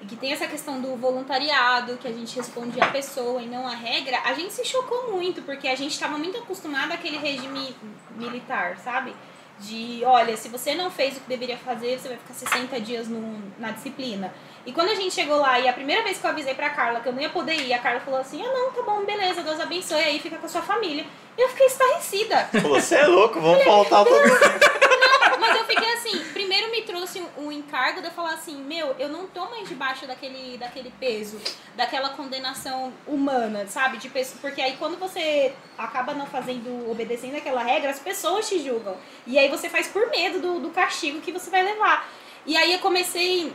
e 0.00 0.06
que 0.06 0.16
tem 0.16 0.32
essa 0.32 0.46
questão 0.46 0.80
do 0.80 0.94
voluntariado, 0.96 1.96
que 1.96 2.06
a 2.06 2.12
gente 2.12 2.36
responde 2.36 2.80
a 2.80 2.88
pessoa 2.88 3.40
e 3.40 3.46
não 3.46 3.66
a 3.66 3.74
regra, 3.74 4.18
a 4.24 4.34
gente 4.34 4.52
se 4.52 4.64
chocou 4.64 5.10
muito, 5.12 5.42
porque 5.42 5.68
a 5.68 5.74
gente 5.74 5.92
estava 5.92 6.18
muito 6.18 6.36
acostumado 6.38 6.92
àquele 6.92 7.16
regime 7.16 7.74
militar, 8.14 8.76
sabe? 8.78 9.14
De, 9.58 10.02
olha, 10.04 10.36
se 10.36 10.50
você 10.50 10.74
não 10.74 10.90
fez 10.90 11.16
o 11.16 11.20
que 11.20 11.28
deveria 11.28 11.56
fazer, 11.56 11.98
você 11.98 12.08
vai 12.08 12.18
ficar 12.18 12.34
60 12.34 12.78
dias 12.80 13.08
no, 13.08 13.42
na 13.58 13.70
disciplina. 13.70 14.34
E 14.66 14.72
quando 14.72 14.90
a 14.90 14.94
gente 14.94 15.14
chegou 15.14 15.38
lá, 15.38 15.58
e 15.58 15.66
a 15.66 15.72
primeira 15.72 16.02
vez 16.02 16.18
que 16.18 16.26
eu 16.26 16.30
avisei 16.30 16.52
pra 16.52 16.68
Carla 16.68 17.00
que 17.00 17.08
eu 17.08 17.12
não 17.12 17.22
ia 17.22 17.30
poder 17.30 17.54
ir, 17.54 17.72
a 17.72 17.78
Carla 17.78 18.00
falou 18.00 18.20
assim, 18.20 18.44
ah 18.44 18.52
não, 18.52 18.72
tá 18.72 18.82
bom, 18.82 19.02
beleza, 19.06 19.42
Deus 19.42 19.58
abençoe, 19.58 20.02
aí 20.02 20.18
fica 20.18 20.36
com 20.36 20.44
a 20.44 20.48
sua 20.48 20.60
família. 20.60 21.06
Eu 21.38 21.48
fiquei 21.48 21.66
estarrecida. 21.66 22.50
Você 22.68 22.96
é 22.96 23.06
louco, 23.06 23.40
vamos 23.40 23.64
faltar 23.64 24.04
todo 24.04 24.95
Mas 25.38 25.56
eu 25.56 25.64
fiquei 25.64 25.92
assim, 25.94 26.18
primeiro 26.32 26.70
me 26.70 26.82
trouxe 26.82 27.22
o 27.36 27.52
encargo 27.52 28.00
de 28.00 28.08
eu 28.08 28.12
falar 28.12 28.34
assim, 28.34 28.56
meu, 28.62 28.94
eu 28.98 29.08
não 29.08 29.26
tô 29.26 29.48
mais 29.50 29.68
debaixo 29.68 30.06
daquele, 30.06 30.56
daquele 30.58 30.92
peso, 30.98 31.40
daquela 31.74 32.10
condenação 32.10 32.92
humana, 33.06 33.66
sabe? 33.66 33.98
De 33.98 34.08
pessoa, 34.08 34.38
porque 34.40 34.60
aí 34.60 34.76
quando 34.78 34.98
você 34.98 35.54
acaba 35.76 36.14
não 36.14 36.26
fazendo, 36.26 36.90
obedecendo 36.90 37.36
aquela 37.36 37.62
regra, 37.62 37.90
as 37.90 37.98
pessoas 37.98 38.48
te 38.48 38.58
julgam. 38.58 38.96
E 39.26 39.38
aí 39.38 39.48
você 39.48 39.68
faz 39.68 39.86
por 39.86 40.08
medo 40.10 40.40
do, 40.40 40.60
do 40.60 40.70
castigo 40.70 41.20
que 41.20 41.32
você 41.32 41.50
vai 41.50 41.62
levar. 41.62 42.08
E 42.44 42.56
aí 42.56 42.72
eu 42.72 42.78
comecei 42.78 43.52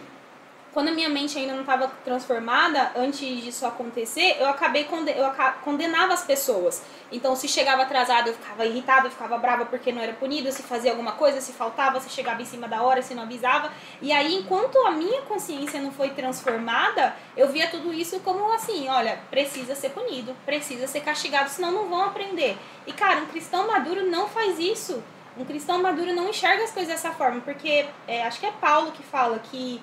quando 0.74 0.88
a 0.88 0.92
minha 0.92 1.10
mente 1.10 1.38
ainda 1.38 1.54
não 1.54 1.62
estava 1.62 1.88
transformada, 2.06 2.92
antes 2.96 3.44
disso 3.44 3.66
acontecer, 3.66 4.38
eu 4.40 4.48
acabei 4.48 4.88
eu 4.90 5.34
condenava 5.64 6.14
as 6.14 6.24
pessoas. 6.24 6.82
Então, 7.12 7.36
se 7.36 7.48
chegava 7.48 7.82
atrasado, 7.82 8.28
eu 8.28 8.34
ficava 8.34 8.66
irritada, 8.66 9.08
eu 9.08 9.12
ficava 9.12 9.38
brava 9.38 9.66
porque 9.66 9.92
não 9.92 10.02
era 10.02 10.14
punida, 10.14 10.50
se 10.52 10.64
fazia 10.64 10.92
alguma 10.92 11.12
coisa, 11.14 11.42
se 11.42 11.52
faltava, 11.52 12.00
se 12.00 12.10
chegava 12.10 12.42
em 12.42 12.46
cima 12.46 12.70
da 12.70 12.82
hora, 12.82 13.02
se 13.02 13.14
não 13.14 13.24
avisava. 13.24 13.70
E 14.02 14.14
aí, 14.14 14.34
enquanto 14.36 14.78
a 14.86 14.92
minha 14.92 15.22
consciência 15.24 15.82
não 15.82 15.92
foi 15.92 16.12
transformada, 16.12 17.16
eu 17.36 17.50
via 17.50 17.70
tudo 17.70 17.94
isso 17.94 18.22
como 18.22 18.52
assim, 18.54 18.88
olha, 18.88 19.20
precisa 19.30 19.76
ser 19.76 19.90
punido, 19.90 20.34
precisa 20.46 20.88
ser 20.88 21.02
castigado, 21.02 21.50
senão 21.50 21.72
não 21.72 21.90
vão 21.90 22.04
aprender. 22.04 22.58
E 22.88 22.94
cara, 22.94 23.20
um 23.20 23.26
cristão 23.26 23.68
maduro 23.68 24.06
não 24.06 24.28
faz 24.28 24.58
isso. 24.58 25.04
Um 25.38 25.46
cristão 25.46 25.82
maduro 25.82 26.14
não 26.14 26.30
enxerga 26.30 26.64
as 26.64 26.72
coisas 26.72 26.94
dessa 26.94 27.12
forma, 27.12 27.42
porque 27.42 27.86
é, 28.08 28.24
acho 28.24 28.40
que 28.40 28.46
é 28.46 28.52
Paulo 28.52 28.92
que 28.92 29.04
fala 29.04 29.40
que 29.40 29.82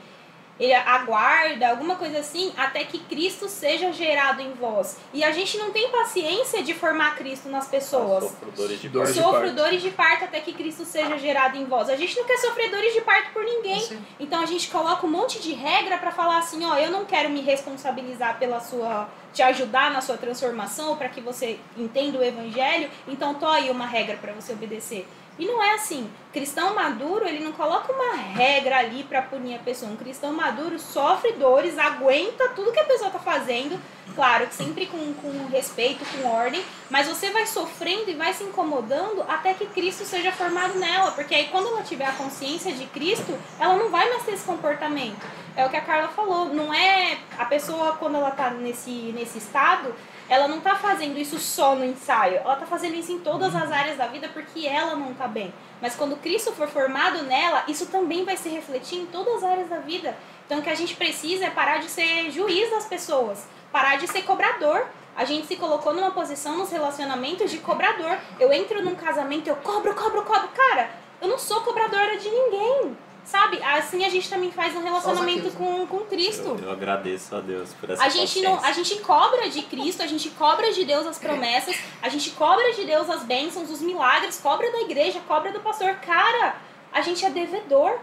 ele 0.58 0.74
aguarda, 0.74 1.68
alguma 1.68 1.96
coisa 1.96 2.18
assim, 2.18 2.52
até 2.56 2.84
que 2.84 2.98
Cristo 2.98 3.48
seja 3.48 3.92
gerado 3.92 4.42
em 4.42 4.52
vós. 4.52 4.96
E 5.12 5.22
a 5.22 5.30
gente 5.30 5.56
não 5.56 5.70
tem 5.70 5.88
paciência 5.90 6.62
de 6.62 6.74
formar 6.74 7.16
Cristo 7.16 7.48
nas 7.48 7.68
pessoas. 7.68 8.24
De 8.24 8.50
Dores 8.56 8.80
parto. 8.80 9.12
de 9.12 9.18
Sofro 9.18 9.40
parto. 9.40 9.54
dores 9.54 9.82
de 9.82 9.90
parto 9.90 10.24
até 10.24 10.40
que 10.40 10.52
Cristo 10.52 10.84
seja 10.84 11.16
gerado 11.18 11.56
em 11.56 11.64
vós. 11.64 11.88
A 11.88 11.96
gente 11.96 12.16
não 12.16 12.24
quer 12.24 12.38
sofrer 12.38 12.70
dores 12.70 12.92
de 12.92 13.00
parto 13.00 13.32
por 13.32 13.44
ninguém. 13.44 13.80
Sim. 13.80 14.04
Então 14.18 14.42
a 14.42 14.46
gente 14.46 14.68
coloca 14.68 15.06
um 15.06 15.10
monte 15.10 15.40
de 15.40 15.52
regra 15.52 15.96
pra 15.98 16.10
falar 16.10 16.38
assim, 16.38 16.64
ó, 16.64 16.76
eu 16.76 16.90
não 16.90 17.04
quero 17.04 17.30
me 17.30 17.40
responsabilizar 17.40 18.38
pela 18.38 18.60
sua 18.60 19.08
te 19.32 19.42
ajudar 19.42 19.92
na 19.92 20.00
sua 20.00 20.16
transformação 20.16 20.96
para 20.96 21.08
que 21.08 21.20
você 21.20 21.58
entenda 21.76 22.18
o 22.18 22.24
evangelho, 22.24 22.90
então 23.06 23.34
tô 23.34 23.46
aí 23.46 23.70
uma 23.70 23.86
regra 23.86 24.16
para 24.16 24.32
você 24.32 24.52
obedecer. 24.52 25.06
E 25.38 25.46
não 25.46 25.62
é 25.62 25.74
assim. 25.74 26.10
Cristão 26.32 26.74
maduro, 26.74 27.26
ele 27.26 27.42
não 27.42 27.52
coloca 27.52 27.92
uma 27.92 28.14
regra 28.14 28.78
ali 28.78 29.04
para 29.04 29.22
punir 29.22 29.54
a 29.54 29.58
pessoa. 29.58 29.90
Um 29.90 29.96
cristão 29.96 30.32
maduro 30.32 30.78
sofre 30.78 31.32
dores, 31.32 31.78
aguenta 31.78 32.48
tudo 32.50 32.72
que 32.72 32.80
a 32.80 32.84
pessoa 32.84 33.10
tá 33.10 33.18
fazendo, 33.18 33.80
claro 34.14 34.48
sempre 34.50 34.86
com, 34.86 35.14
com 35.14 35.46
respeito, 35.46 36.04
com 36.04 36.28
ordem, 36.28 36.62
mas 36.90 37.06
você 37.06 37.30
vai 37.30 37.46
sofrendo 37.46 38.10
e 38.10 38.14
vai 38.14 38.34
se 38.34 38.44
incomodando 38.44 39.24
até 39.28 39.54
que 39.54 39.66
Cristo 39.66 40.04
seja 40.04 40.32
formado 40.32 40.78
nela, 40.78 41.12
porque 41.12 41.34
aí 41.34 41.48
quando 41.48 41.68
ela 41.68 41.82
tiver 41.82 42.06
a 42.06 42.12
consciência 42.12 42.72
de 42.72 42.86
Cristo, 42.86 43.38
ela 43.58 43.76
não 43.76 43.90
vai 43.90 44.08
mais 44.10 44.24
ter 44.24 44.32
esse 44.32 44.44
comportamento. 44.44 45.24
É 45.56 45.64
o 45.64 45.70
que 45.70 45.76
a 45.76 45.80
Carla 45.80 46.08
falou, 46.08 46.46
não 46.46 46.72
é 46.72 47.18
a 47.38 47.44
pessoa 47.44 47.92
quando 47.92 48.16
ela 48.16 48.30
tá 48.30 48.50
nesse, 48.50 48.90
nesse 49.14 49.38
estado, 49.38 49.94
ela 50.28 50.46
não 50.46 50.60
tá 50.60 50.76
fazendo 50.76 51.18
isso 51.18 51.38
só 51.38 51.74
no 51.74 51.84
ensaio, 51.84 52.36
ela 52.36 52.56
tá 52.56 52.66
fazendo 52.66 52.94
isso 52.94 53.10
em 53.10 53.18
todas 53.18 53.54
as 53.54 53.72
áreas 53.72 53.96
da 53.96 54.06
vida 54.06 54.28
porque 54.28 54.66
ela 54.66 54.94
não 54.94 55.14
tá 55.14 55.26
bem. 55.26 55.52
Mas 55.80 55.94
quando 55.94 56.16
Cristo 56.16 56.52
for 56.52 56.68
formado 56.68 57.22
nela, 57.22 57.64
isso 57.66 57.86
também 57.86 58.24
vai 58.24 58.36
se 58.36 58.48
refletir 58.48 58.98
em 58.98 59.06
todas 59.06 59.36
as 59.36 59.44
áreas 59.44 59.68
da 59.68 59.78
vida. 59.78 60.16
Então 60.44 60.58
o 60.58 60.62
que 60.62 60.70
a 60.70 60.74
gente 60.74 60.96
precisa 60.96 61.46
é 61.46 61.50
parar 61.50 61.78
de 61.78 61.88
ser 61.88 62.30
juiz 62.30 62.70
das 62.70 62.86
pessoas, 62.86 63.46
parar 63.72 63.96
de 63.96 64.06
ser 64.06 64.22
cobrador. 64.22 64.86
A 65.16 65.24
gente 65.24 65.46
se 65.46 65.56
colocou 65.56 65.92
numa 65.92 66.10
posição 66.10 66.58
nos 66.58 66.70
relacionamentos 66.70 67.50
de 67.50 67.58
cobrador. 67.58 68.18
Eu 68.38 68.52
entro 68.52 68.84
num 68.84 68.94
casamento, 68.94 69.48
eu 69.48 69.56
cobro, 69.56 69.94
cobro, 69.94 70.22
cobro. 70.22 70.48
Cara, 70.48 70.90
eu 71.20 71.26
não 71.26 71.38
sou 71.38 71.60
cobradora 71.62 72.16
de 72.18 72.28
ninguém. 72.28 72.96
Sabe? 73.28 73.62
Assim 73.62 74.06
a 74.06 74.08
gente 74.08 74.26
também 74.26 74.50
faz 74.50 74.74
um 74.74 74.82
relacionamento 74.82 75.50
com, 75.50 75.86
com 75.86 75.98
Cristo. 76.06 76.56
Eu, 76.58 76.68
eu 76.68 76.70
agradeço 76.70 77.36
a 77.36 77.40
Deus 77.40 77.74
por 77.74 77.90
essa 77.90 78.02
A 78.02 78.08
gente, 78.08 78.40
não, 78.40 78.58
a 78.64 78.72
gente 78.72 78.96
cobra 79.00 79.50
de 79.50 79.60
Cristo, 79.64 80.02
a 80.02 80.06
gente 80.06 80.30
cobra 80.30 80.72
de 80.72 80.82
Deus 80.86 81.06
as 81.06 81.18
promessas, 81.18 81.76
a 82.00 82.08
gente 82.08 82.30
cobra 82.30 82.72
de 82.72 82.86
Deus 82.86 83.10
as 83.10 83.24
bênçãos, 83.24 83.70
os 83.70 83.82
milagres, 83.82 84.40
cobra 84.40 84.72
da 84.72 84.80
igreja, 84.80 85.20
cobra 85.28 85.52
do 85.52 85.60
pastor. 85.60 85.96
Cara, 85.96 86.56
a 86.90 87.02
gente 87.02 87.22
é 87.22 87.28
devedor. 87.28 87.98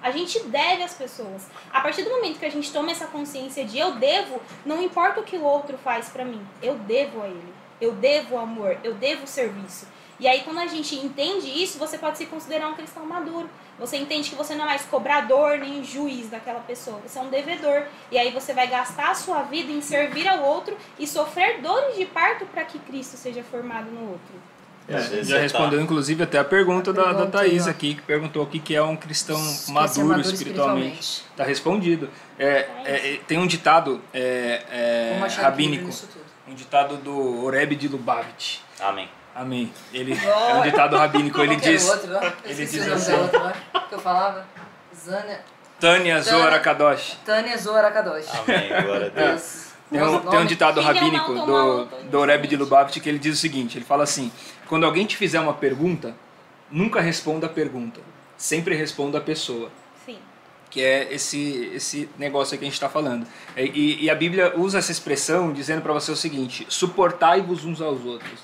A 0.00 0.12
gente 0.12 0.38
deve 0.44 0.84
às 0.84 0.94
pessoas. 0.94 1.48
A 1.72 1.80
partir 1.80 2.02
do 2.02 2.10
momento 2.10 2.38
que 2.38 2.46
a 2.46 2.50
gente 2.50 2.72
toma 2.72 2.92
essa 2.92 3.06
consciência 3.06 3.64
de 3.64 3.78
eu 3.78 3.96
devo, 3.96 4.40
não 4.64 4.80
importa 4.80 5.20
o 5.20 5.24
que 5.24 5.36
o 5.36 5.44
outro 5.44 5.76
faz 5.78 6.08
pra 6.08 6.24
mim, 6.24 6.44
eu 6.60 6.74
devo 6.74 7.22
a 7.22 7.26
ele. 7.26 7.54
Eu 7.80 7.92
devo 7.92 8.38
amor, 8.38 8.78
eu 8.84 8.94
devo 8.94 9.26
serviço. 9.26 9.88
E 10.20 10.28
aí, 10.28 10.42
quando 10.42 10.58
a 10.58 10.66
gente 10.66 10.94
entende 10.94 11.48
isso, 11.48 11.78
você 11.78 11.98
pode 11.98 12.16
se 12.16 12.26
considerar 12.26 12.68
um 12.68 12.74
cristão 12.74 13.04
maduro. 13.04 13.50
Você 13.78 13.96
entende 13.96 14.30
que 14.30 14.36
você 14.36 14.54
não 14.54 14.64
é 14.64 14.68
mais 14.68 14.82
cobrador 14.84 15.58
nem 15.58 15.82
juiz 15.82 16.28
daquela 16.28 16.60
pessoa, 16.60 17.00
você 17.04 17.18
é 17.18 17.22
um 17.22 17.30
devedor. 17.30 17.82
E 18.10 18.18
aí 18.18 18.30
você 18.30 18.52
vai 18.52 18.66
gastar 18.66 19.10
a 19.10 19.14
sua 19.14 19.42
vida 19.42 19.72
em 19.72 19.80
servir 19.80 20.28
ao 20.28 20.42
outro 20.42 20.76
e 20.98 21.06
sofrer 21.06 21.60
dores 21.60 21.96
de 21.96 22.06
parto 22.06 22.46
para 22.46 22.64
que 22.64 22.78
Cristo 22.78 23.16
seja 23.16 23.42
formado 23.42 23.90
no 23.90 24.10
outro. 24.10 24.34
Vezes 24.88 25.28
já 25.28 25.36
você 25.36 25.42
respondeu, 25.42 25.78
tá- 25.78 25.84
inclusive, 25.84 26.22
até 26.24 26.38
a 26.38 26.44
pergunta 26.44 26.92
da, 26.92 27.04
da 27.04 27.08
Pergunta 27.14 27.38
Thaís 27.38 27.62
aí, 27.62 27.68
ó. 27.68 27.70
aqui, 27.70 27.94
que 27.94 28.02
perguntou 28.02 28.42
o 28.42 28.46
que 28.46 28.74
é 28.74 28.82
um 28.82 28.96
cristão 28.96 29.38
maduro, 29.68 30.08
maduro 30.08 30.34
espiritualmente. 30.34 31.24
Está 31.30 31.44
respondido. 31.44 32.10
É, 32.38 32.68
é, 32.84 33.14
é, 33.14 33.20
tem 33.26 33.38
um 33.38 33.46
ditado 33.46 34.02
é, 34.12 34.62
é, 34.70 35.26
rabínico, 35.36 35.88
um 36.48 36.54
ditado 36.54 36.96
do 36.96 37.44
Oreb 37.44 37.76
de 37.76 37.88
Lubavitch. 37.88 38.58
Amém. 38.80 39.08
Amém. 39.34 39.72
Ele, 39.92 40.12
é 40.14 40.54
um 40.54 40.62
ditado 40.62 40.96
rabínico, 40.96 41.40
ele 41.40 41.56
diz... 41.56 41.88
o 41.88 41.92
outro, 41.92 42.10
ele 42.44 42.66
diz 42.66 42.74
o 42.74 42.78
nome 42.80 42.92
assim. 42.92 43.12
outra 43.14 43.42
lá, 43.42 43.52
que 43.88 43.94
eu 43.94 43.98
falava. 43.98 44.46
Zânia. 44.94 45.40
Tânia 45.80 46.20
Zohar 46.22 46.62
Kadosh. 46.62 47.16
Tânia. 47.24 47.58
Amém. 48.46 48.82
Glória 48.84 49.06
a 49.06 49.10
Deus. 49.10 49.72
Tem 49.90 50.02
um, 50.02 50.20
tem 50.20 50.38
um 50.40 50.46
ditado 50.46 50.80
Filha, 50.80 50.94
rabínico 50.94 51.32
não, 51.34 51.84
do, 51.84 52.10
do 52.10 52.18
Oreb 52.18 52.46
de 52.46 52.56
Lubavitch 52.56 52.98
que 53.02 53.08
ele 53.08 53.18
diz 53.18 53.36
o 53.36 53.40
seguinte, 53.40 53.76
ele 53.76 53.84
fala 53.84 54.04
assim, 54.04 54.32
quando 54.66 54.86
alguém 54.86 55.04
te 55.04 55.16
fizer 55.18 55.38
uma 55.38 55.52
pergunta, 55.52 56.14
nunca 56.70 56.98
responda 57.00 57.46
a 57.46 57.50
pergunta, 57.50 58.00
sempre 58.36 58.74
responda 58.74 59.18
a 59.18 59.20
pessoa. 59.20 59.70
Sim. 60.06 60.18
que 60.70 60.82
é 60.82 61.12
esse, 61.12 61.70
esse 61.74 62.08
negócio 62.16 62.56
que 62.56 62.64
a 62.64 62.66
gente 62.66 62.72
está 62.74 62.88
falando. 62.88 63.26
E, 63.54 63.62
e- 63.64 64.04
e 64.04 64.10
a 64.10 64.14
Bíblia 64.14 64.54
usa 64.56 64.78
essa 64.78 64.90
expressão 64.92 65.52
dizendo 65.52 65.82
para 65.82 65.92
você 65.92 66.10
o 66.10 66.16
seguinte: 66.16 66.64
suportai-vos 66.70 67.66
uns 67.66 67.82
aos 67.82 68.02
outros. 68.06 68.40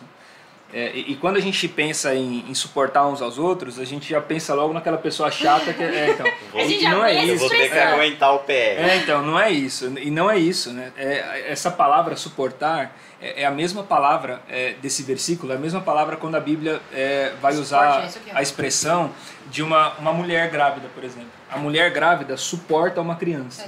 É, 0.72 0.92
e, 0.94 1.12
e 1.12 1.16
quando 1.16 1.36
a 1.36 1.40
gente 1.40 1.66
pensa 1.66 2.14
em, 2.14 2.44
em 2.48 2.54
suportar 2.54 3.06
uns 3.06 3.22
aos 3.22 3.38
outros, 3.38 3.78
a 3.78 3.84
gente 3.84 4.10
já 4.10 4.20
pensa 4.20 4.54
logo 4.54 4.72
naquela 4.74 4.98
pessoa 4.98 5.30
chata 5.30 5.72
que 5.72 5.82
é. 5.82 6.10
então, 6.10 6.26
A 6.54 6.64
gente 6.66 6.82
já 6.82 6.90
não 6.90 7.04
é 7.04 7.24
isso. 7.24 7.38
vou 7.38 7.48
ter 7.48 7.70
que 7.70 7.74
É, 7.76 7.82
aguentar 7.92 8.34
o 8.34 8.40
PR. 8.40 8.52
é, 8.52 8.96
então, 8.98 9.22
não 9.22 9.38
é 9.38 9.50
isso. 9.50 9.86
E 9.98 10.10
não 10.10 10.30
é 10.30 10.38
isso, 10.38 10.72
né? 10.72 10.92
É, 10.96 11.50
essa 11.50 11.70
palavra 11.70 12.16
suportar 12.16 12.94
é, 13.20 13.42
é 13.42 13.46
a 13.46 13.50
mesma 13.50 13.82
palavra 13.82 14.42
é, 14.48 14.74
desse 14.74 15.02
versículo, 15.02 15.52
é 15.52 15.56
a 15.56 15.58
mesma 15.58 15.80
palavra 15.80 16.16
quando 16.16 16.34
a 16.34 16.40
Bíblia 16.40 16.80
é, 16.92 17.32
vai 17.40 17.54
usar 17.54 18.04
é 18.04 18.36
a 18.36 18.42
expressão 18.42 19.10
de 19.46 19.62
uma, 19.62 19.94
uma 19.94 20.12
mulher 20.12 20.50
grávida, 20.50 20.88
por 20.94 21.02
exemplo. 21.02 21.30
A 21.50 21.56
mulher 21.56 21.90
grávida 21.90 22.36
suporta 22.36 23.00
uma 23.00 23.16
criança. 23.16 23.66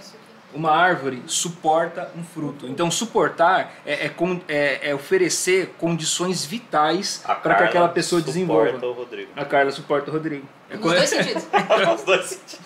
Uma 0.53 0.73
árvore 0.73 1.23
suporta 1.27 2.11
um 2.17 2.25
fruto. 2.25 2.67
Então, 2.67 2.91
suportar 2.91 3.75
é, 3.87 4.07
é, 4.07 4.13
é- 4.49 4.91
é 4.91 4.95
oferecer 4.95 5.75
condições 5.79 6.45
vitais 6.45 7.23
para 7.43 7.55
que 7.55 7.63
aquela 7.65 7.89
pessoa 7.89 8.21
suporta 8.21 8.33
desenvolva. 8.33 8.87
o 8.87 8.93
Rodrigo. 8.93 9.31
A 9.37 9.45
Carla 9.45 9.71
suporta 9.71 10.11
o 10.11 10.13
Rodrigo. 10.15 10.47
É 10.69 10.77
Nos 10.77 10.93
dois 10.93 11.09
sentidos. 11.09 11.45
Os 11.95 12.03
dois 12.03 12.27
sentidos. 12.27 12.61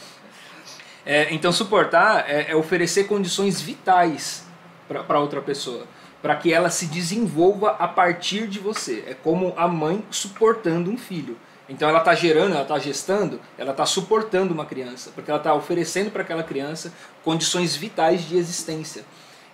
É, 1.06 1.34
então, 1.34 1.52
suportar 1.52 2.24
é, 2.28 2.50
é 2.52 2.56
oferecer 2.56 3.04
condições 3.04 3.60
vitais 3.60 4.46
para 4.88 5.18
outra 5.18 5.42
pessoa, 5.42 5.86
para 6.22 6.34
que 6.36 6.52
ela 6.52 6.70
se 6.70 6.86
desenvolva 6.86 7.76
a 7.78 7.86
partir 7.86 8.46
de 8.46 8.58
você. 8.58 9.04
É 9.06 9.14
como 9.14 9.52
a 9.56 9.68
mãe 9.68 10.02
suportando 10.10 10.90
um 10.90 10.96
filho. 10.96 11.36
Então, 11.68 11.88
ela 11.88 12.00
está 12.00 12.14
gerando, 12.14 12.52
ela 12.52 12.62
está 12.62 12.78
gestando, 12.78 13.40
ela 13.56 13.70
está 13.70 13.86
suportando 13.86 14.52
uma 14.52 14.66
criança, 14.66 15.10
porque 15.14 15.30
ela 15.30 15.38
está 15.38 15.54
oferecendo 15.54 16.10
para 16.10 16.22
aquela 16.22 16.42
criança 16.42 16.92
condições 17.22 17.74
vitais 17.74 18.28
de 18.28 18.36
existência. 18.36 19.04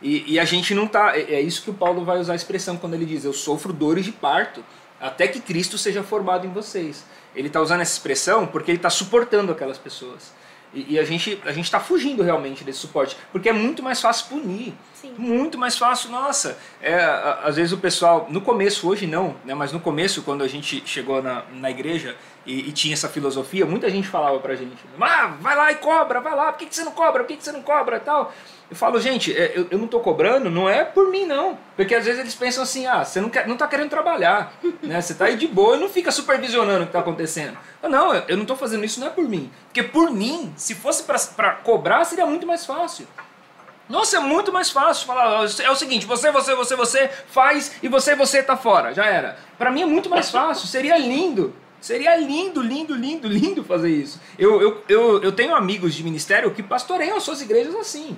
E, 0.03 0.35
e 0.35 0.41
a 0.41 0.45
gente 0.45 0.75
não 0.75 0.85
está. 0.85 1.17
É, 1.17 1.35
é 1.35 1.41
isso 1.41 1.63
que 1.63 1.71
o 1.71 1.75
Paulo 1.75 2.05
vai 2.05 2.19
usar 2.19 2.33
a 2.33 2.37
expressão 2.37 2.77
quando 2.77 2.95
ele 2.95 3.07
diz: 3.07 3.25
Eu 3.25 3.33
sofro 3.33 3.73
dores 3.73 4.05
de 4.05 4.13
parto, 4.13 4.65
até 5.01 5.29
que 5.29 5.41
Cristo 5.41 5.79
seja 5.79 6.03
formado 6.03 6.47
em 6.47 6.51
vocês. 6.51 7.05
Ele 7.35 7.47
está 7.47 7.61
usando 7.61 7.81
essa 7.81 7.93
expressão 7.93 8.47
porque 8.47 8.71
ele 8.71 8.79
está 8.79 8.91
suportando 8.91 9.53
aquelas 9.53 9.79
pessoas. 9.79 10.33
E, 10.73 10.95
e 10.95 10.99
a 10.99 11.05
gente 11.05 11.41
a 11.45 11.53
gente 11.53 11.65
está 11.65 11.81
fugindo 11.81 12.23
realmente 12.23 12.63
desse 12.63 12.79
suporte, 12.79 13.17
porque 13.33 13.49
é 13.49 13.53
muito 13.53 13.83
mais 13.83 14.01
fácil 14.01 14.27
punir. 14.29 14.73
Sim. 14.95 15.15
Muito 15.17 15.57
mais 15.59 15.77
fácil, 15.77 16.11
nossa. 16.11 16.59
É, 16.81 16.95
a- 16.95 17.41
às 17.45 17.57
vezes 17.57 17.73
o 17.73 17.79
pessoal, 17.79 18.27
no 18.31 18.41
começo, 18.41 18.89
hoje 18.89 19.07
não, 19.07 19.35
né, 19.45 19.55
mas 19.55 19.73
no 19.73 19.81
começo, 19.81 20.23
quando 20.23 20.45
a 20.45 20.49
gente 20.49 20.83
chegou 20.87 21.23
na, 21.23 21.43
na 21.55 21.71
igreja 21.71 22.15
e, 22.47 22.69
e 22.69 22.73
tinha 22.73 22.95
essa 22.95 23.09
filosofia, 23.09 23.67
muita 23.67 23.91
gente 23.91 24.07
falava 24.09 24.39
pra 24.39 24.55
gente: 24.55 24.77
ah, 25.01 25.35
vai 25.41 25.57
lá 25.57 25.73
e 25.73 25.77
cobra, 25.77 26.21
vai 26.21 26.35
lá, 26.37 26.53
por 26.53 26.59
que, 26.59 26.67
que 26.67 26.75
você 26.77 26.85
não 26.85 26.93
cobra? 26.93 27.23
Por 27.25 27.29
que, 27.29 27.37
que 27.37 27.45
você 27.45 27.53
não 27.53 27.63
cobra 27.63 27.97
e 27.97 28.01
tal? 28.01 28.33
Eu 28.71 28.77
falo, 28.77 29.01
gente, 29.01 29.37
é, 29.37 29.53
eu, 29.57 29.67
eu 29.69 29.79
não 29.79 29.89
tô 29.89 29.99
cobrando, 29.99 30.49
não 30.49 30.69
é 30.69 30.85
por 30.85 31.11
mim, 31.11 31.27
não. 31.27 31.59
Porque 31.75 31.93
às 31.93 32.05
vezes 32.05 32.21
eles 32.21 32.35
pensam 32.37 32.63
assim, 32.63 32.87
ah, 32.87 33.05
você 33.05 33.21
não, 33.21 33.29
quer, 33.29 33.49
não 33.49 33.57
tá 33.57 33.67
querendo 33.67 33.91
trabalhar, 33.91 34.55
né? 34.81 35.01
Você 35.01 35.15
tá 35.15 35.25
aí 35.25 35.37
de 35.37 35.49
boa 35.49 35.77
e 35.77 35.81
não 35.81 35.89
fica 35.89 36.13
supervisionando 36.13 36.85
o 36.85 36.87
que 36.87 36.93
tá 36.93 37.01
acontecendo. 37.01 37.59
Eu, 37.83 37.91
não, 37.91 38.15
eu, 38.15 38.37
não 38.37 38.45
tô 38.45 38.55
fazendo 38.55 38.85
isso, 38.85 39.01
não 39.01 39.09
é 39.09 39.11
por 39.11 39.29
mim. 39.29 39.51
Porque 39.67 39.83
por 39.83 40.13
mim, 40.13 40.53
se 40.57 40.77
fosse 40.77 41.03
pra 41.03 41.53
cobrar, 41.65 42.05
seria 42.05 42.27
muito 42.27 42.47
mais 42.47 42.65
fácil. 42.65 43.09
Nossa, 43.89 44.19
é 44.19 44.21
muito 44.21 44.53
mais 44.53 44.71
fácil 44.71 45.05
falar. 45.05 45.45
É 45.65 45.71
o 45.71 45.75
seguinte, 45.75 46.07
você, 46.07 46.31
você, 46.31 46.55
você, 46.55 46.77
você 46.77 47.11
faz 47.27 47.73
e 47.83 47.89
você, 47.89 48.15
você 48.15 48.41
tá 48.41 48.57
fora. 48.57 48.95
Já 48.95 49.05
era. 49.05 49.37
Pra 49.59 49.73
mim 49.73 49.83
é 49.83 49.87
muito 49.87 50.09
mais 50.09 50.31
fácil. 50.31 50.69
Seria 50.69 50.97
lindo. 50.97 51.53
Seria 51.81 52.15
lindo, 52.17 52.63
lindo, 52.63 52.95
lindo, 52.95 53.27
lindo 53.27 53.65
fazer 53.65 53.91
isso. 53.91 54.21
Eu, 54.39 54.63
eu, 54.63 54.85
eu, 54.89 55.23
eu 55.23 55.33
tenho 55.33 55.57
amigos 55.57 55.93
de 55.93 56.05
ministério 56.05 56.53
que 56.53 56.63
pastoreiam 56.63 57.17
as 57.17 57.25
suas 57.25 57.41
igrejas 57.41 57.75
assim. 57.75 58.17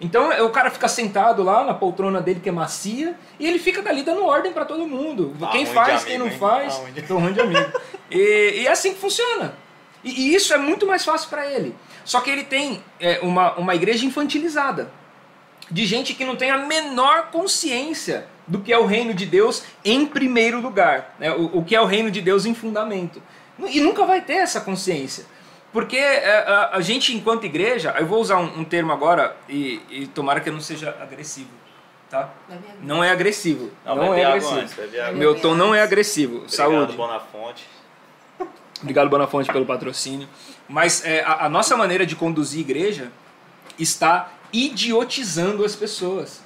Então 0.00 0.32
é, 0.32 0.42
o 0.42 0.50
cara 0.50 0.70
fica 0.70 0.88
sentado 0.88 1.42
lá 1.42 1.64
na 1.64 1.74
poltrona 1.74 2.20
dele 2.20 2.40
que 2.40 2.48
é 2.48 2.52
macia 2.52 3.14
e 3.38 3.46
ele 3.46 3.58
fica 3.58 3.82
dali 3.82 4.02
dando 4.02 4.24
ordem 4.24 4.52
pra 4.52 4.64
todo 4.64 4.86
mundo. 4.86 5.36
Tá 5.38 5.48
quem 5.48 5.66
faz, 5.66 6.04
quem 6.04 6.16
amigo, 6.16 6.24
não 6.24 6.32
hein? 6.32 6.38
faz. 6.38 6.74
Tá 6.74 6.82
ruim 6.82 7.02
Tô 7.02 7.18
ruim 7.18 7.32
de 7.32 7.40
amigo. 7.40 7.72
E, 8.12 8.62
e 8.62 8.66
é 8.66 8.72
assim 8.72 8.92
que 8.92 8.98
funciona. 8.98 9.54
E, 10.02 10.10
e 10.10 10.34
isso 10.34 10.52
é 10.52 10.58
muito 10.58 10.84
mais 10.84 11.04
fácil 11.04 11.28
pra 11.28 11.48
ele. 11.48 11.76
Só 12.04 12.20
que 12.20 12.28
ele 12.28 12.42
tem 12.42 12.82
é, 12.98 13.20
uma, 13.22 13.54
uma 13.54 13.72
igreja 13.72 14.04
infantilizada 14.04 14.90
de 15.70 15.86
gente 15.86 16.14
que 16.14 16.24
não 16.24 16.34
tem 16.34 16.50
a 16.50 16.58
menor 16.58 17.30
consciência 17.30 18.26
do 18.48 18.58
que 18.58 18.72
é 18.72 18.78
o 18.78 18.84
reino 18.84 19.14
de 19.14 19.24
Deus 19.24 19.62
em 19.84 20.04
primeiro 20.04 20.60
lugar, 20.60 21.14
né? 21.20 21.30
o, 21.30 21.58
o 21.58 21.64
que 21.64 21.76
é 21.76 21.80
o 21.80 21.84
reino 21.84 22.10
de 22.10 22.20
Deus 22.20 22.44
em 22.46 22.54
fundamento. 22.54 23.22
E 23.68 23.80
nunca 23.80 24.04
vai 24.04 24.20
ter 24.20 24.38
essa 24.38 24.60
consciência. 24.60 25.24
Porque 25.72 25.96
é, 25.96 26.38
a, 26.46 26.70
a 26.76 26.80
gente, 26.80 27.14
enquanto 27.14 27.44
igreja, 27.44 27.94
eu 27.98 28.06
vou 28.06 28.20
usar 28.20 28.38
um, 28.38 28.60
um 28.60 28.64
termo 28.64 28.92
agora 28.92 29.36
e, 29.48 29.80
e 29.88 30.06
tomara 30.08 30.40
que 30.40 30.48
eu 30.48 30.52
não 30.52 30.60
seja 30.60 30.96
agressivo. 31.00 31.50
Tá? 32.08 32.28
Não 32.82 33.04
é 33.04 33.10
agressivo. 33.10 33.70
Não, 33.84 33.94
Não, 33.94 34.14
é 34.14 34.24
agressivo. 34.24 34.58
antes. 34.58 34.76
Meu 35.14 35.40
tom 35.40 35.54
não 35.54 35.72
é 35.72 35.80
agressivo. 35.80 36.38
Obrigado, 36.38 36.52
Saúde. 36.52 36.92
Bonafonte. 36.94 37.68
Obrigado, 38.80 39.08
Bonafonte, 39.08 39.52
pelo 39.52 39.64
patrocínio. 39.64 40.28
Mas 40.68 41.04
é, 41.04 41.22
a, 41.22 41.46
a 41.46 41.48
nossa 41.48 41.76
maneira 41.76 42.04
de 42.04 42.16
conduzir 42.16 42.60
igreja 42.60 43.12
está 43.78 44.32
idiotizando 44.52 45.64
as 45.64 45.76
pessoas. 45.76 46.42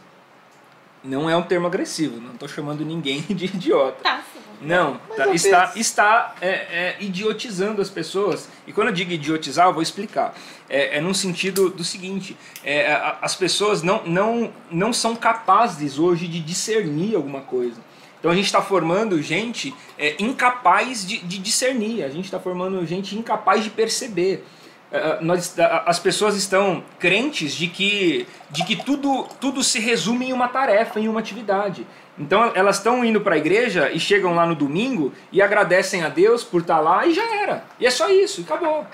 Não 1.03 1.29
é 1.29 1.37
um 1.37 1.43
termo 1.43 1.67
agressivo, 1.67 2.21
não 2.21 2.33
estou 2.33 2.49
chamando 2.49 2.85
ninguém 2.85 3.21
de 3.29 3.47
idiota. 3.47 4.03
Tá. 4.03 4.23
Não, 4.65 4.99
tá- 5.17 5.35
está, 5.35 5.73
está 5.77 6.35
é, 6.41 6.49
é, 6.49 6.97
idiotizando 7.01 7.83
as 7.83 7.91
pessoas. 7.91 8.49
E 8.67 8.73
quando 8.73 8.89
eu 8.89 8.95
digo 8.95 9.13
idiotizar, 9.13 9.67
eu 9.69 9.73
vou 9.73 9.83
explicar. 9.83 10.35
É, 10.69 10.99
é 10.99 11.01
num 11.01 11.15
sentido 11.15 11.69
do 11.71 11.85
seguinte: 11.85 12.37
é, 12.65 12.93
a- 12.93 13.19
as 13.23 13.35
pessoas 13.35 13.83
não, 13.83 14.03
não, 14.05 14.53
não 14.71 14.93
são 14.93 15.15
capazes 15.15 15.99
hoje 15.99 16.27
de 16.27 16.41
discernir 16.41 17.15
alguma 17.15 17.43
coisa. 17.43 17.81
Então 18.19 18.33
a 18.33 18.35
gente 18.35 18.47
está 18.47 18.63
formando 18.63 19.21
gente 19.21 19.75
é, 19.99 20.17
incapaz 20.19 21.07
de, 21.07 21.19
de 21.19 21.37
discernir, 21.39 22.03
a 22.03 22.09
gente 22.09 22.25
está 22.25 22.41
formando 22.41 22.85
gente 22.87 23.15
incapaz 23.17 23.63
de 23.63 23.69
perceber. 23.69 24.43
É, 24.91 25.21
nós, 25.21 25.55
as 25.85 25.99
pessoas 25.99 26.35
estão 26.37 26.83
crentes 26.99 27.53
de 27.55 27.67
que, 27.69 28.27
de 28.51 28.65
que 28.65 28.77
tudo, 28.77 29.27
tudo 29.41 29.63
se 29.63 29.79
resume 29.79 30.29
em 30.29 30.33
uma 30.33 30.49
tarefa, 30.49 31.01
em 31.01 31.09
uma 31.09 31.21
atividade. 31.21 31.87
Então 32.19 32.53
elas 32.55 32.77
estão 32.77 33.05
indo 33.05 33.21
para 33.21 33.35
a 33.35 33.39
igreja 33.39 33.91
e 33.91 33.99
chegam 33.99 34.35
lá 34.35 34.47
no 34.47 34.55
domingo 34.55 35.13
e 35.33 35.43
agradecem 35.43 36.03
a 36.05 36.09
Deus 36.09 36.45
por 36.45 36.61
estar 36.61 36.79
lá 36.81 37.05
e 37.07 37.13
já 37.13 37.25
era. 37.43 37.65
E 37.81 37.87
é 37.87 37.91
só 37.91 38.09
isso, 38.09 38.41
e 38.41 38.45
acabou. 38.45 38.87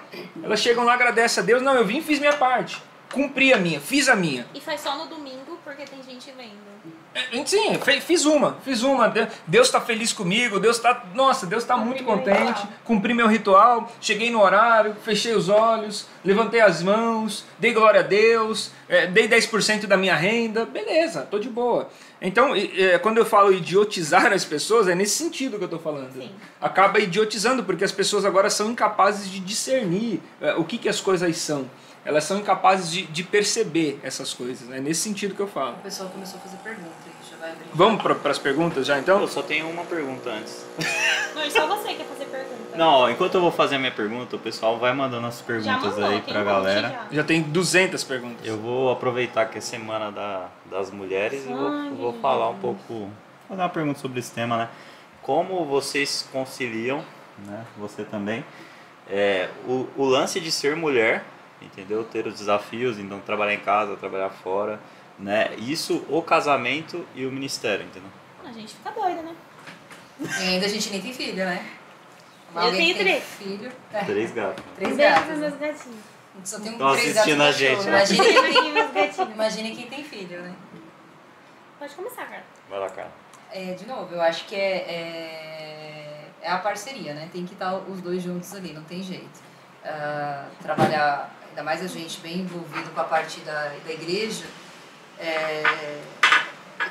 Elas 0.42 0.60
chegam 0.60 0.84
lá, 0.84 0.94
agradecem 0.94 1.42
a 1.42 1.46
Deus, 1.46 1.60
não, 1.62 1.74
eu 1.74 1.84
vim 1.84 1.98
e 1.98 2.02
fiz 2.02 2.18
minha 2.18 2.32
parte. 2.32 2.82
Cumpri 3.12 3.52
a 3.52 3.56
minha, 3.58 3.80
fiz 3.80 4.08
a 4.08 4.14
minha. 4.14 4.46
E 4.54 4.60
faz 4.60 4.80
só 4.80 4.96
no 4.96 5.06
domingo 5.06 5.58
porque 5.64 5.82
tem 5.84 6.00
gente 6.02 6.32
vendo. 6.36 6.70
É, 7.12 7.44
Sim, 7.44 7.74
fe- 7.82 8.00
fiz 8.00 8.24
uma, 8.24 8.56
fiz 8.64 8.84
uma. 8.84 9.08
De- 9.08 9.26
Deus 9.44 9.66
está 9.66 9.80
feliz 9.80 10.12
comigo, 10.12 10.60
Deus 10.60 10.76
está. 10.76 11.06
Nossa, 11.12 11.44
Deus 11.44 11.64
está 11.64 11.76
muito 11.76 12.04
contente. 12.04 12.38
ritual. 12.38 12.68
Cumpri 12.84 13.12
meu 13.12 13.26
ritual, 13.26 13.90
cheguei 14.00 14.30
no 14.30 14.40
horário, 14.40 14.94
fechei 15.04 15.34
os 15.34 15.48
olhos, 15.48 16.06
levantei 16.24 16.60
as 16.60 16.84
mãos, 16.84 17.44
dei 17.58 17.72
glória 17.72 17.98
a 17.98 18.04
Deus, 18.04 18.70
é, 18.88 19.08
dei 19.08 19.28
10% 19.28 19.86
da 19.88 19.96
minha 19.96 20.14
renda, 20.14 20.64
beleza, 20.64 21.26
tô 21.28 21.40
de 21.40 21.48
boa. 21.48 21.88
Então, 22.20 22.54
é, 22.54 22.98
quando 22.98 23.18
eu 23.18 23.24
falo 23.24 23.52
idiotizar 23.52 24.32
as 24.32 24.44
pessoas, 24.44 24.88
é 24.88 24.94
nesse 24.94 25.16
sentido 25.16 25.56
que 25.56 25.64
eu 25.64 25.68
tô 25.68 25.78
falando. 25.78 26.12
Sim. 26.12 26.30
Acaba 26.60 26.98
idiotizando, 26.98 27.64
porque 27.64 27.82
as 27.82 27.92
pessoas 27.92 28.24
agora 28.24 28.50
são 28.50 28.70
incapazes 28.70 29.30
de 29.30 29.40
discernir 29.40 30.20
é, 30.40 30.54
o 30.54 30.64
que, 30.64 30.76
que 30.76 30.88
as 30.88 31.00
coisas 31.00 31.36
são. 31.38 31.68
Elas 32.04 32.24
são 32.24 32.38
incapazes 32.38 32.90
de, 32.90 33.02
de 33.02 33.22
perceber 33.22 33.98
essas 34.02 34.32
coisas. 34.32 34.70
É 34.70 34.80
nesse 34.80 35.02
sentido 35.02 35.34
que 35.34 35.40
eu 35.40 35.46
falo. 35.46 35.76
O 35.76 35.82
pessoal 35.82 36.08
começou 36.08 36.38
a 36.38 36.42
fazer 36.42 36.56
pergunta 36.58 36.90
aí, 37.04 37.30
já 37.30 37.36
vai 37.36 37.50
abrir. 37.50 37.64
Vamos 37.74 38.02
para 38.02 38.30
as 38.30 38.38
perguntas 38.38 38.86
já 38.86 38.98
então? 38.98 39.20
Eu 39.20 39.28
só 39.28 39.42
tenho 39.42 39.68
uma 39.68 39.84
pergunta 39.84 40.30
antes. 40.30 40.64
Não, 41.34 41.50
só 41.50 41.66
você 41.66 41.94
quer 41.94 42.06
fazer 42.06 42.24
pergunta. 42.24 42.29
Não, 42.80 42.92
ó, 42.92 43.10
enquanto 43.10 43.34
eu 43.34 43.42
vou 43.42 43.52
fazer 43.52 43.76
a 43.76 43.78
minha 43.78 43.90
pergunta, 43.90 44.36
o 44.36 44.38
pessoal 44.38 44.78
vai 44.78 44.90
mandando 44.94 45.26
as 45.26 45.42
perguntas 45.42 45.98
mandou, 45.98 46.06
aí 46.06 46.22
pra 46.22 46.42
galera. 46.42 46.88
já. 46.88 47.16
Já 47.16 47.24
tem 47.24 47.42
200 47.42 48.02
perguntas. 48.04 48.46
Eu 48.46 48.56
vou 48.56 48.90
aproveitar 48.90 49.44
que 49.50 49.58
é 49.58 49.60
semana 49.60 50.10
da, 50.10 50.48
das 50.64 50.90
mulheres 50.90 51.44
e 51.44 51.48
vou, 51.48 51.68
Ai, 51.68 51.90
vou 51.90 52.14
falar 52.22 52.48
um 52.48 52.58
pouco, 52.58 53.10
fazer 53.46 53.60
uma 53.60 53.68
pergunta 53.68 53.98
sobre 53.98 54.18
esse 54.18 54.32
tema, 54.32 54.56
né? 54.56 54.70
Como 55.20 55.62
vocês 55.66 56.26
conciliam, 56.32 57.04
né? 57.46 57.66
Você 57.76 58.02
também, 58.02 58.42
é, 59.10 59.50
o, 59.66 59.86
o 59.94 60.06
lance 60.06 60.40
de 60.40 60.50
ser 60.50 60.74
mulher, 60.74 61.22
entendeu? 61.60 62.02
Ter 62.04 62.26
os 62.26 62.38
desafios, 62.38 62.98
então 62.98 63.20
trabalhar 63.20 63.52
em 63.52 63.60
casa, 63.60 63.94
trabalhar 63.94 64.30
fora, 64.30 64.80
né? 65.18 65.50
Isso, 65.58 66.02
o 66.08 66.22
casamento 66.22 67.06
e 67.14 67.26
o 67.26 67.30
ministério, 67.30 67.84
entendeu? 67.84 68.08
A 68.42 68.50
gente 68.50 68.74
fica 68.74 68.90
doida, 68.90 69.20
né? 69.20 69.34
E 70.18 70.48
ainda 70.48 70.64
a 70.64 70.68
gente 70.70 70.88
nem 70.88 71.02
tem 71.02 71.12
filho, 71.12 71.44
né? 71.44 71.62
Eu 72.54 72.70
tenho 72.72 72.96
três. 72.96 73.24
filho. 73.24 73.72
É, 73.92 74.04
Três 74.04 74.32
gatos. 74.32 74.64
três 74.76 74.96
gatos. 74.96 75.38
meus 75.38 75.54
gatinhos. 75.54 76.00
Só 76.44 76.58
tem 76.60 76.72
um 76.74 76.78
três 76.92 77.16
assistindo 77.16 77.38
gatos 77.38 77.54
a 77.54 77.58
gente, 77.58 77.84
né? 77.84 77.90
Imagine, 77.90 78.38
Aqui, 78.38 78.70
meus 78.70 78.90
gatinhos. 78.92 79.34
imagine 79.34 79.76
quem 79.76 79.86
tem 79.88 80.04
filho, 80.04 80.40
né? 80.42 80.52
Pode 81.78 81.94
começar, 81.94 82.26
cara. 82.26 82.44
Vai 82.68 82.78
lá, 82.78 82.88
cara. 82.90 83.10
É, 83.52 83.74
de 83.74 83.86
novo, 83.86 84.14
eu 84.14 84.20
acho 84.22 84.44
que 84.46 84.54
é, 84.54 84.76
é, 84.76 86.24
é 86.42 86.50
a 86.50 86.58
parceria, 86.58 87.14
né? 87.14 87.28
Tem 87.32 87.44
que 87.44 87.52
estar 87.54 87.74
os 87.74 88.00
dois 88.00 88.22
juntos 88.22 88.54
ali, 88.54 88.72
não 88.72 88.82
tem 88.84 89.02
jeito. 89.02 89.40
Ah, 89.84 90.46
trabalhar, 90.62 91.30
ainda 91.48 91.62
mais 91.62 91.82
a 91.82 91.86
gente 91.86 92.20
bem 92.20 92.38
envolvido 92.40 92.90
com 92.90 93.00
a 93.00 93.04
parte 93.04 93.40
da, 93.40 93.72
da 93.84 93.92
igreja, 93.92 94.44
é, 95.18 95.62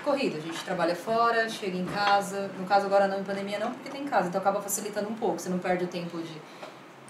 corrido. 0.02 0.38
A 0.38 0.40
gente 0.40 0.64
trabalha 0.64 0.96
fora, 0.96 1.50
chega 1.50 1.78
em 1.78 1.86
casa. 1.86 2.50
No 2.60 2.66
caso, 2.66 2.86
agora 2.86 3.08
não 3.08 3.20
em 3.20 3.24
pandemia, 3.24 3.60
não, 3.60 3.72
porque 3.72 3.90
tem 3.90 4.02
em 4.02 4.08
casa, 4.08 4.28
então 4.28 4.40
acaba 4.42 4.62
facilitando 4.62 5.10
um 5.10 5.16
pouco. 5.16 5.40
Você 5.40 5.50
não 5.50 5.60
perde 5.60 5.86
o 5.86 5.88
tempo 5.88 6.18
de 6.22 6.42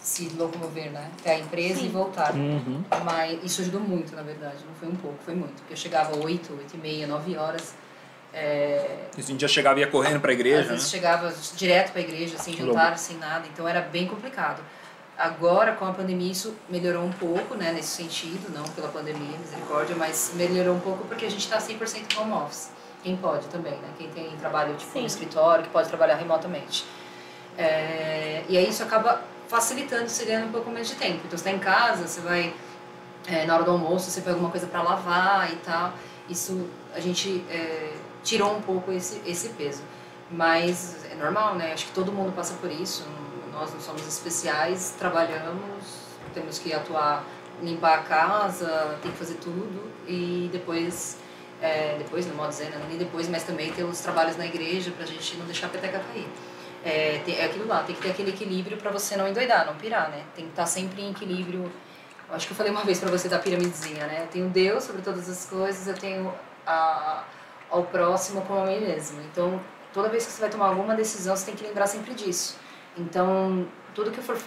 se 0.02 0.30
locomover, 0.38 0.91
né? 0.91 1.10
Até 1.20 1.36
a 1.36 1.40
empresa 1.40 1.80
e 1.80 1.84
Sim. 1.84 1.90
voltar. 1.90 2.34
Uhum. 2.34 2.84
Mas 3.03 3.44
isso 3.44 3.61
ajudou 3.61 3.82
muito, 3.82 4.16
na 4.16 4.22
verdade. 4.22 4.57
Não 4.68 4.74
foi 4.76 4.88
um 4.88 4.95
pouco, 4.95 5.18
foi 5.24 5.36
muito. 5.36 5.56
Porque 5.56 5.74
eu 5.74 5.78
chegava 5.78 6.18
8, 6.18 6.53
8 6.53 6.74
e 6.74 6.78
meia, 6.78 7.07
9 7.07 7.38
horas. 7.38 7.74
É, 8.34 9.07
A 9.18 9.22
gente 9.22 9.41
já 9.41 9.48
chegava 9.48 9.80
e 9.80 9.82
ia 9.82 9.88
correndo 9.88 10.20
para 10.20 10.32
a 10.32 10.34
às 10.34 10.40
igreja, 10.40 10.61
né? 10.64 10.74
vezes 10.74 10.90
chegava 10.90 11.34
direto 11.56 11.91
para 11.91 12.02
a 12.02 12.03
igreja, 12.03 12.38
sem 12.38 12.56
jantar, 12.56 12.98
sem 12.98 13.18
nada, 13.18 13.48
então 13.52 13.68
era 13.68 13.82
bem 13.82 14.07
complicado. 14.07 14.61
Agora, 15.18 15.74
com 15.74 15.84
a 15.86 15.91
pandemia, 15.91 16.32
isso 16.32 16.56
melhorou 16.70 17.03
um 17.03 17.11
pouco, 17.11 17.56
né, 17.56 17.74
nesse 17.74 17.90
sentido, 17.90 18.53
não 18.53 18.64
pela 18.70 18.88
pandemia, 18.88 19.38
misericórdia, 19.38 19.95
mas 19.95 20.32
melhorou 20.36 20.76
um 20.76 20.80
pouco 20.80 21.06
porque 21.07 21.26
a 21.26 21.30
gente 21.30 21.41
está 21.41 21.57
100% 21.57 22.18
home 22.18 22.32
office. 22.34 22.70
Quem 23.03 23.15
pode 23.17 23.47
também, 23.47 23.73
né? 23.73 23.89
Quem 23.97 24.09
tem 24.09 24.35
trabalho 24.38 24.76
tipo, 24.76 24.91
Sim. 24.91 25.01
no 25.01 25.07
escritório, 25.07 25.63
que 25.63 25.69
pode 25.69 25.88
trabalhar 25.88 26.15
remotamente. 26.15 26.85
É, 27.57 28.43
e 28.47 28.57
aí 28.57 28.69
isso 28.69 28.84
acaba 28.84 29.21
facilitando, 29.47 30.05
ganha 30.26 30.45
um 30.45 30.51
pouco 30.51 30.69
mais 30.69 30.88
de 30.88 30.95
tempo. 30.95 31.21
Então, 31.26 31.31
você 31.31 31.35
está 31.35 31.51
em 31.51 31.59
casa, 31.59 32.07
você 32.07 32.21
vai, 32.21 32.53
é, 33.27 33.45
na 33.45 33.55
hora 33.55 33.63
do 33.63 33.71
almoço, 33.71 34.11
você 34.11 34.21
pega 34.21 34.34
alguma 34.34 34.51
coisa 34.51 34.67
para 34.67 34.81
lavar 34.81 35.51
e 35.51 35.55
tal. 35.57 35.93
Isso, 36.30 36.69
a 36.93 36.99
gente 36.99 37.43
é, 37.49 37.93
tirou 38.23 38.55
um 38.55 38.61
pouco 38.61 38.91
esse, 38.91 39.21
esse 39.26 39.49
peso. 39.49 39.81
Mas 40.31 41.05
é 41.11 41.15
normal, 41.15 41.55
né? 41.55 41.73
Acho 41.73 41.88
que 41.88 41.93
todo 41.93 42.11
mundo 42.11 42.31
passa 42.35 42.53
por 42.55 42.71
isso. 42.71 43.05
Nós 43.51 43.73
não 43.73 43.80
somos 43.81 44.07
especiais, 44.07 44.95
trabalhamos, 44.97 45.84
temos 46.34 46.59
que 46.59 46.71
atuar, 46.71 47.26
limpar 47.61 47.99
a 47.99 48.03
casa, 48.03 48.97
tem 49.01 49.11
que 49.11 49.17
fazer 49.17 49.35
tudo 49.35 49.91
e 50.07 50.49
depois, 50.51 51.17
é, 51.61 51.95
depois, 51.98 52.26
no 52.26 52.34
modo 52.36 52.53
né? 52.57 52.86
nem 52.88 52.98
depois, 52.98 53.27
mas 53.27 53.44
também 53.44 53.72
ter 53.72 53.84
os 53.84 53.99
trabalhos 53.99 54.38
na 54.38 54.45
igreja 54.45 54.91
pra 54.91 55.06
gente 55.06 55.38
não 55.38 55.45
deixar 55.45 55.68
a 55.68 55.69
peteca 55.69 55.99
cair. 55.99 56.27
É, 56.84 57.22
tem- 57.26 57.38
é 57.38 57.45
aquilo 57.45 57.68
lá, 57.68 57.84
tem 57.84 57.95
que 57.95 58.02
ter 58.02 58.11
aquele 58.11 58.30
equilíbrio 58.30 58.77
pra 58.77 58.90
você 58.91 59.18
não 59.18 59.27
endoidar, 59.27 59.65
não 59.65 59.76
pirar, 59.76 60.10
né? 60.10 60.23
Tem 60.34 60.45
que 60.45 60.52
estar 60.52 60.65
sempre 60.65 61.02
em 61.02 61.11
equilíbrio. 61.11 61.69
Eu 62.30 62.36
acho 62.36 62.48
que 62.48 62.53
eu 62.53 62.57
falei 62.57 62.72
uma 62.72 62.84
vez 62.84 62.99
pra 62.99 63.10
você 63.10 63.27
da 63.27 63.40
piramidezinha, 63.40 64.06
né? 64.07 64.23
Eu 64.23 64.27
tenho 64.27 64.49
Deus 64.49 64.84
sobre 64.84 65.02
todas 65.02 65.27
as 65.30 65.45
coisas, 65.45 65.88
eu 65.88 65.95
tenho 65.95 66.34
a, 66.65 67.23
ao 67.69 67.84
próximo 67.84 68.41
como 68.44 68.61
a 68.61 68.65
mim 68.65 68.80
mesmo. 68.80 69.19
Então, 69.23 69.60
toda 69.94 70.07
vez 70.07 70.26
que 70.26 70.31
você 70.31 70.40
vai 70.41 70.49
tomar 70.49 70.68
alguma 70.68 70.95
decisão, 70.95 71.36
você 71.36 71.48
tem 71.48 71.56
que 71.56 71.64
lembrar 71.65 71.88
sempre 71.88 72.14
disso. 72.14 72.56
Então, 72.98 73.68
tudo 73.94 74.11
que 74.11 74.19
eu 74.19 74.23
for 74.23 74.38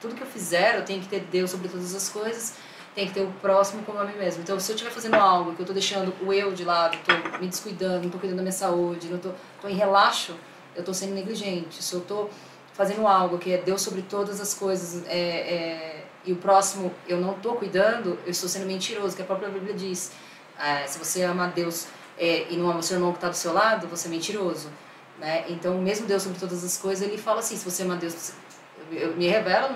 tudo 0.00 0.14
que 0.16 0.22
eu 0.22 0.26
fizer, 0.26 0.76
eu 0.76 0.84
tenho 0.84 1.00
que 1.00 1.08
ter 1.08 1.20
Deus 1.20 1.50
sobre 1.50 1.68
todas 1.68 1.94
as 1.94 2.08
coisas, 2.08 2.54
tem 2.94 3.06
que 3.06 3.14
ter 3.14 3.22
o 3.22 3.32
próximo 3.40 3.82
como 3.84 3.98
a 3.98 4.04
mim 4.04 4.16
mesmo. 4.16 4.42
Então, 4.42 4.58
se 4.60 4.70
eu 4.70 4.74
estiver 4.74 4.92
fazendo 4.92 5.14
algo 5.14 5.54
que 5.54 5.60
eu 5.60 5.64
estou 5.64 5.74
deixando 5.74 6.14
o 6.22 6.32
eu 6.32 6.52
de 6.52 6.64
lado, 6.64 6.96
estou 6.96 7.40
me 7.40 7.46
descuidando, 7.46 8.00
não 8.00 8.06
estou 8.06 8.20
cuidando 8.20 8.36
da 8.36 8.42
minha 8.42 8.52
saúde, 8.52 9.08
não 9.08 9.16
estou 9.16 9.34
em 9.64 9.74
relaxo, 9.74 10.34
eu 10.74 10.80
estou 10.80 10.94
sendo 10.94 11.14
negligente. 11.14 11.82
Se 11.82 11.94
eu 11.94 12.00
estou 12.00 12.30
fazendo 12.74 13.06
algo 13.06 13.38
que 13.38 13.52
é 13.52 13.58
Deus 13.58 13.82
sobre 13.82 14.02
todas 14.02 14.40
as 14.40 14.54
coisas 14.54 15.06
é, 15.06 15.18
é, 15.18 16.04
e 16.24 16.32
o 16.32 16.36
próximo 16.36 16.92
eu 17.06 17.18
não 17.18 17.32
estou 17.32 17.54
cuidando, 17.56 18.18
eu 18.24 18.30
estou 18.30 18.48
sendo 18.48 18.66
mentiroso, 18.66 19.16
que 19.16 19.22
a 19.22 19.24
própria 19.24 19.48
Bíblia 19.48 19.74
diz. 19.74 20.12
É, 20.58 20.86
se 20.86 20.98
você 20.98 21.22
ama 21.22 21.48
Deus 21.48 21.86
é, 22.18 22.46
e 22.50 22.56
não 22.56 22.70
ama 22.70 22.80
o 22.80 22.82
seu 22.82 22.96
irmão 22.96 23.10
que 23.10 23.18
está 23.18 23.28
do 23.28 23.36
seu 23.36 23.52
lado, 23.52 23.88
você 23.88 24.06
é 24.06 24.10
mentiroso. 24.10 24.68
Né? 25.18 25.44
Então, 25.48 25.78
mesmo 25.78 26.06
Deus 26.06 26.22
sobre 26.22 26.38
todas 26.38 26.62
as 26.62 26.76
coisas, 26.76 27.06
ele 27.06 27.16
fala 27.16 27.40
assim: 27.40 27.56
se 27.56 27.64
você 27.64 27.82
ama 27.84 27.96
Deus, 27.96 28.32
eu, 28.90 28.98
eu 28.98 29.16
me 29.16 29.26
revelo, 29.28 29.74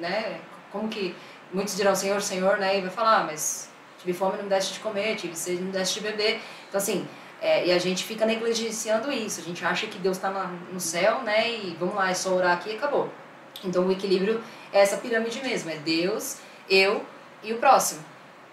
né? 0.00 0.40
Como 0.70 0.88
que 0.88 1.14
muitos 1.52 1.76
dirão 1.76 1.94
Senhor, 1.94 2.20
Senhor, 2.22 2.58
né? 2.58 2.78
E 2.78 2.80
vai 2.80 2.90
falar, 2.90 3.20
ah, 3.20 3.24
mas 3.24 3.70
tive 3.98 4.12
fome 4.12 4.36
não 4.36 4.44
me 4.44 4.50
deste 4.50 4.74
de 4.74 4.80
comer, 4.80 5.16
tive 5.16 5.34
sede 5.34 5.58
não 5.58 5.66
me 5.66 5.72
deste 5.72 6.00
de 6.00 6.06
beber. 6.08 6.40
Então, 6.68 6.78
assim, 6.78 7.06
é, 7.40 7.66
e 7.66 7.72
a 7.72 7.78
gente 7.78 8.04
fica 8.04 8.26
negligenciando 8.26 9.10
isso. 9.12 9.40
A 9.40 9.44
gente 9.44 9.64
acha 9.64 9.86
que 9.86 9.98
Deus 9.98 10.16
está 10.16 10.30
no 10.30 10.80
céu, 10.80 11.22
né? 11.22 11.50
E 11.50 11.76
vamos 11.78 11.94
lá, 11.94 12.10
é 12.10 12.14
só 12.14 12.34
orar 12.34 12.56
aqui 12.56 12.70
e 12.70 12.76
acabou. 12.76 13.08
Então, 13.64 13.86
o 13.86 13.92
equilíbrio 13.92 14.42
é 14.72 14.80
essa 14.80 14.96
pirâmide 14.96 15.40
mesmo: 15.42 15.70
é 15.70 15.76
Deus, 15.76 16.38
eu 16.68 17.04
e 17.42 17.52
o 17.52 17.58
próximo. 17.58 18.04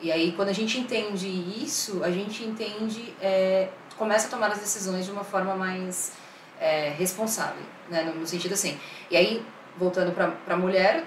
E 0.01 0.11
aí, 0.11 0.33
quando 0.33 0.49
a 0.49 0.53
gente 0.53 0.77
entende 0.77 1.27
isso, 1.27 2.03
a 2.03 2.11
gente 2.11 2.43
entende, 2.43 3.13
é, 3.21 3.69
começa 3.97 4.27
a 4.27 4.29
tomar 4.29 4.51
as 4.51 4.59
decisões 4.59 5.05
de 5.05 5.11
uma 5.11 5.23
forma 5.23 5.55
mais 5.55 6.13
é, 6.59 6.89
responsável, 6.89 7.63
né? 7.89 8.03
no, 8.03 8.15
no 8.15 8.27
sentido 8.27 8.53
assim. 8.53 8.77
E 9.09 9.15
aí, 9.15 9.45
voltando 9.77 10.11
para 10.11 10.53
a 10.53 10.57
mulher, 10.57 11.05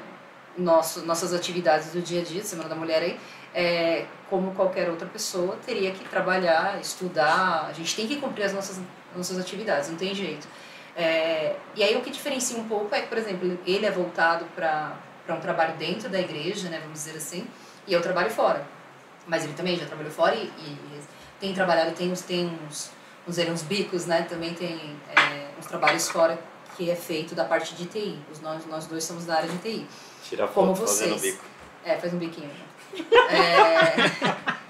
nosso, 0.58 1.04
nossas 1.06 1.32
atividades 1.32 1.92
do 1.92 2.02
dia 2.02 2.20
a 2.20 2.24
dia, 2.24 2.42
Semana 2.42 2.68
da 2.68 2.74
Mulher 2.74 3.02
aí, 3.02 3.20
é, 3.54 4.04
como 4.28 4.52
qualquer 4.52 4.90
outra 4.90 5.06
pessoa, 5.06 5.56
teria 5.64 5.90
que 5.92 6.04
trabalhar, 6.08 6.80
estudar, 6.80 7.66
a 7.68 7.72
gente 7.72 7.94
tem 7.94 8.06
que 8.06 8.16
cumprir 8.16 8.44
as 8.44 8.52
nossas, 8.52 8.80
nossas 9.16 9.38
atividades, 9.38 9.88
não 9.88 9.96
tem 9.96 10.14
jeito. 10.14 10.46
É, 10.96 11.56
e 11.76 11.82
aí 11.82 11.96
o 11.96 12.00
que 12.00 12.10
diferencia 12.10 12.58
um 12.58 12.68
pouco 12.68 12.94
é 12.94 13.00
que, 13.02 13.06
por 13.06 13.18
exemplo, 13.18 13.58
ele 13.66 13.86
é 13.86 13.90
voltado 13.90 14.44
para 14.54 14.96
um 15.30 15.40
trabalho 15.40 15.76
dentro 15.76 16.08
da 16.08 16.18
igreja, 16.20 16.68
né, 16.68 16.78
vamos 16.80 17.04
dizer 17.04 17.16
assim, 17.16 17.46
e 17.86 17.92
eu 17.92 18.02
trabalho 18.02 18.30
fora. 18.30 18.66
Mas 19.26 19.44
ele 19.44 19.54
também 19.54 19.76
já 19.76 19.86
trabalhou 19.86 20.10
fora 20.10 20.34
e, 20.34 20.46
e 20.46 21.00
tem 21.38 21.54
trabalhado, 21.54 21.92
tem 21.92 22.10
uns, 22.10 22.22
tem 22.22 22.46
uns, 22.46 22.90
uns, 23.26 23.38
uns 23.38 23.62
bicos, 23.62 24.06
né, 24.06 24.22
também 24.22 24.54
tem 24.54 24.96
é, 25.16 25.48
uns 25.58 25.66
trabalhos 25.66 26.08
fora 26.08 26.38
que 26.78 26.88
é 26.88 26.94
feito 26.94 27.34
da 27.34 27.44
parte 27.44 27.74
de 27.74 27.86
TI. 27.86 28.16
Os, 28.32 28.40
nós, 28.40 28.64
nós 28.66 28.86
dois 28.86 29.02
somos 29.02 29.26
da 29.26 29.34
área 29.34 29.48
de 29.48 29.58
TI. 29.58 29.86
Tira 30.22 30.46
Como 30.46 30.76
foto 30.76 30.86
fazendo 30.86 31.18
vocês. 31.18 31.34
bico. 31.34 31.44
É, 31.84 31.96
faz 31.98 32.14
um 32.14 32.18
biquinho. 32.18 32.50
É, 32.94 33.92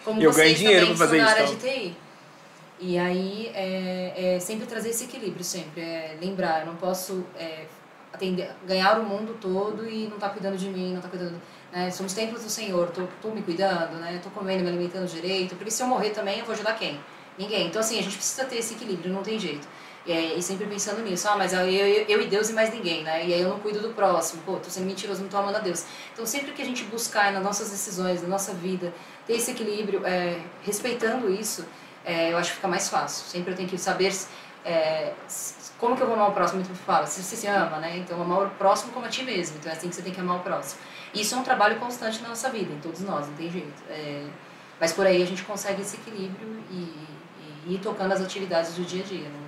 como 0.03 0.17
Eu 0.23 0.33
ganho 0.33 0.49
vocês 0.49 0.59
dinheiro 0.59 0.81
também 0.87 0.97
pra 0.97 1.07
fazer 1.07 1.19
isso, 1.19 1.29
área 1.29 1.47
de 1.47 1.57
TI. 1.57 1.97
E 2.81 2.99
aí, 2.99 3.51
é, 3.55 4.37
é 4.37 4.41
sempre 4.41 4.67
trazer 4.67 4.89
esse 4.89 5.05
equilíbrio, 5.05 5.45
sempre. 5.45 5.83
É 5.83 6.17
lembrar, 6.19 6.61
eu 6.61 6.67
não 6.67 6.77
posso 6.77 7.27
é, 7.37 7.67
atender, 8.11 8.51
ganhar 8.67 8.99
o 8.99 9.05
mundo 9.05 9.37
todo 9.39 9.87
e 9.87 10.07
não 10.07 10.15
estar 10.15 10.31
cuidando 10.31 10.57
de 10.57 10.69
mim, 10.71 10.91
não 10.91 10.99
estar 10.99 11.11
cuidando... 11.11 11.39
Né? 11.71 11.91
Somos 11.91 12.15
templos 12.15 12.43
do 12.43 12.49
Senhor, 12.49 12.89
tô, 12.89 13.03
tô 13.21 13.29
me 13.29 13.43
cuidando, 13.43 13.97
né? 13.97 14.19
Tô 14.23 14.31
comendo, 14.31 14.63
me 14.63 14.71
alimentando 14.71 15.07
direito, 15.07 15.55
porque 15.57 15.71
se 15.71 15.83
eu 15.83 15.87
morrer 15.87 16.11
também, 16.11 16.39
eu 16.39 16.47
vou 16.47 16.55
ajudar 16.55 16.73
quem? 16.73 16.99
Ninguém. 17.37 17.67
Então, 17.67 17.81
assim, 17.81 17.99
a 17.99 18.03
gente 18.03 18.17
precisa 18.17 18.47
ter 18.47 18.57
esse 18.57 18.73
equilíbrio, 18.73 19.13
não 19.13 19.23
tem 19.23 19.39
jeito. 19.39 19.69
É, 20.07 20.35
e 20.35 20.43
sempre 20.43 20.67
pensando 20.67 21.03
nisso, 21.03 21.29
ah, 21.29 21.37
mas 21.37 21.53
eu, 21.53 21.61
eu, 21.61 22.07
eu 22.09 22.23
e 22.23 22.27
Deus 22.27 22.49
e 22.49 22.55
mais 22.55 22.73
ninguém, 22.73 23.03
né? 23.03 23.27
E 23.27 23.35
aí 23.35 23.41
eu 23.41 23.51
não 23.51 23.59
cuido 23.59 23.81
do 23.81 23.91
próximo, 23.91 24.43
pô, 24.43 24.57
tô 24.57 24.71
sendo 24.71 24.87
mentiroso, 24.87 25.21
não 25.21 25.29
tô 25.29 25.37
amando 25.37 25.59
a 25.59 25.61
Deus. 25.61 25.85
Então 26.13 26.25
sempre 26.25 26.53
que 26.53 26.63
a 26.63 26.65
gente 26.65 26.85
buscar 26.85 27.31
nas 27.33 27.43
nossas 27.43 27.71
decisões, 27.71 28.23
na 28.23 28.29
nossa 28.29 28.55
vida, 28.55 28.95
ter 29.27 29.35
esse 29.35 29.51
equilíbrio, 29.51 30.07
é, 30.07 30.41
respeitando 30.63 31.31
isso, 31.31 31.67
é, 32.05 32.33
eu 32.33 32.39
acho 32.39 32.51
que 32.51 32.57
fica 32.57 32.69
mais 32.69 32.89
fácil. 32.89 33.27
Sempre 33.27 33.53
eu 33.53 33.57
tenho 33.57 33.69
que 33.69 33.77
saber 33.77 34.11
é, 34.65 35.13
como 35.77 35.95
que 35.95 36.03
eu 36.03 36.07
vou 36.07 36.17
amar 36.17 36.31
o 36.31 36.33
próximo. 36.33 36.63
Muito 36.63 36.75
fala, 36.85 37.07
se 37.07 37.23
você 37.23 37.37
se 37.37 37.47
ama, 37.47 37.79
né? 37.79 37.99
Então 37.99 38.21
amar 38.21 38.47
o 38.47 38.51
próximo 38.51 38.93
como 38.93 39.05
a 39.05 39.09
ti 39.11 39.23
mesmo. 39.23 39.59
Então 39.59 39.71
é 39.71 39.75
assim 39.75 39.89
que 39.89 39.95
você 39.95 40.03
tem 40.03 40.15
que 40.15 40.21
amar 40.21 40.39
o 40.39 40.41
próximo. 40.41 40.81
Isso 41.15 41.35
é 41.35 41.39
um 41.39 41.43
trabalho 41.43 41.79
constante 41.79 42.21
na 42.23 42.29
nossa 42.29 42.49
vida, 42.51 42.73
em 42.73 42.81
todos 42.81 43.01
nós, 43.01 43.27
não 43.27 43.35
tem 43.35 43.51
jeito. 43.51 43.83
É, 43.91 44.25
mas 44.81 44.93
por 44.93 45.07
aí 45.07 45.23
a 45.23 45.27
gente 45.27 45.43
consegue 45.45 45.83
esse 45.83 45.97
equilíbrio 45.97 46.63
e, 46.71 47.07
e 47.67 47.75
ir 47.75 47.79
tocando 47.79 48.13
as 48.13 48.21
atividades 48.21 48.75
do 48.75 48.85
dia 48.85 49.03
a 49.03 49.07
dia. 49.07 49.29
Não, 49.29 49.48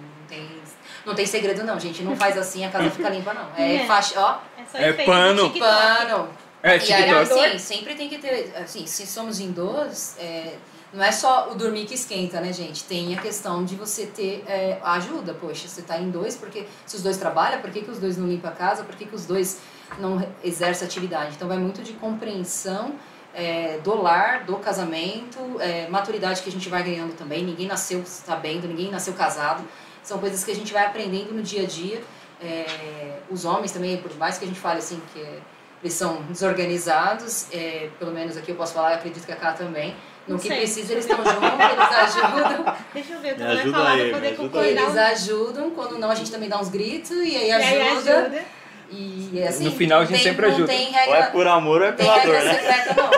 não 1.07 1.15
tem, 1.15 1.27
segredo 1.27 1.63
não, 1.65 1.79
gente. 1.79 2.03
Não 2.03 2.17
faz 2.17 2.37
assim, 2.39 2.65
a 2.65 2.71
casa 2.71 2.91
fica 2.91 3.09
limpa 3.09 3.33
não. 3.35 3.49
É, 3.57 3.77
É. 3.83 3.87
faixa, 3.87 4.15
ó, 4.21 4.39
É 4.61 4.65
só 4.71 4.79
É 4.79 4.91
efeito 4.91 5.07
pano. 5.11 5.51
TikTok. 5.51 5.61
pano. 5.61 6.29
É, 6.63 6.69
E 6.77 6.93
aí, 6.93 7.05
TikTok. 7.05 7.41
assim, 7.47 7.59
sempre 7.59 7.95
tem 7.95 8.09
que 8.09 8.19
ter, 8.19 8.53
assim, 8.57 8.87
se 8.87 9.07
somos 9.07 9.41
em 9.41 9.51
dois, 9.51 10.15
é, 10.19 10.55
não 10.93 11.03
é 11.03 11.11
só 11.13 11.49
o 11.51 11.55
dormir 11.55 11.87
que 11.87 11.95
esquenta, 11.95 12.41
né, 12.41 12.53
gente? 12.53 12.85
Tem 12.85 13.17
a 13.17 13.21
questão 13.21 13.65
de 13.65 13.77
você 13.77 14.07
ter 14.07 14.45
é, 14.47 14.79
ajuda. 14.83 15.33
Poxa, 15.33 15.67
você 15.69 15.83
tá 15.83 15.99
em 15.99 16.11
dois, 16.11 16.37
porque 16.37 16.67
se 16.85 16.97
os 16.97 17.03
dois 17.03 17.17
trabalham, 17.17 17.61
por 17.61 17.71
que, 17.71 17.81
que 17.83 17.91
os 17.91 17.99
dois 17.99 18.17
não 18.19 18.27
limpam 18.29 18.51
a 18.51 18.53
casa? 18.55 18.83
Por 18.85 18.95
que, 18.95 19.07
que 19.07 19.15
os 19.15 19.25
dois 19.25 19.59
não 19.99 20.23
exercem 20.45 20.87
atividade? 20.87 21.33
Então 21.37 21.49
vai 21.49 21.57
muito 21.59 21.81
de 21.83 21.93
compreensão 21.95 22.95
é, 23.33 23.79
do 23.83 23.95
lar, 24.03 24.45
do 24.45 24.57
casamento, 24.57 25.39
é, 25.61 25.89
maturidade 25.89 26.43
que 26.43 26.49
a 26.49 26.53
gente 26.53 26.69
vai 26.69 26.83
ganhando 26.83 27.15
também. 27.17 27.45
Ninguém 27.45 27.67
nasceu 27.69 28.03
sabendo, 28.05 28.67
ninguém 28.69 28.91
nasceu 28.91 29.15
casado. 29.15 29.63
São 30.11 30.19
coisas 30.19 30.43
que 30.43 30.51
a 30.51 30.55
gente 30.57 30.73
vai 30.73 30.85
aprendendo 30.85 31.33
no 31.33 31.41
dia 31.41 31.63
a 31.63 31.67
dia. 31.67 32.03
É, 32.43 33.19
os 33.31 33.45
homens 33.45 33.71
também, 33.71 33.97
por 33.99 34.13
mais 34.17 34.39
que 34.39 34.45
a 34.45 34.49
gente 34.49 34.59
fale 34.59 34.81
assim 34.81 35.01
que 35.15 35.21
é, 35.21 35.39
eles 35.85 35.95
são 35.95 36.21
desorganizados, 36.23 37.47
é, 37.53 37.89
pelo 37.97 38.11
menos 38.11 38.37
aqui 38.37 38.51
eu 38.51 38.57
posso 38.57 38.75
falar, 38.75 38.95
acredito 38.95 39.25
que 39.25 39.31
a 39.31 39.37
Cá 39.37 39.53
também. 39.53 39.95
No 40.27 40.35
Não 40.35 40.39
que 40.41 40.49
sei. 40.49 40.57
precisa, 40.59 40.93
eles 40.95 41.05
estão 41.05 41.19
juntos, 41.25 41.43
eles 41.43 41.97
ajudam. 41.97 42.77
Deixa 42.93 43.13
eu 43.13 43.21
ver 43.21 43.41
ela 43.41 43.47
vai 43.55 43.61
ajuda 43.63 43.79
falar 43.79 43.91
aí, 43.93 44.09
pra 44.11 44.19
poder 44.19 44.27
ajuda 44.33 44.43
concordar. 44.49 44.67
Eles 44.69 44.97
ajudam, 44.97 45.71
quando 45.71 45.97
não 45.99 46.11
a 46.11 46.15
gente 46.17 46.31
também 46.33 46.49
dá 46.49 46.59
uns 46.59 46.69
gritos 46.71 47.13
e 47.13 47.37
aí 47.37 47.49
E 47.49 47.53
aí 47.53 47.89
ajuda. 47.93 48.19
ajuda. 48.19 48.45
E 48.91 49.31
é 49.41 49.47
assim, 49.47 49.65
No 49.65 49.71
final 49.77 50.01
a 50.01 50.05
gente 50.05 50.15
tem- 50.15 50.25
sempre 50.25 50.47
não 50.49 50.55
ajuda. 50.57 50.73
Tem 50.73 50.87
Ou 50.89 50.93
regra, 50.93 51.19
é 51.19 51.23
por 51.31 51.47
amor 51.47 51.83
ou 51.83 51.87
é 51.87 51.93
pela 51.93 52.19
dor, 52.19 52.33
né? 52.35 52.53
secreta, 52.55 52.95
não. 53.01 53.11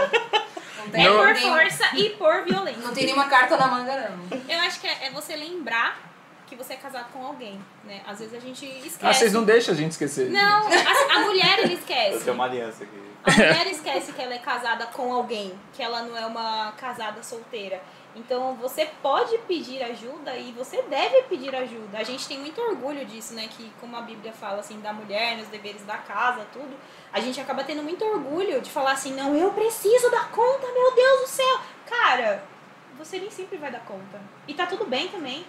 Não 0.84 0.90
tem, 0.92 1.06
É 1.06 1.10
por 1.10 1.36
força 1.36 1.96
e 1.96 2.10
por 2.10 2.44
violência. 2.44 2.82
não 2.82 2.92
tem 2.92 3.04
nenhuma 3.06 3.24
carta 3.28 3.56
na 3.56 3.66
manga, 3.66 4.10
não. 4.30 4.38
Eu 4.46 4.60
acho 4.60 4.78
que 4.78 4.86
é, 4.86 5.06
é 5.06 5.10
você 5.10 5.34
lembrar 5.34 6.11
que 6.52 6.62
você 6.62 6.74
é 6.74 6.76
casado 6.76 7.10
com 7.12 7.24
alguém, 7.24 7.58
né? 7.84 8.02
Às 8.06 8.18
vezes 8.18 8.34
a 8.34 8.38
gente 8.40 8.66
esquece. 8.66 8.98
Ah, 9.06 9.12
vocês 9.14 9.32
não 9.32 9.44
deixam 9.44 9.72
a 9.74 9.76
gente 9.76 9.92
esquecer. 9.92 10.30
Não, 10.30 10.68
a, 10.68 11.16
a 11.16 11.18
mulher 11.20 11.60
ele 11.60 11.74
Eu 11.74 11.78
esquece. 11.78 12.24
tenho 12.24 12.34
uma 12.34 12.44
aliança 12.44 12.84
aqui. 12.84 13.02
A 13.24 13.30
mulher 13.30 13.66
esquece 13.68 14.12
que 14.12 14.20
ela 14.20 14.34
é 14.34 14.38
casada 14.38 14.86
com 14.86 15.12
alguém, 15.12 15.58
que 15.72 15.82
ela 15.82 16.02
não 16.02 16.16
é 16.16 16.26
uma 16.26 16.72
casada 16.72 17.22
solteira. 17.22 17.80
Então 18.14 18.54
você 18.56 18.86
pode 19.00 19.38
pedir 19.48 19.82
ajuda 19.82 20.36
e 20.36 20.52
você 20.52 20.82
deve 20.82 21.22
pedir 21.22 21.54
ajuda. 21.54 21.96
A 21.98 22.02
gente 22.02 22.28
tem 22.28 22.38
muito 22.38 22.60
orgulho 22.60 23.06
disso, 23.06 23.32
né? 23.32 23.48
Que 23.48 23.72
como 23.80 23.96
a 23.96 24.02
Bíblia 24.02 24.32
fala 24.32 24.60
assim 24.60 24.78
da 24.80 24.92
mulher, 24.92 25.38
nos 25.38 25.48
deveres 25.48 25.82
da 25.84 25.96
casa, 25.96 26.46
tudo, 26.52 26.76
a 27.12 27.20
gente 27.20 27.40
acaba 27.40 27.64
tendo 27.64 27.82
muito 27.82 28.04
orgulho 28.04 28.60
de 28.60 28.70
falar 28.70 28.92
assim, 28.92 29.14
não, 29.14 29.34
eu 29.34 29.50
preciso 29.52 30.10
dar 30.10 30.30
conta, 30.30 30.66
meu 30.72 30.94
Deus 30.94 31.20
do 31.22 31.28
céu. 31.28 31.60
Cara, 31.88 32.44
você 32.98 33.18
nem 33.18 33.30
sempre 33.30 33.56
vai 33.56 33.70
dar 33.70 33.80
conta. 33.80 34.20
E 34.46 34.52
tá 34.52 34.66
tudo 34.66 34.84
bem 34.84 35.08
também, 35.08 35.46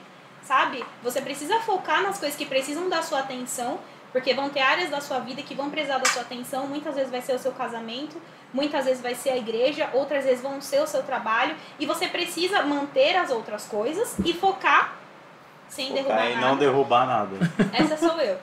sabe? 0.48 0.84
Você 1.04 1.22
precisa 1.22 1.60
focar 1.62 2.02
nas 2.04 2.18
coisas 2.20 2.38
que 2.38 2.46
precisam 2.46 2.90
da 2.90 3.02
sua 3.02 3.20
atenção, 3.20 3.80
porque 4.12 4.34
vão 4.34 4.50
ter 4.50 4.62
áreas 4.62 4.90
da 4.90 5.02
sua 5.02 5.20
vida 5.20 5.42
que 5.42 5.56
vão 5.56 5.70
precisar 5.70 5.98
da 5.98 6.06
sua 6.10 6.22
atenção. 6.22 6.68
Muitas 6.68 6.96
vezes 6.96 7.10
vai 7.12 7.22
ser 7.22 7.34
o 7.34 7.40
seu 7.40 7.52
casamento, 7.52 8.22
muitas 8.54 8.86
vezes 8.86 9.02
vai 9.02 9.16
ser 9.16 9.32
a 9.32 9.38
igreja, 9.38 9.90
outras 9.94 10.24
vezes 10.26 10.42
vão 10.42 10.62
ser 10.62 10.82
o 10.82 10.88
seu 10.88 11.02
trabalho. 11.04 11.56
E 11.80 11.86
você 11.86 12.08
precisa 12.08 12.62
manter 12.62 13.16
as 13.16 13.32
outras 13.32 13.66
coisas 13.66 14.16
e 14.24 14.34
focar 14.34 14.94
sem 15.70 15.92
derrubar 15.94 16.14
Focar 16.18 16.32
em 16.32 16.36
nada. 16.36 16.48
não 16.48 16.58
derrubar 16.58 17.08
nada. 17.08 17.36
Essa 17.74 17.98
sou 17.98 18.20
eu. 18.22 18.38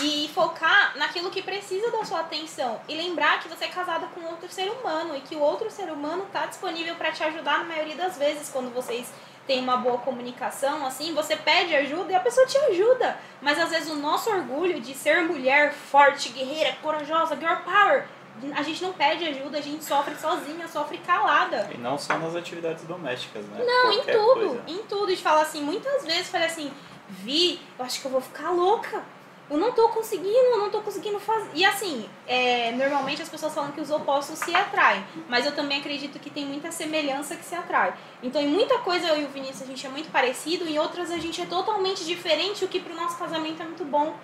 E 0.00 0.30
focar 0.32 0.96
naquilo 0.96 1.30
que 1.30 1.42
precisa 1.42 1.90
da 1.90 2.02
sua 2.04 2.20
atenção. 2.20 2.80
E 2.88 2.94
lembrar 2.96 3.40
que 3.40 3.48
você 3.48 3.64
é 3.66 3.68
casada 3.68 4.06
com 4.14 4.22
outro 4.24 4.48
ser 4.48 4.70
humano 4.70 5.14
e 5.14 5.20
que 5.20 5.36
o 5.36 5.40
outro 5.40 5.70
ser 5.70 5.90
humano 5.92 6.22
está 6.22 6.46
disponível 6.46 6.94
para 6.94 7.12
te 7.12 7.22
ajudar 7.24 7.58
na 7.58 7.64
maioria 7.64 7.96
das 7.96 8.16
vezes 8.16 8.48
quando 8.48 8.72
vocês 8.72 9.12
têm 9.50 9.58
uma 9.58 9.78
boa 9.78 9.98
comunicação, 9.98 10.86
assim, 10.86 11.12
você 11.12 11.34
pede 11.34 11.74
ajuda 11.74 12.12
e 12.12 12.14
a 12.14 12.20
pessoa 12.20 12.46
te 12.46 12.56
ajuda. 12.56 13.18
Mas 13.42 13.58
às 13.58 13.70
vezes 13.70 13.90
o 13.90 13.96
nosso 13.96 14.30
orgulho 14.30 14.80
de 14.80 14.94
ser 14.94 15.22
mulher 15.24 15.72
forte, 15.72 16.28
guerreira, 16.28 16.76
corajosa, 16.80 17.34
girl 17.34 17.56
power, 17.64 18.06
a 18.54 18.62
gente 18.62 18.80
não 18.80 18.92
pede 18.92 19.24
ajuda, 19.24 19.58
a 19.58 19.60
gente 19.60 19.84
sofre 19.84 20.14
sozinha, 20.14 20.68
sofre 20.68 20.98
calada. 20.98 21.68
E 21.74 21.78
não 21.78 21.98
só 21.98 22.16
nas 22.16 22.36
atividades 22.36 22.84
domésticas, 22.84 23.44
né? 23.46 23.64
Não, 23.64 23.90
em 23.90 23.96
Qualquer 23.96 24.12
tudo, 24.16 24.34
coisa. 24.34 24.62
em 24.68 24.78
tudo. 24.84 25.06
De 25.16 25.20
falar 25.20 25.42
assim, 25.42 25.62
muitas 25.62 26.04
vezes 26.06 26.28
falei 26.28 26.46
assim, 26.46 26.72
Vi, 27.08 27.60
eu 27.76 27.84
acho 27.84 28.00
que 28.00 28.06
eu 28.06 28.10
vou 28.12 28.20
ficar 28.20 28.50
louca. 28.50 29.02
Eu 29.50 29.58
não 29.58 29.72
tô 29.72 29.88
conseguindo, 29.88 30.30
eu 30.30 30.58
não 30.58 30.70
tô 30.70 30.80
conseguindo 30.80 31.18
fazer. 31.18 31.50
E 31.54 31.64
assim, 31.64 32.08
é, 32.26 32.70
normalmente 32.70 33.20
as 33.20 33.28
pessoas 33.28 33.52
falam 33.52 33.72
que 33.72 33.80
os 33.80 33.90
opostos 33.90 34.38
se 34.38 34.54
atraem. 34.54 35.04
Mas 35.28 35.44
eu 35.44 35.52
também 35.52 35.80
acredito 35.80 36.20
que 36.20 36.30
tem 36.30 36.46
muita 36.46 36.70
semelhança 36.70 37.34
que 37.34 37.44
se 37.44 37.56
atrai. 37.56 37.92
Então, 38.22 38.40
em 38.40 38.46
muita 38.46 38.78
coisa 38.78 39.08
eu 39.08 39.22
e 39.22 39.24
o 39.24 39.28
Vinícius 39.28 39.62
a 39.62 39.66
gente 39.66 39.84
é 39.84 39.90
muito 39.90 40.08
parecido, 40.10 40.68
em 40.68 40.78
outras 40.78 41.10
a 41.10 41.18
gente 41.18 41.42
é 41.42 41.46
totalmente 41.46 42.04
diferente, 42.04 42.64
o 42.64 42.68
que 42.68 42.78
pro 42.78 42.94
nosso 42.94 43.18
casamento 43.18 43.60
é 43.60 43.64
muito 43.64 43.84
bom. 43.84 44.14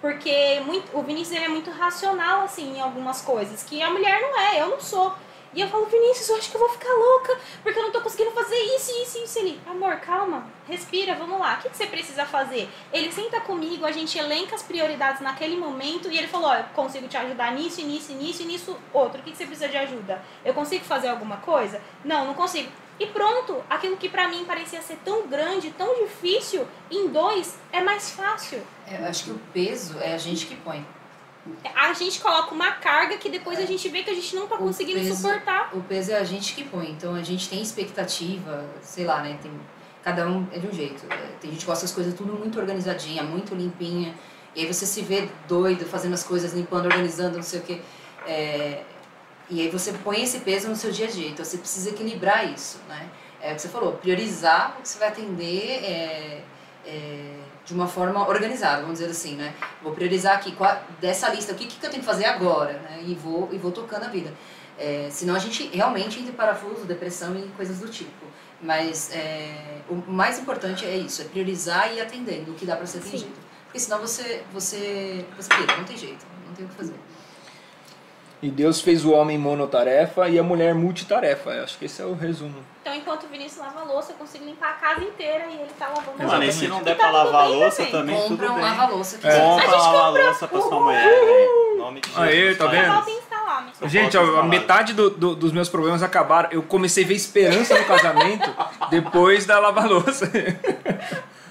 Porque 0.00 0.60
muito, 0.66 0.98
o 0.98 1.02
Vinícius 1.04 1.36
ele 1.36 1.44
é 1.44 1.48
muito 1.48 1.70
racional, 1.70 2.42
assim, 2.42 2.76
em 2.76 2.80
algumas 2.80 3.22
coisas, 3.22 3.62
que 3.62 3.80
a 3.80 3.88
mulher 3.88 4.20
não 4.20 4.36
é, 4.36 4.60
eu 4.60 4.70
não 4.70 4.80
sou. 4.80 5.14
E 5.54 5.60
eu 5.60 5.68
falo, 5.68 5.84
Vinícius, 5.86 6.28
eu 6.30 6.36
acho 6.36 6.50
que 6.50 6.56
eu 6.56 6.60
vou 6.60 6.70
ficar 6.70 6.92
louca, 6.92 7.38
porque 7.62 7.78
eu 7.78 7.82
não 7.82 7.92
tô 7.92 8.00
conseguindo 8.00 8.30
fazer 8.30 8.56
isso, 8.56 8.90
isso, 9.02 9.18
isso. 9.22 9.38
Ele, 9.38 9.60
amor, 9.66 9.96
calma, 9.96 10.46
respira, 10.66 11.14
vamos 11.14 11.38
lá. 11.38 11.58
O 11.58 11.62
que, 11.62 11.76
você 11.76 11.86
precisa 11.86 12.24
fazer? 12.24 12.68
Ele 12.92 13.12
senta 13.12 13.40
comigo, 13.40 13.84
a 13.84 13.92
gente 13.92 14.18
elenca 14.18 14.54
as 14.54 14.62
prioridades 14.62 15.20
naquele 15.20 15.56
momento 15.56 16.10
e 16.10 16.16
ele 16.16 16.26
falou, 16.26 16.48
ó, 16.48 16.54
eu 16.54 16.64
consigo 16.74 17.06
te 17.06 17.18
ajudar 17.18 17.52
nisso, 17.52 17.84
nisso, 17.84 18.12
nisso, 18.14 18.42
e 18.42 18.46
nisso 18.46 18.78
outro. 18.94 19.20
O 19.20 19.22
que, 19.22 19.32
que 19.32 19.36
você 19.36 19.44
precisa 19.44 19.68
de 19.68 19.76
ajuda? 19.76 20.22
Eu 20.44 20.54
consigo 20.54 20.84
fazer 20.84 21.08
alguma 21.08 21.36
coisa? 21.38 21.80
Não, 22.02 22.26
não 22.26 22.34
consigo. 22.34 22.70
E 22.98 23.06
pronto, 23.06 23.62
aquilo 23.68 23.96
que 23.96 24.08
pra 24.08 24.28
mim 24.28 24.44
parecia 24.44 24.80
ser 24.80 24.98
tão 25.04 25.26
grande, 25.26 25.70
tão 25.72 25.94
difícil, 26.02 26.66
em 26.90 27.08
dois 27.08 27.58
é 27.72 27.80
mais 27.82 28.10
fácil. 28.10 28.62
Eu 28.90 29.04
acho 29.06 29.24
que 29.24 29.30
o 29.32 29.40
peso 29.52 29.98
é 29.98 30.14
a 30.14 30.18
gente 30.18 30.46
que 30.46 30.56
põe. 30.56 30.86
A 31.74 31.92
gente 31.92 32.20
coloca 32.20 32.54
uma 32.54 32.72
carga 32.72 33.16
que 33.18 33.28
depois 33.28 33.58
a 33.58 33.66
gente 33.66 33.88
vê 33.88 34.02
que 34.04 34.10
a 34.10 34.14
gente 34.14 34.34
não 34.36 34.46
tá 34.46 34.54
O 34.54 34.58
conseguindo 34.58 35.00
peso- 35.00 35.16
suportar. 35.16 35.70
O 35.76 35.80
peso 35.82 36.12
é 36.12 36.16
a 36.18 36.24
gente 36.24 36.54
que 36.54 36.62
põe. 36.64 36.90
Então 36.90 37.14
a 37.14 37.22
gente 37.22 37.48
tem 37.48 37.60
expectativa, 37.60 38.64
sei 38.80 39.04
lá, 39.04 39.22
né? 39.22 39.36
Tem, 39.42 39.50
cada 40.04 40.26
um 40.28 40.46
é 40.52 40.58
de 40.58 40.66
um 40.68 40.72
jeito. 40.72 41.04
É, 41.12 41.16
Tem 41.40 41.50
gente 41.50 41.60
que 41.60 41.66
gosta 41.66 41.84
das 41.84 41.92
coisas 41.94 42.14
tudo 42.14 42.32
muito 42.34 42.58
organizadinha, 42.60 43.22
muito 43.24 43.54
limpinha. 43.54 44.14
E 44.54 44.60
aí 44.60 44.72
você 44.72 44.86
se 44.86 45.00
vê 45.02 45.28
doido 45.48 45.84
fazendo 45.84 46.14
as 46.14 46.22
coisas, 46.22 46.52
limpando, 46.52 46.84
organizando, 46.86 47.36
não 47.36 47.42
sei 47.42 47.58
o 47.60 47.62
quê. 47.62 47.80
É, 48.26 48.82
e 49.50 49.60
aí 49.60 49.68
você 49.68 49.92
põe 49.92 50.22
esse 50.22 50.40
peso 50.40 50.68
no 50.68 50.76
seu 50.76 50.92
dia 50.92 51.06
a 51.06 51.10
dia. 51.10 51.28
Então 51.28 51.44
você 51.44 51.58
precisa 51.58 51.90
equilibrar 51.90 52.52
isso, 52.52 52.78
né? 52.88 53.08
É 53.40 53.50
o 53.52 53.56
que 53.56 53.62
você 53.62 53.68
falou, 53.68 53.94
priorizar 53.94 54.76
o 54.78 54.82
que 54.82 54.88
você 54.88 54.98
vai 55.00 55.08
atender 55.08 55.82
é, 55.82 56.42
é, 56.86 57.34
de 57.64 57.72
uma 57.74 57.86
forma 57.86 58.26
organizada, 58.28 58.82
vamos 58.82 58.98
dizer 58.98 59.10
assim, 59.10 59.36
né? 59.36 59.54
Vou 59.82 59.92
priorizar 59.92 60.36
aqui 60.36 60.52
qual- 60.52 60.82
dessa 61.00 61.28
lista, 61.28 61.52
o 61.52 61.54
que, 61.56 61.66
que 61.66 61.84
eu 61.84 61.90
tenho 61.90 62.02
que 62.02 62.06
fazer 62.08 62.24
agora, 62.24 62.72
né? 62.74 63.02
E 63.06 63.14
vou, 63.14 63.48
e 63.52 63.58
vou 63.58 63.70
tocando 63.70 64.04
a 64.04 64.08
vida. 64.08 64.32
É, 64.78 65.08
senão 65.10 65.34
a 65.34 65.38
gente 65.38 65.68
realmente 65.68 66.18
entra 66.18 66.32
em 66.32 66.34
parafuso, 66.34 66.84
depressão 66.84 67.36
e 67.36 67.42
coisas 67.56 67.78
do 67.78 67.88
tipo. 67.88 68.10
Mas 68.60 69.10
é, 69.12 69.80
o 69.88 69.94
mais 70.10 70.38
importante 70.38 70.84
é 70.84 70.96
isso, 70.96 71.22
é 71.22 71.24
priorizar 71.24 71.92
e 71.92 71.96
ir 71.98 72.00
atendendo 72.00 72.52
o 72.52 72.54
que 72.54 72.64
dá 72.66 72.76
para 72.76 72.86
ser 72.86 73.00
Sim. 73.00 73.08
atendido. 73.08 73.40
Porque 73.64 73.78
senão 73.78 73.98
você, 74.00 74.42
você, 74.52 75.24
você 75.36 75.48
pira, 75.54 75.76
não 75.76 75.84
tem 75.84 75.96
jeito, 75.96 76.24
não 76.46 76.54
tem 76.54 76.64
o 76.64 76.68
que 76.68 76.74
fazer. 76.74 76.94
E 78.42 78.50
Deus 78.50 78.80
fez 78.80 79.04
o 79.04 79.12
homem 79.12 79.38
monotarefa 79.38 80.28
e 80.28 80.36
a 80.36 80.42
mulher 80.42 80.74
multitarefa. 80.74 81.50
Eu 81.50 81.62
acho 81.62 81.78
que 81.78 81.84
esse 81.84 82.02
é 82.02 82.04
o 82.04 82.12
resumo. 82.14 82.56
Então, 82.80 82.92
enquanto 82.92 83.22
o 83.22 83.28
Vinícius 83.28 83.64
lava 83.64 83.82
a 83.82 83.84
louça, 83.84 84.10
eu 84.10 84.16
consigo 84.16 84.44
limpar 84.44 84.70
a 84.70 84.72
casa 84.72 85.00
inteira 85.04 85.44
e 85.48 85.54
ele 85.60 85.70
tá 85.78 85.86
lavando 85.86 86.20
a 86.20 86.26
Mano, 86.26 86.42
e 86.42 86.46
louça. 86.46 86.58
se 86.58 86.66
não 86.66 86.80
E 86.80 86.82
der 86.84 86.96
tá 86.96 87.02
pra 87.04 87.10
lavar 87.12 87.42
a 87.44 87.46
louça 87.46 87.76
também. 87.86 87.92
também, 87.92 88.16
Compra 88.28 88.46
tudo 88.48 88.50
um 88.50 88.54
bem. 88.60 88.64
lava-louça 88.64 89.18
que 89.18 89.28
É. 89.28 89.38
Compra 89.38 89.64
gente 89.66 89.74
uma 89.76 89.92
lava-louça 89.92 90.48
pra 90.48 90.60
sua 90.60 90.80
mulher, 90.80 91.48
nome 91.78 92.00
de 92.00 92.08
Jesus. 92.08 92.28
Aê, 92.28 92.54
tá 92.56 92.66
vendo? 92.66 93.04
Gente, 93.84 94.18
a, 94.18 94.42
metade 94.42 94.92
do- 94.92 95.10
do- 95.10 95.36
dos 95.36 95.52
meus 95.52 95.68
problemas 95.68 96.02
acabaram. 96.02 96.48
Eu 96.50 96.62
comecei 96.64 97.04
a 97.04 97.06
ver 97.06 97.14
esperança 97.14 97.78
no 97.78 97.84
casamento 97.84 98.50
depois 98.90 99.46
da 99.46 99.60
lava-louça. 99.60 100.28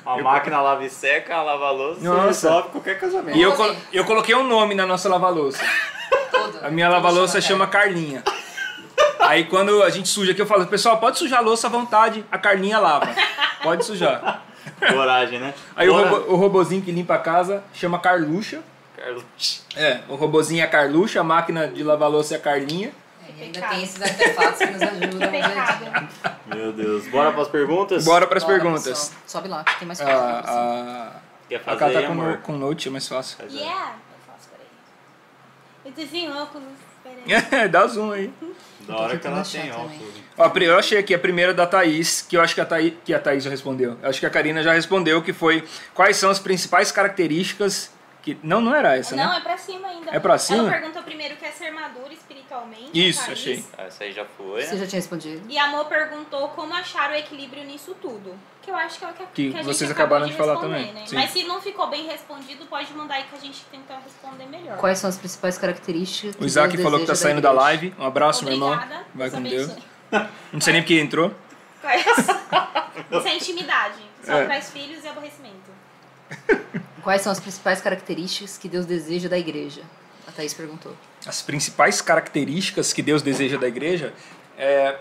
A 0.03 0.17
máquina 0.17 0.59
lava 0.61 0.83
e 0.83 0.89
seca, 0.89 1.35
a 1.35 1.43
lava-louça 1.43 2.23
resolve 2.25 2.69
qualquer 2.69 2.99
casamento. 2.99 3.37
E 3.37 3.41
eu, 3.41 3.53
colo- 3.53 3.75
eu 3.93 4.03
coloquei 4.03 4.33
um 4.35 4.43
nome 4.43 4.73
na 4.73 4.85
nossa 4.85 5.07
lava-louça. 5.07 5.63
Toda. 6.31 6.65
A 6.67 6.71
minha 6.71 6.89
lava-louça 6.89 7.39
chama 7.41 7.67
Carlinha. 7.67 8.23
Aí 9.19 9.45
quando 9.45 9.83
a 9.83 9.89
gente 9.89 10.07
suja 10.09 10.31
aqui, 10.31 10.41
eu 10.41 10.45
falo, 10.45 10.65
pessoal, 10.67 10.97
pode 10.97 11.17
sujar 11.19 11.39
a 11.39 11.41
louça 11.41 11.67
à 11.67 11.69
vontade, 11.69 12.25
a 12.31 12.37
Carlinha 12.37 12.79
lava. 12.79 13.07
Pode 13.61 13.85
sujar. 13.85 14.43
Coragem, 14.79 15.39
né? 15.39 15.53
Aí 15.75 15.87
o, 15.89 15.93
robo, 15.93 16.33
o 16.33 16.35
robozinho 16.35 16.81
que 16.81 16.91
limpa 16.91 17.15
a 17.15 17.19
casa 17.19 17.63
chama 17.73 17.99
Carluxa. 17.99 18.61
Carlos. 18.97 19.23
É, 19.75 19.99
o 20.09 20.15
robozinho 20.15 20.61
é 20.61 20.63
a 20.63 20.67
Carluxa, 20.67 21.19
a 21.19 21.23
máquina 21.23 21.67
de 21.67 21.83
lavar 21.83 22.09
louça 22.09 22.33
é 22.35 22.37
a 22.37 22.39
Carlinha. 22.41 22.91
É, 23.27 23.41
E 23.41 23.43
ainda 23.45 23.61
tem 23.61 23.83
esses 23.83 24.01
artefatos 24.01 24.59
que 24.59 24.65
nos 24.67 24.81
ajudam, 24.81 25.31
gente. 25.31 26.55
Meu 26.55 26.71
Deus. 26.73 27.07
Bora 27.07 27.31
pras 27.31 27.47
perguntas? 27.47 28.05
Bora 28.05 28.27
para 28.27 28.37
as 28.37 28.43
perguntas. 28.43 28.83
pessoal. 28.83 29.21
Sobe 29.27 29.47
lá, 29.47 29.63
que 29.63 29.79
tem 29.79 29.87
mais 29.87 29.99
coisa. 29.99 30.13
A, 30.19 30.39
a, 30.39 31.11
Quer 31.47 31.55
a 31.57 31.59
fazer 31.59 31.79
Cá 31.79 32.01
tá 32.01 32.07
com, 32.07 32.13
amor? 32.13 32.27
no, 32.31 32.37
com 32.39 32.53
note, 32.53 32.87
é 32.87 32.91
mais 32.91 33.07
fácil. 33.07 33.37
Faz 33.37 33.53
aí. 33.53 33.59
Yeah! 33.61 33.91
Eu 35.85 35.91
tô 35.91 36.01
sem 36.05 36.31
óculos, 36.31 36.67
peraí. 37.03 37.67
Dá 37.69 37.87
zoom 37.87 38.11
aí. 38.11 38.31
Da 38.81 38.97
hora 38.97 39.17
que 39.17 39.27
ela 39.27 39.43
tem 39.43 39.61
também. 39.69 39.71
óculos. 39.71 40.13
Ó, 40.37 40.43
a 40.43 40.49
pri- 40.49 40.65
eu 40.65 40.77
achei 40.77 40.97
aqui 40.97 41.13
a 41.13 41.19
primeira 41.19 41.53
da 41.53 41.65
Thaís, 41.67 42.21
que 42.21 42.35
eu 42.37 42.41
acho 42.41 42.53
que 42.55 42.61
a 42.61 42.65
Thaís, 42.65 42.93
que 43.05 43.13
a 43.13 43.19
Thaís 43.19 43.43
já 43.43 43.49
respondeu. 43.49 43.97
Eu 44.01 44.09
acho 44.09 44.19
que 44.19 44.25
a 44.25 44.29
Karina 44.29 44.61
já 44.63 44.73
respondeu, 44.73 45.21
que 45.21 45.33
foi 45.33 45.63
quais 45.93 46.17
são 46.17 46.29
as 46.29 46.39
principais 46.39 46.91
características 46.91 47.91
que... 48.21 48.37
Não, 48.43 48.61
não 48.61 48.75
era 48.75 48.95
essa, 48.95 49.15
Não, 49.15 49.31
né? 49.31 49.37
é 49.37 49.41
pra 49.41 49.57
cima 49.57 49.87
ainda. 49.87 50.11
É 50.11 50.19
pra 50.19 50.37
cima? 50.37 50.59
Ela 50.63 50.71
perguntou 50.71 51.03
primeiro 51.03 51.33
o 51.35 51.37
que 51.37 51.45
é 51.45 51.51
ser 51.51 51.71
maduro 51.71 52.11
Isso, 52.93 53.31
achei. 53.31 53.63
Ah, 53.77 53.83
essa 53.83 54.03
aí 54.03 54.11
já 54.11 54.25
foi. 54.25 54.61
Você 54.63 54.77
já 54.77 54.87
tinha 54.87 54.99
respondido? 54.99 55.41
E 55.49 55.57
a 55.57 55.65
Amor 55.65 55.85
perguntou 55.85 56.49
como 56.49 56.73
achar 56.73 57.09
o 57.11 57.13
equilíbrio 57.13 57.63
nisso 57.63 57.95
tudo. 58.01 58.33
Que 58.61 58.69
eu 58.69 58.75
acho 58.75 58.99
que 58.99 59.05
é 59.05 59.07
o 59.09 59.13
que, 59.13 59.25
Que 59.33 59.51
que 59.51 59.59
a 59.59 59.63
vocês 59.63 59.89
acabaram 59.89 60.25
acabou 60.25 60.45
de 60.45 60.51
falar 60.51 60.59
também, 60.61 60.93
Né? 60.93 61.05
Mas 61.13 61.31
se 61.31 61.43
não 61.43 61.61
ficou 61.61 61.89
bem 61.89 62.05
respondido, 62.05 62.65
pode 62.65 62.93
mandar 62.93 63.15
aí 63.15 63.23
que 63.23 63.35
a 63.35 63.39
gente 63.39 63.63
tenta 63.71 63.95
responder 64.03 64.45
melhor. 64.45 64.77
Quais 64.77 64.99
são 64.99 65.09
as 65.09 65.17
principais 65.17 65.57
características 65.57 66.35
que 66.35 66.43
O 66.43 66.45
Isaac 66.45 66.77
falou 66.77 66.99
que 66.99 67.05
tá 67.05 67.15
saindo 67.15 67.41
da 67.41 67.51
live. 67.51 67.93
Um 67.97 68.05
abraço, 68.05 68.43
meu 68.43 68.53
irmão. 68.53 68.73
Obrigada. 68.73 69.05
Vai 69.15 69.29
com 69.31 69.41
Deus. 69.41 69.71
Não 70.51 70.61
sei 70.61 70.73
nem 70.73 70.81
porque 70.81 70.99
entrou. 70.99 71.33
É? 71.83 71.97
Isso 73.17 73.27
é 73.27 73.35
intimidade. 73.35 73.99
Só 74.23 74.33
É. 74.33 74.45
traz 74.45 74.69
filhos 74.69 75.03
e 75.03 75.07
aborrecimento. 75.07 75.71
Quais 77.01 77.21
são 77.21 77.31
as 77.31 77.39
principais 77.39 77.81
características 77.81 78.57
que 78.57 78.69
Deus 78.69 78.85
deseja 78.85 79.27
da 79.27 79.37
igreja? 79.39 79.81
A 80.27 80.31
Thaís 80.31 80.53
perguntou. 80.53 80.95
As 81.25 81.41
principais 81.41 82.01
características 82.01 82.93
que 82.93 83.01
Deus 83.01 83.21
deseja 83.21 83.57
da 83.57 83.67
igreja, 83.67 84.13
é, 84.57 84.95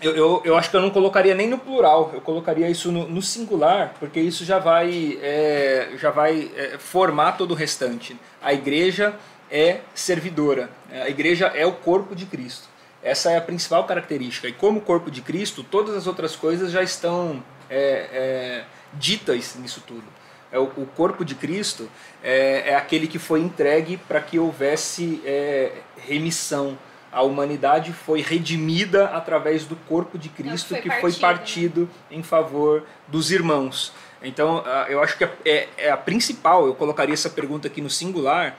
eu, 0.00 0.14
eu, 0.14 0.42
eu 0.44 0.56
acho 0.56 0.70
que 0.70 0.76
eu 0.76 0.80
não 0.80 0.90
colocaria 0.90 1.34
nem 1.34 1.48
no 1.48 1.58
plural, 1.58 2.10
eu 2.12 2.20
colocaria 2.20 2.68
isso 2.68 2.92
no, 2.92 3.08
no 3.08 3.22
singular, 3.22 3.94
porque 3.98 4.20
isso 4.20 4.44
já 4.44 4.58
vai, 4.58 5.18
é, 5.22 5.90
já 5.98 6.10
vai 6.10 6.50
é, 6.54 6.76
formar 6.78 7.32
todo 7.32 7.52
o 7.52 7.54
restante. 7.54 8.16
A 8.42 8.52
igreja 8.52 9.14
é 9.50 9.80
servidora, 9.94 10.68
a 10.90 11.08
igreja 11.08 11.46
é 11.46 11.64
o 11.64 11.72
corpo 11.72 12.14
de 12.14 12.26
Cristo. 12.26 12.68
Essa 13.02 13.30
é 13.30 13.36
a 13.36 13.40
principal 13.40 13.84
característica. 13.84 14.48
E 14.48 14.52
como 14.52 14.80
corpo 14.80 15.10
de 15.10 15.22
Cristo, 15.22 15.62
todas 15.62 15.94
as 15.94 16.06
outras 16.08 16.34
coisas 16.34 16.72
já 16.72 16.82
estão 16.82 17.42
é, 17.70 18.08
é, 18.12 18.64
ditas 18.94 19.54
nisso 19.54 19.82
tudo. 19.86 20.04
É 20.56 20.58
o, 20.58 20.64
o 20.76 20.86
corpo 20.96 21.22
de 21.24 21.34
Cristo 21.34 21.88
é, 22.22 22.70
é 22.70 22.74
aquele 22.76 23.06
que 23.06 23.18
foi 23.18 23.40
entregue 23.40 23.98
para 23.98 24.20
que 24.20 24.38
houvesse 24.38 25.20
é, 25.24 25.72
remissão. 25.98 26.78
A 27.12 27.22
humanidade 27.22 27.92
foi 27.92 28.20
redimida 28.22 29.06
através 29.08 29.64
do 29.66 29.76
corpo 29.76 30.18
de 30.18 30.28
Cristo 30.30 30.68
foi 30.70 30.80
que 30.80 30.88
foi 31.00 31.12
partido, 31.12 31.80
né? 31.82 31.86
partido 31.86 31.90
em 32.10 32.22
favor 32.22 32.84
dos 33.06 33.30
irmãos. 33.30 33.92
Então, 34.22 34.64
eu 34.88 35.02
acho 35.02 35.16
que 35.18 35.24
é, 35.44 35.68
é 35.76 35.90
a 35.90 35.96
principal, 35.96 36.66
eu 36.66 36.74
colocaria 36.74 37.12
essa 37.12 37.28
pergunta 37.30 37.68
aqui 37.68 37.80
no 37.82 37.90
singular, 37.90 38.56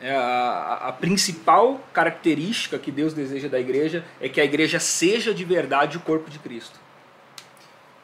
é 0.00 0.14
a, 0.14 0.80
a- 0.88 0.92
principal 0.92 1.80
característica 1.92 2.78
que 2.78 2.90
Deus 2.90 3.14
deseja 3.14 3.48
da 3.48 3.58
igreja 3.58 4.04
é 4.20 4.28
que 4.28 4.40
a 4.40 4.44
igreja 4.44 4.78
seja 4.78 5.32
de 5.32 5.44
verdade 5.44 5.96
o 5.96 6.00
corpo 6.00 6.28
de 6.28 6.38
Cristo. 6.38 6.78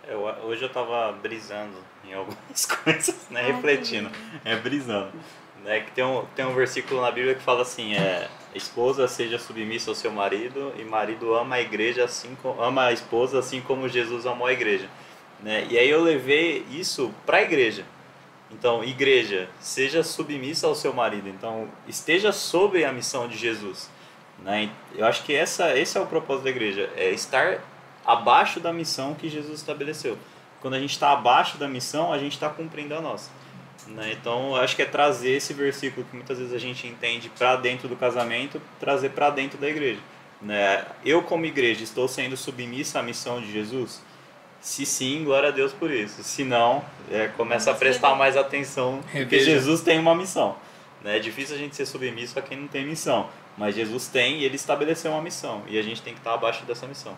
Eu- 0.09 0.21
hoje 0.45 0.63
eu 0.63 0.69
tava 0.73 1.13
brisando 1.13 1.77
em 2.13 2.15
algumas 2.15 2.67
coisas, 2.85 3.17
né? 3.31 3.41
Ai, 3.41 3.53
refletindo. 3.53 4.11
É 4.45 4.55
brisando. 4.57 5.13
Né? 5.65 5.81
Que 5.81 5.91
tem, 5.93 6.05
um, 6.05 6.25
tem 6.37 6.45
um 6.45 6.55
versículo 6.55 7.01
na 7.01 7.11
Bíblia 7.11 7.35
que 7.35 7.43
fala 7.43 7.63
assim, 7.63 7.95
é, 7.95 8.29
esposa 8.55 9.09
seja 9.09 9.39
submissa 9.39 9.91
ao 9.91 9.95
seu 9.95 10.11
marido 10.11 10.73
e 10.79 10.85
marido 10.85 11.35
ama 11.35 11.57
a 11.57 11.61
igreja 11.61 12.05
assim 12.05 12.37
ama 12.59 12.87
a 12.87 12.93
esposa 12.93 13.39
assim 13.39 13.61
como 13.61 13.89
Jesus 13.89 14.27
amou 14.27 14.47
a 14.47 14.53
igreja. 14.53 14.89
Né? 15.43 15.67
E 15.71 15.79
aí 15.79 15.89
eu 15.89 16.03
levei 16.03 16.65
isso 16.71 17.13
para 17.27 17.39
a 17.39 17.43
igreja. 17.43 17.85
Então, 18.51 18.85
igreja, 18.85 19.49
seja 19.59 20.03
submissa 20.03 20.67
ao 20.67 20.75
seu 20.75 20.93
marido. 20.93 21.29
Então, 21.29 21.69
esteja 21.89 22.33
sobre 22.33 22.85
a 22.85 22.93
missão 22.93 23.27
de 23.27 23.37
Jesus. 23.37 23.91
Né? 24.45 24.71
Eu 24.95 25.07
acho 25.07 25.25
que 25.25 25.35
essa, 25.35 25.77
esse 25.77 25.97
é 25.97 26.01
o 26.01 26.07
propósito 26.07 26.45
da 26.45 26.51
igreja, 26.51 26.91
é 26.97 27.11
estar 27.11 27.61
abaixo 28.05 28.61
da 28.61 28.73
missão 28.73 29.15
que 29.15 29.29
Jesus 29.29 29.61
estabeleceu. 29.61 30.19
Quando 30.63 30.75
a 30.75 30.81
gente 30.81 30.93
está 30.93 31.13
abaixo 31.13 31.59
da 31.59 31.69
missão, 31.69 32.13
a 32.13 32.19
gente 32.19 32.33
está 32.33 32.49
cumprindo 32.49 32.95
a 32.95 33.01
nossa. 33.01 33.31
Né? 33.89 34.17
Então, 34.19 34.57
eu 34.57 34.63
acho 34.63 34.77
que 34.77 34.83
é 34.83 34.87
trazer 34.87 35.33
esse 35.33 35.53
versículo 35.53 36.07
que 36.09 36.15
muitas 36.15 36.39
vezes 36.39 36.55
a 36.55 36.59
gente 36.59 36.87
entende 36.87 37.29
para 37.37 37.57
dentro 37.57 37.89
do 37.89 37.97
casamento, 37.97 38.63
trazer 38.79 39.11
para 39.11 39.29
dentro 39.29 39.59
da 39.59 39.69
igreja. 39.69 40.01
Né? 40.41 40.87
Eu, 41.05 41.23
como 41.23 41.45
igreja, 41.45 41.83
estou 41.83 42.07
sendo 42.07 42.37
submissa 42.37 43.01
à 43.01 43.03
missão 43.03 43.41
de 43.41 43.51
Jesus? 43.53 44.01
Se 44.61 44.87
sim, 44.87 45.25
glória 45.25 45.49
a 45.49 45.53
Deus 45.53 45.73
por 45.73 45.91
isso. 45.91 46.23
Se 46.23 46.45
não, 46.45 46.85
é, 47.11 47.27
começa 47.27 47.73
a 47.73 47.75
prestar 47.75 48.15
mais 48.15 48.37
atenção, 48.37 49.01
porque. 49.11 49.41
Jesus 49.41 49.81
tem 49.81 49.99
uma 49.99 50.15
missão. 50.15 50.57
Né? 51.03 51.17
É 51.17 51.19
difícil 51.19 51.57
a 51.57 51.59
gente 51.59 51.75
ser 51.75 51.87
submisso 51.87 52.39
a 52.39 52.43
quem 52.43 52.57
não 52.57 52.69
tem 52.69 52.87
missão, 52.87 53.29
mas 53.59 53.75
Jesus 53.75 54.07
tem 54.07 54.39
e 54.39 54.45
ele 54.45 54.55
estabeleceu 54.55 55.11
uma 55.11 55.21
missão, 55.21 55.63
e 55.67 55.77
a 55.79 55.83
gente 55.83 56.01
tem 56.01 56.15
que 56.15 56.21
estar 56.21 56.35
abaixo 56.35 56.65
dessa 56.65 56.87
missão. 56.87 57.17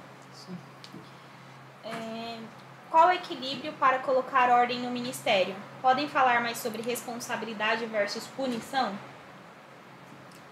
É, 2.94 2.96
qual 2.96 3.08
o 3.08 3.12
equilíbrio 3.12 3.72
para 3.72 3.98
colocar 3.98 4.50
ordem 4.50 4.78
no 4.78 4.88
ministério? 4.90 5.56
Podem 5.82 6.08
falar 6.08 6.40
mais 6.40 6.58
sobre 6.58 6.80
responsabilidade 6.80 7.84
versus 7.86 8.24
punição? 8.36 8.96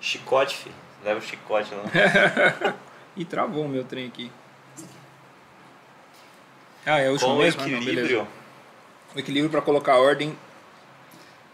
Chicote, 0.01 0.57
filho. 0.57 0.75
Leva 1.05 1.21
o 1.21 1.23
chicote 1.23 1.73
lá. 1.75 2.75
E 3.15 3.27
travou 3.27 3.67
o 3.67 3.69
meu 3.69 3.85
trem 3.85 4.07
aqui. 4.07 4.33
Ah, 6.87 6.99
é 6.99 7.11
o 7.11 7.13
último 7.13 7.35
o 7.35 7.39
mesmo? 7.39 7.61
Ah, 7.61 7.67
não, 7.67 7.77
equilíbrio. 7.77 8.29
o 9.15 9.19
equilíbrio 9.19 9.51
para 9.51 9.61
colocar 9.61 9.99
ordem. 9.99 10.35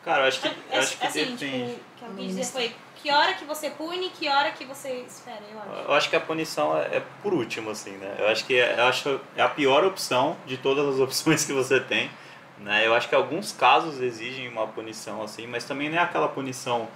Cara, 0.05 0.23
eu 0.23 0.29
acho 0.29 0.41
que, 0.41 0.49
É, 0.71 0.79
acho 0.79 0.97
que 0.97 1.05
assim, 1.07 1.25
depende. 1.35 1.73
tipo, 1.73 1.81
que 1.99 2.05
eu 2.05 2.11
quis 2.17 2.27
dizer 2.29 2.45
foi 2.45 2.77
que 3.03 3.11
hora 3.11 3.33
que 3.35 3.45
você 3.45 3.71
pune, 3.71 4.11
que 4.11 4.29
hora 4.29 4.51
que 4.51 4.65
você 4.65 5.05
espera, 5.07 5.41
eu 5.53 5.59
acho. 5.61 5.89
Eu 5.89 5.95
acho 5.95 6.11
que 6.11 6.17
a 6.17 6.21
punição 6.21 6.77
é, 6.77 6.97
é 6.97 7.03
por 7.23 7.33
último, 7.33 7.71
assim, 7.71 7.93
né? 7.93 8.15
Eu 8.19 8.29
acho 8.29 8.45
que 8.45 8.59
é, 8.59 8.75
eu 8.79 8.85
acho 8.87 9.21
é 9.37 9.43
a 9.43 9.49
pior 9.49 9.85
opção 9.85 10.37
de 10.47 10.57
todas 10.57 10.87
as 10.95 10.99
opções 11.01 11.45
que 11.45 11.53
você 11.53 11.79
tem. 11.81 12.11
Né? 12.59 12.85
Eu 12.87 12.93
acho 12.95 13.09
que 13.09 13.15
alguns 13.15 13.53
casos 13.53 14.01
exigem 14.01 14.49
uma 14.49 14.67
punição, 14.67 15.23
assim, 15.23 15.47
mas 15.47 15.65
também 15.65 15.89
não 15.89 15.97
é 15.97 16.01
aquela 16.03 16.27
punição 16.29 16.89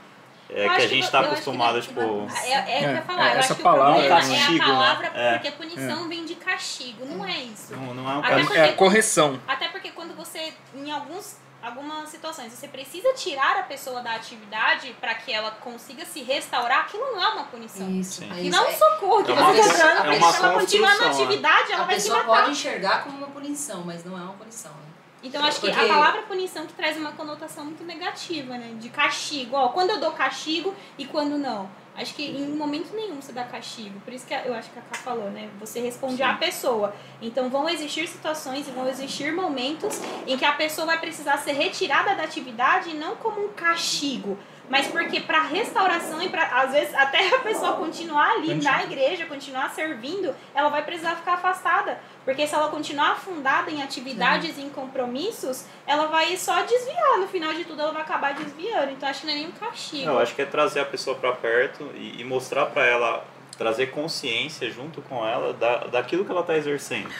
é, 0.50 0.68
que 0.68 0.82
a 0.82 0.88
gente 0.88 1.04
está 1.04 1.20
que 1.20 1.26
acostumado, 1.26 1.74
não- 1.74 1.80
tipo. 1.80 2.00
É, 2.00 2.52
é, 2.52 2.60
o 2.60 2.64
que 2.64 2.72
eu 2.84 2.88
É, 2.90 2.94
ia 2.94 3.02
falar. 3.02 3.22
é, 3.22 3.34
eu 3.34 3.38
essa 3.38 3.38
acho 3.38 3.54
que 3.54 3.62
palavra 3.62 3.90
o 3.92 3.94
problema 3.94 4.02
é 4.02 4.06
é 4.06 4.38
castigo, 4.38 4.64
a 4.64 4.66
né? 4.66 4.72
palavra, 4.74 5.06
É. 5.14 5.32
porque 5.38 5.50
punição 5.52 6.08
vem 6.08 6.24
de 6.24 6.34
castigo, 6.34 7.06
não 7.06 7.24
é 7.24 7.38
isso. 7.38 7.76
Não, 7.76 7.94
não 7.94 8.10
é 8.10 8.14
um 8.16 8.18
Até 8.18 8.28
caso. 8.30 8.44
porque 8.46 8.58
É 8.58 8.62
a 8.64 8.66
quando- 8.68 8.76
correção. 8.76 9.40
Até 9.46 9.68
porque 9.68 9.90
quando 9.92 10.16
você, 10.16 10.52
em 10.74 10.90
alguns, 10.90 11.36
algumas 11.62 12.08
situações, 12.08 12.52
você 12.52 12.66
precisa 12.68 13.12
tirar 13.14 13.56
a 13.58 13.62
pessoa 13.62 14.00
da 14.02 14.14
atividade 14.14 14.94
para 15.00 15.14
que 15.14 15.32
ela 15.32 15.50
consiga 15.52 16.04
se 16.04 16.22
restaurar, 16.22 16.80
aquilo 16.80 17.12
não 17.12 17.22
é 17.22 17.28
uma 17.28 17.44
punição. 17.44 17.88
Isso. 17.90 18.24
É 18.24 18.26
E 18.42 18.48
isso. 18.48 18.56
não 18.56 18.68
um 18.68 18.72
socorro 18.72 19.24
que 19.24 19.30
É 19.30 19.34
uma- 19.34 19.52
você 19.52 19.60
está 19.60 19.94
dando, 19.94 19.98
é 20.12 20.18
porque 20.18 20.32
se 20.32 20.44
ela 20.44 20.54
continuar 20.60 20.94
na 20.96 21.04
né? 21.04 21.10
atividade, 21.10 21.72
ela 21.72 21.82
a 21.82 21.86
vai 21.86 22.00
se 22.00 22.08
pessoa 22.08 22.24
matar. 22.24 22.40
pode 22.40 22.50
enxergar 22.52 23.04
como 23.04 23.18
uma 23.18 23.28
punição, 23.28 23.82
mas 23.84 24.04
não 24.04 24.18
é 24.18 24.22
uma 24.22 24.34
punição. 24.34 24.72
né? 24.72 24.78
Então 25.24 25.44
acho 25.44 25.60
que 25.60 25.68
Porque- 25.70 25.84
a 25.84 25.88
palavra 25.88 26.22
punição 26.22 26.66
que 26.66 26.72
traz 26.72 26.96
uma 26.96 27.12
conotação 27.12 27.64
muito 27.64 27.84
negativa, 27.84 28.58
né? 28.58 28.74
De 28.80 28.88
castigo. 28.88 29.54
Ó, 29.56 29.68
quando 29.68 29.90
eu 29.90 30.00
dou 30.00 30.10
castigo 30.10 30.74
e 30.98 31.06
quando 31.06 31.38
não. 31.38 31.70
Acho 31.94 32.14
que 32.14 32.24
em 32.24 32.48
momento 32.56 32.94
nenhum 32.94 33.20
você 33.20 33.32
dá 33.32 33.44
castigo. 33.44 34.00
Por 34.00 34.12
isso 34.12 34.26
que 34.26 34.32
eu 34.32 34.54
acho 34.54 34.70
que 34.70 34.78
a 34.78 34.82
Ká 34.82 34.94
falou, 34.98 35.30
né? 35.30 35.50
Você 35.60 35.80
responde 35.80 36.22
à 36.22 36.34
pessoa. 36.34 36.94
Então 37.20 37.50
vão 37.50 37.68
existir 37.68 38.08
situações 38.08 38.66
e 38.66 38.70
vão 38.70 38.88
existir 38.88 39.32
momentos 39.32 40.00
em 40.26 40.38
que 40.38 40.44
a 40.44 40.52
pessoa 40.52 40.86
vai 40.86 40.98
precisar 40.98 41.36
ser 41.38 41.52
retirada 41.52 42.14
da 42.14 42.22
atividade 42.24 42.94
não 42.94 43.16
como 43.16 43.44
um 43.44 43.48
castigo, 43.48 44.38
mas 44.68 44.86
porque 44.86 45.20
para 45.20 45.42
restauração 45.42 46.22
e 46.22 46.28
para 46.28 46.44
às 46.62 46.72
vezes 46.72 46.94
até 46.94 47.34
a 47.34 47.40
pessoa 47.40 47.72
continuar 47.74 48.32
ali 48.32 48.54
na 48.54 48.84
igreja, 48.84 49.26
continuar 49.26 49.70
servindo, 49.70 50.34
ela 50.54 50.68
vai 50.68 50.84
precisar 50.84 51.16
ficar 51.16 51.34
afastada. 51.34 52.00
Porque 52.24 52.46
se 52.46 52.54
ela 52.54 52.68
continuar 52.68 53.12
afundada 53.12 53.70
em 53.70 53.82
atividades 53.82 54.56
e 54.56 54.62
em 54.62 54.70
compromissos, 54.70 55.64
ela 55.86 56.06
vai 56.06 56.36
só 56.36 56.62
desviar. 56.62 57.18
No 57.18 57.26
final 57.26 57.52
de 57.52 57.64
tudo, 57.64 57.82
ela 57.82 57.92
vai 57.92 58.02
acabar 58.02 58.32
desviando. 58.34 58.92
Então, 58.92 59.08
acho 59.08 59.22
que 59.22 59.26
não 59.26 59.34
é 59.34 59.36
nem 59.36 59.48
um 59.48 59.52
castigo. 59.52 60.08
Eu 60.08 60.18
acho 60.18 60.34
que 60.34 60.42
é 60.42 60.46
trazer 60.46 60.80
a 60.80 60.84
pessoa 60.84 61.16
para 61.16 61.32
perto 61.32 61.90
e, 61.94 62.20
e 62.20 62.24
mostrar 62.24 62.66
para 62.66 62.86
ela, 62.86 63.24
trazer 63.56 63.88
consciência 63.88 64.70
junto 64.70 65.02
com 65.02 65.26
ela 65.26 65.52
da, 65.52 65.86
daquilo 65.86 66.24
que 66.24 66.30
ela 66.30 66.40
está 66.40 66.56
exercendo. 66.56 67.10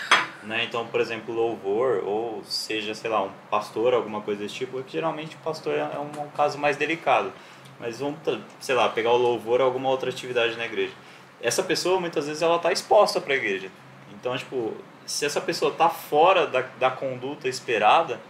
Né? 0.43 0.65
Então, 0.65 0.87
por 0.87 1.01
exemplo, 1.01 1.35
louvor, 1.35 2.03
ou 2.05 2.43
seja, 2.45 2.95
sei 2.95 3.09
lá, 3.09 3.23
um 3.23 3.31
pastor, 3.51 3.95
alguma 3.95 4.21
coisa 4.21 4.43
desse 4.43 4.55
tipo, 4.55 4.83
que 4.83 4.93
geralmente 4.93 5.37
o 5.37 5.39
pastor 5.39 5.75
é 5.75 5.81
é 5.81 5.99
um, 5.99 6.23
um 6.23 6.31
caso 6.31 6.59
mais 6.59 6.77
delicado. 6.77 7.33
Mas 7.79 8.01
vamos, 8.01 8.19
sei 8.61 8.75
lá, 8.75 8.89
pegar 8.89 9.13
o 9.13 9.17
louvor 9.17 9.61
ou 9.61 9.67
alguma 9.67 9.89
outra 9.89 10.11
atividade 10.11 10.57
na 10.57 10.67
igreja. 10.67 10.93
Essa 11.41 11.63
pessoa, 11.63 12.01
muitas 12.01 12.27
vezes, 12.27 12.43
ela 12.43 12.57
está 12.57 12.73
exposta 12.73 13.21
para 13.21 13.35
a 13.35 13.37
igreja. 13.37 13.71
Então, 14.15 14.37
tipo, 14.37 14.77
se 15.05 15.25
essa 15.25 15.41
pessoa 15.41 15.73
está 15.73 15.89
fora 15.89 16.47
da, 16.47 16.63
da 16.79 16.91
conduta 16.91 17.49
esperada, 17.49 18.21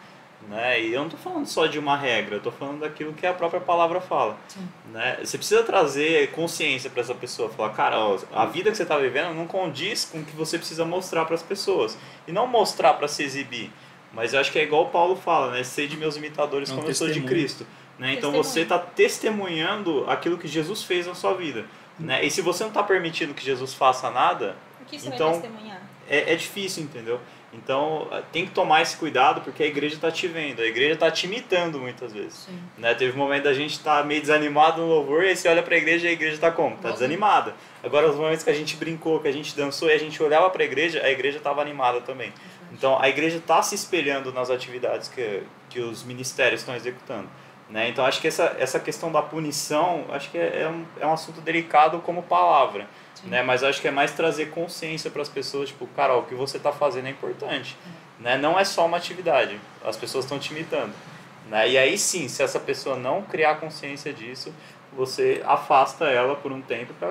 Né? 0.49 0.83
E 0.83 0.93
eu 0.93 1.01
não 1.03 1.09
tô 1.09 1.17
falando 1.17 1.47
só 1.47 1.67
de 1.67 1.79
uma 1.79 1.97
regra, 1.97 2.37
eu 2.37 2.41
tô 2.41 2.51
falando 2.51 2.81
daquilo 2.81 3.13
que 3.15 3.27
a 3.27 3.33
própria 3.33 3.61
palavra 3.61 4.01
fala. 4.01 4.37
Sim. 4.49 4.69
Né? 4.93 5.19
Você 5.25 5.39
precisa 5.39 5.63
trazer 5.63 6.31
consciência 6.33 6.91
para 6.91 7.01
essa 7.01 7.15
pessoa, 7.15 7.49
falar, 7.49 7.71
cara, 7.71 7.99
ó, 7.99 8.19
a 8.35 8.45
vida 8.47 8.71
que 8.71 8.77
você 8.77 8.83
está 8.83 8.99
vivendo 8.99 9.33
não 9.35 9.47
condiz 9.47 10.05
com 10.05 10.19
o 10.19 10.25
que 10.25 10.35
você 10.37 10.59
precisa 10.59 10.85
mostrar 10.85 11.25
para 11.25 11.35
as 11.37 11.43
pessoas. 11.43 11.97
E 12.27 12.33
não 12.33 12.47
mostrar 12.47 12.95
para 12.95 13.09
se 13.09 13.23
exibir. 13.23 13.71
Mas 14.13 14.35
eu 14.35 14.41
acho 14.41 14.53
que 14.53 14.59
é 14.59 14.63
igual 14.63 14.83
o 14.83 14.89
Paulo 14.91 15.17
fala, 15.17 15.53
né? 15.53 15.65
Ser 15.65 15.87
de 15.89 15.97
meus 15.97 16.17
imitadores 16.17 16.69
É 16.69 16.73
um 16.73 16.77
como 16.77 16.89
eu 16.91 16.95
sou 16.95 17.07
de 17.07 17.15
testemunho. 17.15 17.35
Cristo. 17.41 17.67
Né? 17.99 18.09
Então 18.15 18.31
Testemunho. 18.33 18.45
você 18.45 18.61
está 18.61 18.79
testemunhando 18.79 20.05
aquilo 20.11 20.37
que 20.37 20.49
Jesus 20.49 20.83
fez 20.83 21.07
na 21.07 21.15
sua 21.15 21.35
vida. 21.35 21.65
Né? 21.99 22.25
E 22.25 22.31
se 22.31 22.41
você 22.43 22.65
não 22.65 22.69
está 22.71 22.83
permitindo 22.83 23.33
que 23.33 23.45
Jesus 23.45 23.73
faça 23.75 24.11
nada, 24.11 24.57
O 24.83 24.85
que 24.85 24.99
você 24.99 25.09
Então- 25.09 25.33
vai 25.33 25.41
testemunhar? 25.41 25.81
é, 26.09 26.33
é 26.33 26.37
difícil, 26.37 26.83
entendeu? 26.83 27.21
Então 27.53 28.09
eh, 28.11 28.23
tem 28.33 28.47
que 28.47 28.53
tomar 28.53 28.81
esse 28.81 28.97
cuidado 28.97 29.43
porque 29.43 29.63
a 29.63 29.67
igreja 29.67 29.95
está 29.95 30.11
te 30.11 30.27
vendo, 30.27 30.63
a 30.63 30.67
igreja 30.67 30.95
está 30.95 31.11
te 31.11 31.27
imitando 31.27 31.79
muitas 31.79 32.13
vezes. 32.13 32.47
Sim. 32.47 32.59
Né? 32.79 32.95
Teve 32.95 33.15
um 33.15 33.19
momento 33.19 33.45
da 33.45 33.53
gente 33.53 33.73
estar 33.73 34.05
meio 34.05 34.21
desanimado 34.21 34.81
no 34.81 34.89
louvor 34.89 35.25
e 35.25 35.29
aí 35.29 35.37
você 35.37 35.49
olha 35.49 35.63
para 35.63 35.75
a 35.75 35.79
igreja 35.79 36.07
e 36.07 36.11
a 36.11 36.13
igreja 36.13 36.35
está 36.35 36.51
como? 36.51 36.77
Está 36.77 36.91
desanimada. 36.91 37.55
Agora 37.83 38.09
os 38.09 38.17
momentos 38.17 38.43
que 38.43 38.51
a 38.51 38.55
gente 38.55 38.77
brincou, 38.77 39.21
que 39.21 39.29
a 39.29 39.33
gente 39.33 39.55
dançou 39.55 39.89
e 39.89 39.93
a 39.93 39.99
gente 39.99 40.23
olhava 40.23 40.49
para 40.49 40.63
a 40.63 40.67
igreja, 40.67 41.03
a 41.05 41.11
igreja 41.11 41.39
estava 41.39 41.61
animada 41.61 42.01
também. 42.01 42.33
Então 42.73 42.99
a 43.01 43.09
igreja 43.09 43.37
está 43.37 43.63
se 43.63 43.75
espelhando 43.75 44.33
nas 44.33 44.49
atividades 44.49 45.09
que, 45.09 45.43
que 45.69 45.81
os 45.81 46.03
ministérios 46.03 46.63
estão 46.63 46.75
executando. 46.75 47.29
Né? 47.69 47.89
Então 47.89 48.05
acho 48.05 48.21
que 48.21 48.29
essa, 48.29 48.57
essa 48.59 48.81
questão 48.81 49.13
da 49.13 49.23
punição, 49.23 50.07
acho 50.11 50.31
que 50.31 50.39
é, 50.39 50.63
é, 50.63 50.69
um, 50.69 50.85
é 51.01 51.07
um 51.07 51.13
assunto 51.13 51.41
delicado 51.41 51.99
como 52.01 52.23
palavra. 52.23 52.87
Sim. 53.23 53.29
Né? 53.29 53.43
Mas 53.43 53.63
acho 53.63 53.81
que 53.81 53.89
é 53.89 53.91
mais 53.91 54.13
trazer 54.13 54.51
consciência 54.51 55.11
para 55.11 55.23
as 55.23 55.29
pessoas, 55.29 55.69
tipo, 55.69 55.87
cara, 55.89 56.15
ó, 56.15 56.21
o 56.21 56.23
que 56.25 56.35
você 56.35 56.57
está 56.57 56.73
fazendo 56.73 57.07
é 57.07 57.11
importante. 57.11 57.77
Né? 58.19 58.37
Não 58.37 58.59
é 58.59 58.65
só 58.65 58.87
uma 58.87 58.97
atividade, 58.97 59.59
as 59.85 59.97
pessoas 59.97 60.25
estão 60.25 60.39
te 60.39 60.53
imitando. 60.53 60.93
Né? 61.49 61.71
E 61.71 61.79
aí 61.79 61.99
sim, 61.99 62.29
se 62.29 62.43
essa 62.43 62.61
pessoa 62.61 62.97
não 62.97 63.23
criar 63.23 63.57
consciência 63.57 64.13
disso, 64.13 64.55
você 64.93 65.43
afasta 65.45 66.07
ela 66.07 66.37
por 66.37 66.53
um 66.53 66.61
tempo 66.61 66.95
para 66.95 67.09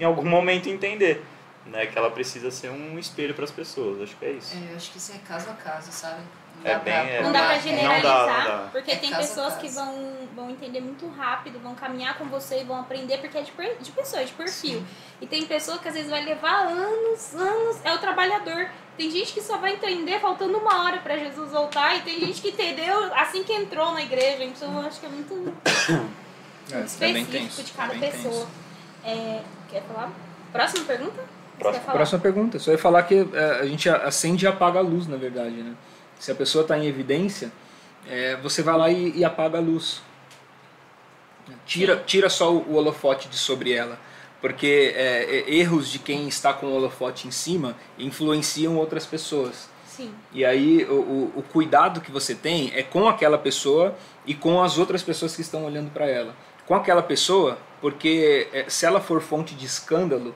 em 0.00 0.04
algum 0.04 0.24
momento 0.24 0.68
entender 0.68 1.22
né? 1.66 1.86
que 1.86 1.96
ela 1.96 2.10
precisa 2.10 2.50
ser 2.50 2.70
um 2.70 2.98
espelho 2.98 3.34
para 3.34 3.44
as 3.44 3.50
pessoas. 3.50 4.00
Acho 4.00 4.16
que 4.16 4.24
é 4.24 4.30
isso. 4.32 4.56
É, 4.56 4.72
eu 4.72 4.76
acho 4.76 4.90
que 4.90 4.98
isso 4.98 5.12
é 5.12 5.18
caso 5.18 5.50
a 5.50 5.54
caso, 5.54 5.92
sabe? 5.92 6.22
Não 6.64 6.70
É 6.70 6.74
dá 6.74 6.78
bem, 6.80 6.92
pra- 6.94 7.02
é. 7.10 7.22
Não 7.22 7.32
dá 7.32 7.38
pra 7.44 7.54
Não 7.54 7.60
generalizar, 7.60 8.26
dá, 8.26 8.38
não 8.38 8.44
dá. 8.64 8.68
porque 8.72 8.90
É 8.92 8.96
tem 8.96 9.14
pessoas 9.14 9.54
que 9.56 9.68
vão, 9.68 10.12
vão 10.36 10.50
entender 10.50 10.80
muito 10.80 11.08
rápido, 11.08 11.58
vão 11.60 11.74
caminhar 11.74 12.16
com 12.18 12.24
você 12.26 12.60
e 12.60 12.64
vão 12.64 12.78
aprender 12.80 13.18
porque 13.18 13.36
é 13.38 13.42
de, 13.42 13.52
de 13.80 13.90
pessoa, 13.92 14.22
é 14.22 14.24
de 14.24 14.32
perfil. 14.32 14.78
Sim. 14.80 14.86
E 15.20 15.26
tem 15.26 15.44
pessoa 15.46 15.78
que 15.78 15.88
às 15.88 15.94
vezes 15.94 16.10
vai 16.10 16.24
levar 16.24 16.66
anos, 16.68 17.34
anos, 17.34 17.76
é 17.84 17.92
o 17.92 17.98
trabalhador. 17.98 18.68
Tem 18.96 19.10
gente 19.10 19.32
que 19.32 19.40
só 19.40 19.56
vai 19.58 19.72
entender 19.72 20.20
faltando 20.20 20.58
uma 20.58 20.84
hora 20.84 20.98
pra 20.98 21.16
Jesus 21.16 21.50
voltar 21.50 21.96
e 21.96 22.02
tem 22.02 22.20
gente 22.20 22.40
que 22.42 22.48
entendeu 22.50 23.12
assim 23.14 23.42
que 23.42 23.52
entrou 23.52 23.92
na 23.92 24.02
igreja. 24.02 24.44
Então 24.44 24.80
eu 24.80 24.86
acho 24.86 25.00
que 25.00 25.06
é 25.06 25.08
muito 25.08 25.54
É, 26.70 26.76
é 26.76 26.80
específico 26.84 27.32
tenso. 27.32 27.62
de 27.62 27.72
cada 27.72 27.94
é 27.94 27.98
pessoa. 27.98 28.46
É, 29.04 29.40
quer 29.70 29.82
falar? 29.82 30.10
Próxima 30.52 30.84
pergunta? 30.84 31.22
Próxima. 31.58 31.92
Próxima 31.92 32.18
pergunta. 32.20 32.58
Só 32.58 32.70
ia 32.70 32.78
falar 32.78 33.02
que 33.04 33.26
é, 33.34 33.60
a 33.60 33.66
gente 33.66 33.88
acende 33.88 34.44
e 34.44 34.48
apaga 34.48 34.78
a 34.78 34.82
luz, 34.82 35.06
na 35.06 35.16
verdade, 35.16 35.50
né? 35.62 35.74
Se 36.22 36.30
a 36.30 36.36
pessoa 36.36 36.62
está 36.62 36.78
em 36.78 36.86
evidência, 36.86 37.50
é, 38.08 38.36
você 38.36 38.62
vai 38.62 38.78
lá 38.78 38.88
e, 38.88 39.18
e 39.18 39.24
apaga 39.24 39.58
a 39.58 39.60
luz. 39.60 40.00
Tira, 41.66 41.96
tira 42.06 42.30
só 42.30 42.54
o, 42.54 42.58
o 42.58 42.74
holofote 42.76 43.28
de 43.28 43.36
sobre 43.36 43.72
ela. 43.72 43.98
Porque 44.40 44.94
é, 44.94 45.52
erros 45.52 45.90
de 45.90 45.98
quem 45.98 46.28
está 46.28 46.52
com 46.52 46.66
o 46.66 46.74
holofote 46.76 47.26
em 47.26 47.32
cima 47.32 47.76
influenciam 47.98 48.76
outras 48.76 49.04
pessoas. 49.04 49.68
Sim. 49.84 50.14
E 50.32 50.44
aí 50.44 50.84
o, 50.84 50.92
o, 50.92 51.32
o 51.38 51.42
cuidado 51.42 52.00
que 52.00 52.12
você 52.12 52.36
tem 52.36 52.70
é 52.72 52.84
com 52.84 53.08
aquela 53.08 53.36
pessoa 53.36 53.92
e 54.24 54.32
com 54.32 54.62
as 54.62 54.78
outras 54.78 55.02
pessoas 55.02 55.34
que 55.34 55.42
estão 55.42 55.64
olhando 55.64 55.90
para 55.90 56.06
ela. 56.06 56.36
Com 56.68 56.76
aquela 56.76 57.02
pessoa, 57.02 57.58
porque 57.80 58.46
é, 58.52 58.66
se 58.68 58.86
ela 58.86 59.00
for 59.00 59.20
fonte 59.20 59.56
de 59.56 59.66
escândalo, 59.66 60.32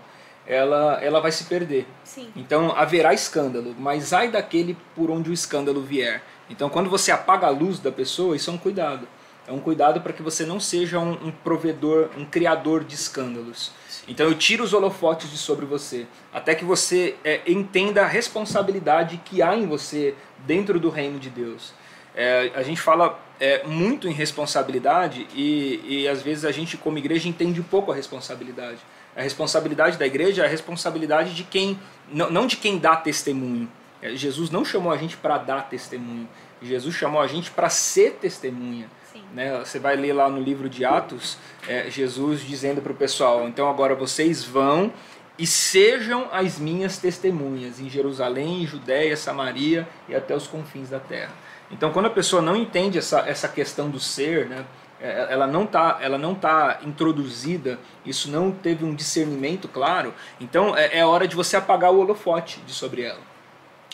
ela, 0.46 0.98
ela 1.02 1.20
vai 1.20 1.32
se 1.32 1.44
perder. 1.44 1.86
Sim. 2.04 2.30
Então 2.36 2.72
haverá 2.76 3.12
escândalo, 3.12 3.74
mas 3.78 4.12
ai 4.12 4.30
daquele 4.30 4.76
por 4.94 5.10
onde 5.10 5.30
o 5.30 5.32
escândalo 5.32 5.82
vier. 5.82 6.22
Então 6.48 6.68
quando 6.68 6.88
você 6.88 7.10
apaga 7.10 7.46
a 7.46 7.50
luz 7.50 7.78
da 7.78 7.90
pessoa, 7.90 8.36
isso 8.36 8.50
é 8.50 8.52
um 8.52 8.58
cuidado. 8.58 9.08
É 9.46 9.52
um 9.52 9.60
cuidado 9.60 10.00
para 10.00 10.12
que 10.12 10.22
você 10.22 10.44
não 10.44 10.58
seja 10.58 10.98
um, 10.98 11.12
um 11.12 11.30
provedor, 11.30 12.10
um 12.16 12.24
criador 12.24 12.82
de 12.82 12.94
escândalos. 12.94 13.70
Então 14.08 14.26
eu 14.26 14.34
tiro 14.34 14.62
os 14.62 14.72
holofotes 14.72 15.30
de 15.30 15.36
sobre 15.36 15.66
você, 15.66 16.06
até 16.32 16.54
que 16.54 16.64
você 16.64 17.16
é, 17.24 17.40
entenda 17.46 18.02
a 18.02 18.06
responsabilidade 18.06 19.20
que 19.24 19.42
há 19.42 19.56
em 19.56 19.66
você 19.66 20.14
dentro 20.46 20.78
do 20.78 20.90
reino 20.90 21.18
de 21.18 21.30
Deus. 21.30 21.72
É, 22.14 22.50
a 22.54 22.62
gente 22.62 22.80
fala 22.80 23.20
é, 23.38 23.64
muito 23.64 24.08
em 24.08 24.12
responsabilidade 24.12 25.26
e, 25.34 25.80
e 25.84 26.08
às 26.08 26.22
vezes 26.22 26.44
a 26.44 26.52
gente 26.52 26.76
como 26.76 26.98
igreja 26.98 27.28
entende 27.28 27.60
pouco 27.62 27.92
a 27.92 27.94
responsabilidade. 27.94 28.78
A 29.16 29.22
responsabilidade 29.22 29.96
da 29.96 30.06
igreja 30.06 30.42
é 30.42 30.46
a 30.46 30.48
responsabilidade 30.48 31.34
de 31.34 31.42
quem, 31.42 31.78
não, 32.12 32.30
não 32.30 32.46
de 32.46 32.56
quem 32.56 32.78
dá 32.78 32.94
testemunho. 32.96 33.68
É, 34.02 34.14
Jesus 34.14 34.50
não 34.50 34.64
chamou 34.64 34.92
a 34.92 34.96
gente 34.96 35.16
para 35.16 35.38
dar 35.38 35.68
testemunho. 35.68 36.28
Jesus 36.60 36.94
chamou 36.94 37.20
a 37.20 37.26
gente 37.26 37.50
para 37.50 37.68
ser 37.68 38.18
testemunha. 38.20 38.88
Né? 39.32 39.58
Você 39.58 39.78
vai 39.78 39.96
ler 39.96 40.12
lá 40.12 40.28
no 40.28 40.40
livro 40.40 40.68
de 40.68 40.84
Atos, 40.84 41.38
é, 41.66 41.90
Jesus 41.90 42.42
dizendo 42.46 42.82
para 42.82 42.92
o 42.92 42.94
pessoal: 42.94 43.48
então 43.48 43.68
agora 43.68 43.94
vocês 43.94 44.44
vão 44.44 44.92
e 45.38 45.46
sejam 45.46 46.28
as 46.32 46.58
minhas 46.58 46.98
testemunhas 46.98 47.80
em 47.80 47.88
Jerusalém, 47.88 48.66
Judéia, 48.66 49.16
Samaria 49.16 49.86
e 50.08 50.14
até 50.14 50.34
os 50.34 50.46
confins 50.46 50.88
da 50.88 50.98
terra. 50.98 51.32
Então, 51.70 51.92
quando 51.92 52.06
a 52.06 52.10
pessoa 52.10 52.40
não 52.40 52.56
entende 52.56 52.96
essa, 52.96 53.20
essa 53.20 53.48
questão 53.48 53.90
do 53.90 53.98
ser, 53.98 54.46
né, 54.46 54.64
ela 55.00 55.46
não 55.46 55.64
está 55.64 55.98
ela 56.00 56.16
não 56.16 56.34
tá 56.34 56.80
introduzida, 56.82 57.78
isso 58.04 58.30
não 58.30 58.50
teve 58.50 58.84
um 58.84 58.94
discernimento 58.94 59.68
claro, 59.68 60.14
então 60.40 60.76
é, 60.76 60.98
é 60.98 61.04
hora 61.04 61.28
de 61.28 61.36
você 61.36 61.56
apagar 61.56 61.92
o 61.92 61.98
holofote 61.98 62.60
de 62.66 62.72
sobre 62.72 63.02
ela 63.02 63.36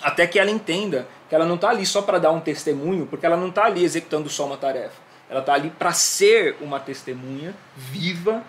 até 0.03 0.27
que 0.27 0.39
ela 0.39 0.51
entenda 0.51 1.07
que 1.29 1.35
ela 1.35 1.47
não 1.47 1.55
está 1.55 1.71
ali 1.71 1.87
só 1.87 2.03
para 2.03 2.19
dar 2.19 2.31
um 2.33 2.41
testemunho, 2.41 3.07
porque 3.07 3.25
ela 3.25 3.37
não 3.37 3.49
está 3.49 3.65
ali 3.65 3.85
executando 3.85 4.29
só 4.29 4.45
uma 4.45 4.57
tarefa. 4.57 5.01
Ela 5.31 5.41
está 5.41 5.55
ali 5.55 5.71
para 5.71 5.93
ser 5.93 6.57
uma 6.61 6.79
testemunha 6.79 7.55
viva, 7.75 8.43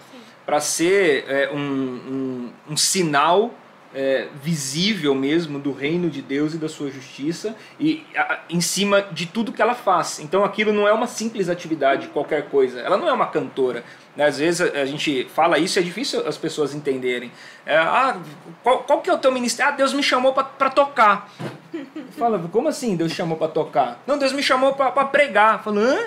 para 0.46 0.60
ser 0.60 1.24
é, 1.30 1.50
um, 1.54 1.58
um, 1.58 2.54
um 2.72 2.78
sinal 2.78 3.52
é, 3.94 4.28
visível 4.42 5.14
mesmo 5.14 5.60
do 5.60 5.72
reino 5.72 6.10
de 6.10 6.22
Deus 6.22 6.54
e 6.54 6.58
da 6.58 6.68
sua 6.68 6.90
justiça, 6.90 7.56
e 7.80 8.04
a, 8.16 8.40
em 8.50 8.62
cima 8.62 9.02
de 9.02 9.26
tudo 9.26 9.52
que 9.52 9.62
ela 9.62 9.76
faz. 9.76 10.20
Então 10.20 10.44
aquilo 10.44 10.74
não 10.74 10.88
é 10.88 10.94
uma 10.94 11.08
simples 11.08 11.50
atividade, 11.50 12.08
qualquer 12.08 12.50
coisa. 12.50 12.80
Ela 12.80 12.98
não 12.98 13.08
é 13.08 13.14
uma 13.14 13.28
cantora. 13.28 13.84
Né? 14.16 14.26
Às 14.26 14.38
vezes 14.38 14.62
a, 14.62 14.82
a 14.82 14.86
gente 14.86 15.26
fala 15.34 15.58
isso, 15.58 15.78
é 15.80 15.82
difícil 15.82 16.28
as 16.28 16.38
pessoas 16.38 16.74
entenderem. 16.74 17.32
É, 17.66 17.78
ah, 17.78 18.18
qual, 18.64 18.80
qual 18.84 19.02
que 19.02 19.10
é 19.10 19.14
o 19.14 19.18
teu 19.18 19.32
ministério? 19.32 19.74
Ah, 19.74 19.76
Deus 19.76 19.94
me 19.94 20.04
chamou 20.04 20.34
para 20.34 20.70
tocar. 20.70 21.30
Fala, 22.18 22.40
como 22.52 22.68
assim 22.68 22.96
Deus 22.96 23.12
chamou 23.12 23.38
para 23.38 23.48
tocar? 23.48 24.02
Não, 24.06 24.18
Deus 24.18 24.32
me 24.32 24.44
chamou 24.44 24.74
para 24.74 25.06
pregar. 25.06 25.64
Fala, 25.64 25.80
hã? 25.80 26.00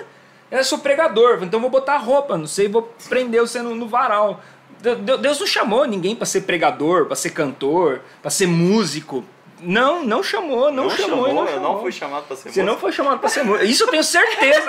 Eu 0.49 0.63
sou 0.63 0.79
pregador, 0.79 1.43
então 1.43 1.59
vou 1.59 1.69
botar 1.69 1.97
roupa, 1.97 2.37
não 2.37 2.47
sei, 2.47 2.69
vou 2.69 2.93
prender 3.09 3.41
você 3.41 3.61
no, 3.61 3.75
no 3.75 3.85
varal. 3.85 4.41
De- 4.81 4.95
de- 4.95 5.17
Deus 5.17 5.39
não 5.39 5.47
chamou 5.47 5.85
ninguém 5.85 6.15
para 6.15 6.25
ser 6.25 6.41
pregador, 6.41 7.05
para 7.05 7.15
ser 7.15 7.31
cantor, 7.31 8.01
para 8.21 8.29
ser 8.31 8.47
músico. 8.47 9.23
Não, 9.59 10.05
não 10.05 10.21
chamou, 10.21 10.71
não, 10.71 10.87
chamou, 10.89 11.27
e 11.29 11.33
não 11.33 11.41
eu 11.45 11.47
chamou. 11.53 11.73
não 11.73 11.81
fui 11.81 11.91
chamado 11.91 12.25
para 12.27 12.35
ser 12.35 12.49
Você 12.51 12.59
não 12.59 12.65
músico. 12.73 12.81
foi 12.81 12.91
chamado 12.91 13.19
para 13.19 13.29
ser 13.29 13.43
músico. 13.43 13.65
Isso 13.65 13.83
eu 13.85 13.87
tenho 13.87 14.03
certeza. 14.03 14.61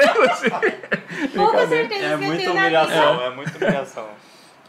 Pouca 1.35 1.67
certeza 1.67 2.05
É 2.07 2.13
eu 2.15 2.19
muita 2.19 2.51
humilhação, 2.51 3.13
vida. 3.13 3.25
é 3.25 3.31
muita 3.31 3.57
humilhação. 3.59 4.07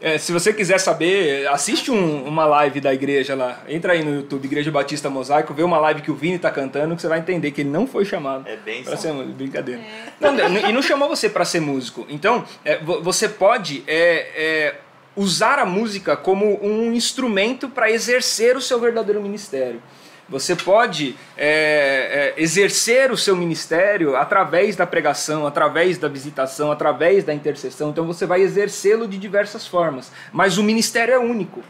É, 0.02 0.16
se 0.16 0.32
você 0.32 0.52
quiser 0.52 0.78
saber, 0.78 1.46
assiste 1.48 1.90
um- 1.90 2.24
uma 2.24 2.46
live 2.46 2.80
da 2.80 2.92
igreja 2.92 3.34
lá. 3.34 3.60
Entra 3.68 3.92
aí 3.92 4.02
no 4.02 4.14
YouTube, 4.16 4.46
Igreja 4.46 4.70
Batista 4.70 5.10
Mosaico, 5.10 5.52
vê 5.52 5.62
uma 5.62 5.78
live 5.78 6.00
que 6.00 6.10
o 6.10 6.14
Vini 6.14 6.38
tá 6.38 6.50
cantando, 6.50 6.96
que 6.96 7.02
você 7.02 7.08
vai 7.08 7.18
entender 7.18 7.50
que 7.50 7.60
ele 7.60 7.68
não 7.68 7.86
foi 7.86 8.06
chamado. 8.06 8.48
É 8.48 8.56
bem 8.56 8.82
Pra 8.82 8.96
ser 8.96 9.12
músico, 9.12 9.34
brincadeira. 9.34 9.80
Não, 10.18 10.32
não, 10.32 10.68
e 10.70 10.72
não 10.72 10.80
chamou 10.80 11.06
você 11.06 11.28
para 11.28 11.44
ser 11.44 11.60
músico. 11.60 12.06
Então, 12.08 12.44
é, 12.64 12.78
vo- 12.78 13.02
você 13.02 13.28
pode 13.28 13.84
é, 13.86 14.30
é, 14.34 14.74
usar 15.16 15.58
a 15.58 15.66
música 15.66 16.16
como 16.16 16.58
um 16.64 16.92
instrumento 16.92 17.68
para 17.68 17.90
exercer 17.90 18.56
o 18.56 18.60
seu 18.60 18.78
verdadeiro 18.78 19.20
ministério. 19.20 19.82
Você 20.30 20.54
pode 20.54 21.16
é, 21.36 22.34
é, 22.38 22.40
exercer 22.40 23.10
o 23.10 23.16
seu 23.16 23.34
ministério 23.34 24.14
através 24.14 24.76
da 24.76 24.86
pregação, 24.86 25.44
através 25.44 25.98
da 25.98 26.06
visitação, 26.06 26.70
através 26.70 27.24
da 27.24 27.34
intercessão. 27.34 27.90
Então 27.90 28.06
você 28.06 28.26
vai 28.26 28.40
exercê-lo 28.40 29.08
de 29.08 29.18
diversas 29.18 29.66
formas. 29.66 30.12
Mas 30.32 30.56
o 30.56 30.62
ministério 30.62 31.12
é 31.12 31.18
único. 31.18 31.60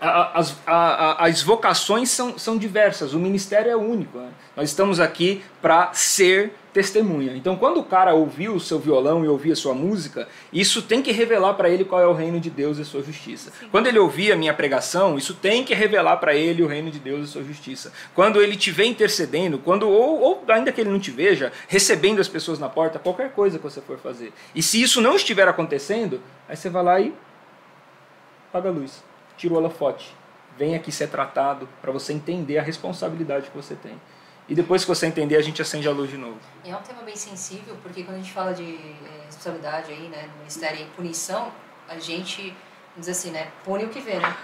as, 0.00 0.56
as 0.64 1.42
vocações 1.42 2.08
são, 2.08 2.38
são 2.38 2.56
diversas, 2.56 3.14
o 3.14 3.18
ministério 3.18 3.72
é 3.72 3.76
único. 3.76 4.18
né? 4.18 4.28
Nós 4.56 4.68
estamos 4.68 5.00
aqui 5.00 5.42
para 5.60 5.92
ser 5.92 6.52
testemunha. 6.74 7.36
Então, 7.36 7.54
quando 7.54 7.78
o 7.78 7.84
cara 7.84 8.12
ouviu 8.12 8.56
o 8.56 8.60
seu 8.60 8.80
violão 8.80 9.24
e 9.24 9.28
ouvia 9.28 9.52
a 9.52 9.56
sua 9.56 9.72
música, 9.72 10.28
isso 10.52 10.82
tem 10.82 11.00
que 11.00 11.12
revelar 11.12 11.54
para 11.54 11.70
ele 11.70 11.84
qual 11.84 12.02
é 12.02 12.06
o 12.06 12.12
reino 12.12 12.40
de 12.40 12.50
Deus 12.50 12.78
e 12.78 12.82
a 12.82 12.84
sua 12.84 13.00
justiça. 13.00 13.52
Quando 13.70 13.86
ele 13.86 13.98
ouvia 13.98 14.34
a 14.34 14.36
minha 14.36 14.52
pregação, 14.52 15.16
isso 15.16 15.34
tem 15.34 15.64
que 15.64 15.72
revelar 15.72 16.16
para 16.16 16.34
ele 16.34 16.64
o 16.64 16.66
reino 16.66 16.90
de 16.90 16.98
Deus 16.98 17.20
e 17.20 17.22
a 17.22 17.26
sua 17.28 17.44
justiça. 17.44 17.92
Quando 18.12 18.42
ele 18.42 18.56
estiver 18.56 18.86
intercedendo, 18.86 19.56
quando 19.58 19.88
ou, 19.88 20.20
ou 20.20 20.44
ainda 20.48 20.72
que 20.72 20.80
ele 20.80 20.90
não 20.90 20.98
te 20.98 21.12
veja, 21.12 21.52
recebendo 21.68 22.20
as 22.20 22.26
pessoas 22.26 22.58
na 22.58 22.68
porta, 22.68 22.98
qualquer 22.98 23.30
coisa 23.30 23.56
que 23.56 23.64
você 23.64 23.80
for 23.80 23.96
fazer. 23.96 24.32
E 24.52 24.60
se 24.60 24.82
isso 24.82 25.00
não 25.00 25.14
estiver 25.14 25.46
acontecendo, 25.46 26.20
aí 26.48 26.56
você 26.56 26.68
vai 26.68 26.82
lá 26.82 27.00
e 27.00 27.14
apaga 28.50 28.68
a 28.68 28.72
luz, 28.72 29.00
tira 29.36 29.54
o 29.54 29.56
holofote, 29.56 30.12
vem 30.58 30.74
aqui 30.74 30.90
ser 30.90 31.06
tratado 31.06 31.68
para 31.80 31.92
você 31.92 32.12
entender 32.12 32.58
a 32.58 32.62
responsabilidade 32.62 33.48
que 33.48 33.56
você 33.56 33.76
tem. 33.76 33.94
E 34.48 34.54
depois 34.54 34.82
que 34.82 34.88
você 34.88 35.06
entender, 35.06 35.36
a 35.36 35.42
gente 35.42 35.62
acende 35.62 35.88
a 35.88 35.90
luz 35.90 36.10
de 36.10 36.18
novo. 36.18 36.38
E 36.64 36.70
é 36.70 36.76
um 36.76 36.82
tema 36.82 37.02
bem 37.02 37.16
sensível, 37.16 37.76
porque 37.82 38.02
quando 38.02 38.16
a 38.16 38.20
gente 38.20 38.32
fala 38.32 38.52
de 38.52 38.74
eh, 38.74 39.24
responsabilidade 39.26 39.90
aí, 39.90 40.08
né, 40.08 40.28
no 40.32 40.38
Ministério 40.38 40.80
e 40.82 40.84
punição, 40.96 41.50
a 41.88 41.98
gente, 41.98 42.42
vamos 42.42 42.56
dizer 43.06 43.12
assim, 43.12 43.30
né, 43.30 43.48
pune 43.64 43.84
o 43.84 43.88
que 43.88 44.00
vê, 44.00 44.14
né? 44.18 44.36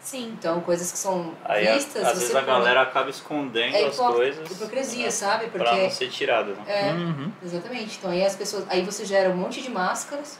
Sim. 0.00 0.34
Então, 0.38 0.60
coisas 0.62 0.90
que 0.90 0.98
são 0.98 1.34
Aí, 1.44 1.68
a- 1.68 1.74
vistas, 1.74 2.02
às 2.02 2.14
você 2.14 2.20
vezes 2.20 2.34
a 2.34 2.40
pune. 2.40 2.52
galera 2.52 2.82
acaba 2.82 3.10
escondendo 3.10 3.76
é 3.76 3.84
as 3.84 3.96
coisas. 3.96 4.50
hipocrisia, 4.50 5.04
né, 5.04 5.10
sabe? 5.10 5.46
Pra 5.48 5.62
Porque 5.64 5.82
não 5.82 5.90
ser 5.90 6.08
tirado, 6.08 6.52
né? 6.54 6.64
é, 6.66 6.90
Uhum. 6.92 7.30
exatamente. 7.44 7.98
Então, 7.98 8.10
aí 8.10 8.24
as 8.24 8.34
pessoas, 8.34 8.64
aí 8.68 8.82
você 8.84 9.04
gera 9.04 9.30
um 9.30 9.36
monte 9.36 9.60
de 9.62 9.70
máscaras, 9.70 10.38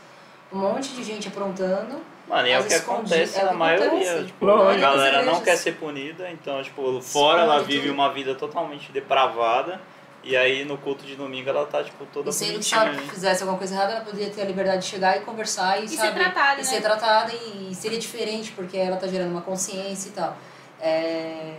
um 0.52 0.58
monte 0.58 0.92
de 0.94 1.04
gente 1.04 1.28
aprontando. 1.28 2.00
Mano, 2.30 2.46
e 2.46 2.50
é 2.52 2.60
o 2.60 2.64
que 2.64 2.74
acontece 2.74 3.38
é 3.38 3.42
na 3.42 3.50
que 3.50 3.56
maioria. 3.56 3.88
acontece. 3.88 4.24
Tipo, 4.26 4.46
Lógico. 4.46 4.70
a 4.70 4.76
galera 4.76 5.22
não 5.24 5.40
quer 5.40 5.56
ser 5.56 5.72
punida, 5.72 6.30
então, 6.30 6.62
tipo, 6.62 7.00
fora 7.02 7.42
ela 7.42 7.60
vive 7.62 7.88
tudo. 7.88 7.92
uma 7.94 8.12
vida 8.12 8.36
totalmente 8.36 8.92
depravada. 8.92 9.80
E 10.22 10.36
aí 10.36 10.64
no 10.66 10.76
culto 10.76 11.04
de 11.04 11.16
domingo 11.16 11.48
ela 11.48 11.64
tá, 11.66 11.82
tipo, 11.82 12.04
toda 12.12 12.28
E 12.28 12.32
se 12.32 12.44
ela 12.74 12.92
né? 12.92 13.02
fizesse 13.10 13.42
alguma 13.42 13.58
coisa 13.58 13.74
errada, 13.74 13.92
ela 13.94 14.04
poderia 14.04 14.30
ter 14.30 14.42
a 14.42 14.44
liberdade 14.44 14.82
de 14.82 14.88
chegar 14.88 15.16
e 15.16 15.20
conversar 15.20 15.80
e, 15.80 15.86
E 15.86 15.88
ser 15.88 15.96
sabe, 15.96 16.20
tratada, 16.20 16.54
e 16.54 16.56
né? 16.58 16.62
ser 16.64 16.80
tratada 16.82 17.32
e 17.32 17.74
seria 17.74 17.98
diferente 17.98 18.52
porque 18.52 18.76
ela 18.76 18.96
tá 18.96 19.08
gerando 19.08 19.30
uma 19.30 19.40
consciência 19.40 20.10
e 20.10 20.12
tal. 20.12 20.36
É, 20.78 21.54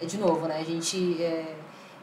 é 0.00 0.04
de 0.06 0.18
novo, 0.18 0.46
né? 0.46 0.58
A 0.60 0.64
gente 0.64 1.22
é, 1.22 1.54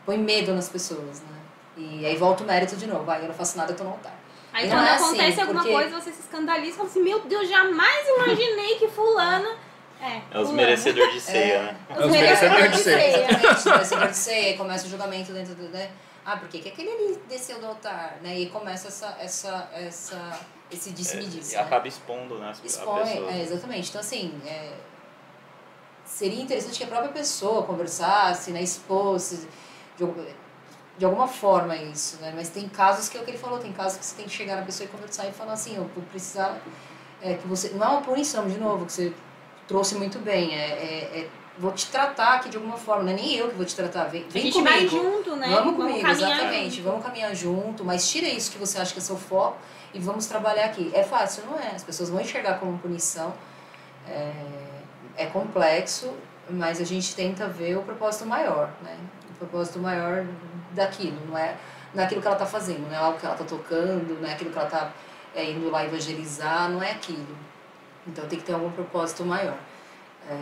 põe 0.05 0.18
medo 0.18 0.51
nas 0.53 0.68
pessoas, 0.68 1.22
né? 1.22 1.38
E 1.77 2.05
aí 2.07 2.18
volta 2.18 2.43
o 2.43 2.47
mérito 2.47 2.76
de 2.76 2.88
novo. 2.88 3.03
Vai, 3.03 3.22
eu 3.22 3.27
não 3.27 3.35
faço 3.35 3.55
nada, 3.55 3.72
eu 3.72 3.77
tô 3.77 3.84
no 3.84 3.91
altar. 3.91 4.16
Aí 4.57 4.67
quando 4.69 4.85
é 4.88 4.93
acontece 4.95 5.29
assim, 5.34 5.41
alguma 5.41 5.61
porque- 5.61 5.73
coisa, 5.73 6.01
você 6.01 6.11
se 6.11 6.19
escandaliza 6.21 6.71
e 6.71 6.73
fala 6.73 6.89
assim, 6.89 7.03
meu 7.03 7.19
Deus, 7.21 7.47
jamais 7.47 8.07
imaginei 8.07 8.75
que 8.79 8.88
fulano... 8.88 9.49
É, 10.01 10.21
É 10.31 10.39
os 10.39 10.51
merecedores 10.51 11.13
de 11.13 11.21
ceia, 11.21 11.61
né? 11.63 11.77
É 11.89 12.05
os 12.05 12.11
merecedores 12.11 12.71
de 12.71 12.77
ceia. 12.84 13.17
Exatamente, 13.29 13.69
merecedor 13.69 14.07
de 14.09 14.17
ceia, 14.17 14.57
começa 14.57 14.85
o 14.85 14.89
julgamento 14.89 15.31
dentro 15.34 15.55
do. 15.55 15.69
Né? 15.69 15.89
Ah, 16.25 16.38
por 16.38 16.47
que 16.49 16.59
que 16.59 16.69
aquele 16.69 16.89
ali 16.91 17.21
desceu 17.27 17.59
do 17.59 17.65
altar? 17.67 18.17
Né? 18.21 18.38
E 18.39 18.49
começa 18.49 18.89
essa, 18.89 19.17
essa, 19.19 19.69
essa, 19.73 20.39
esse 20.71 20.91
disse-me-disse. 20.91 21.55
É, 21.55 21.57
E 21.57 21.61
né? 21.61 21.65
acaba 21.67 21.88
expondo, 21.88 22.38
né? 22.38 22.53
expõe, 22.63 23.03
pessoa. 23.05 23.31
é, 23.31 23.41
exatamente. 23.41 23.89
Então, 23.89 24.01
assim, 24.01 24.39
é, 24.45 24.73
seria 26.05 26.41
interessante 26.43 26.77
que 26.77 26.84
a 26.84 26.88
própria 26.88 27.11
pessoa 27.11 27.63
conversasse, 27.63 28.51
né, 28.51 28.61
expôsse 28.61 29.47
de, 30.97 31.05
algum- 31.05 31.17
de 31.17 31.21
alguma 31.21 31.27
forma 31.27 31.75
isso, 31.75 32.17
né? 32.21 32.33
Mas 32.35 32.49
tem 32.49 32.67
casos 32.67 33.09
que 33.09 33.17
é 33.17 33.21
o 33.21 33.23
que 33.23 33.31
ele 33.31 33.37
falou, 33.37 33.59
tem 33.59 33.71
casos 33.71 33.97
que 33.97 34.05
você 34.05 34.15
tem 34.15 34.25
que 34.25 34.31
chegar 34.31 34.55
na 34.55 34.61
pessoa 34.63 34.85
e 34.85 34.89
conversar 34.89 35.27
e 35.27 35.31
falar 35.31 35.53
assim, 35.53 35.75
eu 35.75 35.89
vou 35.95 36.03
precisar 36.11 36.59
é, 37.21 37.33
que 37.35 37.47
você... 37.47 37.69
Não 37.69 37.85
é 37.85 37.89
uma 37.89 38.01
punição, 38.01 38.47
de 38.47 38.57
novo, 38.57 38.85
que 38.85 38.91
você 38.93 39.13
trouxe 39.67 39.95
muito 39.95 40.19
bem, 40.19 40.55
é, 40.55 40.69
é, 40.69 41.19
é 41.19 41.29
vou 41.59 41.71
te 41.71 41.87
tratar 41.87 42.35
aqui 42.35 42.49
de 42.49 42.57
alguma 42.57 42.77
forma, 42.77 43.03
não 43.03 43.11
é 43.11 43.15
nem 43.15 43.35
eu 43.35 43.49
que 43.49 43.55
vou 43.55 43.65
te 43.65 43.75
tratar, 43.75 44.05
vem, 44.05 44.25
A 44.25 44.29
vem 44.31 44.43
gente 44.43 44.53
comigo. 44.53 44.69
vai 44.69 44.87
junto, 44.87 45.35
né? 45.35 45.49
Vamos 45.49 45.75
comigo, 45.75 46.01
caminhar 46.01 46.11
exatamente. 46.11 46.75
junto. 46.75 46.89
Vamos 46.89 47.05
caminhar 47.05 47.35
junto, 47.35 47.83
mas 47.83 48.07
tira 48.09 48.27
isso 48.27 48.51
que 48.51 48.57
você 48.59 48.77
acha 48.77 48.93
que 48.93 48.99
é 48.99 49.01
seu 49.01 49.17
foco 49.17 49.57
e 49.93 49.99
vamos 49.99 50.27
trabalhar 50.27 50.65
aqui. 50.65 50.91
É 50.93 51.03
fácil, 51.03 51.43
não 51.49 51.57
é? 51.57 51.69
As 51.75 51.83
pessoas 51.83 52.09
vão 52.09 52.21
enxergar 52.21 52.59
como 52.59 52.77
punição. 52.77 53.33
É, 54.07 54.31
é 55.17 55.25
complexo, 55.25 56.13
mas 56.49 56.79
a 56.79 56.83
gente 56.83 57.15
tenta 57.15 57.47
ver 57.47 57.75
o 57.77 57.81
propósito 57.81 58.25
maior, 58.27 58.69
né? 58.83 58.95
O 59.31 59.33
propósito 59.39 59.79
maior 59.79 60.25
daquilo, 60.72 61.19
não 61.27 61.38
é, 61.38 61.56
não 61.94 62.03
é 62.03 62.06
aquilo 62.06 62.22
que 62.22 62.27
ela 62.27 62.35
está 62.35 62.45
fazendo, 62.45 62.88
não 62.88 62.94
é 62.94 62.98
algo 62.98 63.19
que 63.19 63.26
ela 63.26 63.35
está 63.35 63.45
tocando, 63.45 64.19
não 64.22 64.27
é 64.27 64.34
aquilo 64.34 64.52
que 64.52 64.57
ela 64.57 64.68
está 64.68 64.91
é, 65.35 65.52
indo 65.52 65.69
lá 65.69 65.85
evangelizar, 65.85 66.69
não 66.69 66.81
é 66.81 66.91
aquilo. 66.91 67.38
Então 68.06 68.26
tem 68.27 68.39
que 68.39 68.45
ter 68.45 68.53
algum 68.53 68.72
propósito 68.72 69.26
maior. 69.26 69.57
É, 70.30 70.35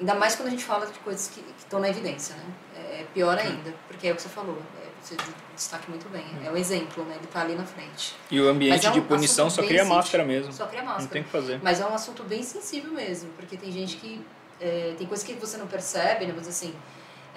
ainda 0.00 0.14
mais 0.14 0.34
quando 0.34 0.48
a 0.48 0.50
gente 0.50 0.64
fala 0.64 0.86
de 0.86 0.98
coisas 0.98 1.28
que 1.28 1.44
estão 1.56 1.78
na 1.78 1.88
evidência, 1.88 2.34
né? 2.34 2.44
É 2.76 3.06
pior 3.14 3.38
ainda, 3.38 3.72
porque 3.86 4.08
é 4.08 4.12
o 4.12 4.16
que 4.16 4.22
você 4.22 4.28
falou, 4.28 4.56
é, 4.82 4.88
você 5.00 5.16
destaca 5.54 5.84
muito 5.88 6.08
bem, 6.08 6.24
é 6.44 6.50
o 6.50 6.56
exemplo, 6.56 7.04
né? 7.04 7.14
Ele 7.16 7.26
tá 7.26 7.42
ali 7.42 7.54
na 7.54 7.64
frente. 7.64 8.16
E 8.30 8.40
o 8.40 8.48
ambiente 8.48 8.76
Mas 8.76 8.84
é 8.84 8.90
um 8.90 8.92
de 8.92 9.00
punição 9.02 9.48
só 9.48 9.62
cria 9.62 9.84
máscara 9.84 10.24
mesmo. 10.24 10.52
Só 10.52 10.66
cria 10.66 10.80
Não 10.82 10.88
máscara. 10.88 11.10
tem 11.10 11.22
o 11.22 11.24
que 11.24 11.30
fazer. 11.30 11.60
Mas 11.62 11.80
é 11.80 11.86
um 11.86 11.94
assunto 11.94 12.24
bem 12.24 12.42
sensível 12.42 12.92
mesmo, 12.92 13.30
porque 13.36 13.56
tem 13.56 13.70
gente 13.70 13.96
que. 13.96 14.20
é, 14.60 14.94
tem 14.98 15.06
coisas 15.06 15.24
que 15.24 15.34
você 15.34 15.56
não 15.56 15.68
percebe, 15.68 16.26
né? 16.26 16.32
Dizer 16.32 16.50
assim. 16.50 16.74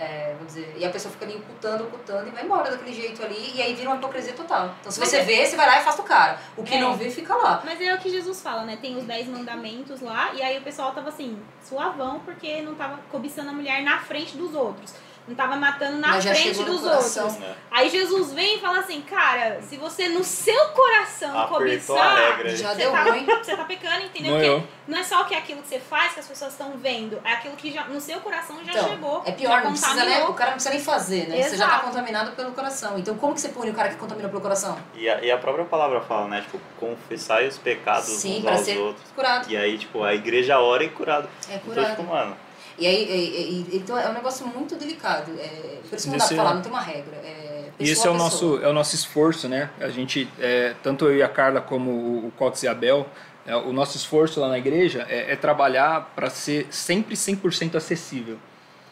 É, 0.01 0.33
vamos 0.37 0.53
dizer, 0.53 0.73
e 0.77 0.83
a 0.83 0.89
pessoa 0.89 1.11
fica 1.11 1.25
ali 1.25 1.35
ocultando, 1.35 1.83
ocultando 1.83 2.27
e 2.27 2.31
vai 2.31 2.43
embora 2.43 2.71
daquele 2.71 2.93
jeito 2.93 3.23
ali, 3.23 3.51
e 3.55 3.61
aí 3.61 3.73
vira 3.75 3.89
uma 3.89 3.97
hipocrisia 3.97 4.33
total. 4.33 4.73
Então, 4.79 4.91
se 4.91 4.99
Mas 4.99 5.09
você 5.09 5.17
é- 5.17 5.23
vê, 5.23 5.45
você 5.45 5.55
vai 5.55 5.67
lá 5.67 5.75
e 5.75 5.79
afasta 5.79 6.01
o 6.01 6.05
cara. 6.05 6.39
O 6.57 6.63
que 6.63 6.73
É. 6.75 6.79
não 6.81 6.95
vê, 6.97 7.09
fica 7.11 7.35
lá. 7.35 7.61
Mas 7.63 7.79
é 7.79 7.93
o 7.93 7.99
que 7.99 8.09
Jesus 8.09 8.41
fala, 8.41 8.63
né? 8.63 8.77
Tem 8.81 8.97
os 8.97 9.03
dez 9.03 9.27
mandamentos 9.27 10.01
lá, 10.01 10.33
e 10.33 10.41
aí 10.41 10.57
o 10.57 10.61
pessoal 10.61 10.91
tava 10.91 11.09
assim, 11.09 11.39
suavão, 11.63 12.19
porque 12.25 12.61
não 12.61 12.73
tava 12.75 12.99
cobiçando 13.11 13.49
a 13.49 13.53
mulher 13.53 13.83
na 13.83 13.99
frente 13.99 14.35
dos 14.35 14.55
outros. 14.55 14.93
Não 15.27 15.35
tava 15.35 15.55
matando 15.55 15.97
na 15.97 16.07
Mas 16.09 16.25
frente 16.25 16.63
dos 16.63 16.81
coração. 16.81 17.25
outros. 17.25 17.41
né? 17.41 17.55
Aí 17.69 17.89
Jesus 17.89 18.33
vem 18.33 18.57
e 18.57 18.59
fala 18.59 18.79
assim, 18.79 19.01
cara, 19.01 19.61
se 19.61 19.77
você 19.77 20.09
no 20.09 20.23
seu 20.23 20.59
coração 20.69 21.37
Apertou 21.39 21.57
cobiçar. 21.59 22.47
Já 22.57 22.69
você 22.71 22.75
deu 22.77 22.91
tá, 22.91 23.03
ruim. 23.03 23.25
você 23.41 23.55
tá 23.55 23.63
pecando, 23.63 24.05
entendeu? 24.05 24.33
Porque 24.33 24.67
não 24.87 24.97
é 24.97 25.03
só 25.03 25.21
o 25.21 25.25
que 25.25 25.35
é 25.35 25.37
aquilo 25.37 25.61
que 25.61 25.67
você 25.69 25.79
faz 25.79 26.13
que 26.13 26.19
as 26.21 26.27
pessoas 26.27 26.51
estão 26.51 26.71
vendo, 26.77 27.21
é 27.23 27.33
aquilo 27.33 27.55
que 27.55 27.71
já, 27.71 27.85
no 27.85 28.01
seu 28.01 28.19
coração 28.19 28.57
já 28.65 28.71
Então, 28.71 28.89
chegou. 28.89 29.21
É 29.25 29.31
pior, 29.31 29.51
já 29.51 29.61
não 29.63 29.71
precisa 29.71 29.93
nem, 29.93 30.03
contaminou. 30.05 30.29
o 30.31 30.33
cara 30.33 30.49
não 30.49 30.55
precisa 30.55 30.73
nem 30.75 30.83
fazer, 30.83 31.27
né? 31.29 31.43
Você 31.43 31.55
já 31.55 31.65
tá 31.67 31.73
Exato. 31.75 31.85
contaminado 31.87 32.31
pelo 32.31 32.51
coração. 32.51 32.97
Então, 32.97 33.15
como 33.17 33.33
que 33.35 33.41
você 33.41 33.49
pune 33.49 33.69
o 33.69 33.73
cara 33.73 33.89
que 33.89 33.95
contaminou 33.95 34.29
pelo 34.29 34.41
coração? 34.41 34.77
E 34.95 35.07
a, 35.07 35.21
e 35.23 35.31
a 35.31 35.37
própria 35.37 35.65
palavra 35.65 36.01
fala, 36.01 36.27
né? 36.27 36.41
Tipo, 36.41 36.59
confessai 36.79 37.47
os 37.47 37.57
pecados 37.59 38.09
Sim, 38.09 38.39
uns 38.41 38.47
aos 38.47 38.59
ser 38.61 38.77
outros. 38.79 39.05
curado. 39.15 39.49
E 39.49 39.55
aí, 39.55 39.77
tipo, 39.77 40.03
a 40.03 40.13
igreja 40.15 40.59
ora 40.59 40.83
e 40.83 40.89
curado. 40.89 41.29
É 41.47 41.55
Então, 41.55 41.73
curado. 41.73 41.89
tipo, 41.91 42.03
mano, 42.03 42.35
E 42.77 42.87
aí, 42.87 43.03
e- 43.03 43.65
e- 43.73 43.77
então 43.77 43.97
é 43.97 44.09
um 44.09 44.13
negócio 44.13 44.45
muito 44.47 44.75
delicado. 44.75 45.31
É, 45.39 45.79
por 45.89 45.95
isso 45.95 46.05
que 46.05 46.09
não 46.11 46.17
dá 46.17 46.25
Esse 46.25 46.33
pra 46.33 46.43
é- 46.43 46.45
falar, 46.45 46.53
não 46.55 46.61
tem 46.61 46.71
uma 46.71 46.81
regra. 46.81 47.15
É, 47.17 47.69
E 47.79 47.89
esse 47.89 48.05
é 48.05 48.09
o 48.09 48.13
nosso, 48.13 48.59
é 48.61 48.67
o 48.67 48.73
nosso 48.73 48.95
esforço, 48.95 49.47
né? 49.47 49.69
A 49.79 49.89
gente, 49.89 50.27
é, 50.39 50.75
tanto 50.83 51.05
eu 51.05 51.17
e 51.17 51.23
a 51.23 51.29
Carla 51.29 51.61
como 51.61 51.89
o, 51.91 52.27
o 52.27 52.31
Cox 52.37 52.63
e 52.63 52.67
a 52.67 52.73
Bel, 52.73 53.07
é, 53.45 53.55
o 53.55 53.73
nosso 53.73 53.97
esforço 53.97 54.39
lá 54.39 54.47
na 54.49 54.57
igreja 54.57 55.05
é, 55.09 55.31
é 55.33 55.35
trabalhar 55.35 56.11
para 56.15 56.29
ser 56.29 56.67
sempre 56.69 57.15
100% 57.15 57.75
acessível. 57.75 58.37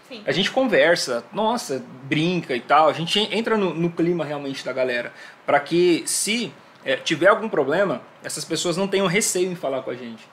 Sim. 0.07 0.23
A 0.26 0.31
gente 0.31 0.49
conversa, 0.49 1.23
nossa, 1.31 1.84
brinca 2.06 2.56
e 2.56 2.60
tal, 2.60 2.89
a 2.89 2.93
gente 2.93 3.19
entra 3.31 3.56
no, 3.56 3.73
no 3.76 3.91
clima 3.91 4.26
realmente 4.26 4.65
da 4.65 4.73
galera, 4.73 5.14
para 5.45 5.60
que 5.60 6.01
se 6.07 6.51
é, 6.84 6.95
tiver 6.95 7.27
algum 7.27 7.47
problema, 7.47 8.01
essas 8.23 8.43
pessoas 8.43 8.76
não 8.76 8.88
tenham 8.88 9.06
receio 9.06 9.51
em 9.51 9.56
falar 9.56 9.84
com 9.84 9.91
a 9.91 9.95
gente. 9.95 10.27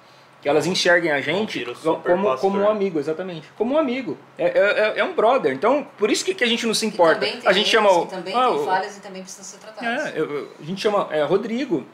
Que 0.46 0.50
elas 0.50 0.64
enxerguem 0.64 1.10
a 1.10 1.20
gente 1.20 1.64
como, 1.82 2.22
pastor. 2.22 2.38
como 2.38 2.60
um 2.60 2.70
amigo, 2.70 3.00
exatamente. 3.00 3.48
Como 3.58 3.74
um 3.74 3.78
amigo. 3.78 4.16
É, 4.38 4.44
é, 4.44 4.50
é- 4.94 4.98
é 5.00 5.04
um 5.04 5.12
brother. 5.12 5.52
Então, 5.52 5.84
por 5.98 6.08
isso 6.08 6.24
que, 6.24 6.32
que 6.36 6.44
a 6.44 6.46
gente 6.46 6.64
não 6.68 6.72
se 6.72 6.86
importa. 6.86 7.26
A 7.44 7.52
gente 7.52 7.68
chama 7.68 7.90
o. 7.90 8.06
Que 8.06 8.14
também 8.14 8.32
ah, 8.32 8.46
tem 8.46 8.54
o- 8.54 8.64
falhas 8.64 8.96
e 8.96 9.00
também 9.00 9.22
precisam 9.22 9.44
ser 9.44 9.58
tratadas. 9.58 10.06
é, 10.06 10.12
eu- 10.16 10.30
eu- 10.32 10.52
a 10.60 10.62
gente 10.62 10.80
chama 10.80 11.08
é, 11.10 11.20
Rodrigo, 11.24 11.84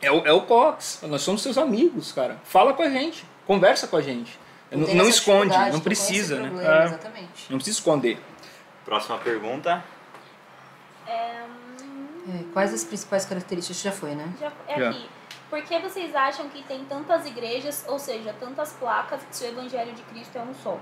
é 0.00 0.10
o, 0.10 0.26
é 0.26 0.32
o 0.32 0.40
Cox, 0.40 0.98
nós 1.04 1.22
somos 1.22 1.42
seus 1.42 1.56
amigos, 1.56 2.10
cara. 2.10 2.40
Fala 2.42 2.72
com 2.74 2.82
a 2.82 2.88
gente, 2.88 3.24
conversa 3.46 3.86
com 3.86 3.96
a 3.96 4.02
gente. 4.02 4.36
Não, 4.72 4.80
não 4.80 5.02
essa 5.02 5.10
esconde, 5.10 5.56
não 5.70 5.78
precisa, 5.78 6.40
né? 6.40 6.48
problema, 6.48 6.74
É, 6.74 6.84
Exatamente. 6.86 7.28
não 7.50 7.58
precisa 7.58 7.78
esconder. 7.78 8.18
próxima 8.84 9.16
pergunta. 9.18 9.84
É, 11.06 11.12
É, 11.12 12.44
quais 12.52 12.74
as 12.74 12.82
principais 12.82 13.24
características? 13.24 13.80
Já 13.80 13.92
foi, 13.92 14.16
né? 14.16 14.28
Já 14.40 14.52
é 14.66 14.78
Já. 14.78 14.94
Por 15.52 15.60
que 15.64 15.78
vocês 15.80 16.14
acham 16.14 16.48
que 16.48 16.62
tem 16.62 16.82
tantas 16.86 17.26
igrejas, 17.26 17.84
ou 17.86 17.98
seja, 17.98 18.34
tantas 18.40 18.72
placas, 18.72 19.20
se 19.30 19.44
o 19.44 19.48
evangelho 19.48 19.92
de 19.92 20.00
Cristo 20.04 20.38
é 20.38 20.40
um 20.40 20.54
só? 20.54 20.78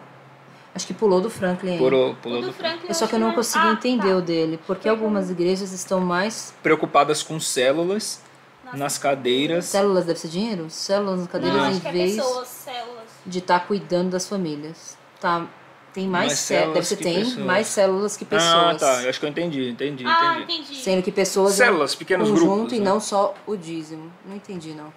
Acho 0.73 0.87
que 0.87 0.95
pulou 0.95 1.21
do 1.21 1.29
Franklin. 1.29 1.77
Pulou, 1.77 2.15
pulou 2.23 2.41
do 2.41 2.47
do 2.47 2.53
Franklin 2.53 2.89
É 2.89 2.95
só 2.95 3.09
que 3.09 3.17
eu 3.17 3.19
não 3.19 3.33
consegui 3.35 3.67
Ah, 3.67 3.73
entender 3.73 4.11
tá. 4.11 4.17
o 4.17 4.23
dele. 4.23 4.61
Porque 4.69 4.89
algumas 4.89 5.29
igrejas 5.29 5.73
estão 5.73 5.99
mais. 5.99 6.55
Preocupadas 6.63 7.21
com 7.21 7.41
células 7.41 8.23
Nossa. 8.65 8.77
nas 8.77 8.97
cadeiras. 8.97 9.65
Células 9.65 10.05
deve 10.05 10.21
ser 10.21 10.29
dinheiro? 10.29 10.71
Células 10.71 11.19
nas 11.19 11.29
cadeiras 11.29 11.59
Não, 11.59 11.67
em 11.67 11.71
acho 11.73 11.81
que 11.81 11.89
é 11.89 11.93
vez 11.93 12.15
pessoas, 12.15 12.47
células. 12.47 13.05
de 13.27 13.39
estar 13.41 13.67
cuidando 13.67 14.11
das 14.11 14.29
famílias. 14.29 14.97
Tá. 15.21 15.49
Tem 15.93 16.07
mais, 16.07 16.27
Mais 16.29 16.39
células. 16.39 16.89
Deve 16.89 16.97
que 16.97 17.03
tem 17.05 17.19
pessoas. 17.25 17.45
mais 17.45 17.67
células 17.67 18.17
que 18.17 18.25
pessoas. 18.25 18.53
Ah, 18.53 18.77
tá. 18.79 19.03
Eu 19.03 19.11
acho 19.11 19.19
que 19.19 19.27
eu 19.27 19.31
entendi, 19.31 19.69
entendi, 19.71 20.05
Ah, 20.07 20.37
entendi. 20.41 20.61
entendi. 20.63 20.81
Sendo 20.81 21.03
que 21.03 21.11
pessoas 21.11 21.55
Células, 21.55 21.95
é 21.95 21.97
pequenos 21.97 22.29
conjunto 22.31 22.47
grupos. 22.55 22.73
e 22.75 22.79
né? 22.79 22.85
não 22.85 23.01
só 23.01 23.35
o 23.47 23.57
dízimo. 23.57 24.11
Não 24.25 24.37
entendi, 24.37 24.73
não. 24.73 24.93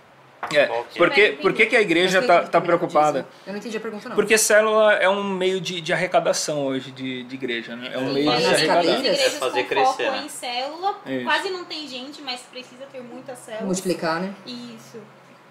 É, 0.54 0.66
Qual 0.66 0.84
que 0.84 1.00
é? 1.00 1.32
por 1.38 1.54
que, 1.54 1.74
a 1.76 1.82
igreja 1.82 2.20
está 2.20 2.44
tá 2.44 2.58
a 2.58 2.62
Bíblia 2.62 2.78
preocupada? 2.78 3.26
Eu 3.48 3.54
não 3.54 3.60
entendi 3.60 3.78
a 3.78 3.80
pergunta, 3.80 4.10
não. 4.10 4.16
Porque 4.16 4.38
célula 4.38 4.94
é 4.96 5.08
um 5.08 5.24
meio 5.24 5.62
de, 5.62 5.80
de 5.80 5.94
arrecadação 5.94 6.66
hoje 6.66 6.92
de, 6.92 7.24
de 7.24 7.36
igreja, 7.36 7.78
né? 7.78 7.92
É 7.94 7.98
um 7.98 8.12
meio 8.12 8.30
de 8.30 8.68
cadeiras- 8.68 8.90
As 8.90 9.00
igrejas 9.00 9.20
É 9.20 9.30
fazer 9.40 9.64
crescer, 9.64 9.86
foco 9.86 10.12
né? 10.18 10.24
em 10.26 10.30
célula, 10.30 11.00
Isso. 11.08 11.24
quase 11.24 11.50
não 11.50 11.64
tem 11.64 11.88
gente, 11.88 12.22
mas 12.22 12.42
precisa 12.42 12.84
ter 12.92 13.02
muitas 13.02 13.40
células. 13.40 13.66
Multiplicar, 13.66 14.20
né? 14.20 14.34
Isso, 14.46 14.98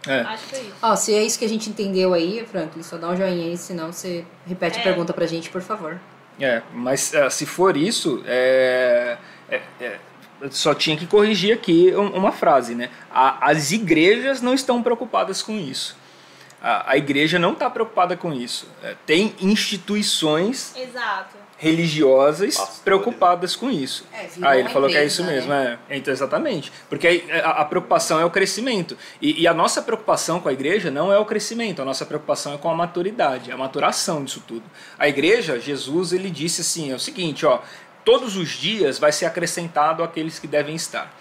É. 0.06 0.20
acho 0.22 0.46
que 0.48 0.56
é 0.56 0.60
isso. 0.60 0.74
Ó, 0.82 0.96
se 0.96 1.14
é 1.14 1.22
isso 1.22 1.38
que 1.38 1.44
a 1.44 1.48
gente 1.48 1.70
entendeu 1.70 2.12
aí, 2.12 2.44
Franklin, 2.50 2.82
só 2.82 2.96
dá 2.96 3.08
um 3.08 3.16
joinha 3.16 3.46
aí, 3.46 3.56
senão 3.56 3.92
você 3.92 4.24
repete 4.46 4.78
a 4.78 4.80
É. 4.80 4.84
pergunta 4.84 5.12
pra 5.12 5.26
gente, 5.26 5.48
por 5.50 5.62
favor. 5.62 6.00
É, 6.40 6.62
mas 6.72 7.12
é, 7.14 7.28
se 7.30 7.46
for 7.46 7.76
isso, 7.76 8.22
é, 8.26 9.16
é, 9.48 9.60
é, 9.80 9.98
só 10.50 10.74
tinha 10.74 10.96
que 10.96 11.06
corrigir 11.06 11.54
aqui 11.54 11.94
um- 11.94 12.10
uma 12.16 12.32
frase, 12.32 12.74
né? 12.74 12.90
A- 13.12 13.48
as 13.50 13.70
igrejas 13.70 14.40
não 14.42 14.54
estão 14.54 14.82
preocupadas 14.82 15.40
com 15.42 15.52
isso. 15.56 15.96
A, 16.62 16.92
a 16.92 16.96
igreja 16.96 17.38
não 17.38 17.52
está 17.54 17.68
preocupada 17.68 18.16
com 18.16 18.32
isso. 18.32 18.68
É, 18.84 18.94
tem 19.04 19.34
instituições 19.40 20.72
Exato. 20.76 21.36
religiosas 21.58 22.56
Pastores. 22.56 22.80
preocupadas 22.84 23.56
com 23.56 23.68
isso. 23.68 24.06
É, 24.12 24.26
virou 24.28 24.48
Ah, 24.48 24.56
ele 24.56 24.68
falou 24.68 24.88
que 24.88 24.94
é 24.94 25.00
empresa, 25.00 25.22
isso 25.22 25.24
né? 25.24 25.32
mesmo, 25.34 25.52
é. 25.52 25.78
É, 25.88 25.96
Então, 25.96 26.12
exatamente. 26.12 26.72
Porque 26.88 27.08
aí, 27.08 27.24
a, 27.42 27.50
a 27.62 27.64
preocupação 27.64 28.20
é 28.20 28.24
o 28.24 28.30
crescimento. 28.30 28.96
E, 29.20 29.42
e 29.42 29.48
a 29.48 29.52
nossa 29.52 29.82
preocupação 29.82 30.38
com 30.40 30.48
a 30.48 30.52
igreja 30.52 30.90
não 30.90 31.12
é 31.12 31.18
o 31.18 31.24
crescimento, 31.24 31.82
a 31.82 31.84
nossa 31.84 32.06
preocupação 32.06 32.54
é 32.54 32.58
com 32.58 32.70
a 32.70 32.74
maturidade, 32.74 33.50
a 33.50 33.56
maturação 33.56 34.22
disso 34.24 34.42
tudo. 34.46 34.64
A 34.98 35.08
igreja, 35.08 35.58
Jesus, 35.58 36.12
ele 36.12 36.30
disse 36.30 36.60
assim: 36.60 36.92
é 36.92 36.94
o 36.94 37.00
seguinte, 37.00 37.44
ó, 37.44 37.60
todos 38.04 38.36
os 38.36 38.50
dias 38.50 38.98
vai 39.00 39.10
ser 39.10 39.26
acrescentado 39.26 40.02
aqueles 40.04 40.38
que 40.38 40.46
devem 40.46 40.76
estar. 40.76 41.12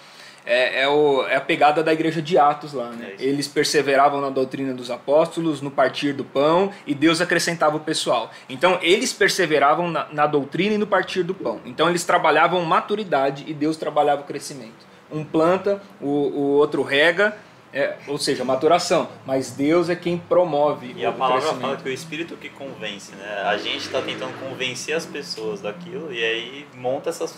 É, 0.44 0.82
é, 0.82 0.88
o- 0.88 1.24
é 1.26 1.36
a 1.36 1.40
pegada 1.40 1.82
da 1.82 1.92
igreja 1.92 2.20
de 2.20 2.36
Atos 2.36 2.72
lá, 2.72 2.90
né? 2.90 3.14
É. 3.18 3.22
Eles 3.22 3.46
perseveravam 3.46 4.20
na 4.20 4.28
doutrina 4.28 4.74
dos 4.74 4.90
apóstolos, 4.90 5.60
no 5.60 5.70
partir 5.70 6.12
do 6.12 6.24
pão, 6.24 6.70
e 6.86 6.94
Deus 6.94 7.20
acrescentava 7.20 7.76
o 7.76 7.80
pessoal. 7.80 8.30
Então, 8.48 8.78
eles 8.82 9.12
perseveravam 9.12 9.90
na, 9.90 10.06
na 10.12 10.26
doutrina 10.26 10.74
e 10.74 10.78
no 10.78 10.86
partir 10.86 11.22
do 11.22 11.32
pão. 11.34 11.60
Então, 11.64 11.88
eles 11.88 12.04
trabalhavam 12.04 12.60
maturidade 12.64 13.44
e 13.46 13.54
Deus 13.54 13.76
trabalhava 13.76 14.22
o 14.22 14.24
crescimento. 14.24 14.84
Um 15.10 15.24
planta, 15.24 15.80
o, 16.00 16.06
o 16.08 16.40
outro 16.56 16.82
rega, 16.82 17.36
é, 17.72 17.96
ou 18.08 18.18
seja, 18.18 18.44
maturação. 18.44 19.08
Mas 19.26 19.50
Deus 19.52 19.88
é 19.88 19.94
quem 19.94 20.18
promove 20.18 20.92
E 20.96 21.06
a 21.06 21.12
palavra 21.12 21.54
fala 21.54 21.76
que 21.76 21.88
o 21.88 21.92
espírito 21.92 22.36
que 22.36 22.48
convence, 22.48 23.14
né? 23.14 23.42
A 23.46 23.56
gente 23.56 23.88
tá 23.88 24.02
tentando 24.02 24.32
convencer 24.40 24.94
as 24.96 25.06
pessoas 25.06 25.60
daquilo 25.60 26.12
e 26.12 26.22
aí 26.22 26.66
monta 26.76 27.10
essas 27.10 27.34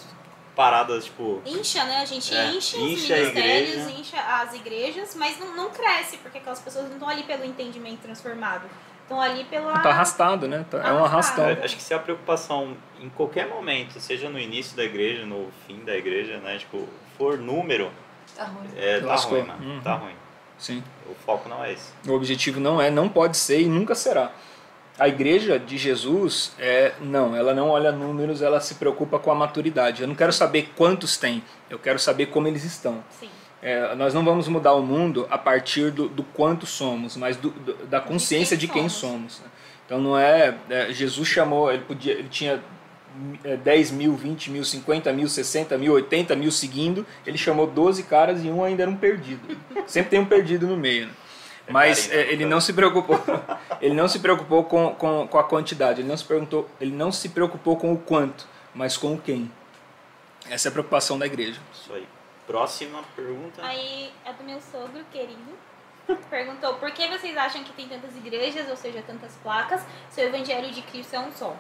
paradas, 0.55 1.05
tipo. 1.06 1.43
Incha, 1.44 1.85
né? 1.85 1.98
A 2.02 2.05
gente 2.05 2.35
É, 2.35 2.47
enche, 2.51 2.76
os 2.76 2.82
ministérios, 2.82 3.89
incha 3.98 4.18
as 4.20 4.55
igrejas, 4.55 5.14
mas 5.14 5.39
não, 5.39 5.55
não 5.56 5.70
cresce, 5.70 6.16
porque 6.18 6.39
aquelas 6.39 6.60
pessoas 6.60 6.86
não 6.86 6.93
estão 6.94 7.09
ali 7.09 7.22
pelo 7.24 7.44
entendimento 7.44 8.01
transformado. 8.01 8.68
Estão 9.02 9.20
ali 9.20 9.44
pela. 9.44 9.78
Tá 9.81 9.90
arrastado, 9.90 10.48
né? 10.48 10.64
Tá- 10.70 10.78
É 10.78 10.93
um 10.93 11.05
Arrastado. 11.05 11.43
arrastão. 11.43 11.51
Eu 11.51 11.64
Acho 11.64 11.76
que 11.76 11.82
se 11.82 11.93
a 11.93 11.98
preocupação 11.98 12.74
em 13.01 13.09
qualquer 13.10 13.48
momento, 13.48 14.01
seja 14.01 14.31
no 14.31 14.39
início 14.39 14.74
da 14.76 14.82
igreja, 14.85 15.26
no 15.26 15.51
fim 15.66 15.85
da 15.85 15.94
igreja, 15.94 16.39
né? 16.39 16.56
Tipo, 16.59 16.89
for 17.18 17.36
número, 17.36 17.90
Tá 18.35 18.44
ruim. 18.44 18.68
é, 18.76 19.01
tá 19.01 19.06
Lascou. 19.06 19.39
ruim, 19.39 19.47
mano. 19.47 19.64
Uhum. 19.74 19.81
Tá 19.82 19.94
ruim. 19.97 20.14
Sim. 20.56 20.82
O 21.10 21.14
foco 21.26 21.48
não 21.51 21.62
é 21.62 21.72
esse. 21.72 21.90
O 22.09 22.12
objetivo 22.12 22.59
não 22.60 22.81
é, 22.81 22.90
não 22.90 23.09
pode 23.09 23.36
ser 23.36 23.60
e 23.60 23.66
nunca 23.66 23.94
será. 23.94 24.31
A 24.98 25.08
igreja 25.08 25.58
de 25.58 25.76
Jesus 25.76 26.52
é 26.58 26.92
não, 27.00 27.34
ela 27.34 27.52
não 27.52 27.68
olha 27.70 27.90
números, 27.90 28.40
ela 28.42 28.60
se 28.60 28.76
preocupa 28.76 29.18
com 29.18 29.30
a 29.30 29.34
maturidade. 29.34 30.02
Eu 30.02 30.08
não 30.08 30.14
quero 30.14 30.32
saber 30.32 30.70
quantos 30.76 31.16
tem, 31.16 31.42
eu 31.68 31.78
quero 31.78 31.98
saber 31.98 32.26
como 32.26 32.46
eles 32.46 32.64
estão. 32.64 33.02
Sim. 33.18 33.28
É, 33.60 33.94
nós 33.94 34.12
não 34.14 34.24
vamos 34.24 34.46
mudar 34.46 34.74
o 34.74 34.82
mundo 34.82 35.26
a 35.30 35.38
partir 35.38 35.90
do, 35.90 36.06
do 36.08 36.22
quanto 36.22 36.64
somos, 36.66 37.16
mas 37.16 37.36
do, 37.36 37.50
do- 37.50 37.86
da 37.86 37.98
consciência 38.00 38.56
de 38.56 38.68
quem 38.68 38.82
quem 38.82 38.88
somos. 38.88 39.32
somos. 39.34 39.40
né? 39.40 39.46
Então 39.86 40.00
não 40.00 40.18
é, 40.18 40.54
é, 40.70 40.92
Jesus 40.92 41.26
chamou, 41.28 41.72
ele 41.72 41.82
podia, 41.82 42.12
ele 42.12 42.28
tinha 42.28 42.62
é, 43.42 43.56
10 43.56 43.90
mil, 43.92 44.14
20 44.14 44.50
mil, 44.50 44.64
50 44.64 45.12
mil, 45.12 45.26
60 45.28 45.76
mil, 45.78 45.92
80 45.94 46.36
mil 46.36 46.50
seguindo, 46.52 47.06
ele 47.26 47.38
chamou 47.38 47.66
12 47.66 48.02
caras 48.04 48.44
e 48.44 48.48
um 48.48 48.62
ainda 48.62 48.82
era 48.82 48.90
um 48.90 48.96
perdido. 48.96 49.40
Sempre 49.86 50.10
tem 50.10 50.20
um 50.20 50.26
perdido 50.26 50.66
no 50.66 50.76
meio. 50.76 51.06
né? 51.06 51.12
Mas 51.68 52.06
carinho, 52.06 52.22
é, 52.22 52.32
ele 52.32 52.44
né? 52.44 52.50
não 52.50 52.60
se 52.60 52.72
preocupou, 52.72 53.18
ele 53.80 53.94
não 53.94 54.06
se 54.06 54.18
preocupou 54.18 54.64
com, 54.64 54.94
com, 54.94 55.26
com 55.26 55.38
a 55.38 55.44
quantidade, 55.44 56.00
ele 56.00 56.08
não 56.08 56.16
se 56.16 56.24
perguntou, 56.24 56.68
ele 56.80 56.92
não 56.92 57.10
se 57.10 57.28
preocupou 57.30 57.76
com 57.76 57.92
o 57.92 57.98
quanto, 57.98 58.46
mas 58.74 58.96
com 58.96 59.14
o 59.14 59.18
quem. 59.18 59.50
Essa 60.50 60.68
é 60.68 60.70
a 60.70 60.72
preocupação 60.72 61.18
da 61.18 61.26
igreja. 61.26 61.60
Isso 61.72 61.92
aí. 61.92 62.06
Próxima 62.46 63.02
pergunta. 63.16 63.64
Aí 63.64 64.12
é 64.24 64.32
do 64.32 64.44
meu 64.44 64.60
sogro 64.60 65.02
querido. 65.10 65.56
Perguntou 66.28 66.74
por 66.74 66.90
que 66.90 67.08
vocês 67.08 67.34
acham 67.36 67.64
que 67.64 67.72
tem 67.72 67.88
tantas 67.88 68.14
igrejas, 68.14 68.68
ou 68.68 68.76
seja, 68.76 69.02
tantas 69.06 69.34
placas, 69.36 69.82
se 70.10 70.20
o 70.20 70.24
evangelho 70.24 70.70
de 70.70 70.82
Cristo 70.82 71.14
é 71.14 71.18
um 71.18 71.32
só? 71.32 71.56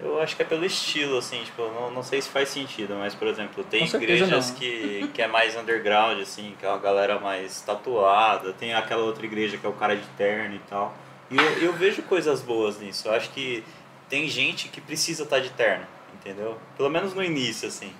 Eu 0.00 0.20
acho 0.20 0.34
que 0.34 0.42
é 0.42 0.44
pelo 0.44 0.64
estilo, 0.64 1.18
assim, 1.18 1.42
tipo, 1.44 1.62
não, 1.68 1.90
não 1.90 2.02
sei 2.02 2.20
se 2.20 2.28
faz 2.28 2.48
sentido, 2.48 2.96
mas, 2.96 3.14
por 3.14 3.28
exemplo, 3.28 3.62
tem 3.62 3.84
igrejas 3.84 4.50
não. 4.50 4.56
que, 4.56 5.08
que 5.14 5.22
é 5.22 5.28
mais 5.28 5.56
underground, 5.56 6.20
assim, 6.20 6.54
que 6.58 6.66
é 6.66 6.68
uma 6.68 6.78
galera 6.78 7.20
mais 7.20 7.60
tatuada, 7.60 8.52
tem 8.52 8.74
aquela 8.74 9.04
outra 9.04 9.24
igreja 9.24 9.56
que 9.56 9.64
é 9.64 9.68
o 9.68 9.72
cara 9.72 9.96
de 9.96 10.06
terno 10.16 10.56
e 10.56 10.60
tal. 10.68 10.92
E 11.30 11.36
eu, 11.36 11.58
eu 11.62 11.72
vejo 11.72 12.02
coisas 12.02 12.42
boas 12.42 12.80
nisso. 12.80 13.06
Eu 13.06 13.14
acho 13.14 13.30
que 13.30 13.62
tem 14.08 14.28
gente 14.28 14.68
que 14.68 14.80
precisa 14.80 15.22
estar 15.22 15.38
de 15.38 15.50
terno, 15.50 15.86
entendeu? 16.14 16.58
Pelo 16.76 16.90
menos 16.90 17.14
no 17.14 17.22
início, 17.22 17.68
assim. 17.68 17.92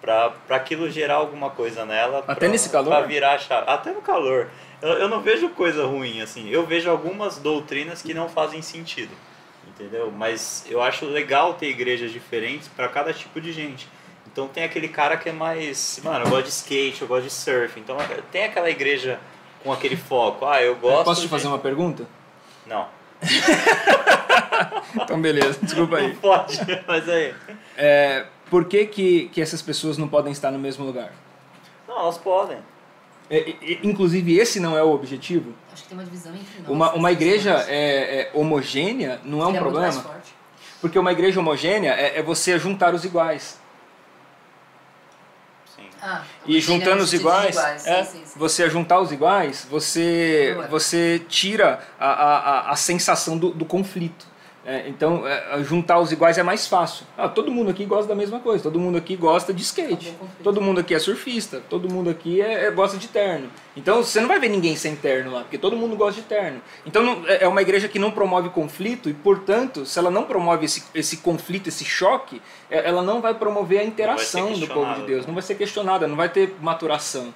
Pra, 0.00 0.30
pra 0.30 0.56
aquilo 0.56 0.88
gerar 0.88 1.16
alguma 1.16 1.50
coisa 1.50 1.84
nela. 1.84 2.20
Até 2.20 2.34
pra, 2.36 2.48
nesse 2.48 2.70
calor? 2.70 2.88
Pra 2.88 3.00
virar 3.02 3.34
a 3.34 3.38
chave. 3.38 3.68
Até 3.68 3.92
no 3.92 4.00
calor. 4.00 4.48
Eu, 4.80 4.92
eu 4.92 5.08
não 5.08 5.20
vejo 5.20 5.50
coisa 5.50 5.84
ruim, 5.84 6.22
assim. 6.22 6.48
Eu 6.48 6.64
vejo 6.64 6.88
algumas 6.88 7.38
doutrinas 7.38 8.00
que 8.00 8.14
não 8.14 8.28
fazem 8.28 8.62
sentido 8.62 9.14
entendeu? 9.80 10.10
Mas 10.10 10.64
eu 10.68 10.82
acho 10.82 11.04
legal 11.06 11.54
ter 11.54 11.68
igrejas 11.68 12.12
diferentes 12.12 12.68
para 12.68 12.88
cada 12.88 13.12
tipo 13.12 13.40
de 13.40 13.52
gente. 13.52 13.88
Então 14.32 14.46
tem 14.46 14.62
aquele 14.64 14.88
cara 14.88 15.16
que 15.16 15.28
é 15.28 15.32
mais, 15.32 16.00
mano, 16.04 16.24
eu 16.26 16.30
gosto 16.30 16.44
de 16.44 16.50
skate, 16.50 17.02
eu 17.02 17.08
gosto 17.08 17.24
de 17.24 17.30
surf. 17.32 17.78
Então 17.80 17.96
tem 18.30 18.44
aquela 18.44 18.70
igreja 18.70 19.18
com 19.64 19.72
aquele 19.72 19.96
foco. 19.96 20.46
Ah, 20.46 20.62
eu 20.62 20.76
gosto. 20.76 21.04
Posso 21.04 21.20
te 21.22 21.24
de- 21.24 21.30
fazer 21.30 21.48
uma 21.48 21.58
pergunta? 21.58 22.06
Não. 22.66 22.86
Então 24.94 25.20
beleza, 25.20 25.58
desculpa 25.62 25.96
aí. 25.96 26.08
Não 26.08 26.16
pode, 26.16 26.58
mas 26.86 27.08
aí. 27.08 27.34
É, 27.76 28.26
por 28.50 28.64
que, 28.66 28.86
que, 28.86 29.28
que 29.32 29.40
essas 29.40 29.62
pessoas 29.62 29.96
não 29.96 30.08
podem 30.08 30.32
estar 30.32 30.50
no 30.50 30.58
mesmo 30.58 30.84
lugar? 30.84 31.12
Não, 31.88 31.98
elas 32.00 32.18
podem. 32.18 32.58
É, 33.30 33.78
inclusive, 33.84 34.36
esse 34.36 34.58
não 34.58 34.76
é 34.76 34.82
o 34.82 34.90
objetivo. 34.90 35.54
Acho 35.72 35.82
que 35.84 35.88
tem 35.90 35.96
uma 35.98 36.04
divisão 36.04 36.32
entre 36.34 36.60
nós. 36.62 36.68
Uma, 36.68 36.92
uma 36.94 37.12
igreja 37.12 37.64
é, 37.68 38.22
é 38.22 38.30
homogênea 38.34 39.20
não 39.24 39.40
é 39.40 39.44
um 39.44 39.52
Seria 39.52 39.60
muito 39.62 39.78
mais 39.80 39.94
problema. 39.94 40.14
forte. 40.20 40.34
Porque 40.80 40.98
uma 40.98 41.12
igreja 41.12 41.38
homogênea 41.38 41.92
é, 41.92 42.18
é 42.18 42.22
você 42.22 42.58
juntar 42.58 42.92
os 42.94 43.04
iguais. 43.04 43.60
Sim. 45.76 45.82
Ah, 46.02 46.22
E 46.46 46.60
juntando 46.60 47.02
os 47.02 47.12
iguais, 47.12 47.54
sim, 47.54 47.88
é, 47.90 48.04
sim, 48.04 48.22
sim. 48.24 48.38
você 48.38 48.68
juntar 48.68 49.00
os 49.00 49.12
iguais, 49.12 49.66
você, 49.70 50.52
Boa. 50.56 50.66
você 50.68 51.22
tira 51.28 51.80
a, 51.98 52.06
a, 52.08 52.38
a- 52.38 52.70
a 52.72 52.76
sensação 52.76 53.38
do, 53.38 53.50
do 53.50 53.64
conflito. 53.64 54.26
É, 54.64 54.86
então, 54.88 55.26
é, 55.26 55.64
juntar 55.64 55.98
os 56.00 56.12
iguais 56.12 56.36
é 56.36 56.42
mais 56.42 56.66
fácil. 56.66 57.06
Ah, 57.16 57.26
todo 57.30 57.50
mundo 57.50 57.70
aqui 57.70 57.86
gosta 57.86 58.06
da 58.06 58.14
mesma 58.14 58.40
coisa, 58.40 58.62
todo 58.62 58.78
mundo 58.78 58.98
aqui 58.98 59.16
gosta 59.16 59.54
de 59.54 59.62
skate, 59.62 60.14
todo 60.44 60.60
mundo 60.60 60.80
aqui 60.80 60.94
é 60.94 60.98
surfista, 60.98 61.62
todo 61.70 61.88
mundo 61.88 62.10
aqui 62.10 62.42
é, 62.42 62.66
é- 62.66 62.70
gosta 62.70 62.98
de 62.98 63.08
terno. 63.08 63.48
Então, 63.74 64.02
você 64.04 64.20
não 64.20 64.28
vai 64.28 64.38
ver 64.38 64.50
ninguém 64.50 64.76
sem 64.76 64.94
terno 64.94 65.32
lá, 65.32 65.40
porque 65.40 65.56
todo 65.56 65.74
mundo 65.76 65.96
gosta 65.96 66.20
de 66.20 66.26
terno. 66.26 66.60
Então, 66.84 67.02
não- 67.02 67.26
é 67.26 67.44
é 67.44 67.48
uma 67.48 67.62
igreja 67.62 67.88
que 67.88 67.98
não 67.98 68.10
promove 68.10 68.50
conflito 68.50 69.08
e, 69.08 69.14
portanto, 69.14 69.86
se 69.86 69.98
ela 69.98 70.10
não 70.10 70.24
promove 70.24 70.66
esse, 70.66 70.84
esse 70.94 71.16
conflito, 71.16 71.68
esse 71.68 71.84
choque, 71.86 72.42
é- 72.70 72.86
ela 72.86 73.00
não 73.02 73.22
vai 73.22 73.32
promover 73.32 73.80
a 73.80 73.84
interação 73.84 74.42
do 74.60 74.66
povo 74.68 74.94
de. 75.00 75.06
Deus, 75.06 75.26
não 75.26 75.32
vai 75.32 75.42
ser 75.42 75.54
questionada, 75.54 76.06
não 76.06 76.16
vai 76.16 76.28
ter 76.28 76.54
maturação. 76.60 77.32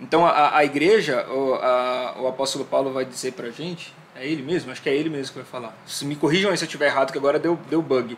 Então 0.00 0.26
a, 0.26 0.56
a 0.56 0.64
igreja, 0.64 1.24
o, 1.30 1.54
a- 1.54 2.14
o 2.18 2.26
apóstolo 2.26 2.64
Paulo 2.64 2.92
vai 2.92 3.04
dizer 3.04 3.32
pra 3.32 3.48
gente, 3.50 3.94
é 4.16 4.26
ele 4.26 4.42
mesmo? 4.42 4.70
Acho 4.70 4.82
que 4.82 4.88
é 4.88 4.94
ele 4.94 5.08
mesmo 5.08 5.32
que 5.32 5.38
vai 5.40 5.44
falar. 5.44 5.76
Me 6.02 6.16
corrijam 6.16 6.50
aí 6.50 6.56
se 6.56 6.64
eu 6.64 6.66
estiver 6.66 6.86
errado, 6.86 7.12
que 7.12 7.18
agora 7.18 7.38
deu, 7.38 7.58
deu 7.68 7.82
bug. 7.82 8.16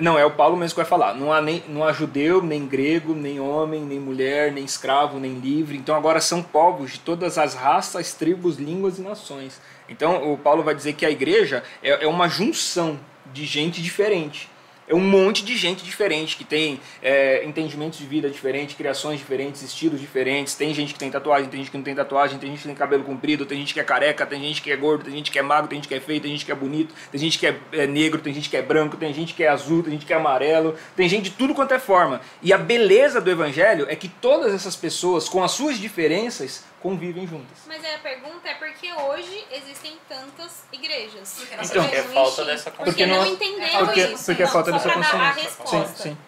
Não, 0.00 0.16
é 0.16 0.24
o 0.24 0.30
Paulo 0.30 0.56
mesmo 0.56 0.70
que 0.70 0.80
vai 0.80 0.84
falar. 0.84 1.14
Não 1.14 1.32
há, 1.32 1.40
nem, 1.40 1.62
não 1.68 1.82
há 1.82 1.92
judeu, 1.92 2.40
nem 2.40 2.66
grego, 2.66 3.14
nem 3.14 3.40
homem, 3.40 3.82
nem 3.82 3.98
mulher, 3.98 4.52
nem 4.52 4.64
escravo, 4.64 5.18
nem 5.18 5.38
livre. 5.38 5.76
Então 5.76 5.94
agora 5.94 6.20
são 6.20 6.42
povos 6.42 6.92
de 6.92 7.00
todas 7.00 7.36
as 7.36 7.54
raças, 7.54 8.12
tribos, 8.14 8.56
línguas 8.56 8.98
e 8.98 9.02
nações. 9.02 9.60
Então 9.88 10.32
o 10.32 10.38
Paulo 10.38 10.62
vai 10.62 10.74
dizer 10.74 10.92
que 10.92 11.04
a 11.04 11.10
igreja 11.10 11.64
é, 11.82 12.04
é 12.04 12.06
uma 12.06 12.28
junção 12.28 12.98
de 13.32 13.44
gente 13.44 13.82
diferente. 13.82 14.48
É 14.88 14.94
um 14.94 15.00
monte 15.00 15.44
de 15.44 15.54
gente 15.54 15.84
diferente, 15.84 16.34
que 16.34 16.44
tem 16.44 16.80
é, 17.02 17.44
entendimentos 17.44 17.98
de 17.98 18.06
vida 18.06 18.30
diferentes, 18.30 18.74
criações 18.74 19.18
diferentes, 19.18 19.62
estilos 19.62 20.00
diferentes. 20.00 20.54
Tem 20.54 20.72
gente 20.72 20.94
que 20.94 20.98
tem 20.98 21.10
tatuagem, 21.10 21.50
tem 21.50 21.60
gente 21.60 21.70
que 21.70 21.76
não 21.76 21.84
tem 21.84 21.94
tatuagem, 21.94 22.38
tem 22.38 22.48
gente 22.48 22.60
que 22.60 22.66
tem 22.68 22.74
cabelo 22.74 23.04
comprido, 23.04 23.44
tem 23.44 23.58
gente 23.58 23.74
que 23.74 23.80
é 23.80 23.84
careca, 23.84 24.24
tem 24.24 24.40
gente 24.40 24.62
que 24.62 24.72
é 24.72 24.76
gordo, 24.76 25.04
tem 25.04 25.12
gente 25.12 25.30
que 25.30 25.38
é 25.38 25.42
magro, 25.42 25.68
tem 25.68 25.76
gente 25.76 25.88
que 25.88 25.94
é 25.94 26.00
feio, 26.00 26.20
tem 26.22 26.30
gente 26.30 26.46
que 26.46 26.52
é 26.52 26.54
bonito, 26.54 26.94
tem 27.12 27.20
gente 27.20 27.38
que 27.38 27.46
é, 27.46 27.58
é 27.72 27.86
negro, 27.86 28.18
tem 28.20 28.32
gente 28.32 28.48
que 28.48 28.56
é 28.56 28.62
branco, 28.62 28.96
tem 28.96 29.12
gente 29.12 29.34
que 29.34 29.44
é 29.44 29.48
azul, 29.48 29.82
tem 29.82 29.92
gente 29.92 30.06
que 30.06 30.12
é 30.12 30.16
amarelo, 30.16 30.74
tem 30.96 31.06
gente 31.06 31.24
de 31.24 31.30
tudo 31.32 31.54
quanto 31.54 31.74
é 31.74 31.78
forma. 31.78 32.22
E 32.42 32.50
a 32.50 32.56
beleza 32.56 33.20
do 33.20 33.30
evangelho 33.30 33.86
é 33.90 33.94
que 33.94 34.08
todas 34.08 34.54
essas 34.54 34.74
pessoas, 34.74 35.28
com 35.28 35.44
as 35.44 35.50
suas 35.50 35.78
diferenças, 35.78 36.64
convivem 36.80 37.26
juntas. 37.26 37.58
Mas 37.66 37.84
aí 37.84 37.94
a 37.94 37.98
pergunta 37.98 38.48
é 38.48 38.54
por 38.54 38.72
que 38.72 38.92
hoje 38.92 39.46
existem 39.50 39.98
tantas 40.08 40.64
igrejas? 40.72 41.34
Porque 41.38 41.54
As 41.54 41.70
Então, 41.70 41.82
não 41.82 42.14
falta 42.14 42.44
dessa 42.44 42.70
Porque 42.70 42.90
consciência. 42.90 43.06
não 43.16 43.24
Porque 43.24 43.44
entenderam 43.44 43.84
Porque, 43.86 44.00
isso. 44.00 44.24
porque 44.26 44.42
Não, 44.44 44.50
falta 44.50 44.70
só 44.70 44.76
dessa 44.78 44.92
consciência. 44.94 45.42
resposta. 45.42 45.86
Sim, 45.88 45.94
sim. 46.10 46.18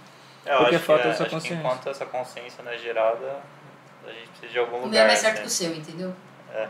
É, 0.47 0.55
eu 0.55 0.59
Porque 0.59 0.77
acho 0.77 0.85
falta 0.85 1.03
que, 1.03 1.09
essa 1.09 1.23
acho 1.23 1.29
que 1.31 1.35
consciência. 1.37 1.59
enquanto 1.59 1.89
essa 1.91 2.07
consciência 2.07 2.65
não 2.65 2.73
é 2.73 2.79
gerada, 2.79 3.41
a 4.07 4.11
gente 4.11 4.29
precisa 4.29 4.53
de 4.53 4.59
algum 4.59 4.73
O 4.77 4.81
lugar. 4.81 4.91
meu 4.91 5.01
é 5.03 5.07
mais 5.07 5.19
certo 5.19 5.37
né? 5.37 5.41
que 5.43 5.47
o 5.47 5.51
seu, 5.51 5.75
entendeu? 5.75 6.15
É, 6.53 6.69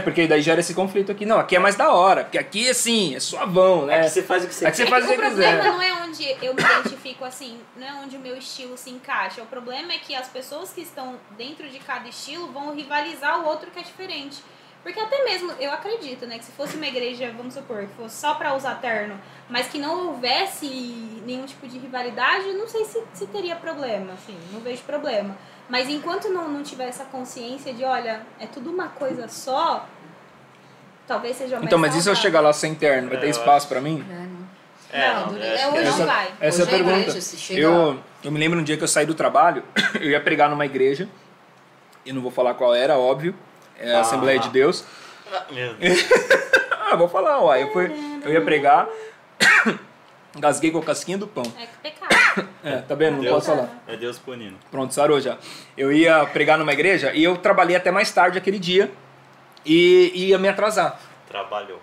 porque 0.00 0.26
daí 0.26 0.40
gera 0.40 0.60
esse 0.60 0.74
conflito 0.74 1.12
aqui. 1.12 1.26
Não, 1.26 1.38
aqui 1.38 1.56
é 1.56 1.58
mais 1.58 1.76
da 1.76 1.92
hora, 1.92 2.24
porque 2.24 2.38
aqui, 2.38 2.68
assim, 2.70 3.14
é 3.14 3.20
suavão, 3.20 3.84
né? 3.86 4.00
Aqui 4.00 4.10
você 4.10 4.22
faz 4.22 4.44
o 4.44 4.48
que 4.48 4.54
você 4.54 4.66
Aqui 4.66 4.76
você 4.76 4.84
quer. 4.84 4.90
faz 4.90 5.04
o 5.04 5.08
que 5.08 5.12
o 5.14 5.16
você 5.16 5.26
problema 5.26 5.56
quiser. 5.58 5.72
não 5.72 5.82
é 5.82 5.92
onde 6.04 6.22
eu 6.42 6.54
me 6.54 6.62
identifico 6.62 7.24
assim, 7.24 7.58
não 7.76 7.86
é 7.86 7.92
onde 7.94 8.16
o 8.16 8.20
meu 8.20 8.36
estilo 8.36 8.76
se 8.78 8.90
encaixa. 8.90 9.42
O 9.42 9.46
problema 9.46 9.92
é 9.92 9.98
que 9.98 10.14
as 10.14 10.28
pessoas 10.28 10.70
que 10.72 10.80
estão 10.80 11.16
dentro 11.36 11.68
de 11.68 11.78
cada 11.80 12.08
estilo 12.08 12.48
vão 12.52 12.74
rivalizar 12.74 13.40
o 13.40 13.46
outro 13.46 13.70
que 13.70 13.80
é 13.80 13.82
diferente. 13.82 14.42
Porque 14.82 14.98
até 14.98 15.22
mesmo, 15.24 15.52
eu 15.60 15.70
acredito, 15.70 16.26
né, 16.26 16.38
que 16.38 16.44
se 16.44 16.50
fosse 16.52 16.76
uma 16.76 16.86
igreja, 16.88 17.32
vamos 17.36 17.54
supor, 17.54 17.86
que 17.86 17.94
fosse 17.94 18.16
só 18.16 18.34
pra 18.34 18.52
usar 18.56 18.80
terno, 18.80 19.16
mas 19.48 19.68
que 19.68 19.78
não 19.78 20.08
houvesse 20.08 20.66
nenhum 21.24 21.46
tipo 21.46 21.68
de 21.68 21.78
rivalidade, 21.78 22.48
eu 22.48 22.54
não 22.58 22.66
sei 22.66 22.84
se, 22.84 23.00
se 23.14 23.26
teria 23.28 23.54
problema, 23.54 24.12
assim, 24.14 24.36
não 24.52 24.58
vejo 24.60 24.82
problema. 24.82 25.36
Mas 25.72 25.88
enquanto 25.88 26.28
não, 26.28 26.50
não 26.50 26.62
tiver 26.62 26.86
essa 26.86 27.04
consciência 27.06 27.72
de, 27.72 27.82
olha, 27.82 28.20
é 28.38 28.46
tudo 28.46 28.70
uma 28.70 28.88
coisa 28.88 29.26
só, 29.26 29.86
talvez 31.08 31.34
seja 31.34 31.54
mais 31.56 31.64
Então, 31.64 31.78
mas 31.78 31.96
e 31.96 32.02
se 32.02 32.10
eu 32.10 32.14
chegar 32.14 32.40
lá 32.42 32.52
sem 32.52 32.74
terno? 32.74 33.08
Vai 33.08 33.16
É, 33.16 33.20
ter 33.20 33.26
eu 33.28 33.30
espaço 33.30 33.66
pra 33.68 33.80
mim? 33.80 34.04
É, 34.06 34.14
não. 34.26 34.42
É, 34.92 35.14
Não, 35.14 35.32
não, 35.32 35.38
é 35.42 35.68
hoje 35.68 35.78
é- 35.78 35.84
não 35.84 36.06
vai. 36.06 36.32
Essa 36.42 36.60
é 36.60 36.64
a 36.64 36.68
Hoje 36.68 36.76
pergunta. 36.84 37.18
Eu, 37.54 37.98
eu 38.22 38.30
me 38.30 38.38
lembro 38.38 38.60
um 38.60 38.62
dia 38.62 38.76
que 38.76 38.84
eu 38.84 38.88
saí 38.88 39.06
do 39.06 39.14
trabalho, 39.14 39.64
eu 39.98 40.10
ia 40.10 40.20
pregar 40.20 40.50
numa 40.50 40.66
igreja, 40.66 41.08
e 42.04 42.12
não 42.12 42.20
vou 42.20 42.30
falar 42.30 42.52
qual 42.52 42.74
era, 42.74 42.98
óbvio, 42.98 43.34
é 43.78 43.94
a 43.94 43.96
Ah. 43.96 44.00
Assembleia 44.02 44.38
de 44.38 44.50
Deus. 44.50 44.84
Meu 45.50 45.72
Deus. 45.80 45.98
Ah, 46.82 46.96
vou 46.96 47.08
falar, 47.08 47.40
uai, 47.40 47.62
eu, 47.62 47.72
fui, 47.72 47.90
eu 48.22 48.30
ia 48.30 48.42
pregar, 48.42 48.86
gasguei 50.36 50.70
com 50.70 50.78
a 50.78 50.82
casquinha 50.82 51.18
do 51.18 51.26
pão. 51.26 51.44
É 51.58 51.66
pecado. 51.82 52.12
É, 52.64 52.76
tá 52.78 52.94
vendo? 52.94 53.16
Não 53.16 53.20
Deus. 53.20 53.34
posso 53.34 53.46
falar. 53.48 53.82
É 53.86 53.94
Deus 53.94 54.18
punindo. 54.18 54.56
Pronto, 54.70 54.94
sarou 54.94 55.20
já. 55.20 55.36
Eu 55.76 55.92
ia 55.92 56.24
pregar 56.26 56.56
numa 56.56 56.72
igreja 56.72 57.12
e 57.12 57.22
eu 57.22 57.36
trabalhei 57.36 57.76
até 57.76 57.90
mais 57.90 58.10
tarde 58.10 58.38
aquele 58.38 58.58
dia 58.58 58.90
e 59.66 60.10
ia 60.14 60.38
me 60.38 60.48
atrasar. 60.48 60.98
Trabalhou. 61.28 61.78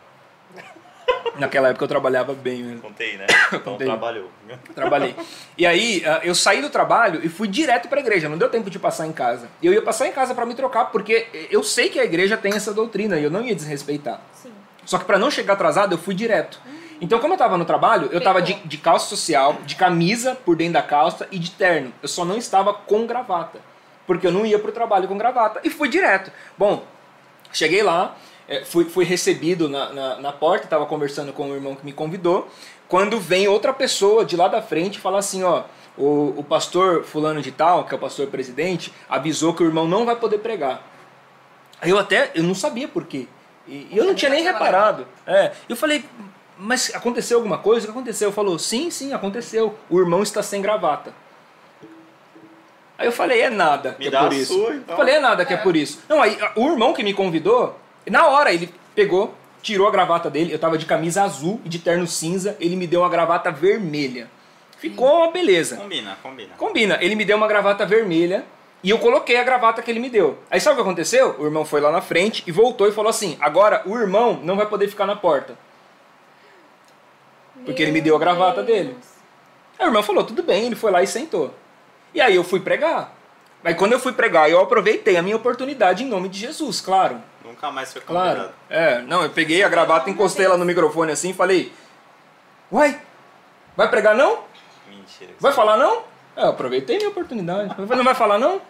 Naquela 1.38 1.70
época 1.70 1.84
eu 1.84 1.88
trabalhava 1.88 2.34
bem 2.34 2.64
mesmo. 2.64 2.82
Contei, 2.82 3.18
né? 3.18 3.28
Então 3.54 3.74
Contei. 3.74 3.86
trabalhou. 3.86 4.30
Trabalhei. 4.74 5.16
E 5.58 5.66
aí, 5.68 6.04
ah, 6.06 6.22
eu 6.24 6.34
saí 6.34 6.62
do 6.62 6.70
trabalho 6.70 7.20
e 7.24 7.30
fui 7.30 7.48
direto 7.48 7.88
pra 7.88 8.00
igreja. 8.00 8.28
Não 8.30 8.38
deu 8.38 8.50
tempo 8.50 8.70
de 8.70 8.80
passar 8.80 9.06
em 9.06 9.12
casa. 9.12 9.48
E 9.62 9.68
eu 9.68 9.74
ia 9.74 9.82
passar 9.84 10.08
em 10.08 10.12
casa 10.12 10.34
pra 10.34 10.46
me 10.46 10.56
trocar, 10.56 10.86
porque 10.86 11.28
eu 11.52 11.62
sei 11.64 11.90
que 11.90 12.00
a 12.00 12.04
igreja 12.06 12.38
tem 12.38 12.54
essa 12.54 12.74
doutrina 12.74 13.20
e 13.20 13.24
eu 13.24 13.30
não 13.30 13.44
ia 13.46 13.54
desrespeitar. 13.54 14.20
Sim. 14.34 14.52
Só 14.86 14.98
que 14.98 15.06
pra 15.06 15.20
não 15.20 15.30
chegar 15.30 15.54
atrasado, 15.54 15.94
eu 15.94 15.98
fui 16.00 16.16
direto. 16.16 16.60
Então, 17.02 17.20
como 17.20 17.34
eu 17.34 17.38
tava 17.38 17.58
no 17.58 17.66
trabalho, 17.66 18.10
eu 18.12 18.22
tava 18.22 18.42
de, 18.42 18.54
de 18.54 18.78
calça 18.78 19.08
social, 19.08 19.58
de 19.66 19.76
camisa 19.76 20.36
por 20.36 20.56
dentro 20.56 20.74
da 20.74 20.82
calça 20.82 21.28
e 21.32 21.40
de 21.40 21.52
terno. 21.52 21.94
Eu 22.02 22.10
só 22.10 22.26
não 22.26 22.38
estava 22.38 22.74
com 22.74 23.08
gravata. 23.08 23.60
Porque 24.06 24.28
eu 24.28 24.32
não 24.32 24.46
ia 24.46 24.60
pro 24.60 24.72
trabalho 24.72 25.08
com 25.08 25.18
gravata. 25.18 25.62
E 25.64 25.70
fui 25.70 25.88
direto. 25.88 26.32
Bom, 26.58 26.84
cheguei 27.54 27.82
lá, 27.84 28.16
eh, 28.48 28.66
fui, 28.66 28.86
fui 28.86 29.06
recebido 29.06 29.70
na, 29.70 29.94
na, 29.94 30.16
na 30.18 30.32
porta, 30.34 30.66
estava 30.66 30.86
conversando 30.86 31.32
com 31.32 31.50
o 31.50 31.56
irmão 31.56 31.76
que 31.76 31.86
me 31.86 31.94
convidou. 31.94 32.50
Quando 32.88 33.20
vem 33.20 33.48
outra 33.48 33.72
pessoa 33.72 34.26
de 34.26 34.36
lá 34.36 34.48
da 34.48 34.62
frente 34.62 34.96
e 34.96 35.00
fala 35.00 35.20
assim, 35.20 35.44
ó, 35.44 35.64
o, 35.98 36.34
o 36.38 36.44
pastor 36.44 37.04
fulano 37.04 37.42
de 37.42 37.52
tal, 37.52 37.86
que 37.86 37.94
é 37.94 37.98
o 37.98 38.00
pastor 38.00 38.28
presidente, 38.28 38.92
avisou 39.08 39.54
que 39.54 39.64
o 39.64 39.66
irmão 39.66 39.88
não 39.88 40.06
vai 40.06 40.16
poder 40.16 40.40
pregar. 40.40 40.82
Aí 41.82 41.92
eu 41.92 42.00
até, 42.00 42.32
eu 42.36 42.44
não 42.44 42.56
sabia 42.56 42.88
por 42.88 43.06
quê. 43.06 43.28
E 43.68 43.88
eu 43.92 44.04
não 44.04 44.16
tinha 44.16 44.32
nem 44.32 44.44
reparado. 44.44 45.08
É, 45.28 45.52
eu 45.70 45.76
falei, 45.76 46.04
mas 46.60 46.94
aconteceu 46.94 47.38
alguma 47.38 47.58
coisa? 47.58 47.86
O 47.86 47.92
que 47.92 47.98
aconteceu? 47.98 48.32
Falou, 48.34 48.60
sim, 48.60 48.92
sim, 48.92 49.14
aconteceu. 49.14 49.76
O 49.90 49.98
irmão 49.98 50.22
está 50.22 50.44
sem 50.44 50.62
gravata. 50.62 51.14
Aí 52.98 53.08
eu 53.08 53.14
falei, 53.14 53.40
é 53.42 53.50
nada 53.50 53.92
Me 53.92 53.96
que 53.98 54.08
é 54.10 54.12
dá 54.12 54.24
por 54.24 54.34
a 54.34 54.36
isso. 54.36 54.54
sua, 54.54 54.76
então. 54.76 54.94
Eu 54.94 54.98
falei, 54.98 55.16
é 55.16 55.20
nada 55.22 55.46
que 55.46 55.54
é 55.54 55.58
por 55.58 55.76
isso. 55.78 56.02
Não, 56.10 56.22
aí 56.22 56.38
o 56.56 56.68
irmão 56.68 56.94
que 56.94 57.02
me 57.02 57.14
convidou, 57.14 57.80
na 58.06 58.28
hora 58.28 58.52
ele 58.52 58.74
pegou, 58.94 59.34
tirou 59.62 59.88
a 59.88 59.92
gravata 59.92 60.30
dele, 60.30 60.54
eu 60.54 60.60
tava 60.60 60.78
de 60.78 60.86
camisa 60.86 61.24
azul 61.24 61.62
e 61.64 61.70
de 61.70 61.80
terno 61.80 62.06
cinza, 62.06 62.58
ele 62.60 62.76
me 62.76 62.86
deu 62.86 63.00
uma 63.00 63.10
gravata 63.10 63.52
vermelha. 63.52 64.30
Ficou 64.78 65.08
uma 65.24 65.32
beleza. 65.32 65.78
Combina, 65.78 66.18
combina. 66.22 66.54
Combina. 66.58 66.98
Ele 67.02 67.16
me 67.16 67.24
deu 67.24 67.38
uma 67.38 67.48
gravata 67.48 67.86
vermelha 67.86 68.44
e 68.84 68.90
eu 68.90 69.00
coloquei 69.00 69.38
a 69.38 69.44
gravata 69.44 69.82
que 69.82 69.90
ele 69.90 70.00
me 70.00 70.10
deu. 70.10 70.38
Aí 70.52 70.60
sabe 70.60 70.74
o 70.74 70.76
que 70.78 70.82
aconteceu? 70.90 71.38
O 71.40 71.46
irmão 71.46 71.64
foi 71.64 71.80
lá 71.80 71.92
na 71.92 72.02
frente 72.02 72.44
e 72.46 72.52
voltou 72.52 72.88
e 72.88 72.92
falou 72.92 73.10
assim: 73.10 73.38
agora 73.40 73.82
o 73.86 73.98
irmão 73.98 74.40
não 74.44 74.58
vai 74.58 74.66
poder 74.66 74.90
ficar 74.90 75.06
na 75.06 75.16
porta. 75.16 75.56
Porque 77.70 77.84
ele 77.84 77.92
me 77.92 78.02
deu 78.02 78.16
a 78.16 78.20
gravata 78.20 78.64
dele. 78.64 78.98
Aí 79.78 79.86
o 79.86 79.90
irmão 79.90 80.02
falou: 80.02 80.24
tudo 80.24 80.42
bem, 80.42 80.66
ele 80.66 80.76
foi 80.76 80.90
lá 80.92 81.04
e 81.04 81.08
sentou. 81.08 81.54
E 82.14 82.20
aí 82.20 82.36
eu 82.36 82.44
fui 82.44 82.60
pregar. 82.60 83.14
Aí 83.64 83.76
quando 83.76 83.92
eu 83.94 84.00
fui 84.00 84.12
pregar, 84.12 84.50
eu 84.50 84.60
aproveitei 84.60 85.18
a 85.18 85.22
minha 85.22 85.36
oportunidade 85.36 86.04
em 86.04 86.08
nome 86.08 86.30
de 86.30 86.40
Jesus, 86.40 86.82
claro. 86.82 87.22
Nunca 87.46 87.70
mais 87.72 87.92
foi 87.94 88.02
Claro. 88.02 88.30
convidado. 88.30 88.54
É, 88.70 89.02
não, 89.02 89.22
eu 89.24 89.30
peguei 89.30 89.62
a 89.64 89.70
gravata, 89.70 90.10
encostei 90.10 90.46
ela 90.46 90.58
no 90.58 90.66
microfone 90.66 91.12
assim 91.12 91.30
e 91.30 91.34
falei: 91.34 91.72
Uai, 92.72 93.00
vai 93.78 93.88
pregar 93.90 94.16
não? 94.16 94.40
Mentira. 94.88 95.32
Vai 95.40 95.52
falar 95.54 95.78
não? 95.78 96.04
É, 96.36 96.44
eu 96.44 96.50
aproveitei 96.50 96.98
minha 96.98 97.10
oportunidade. 97.10 97.76
Não 97.78 98.04
vai 98.04 98.16
falar 98.16 98.40
não? 98.40 98.54
Não 98.54 98.62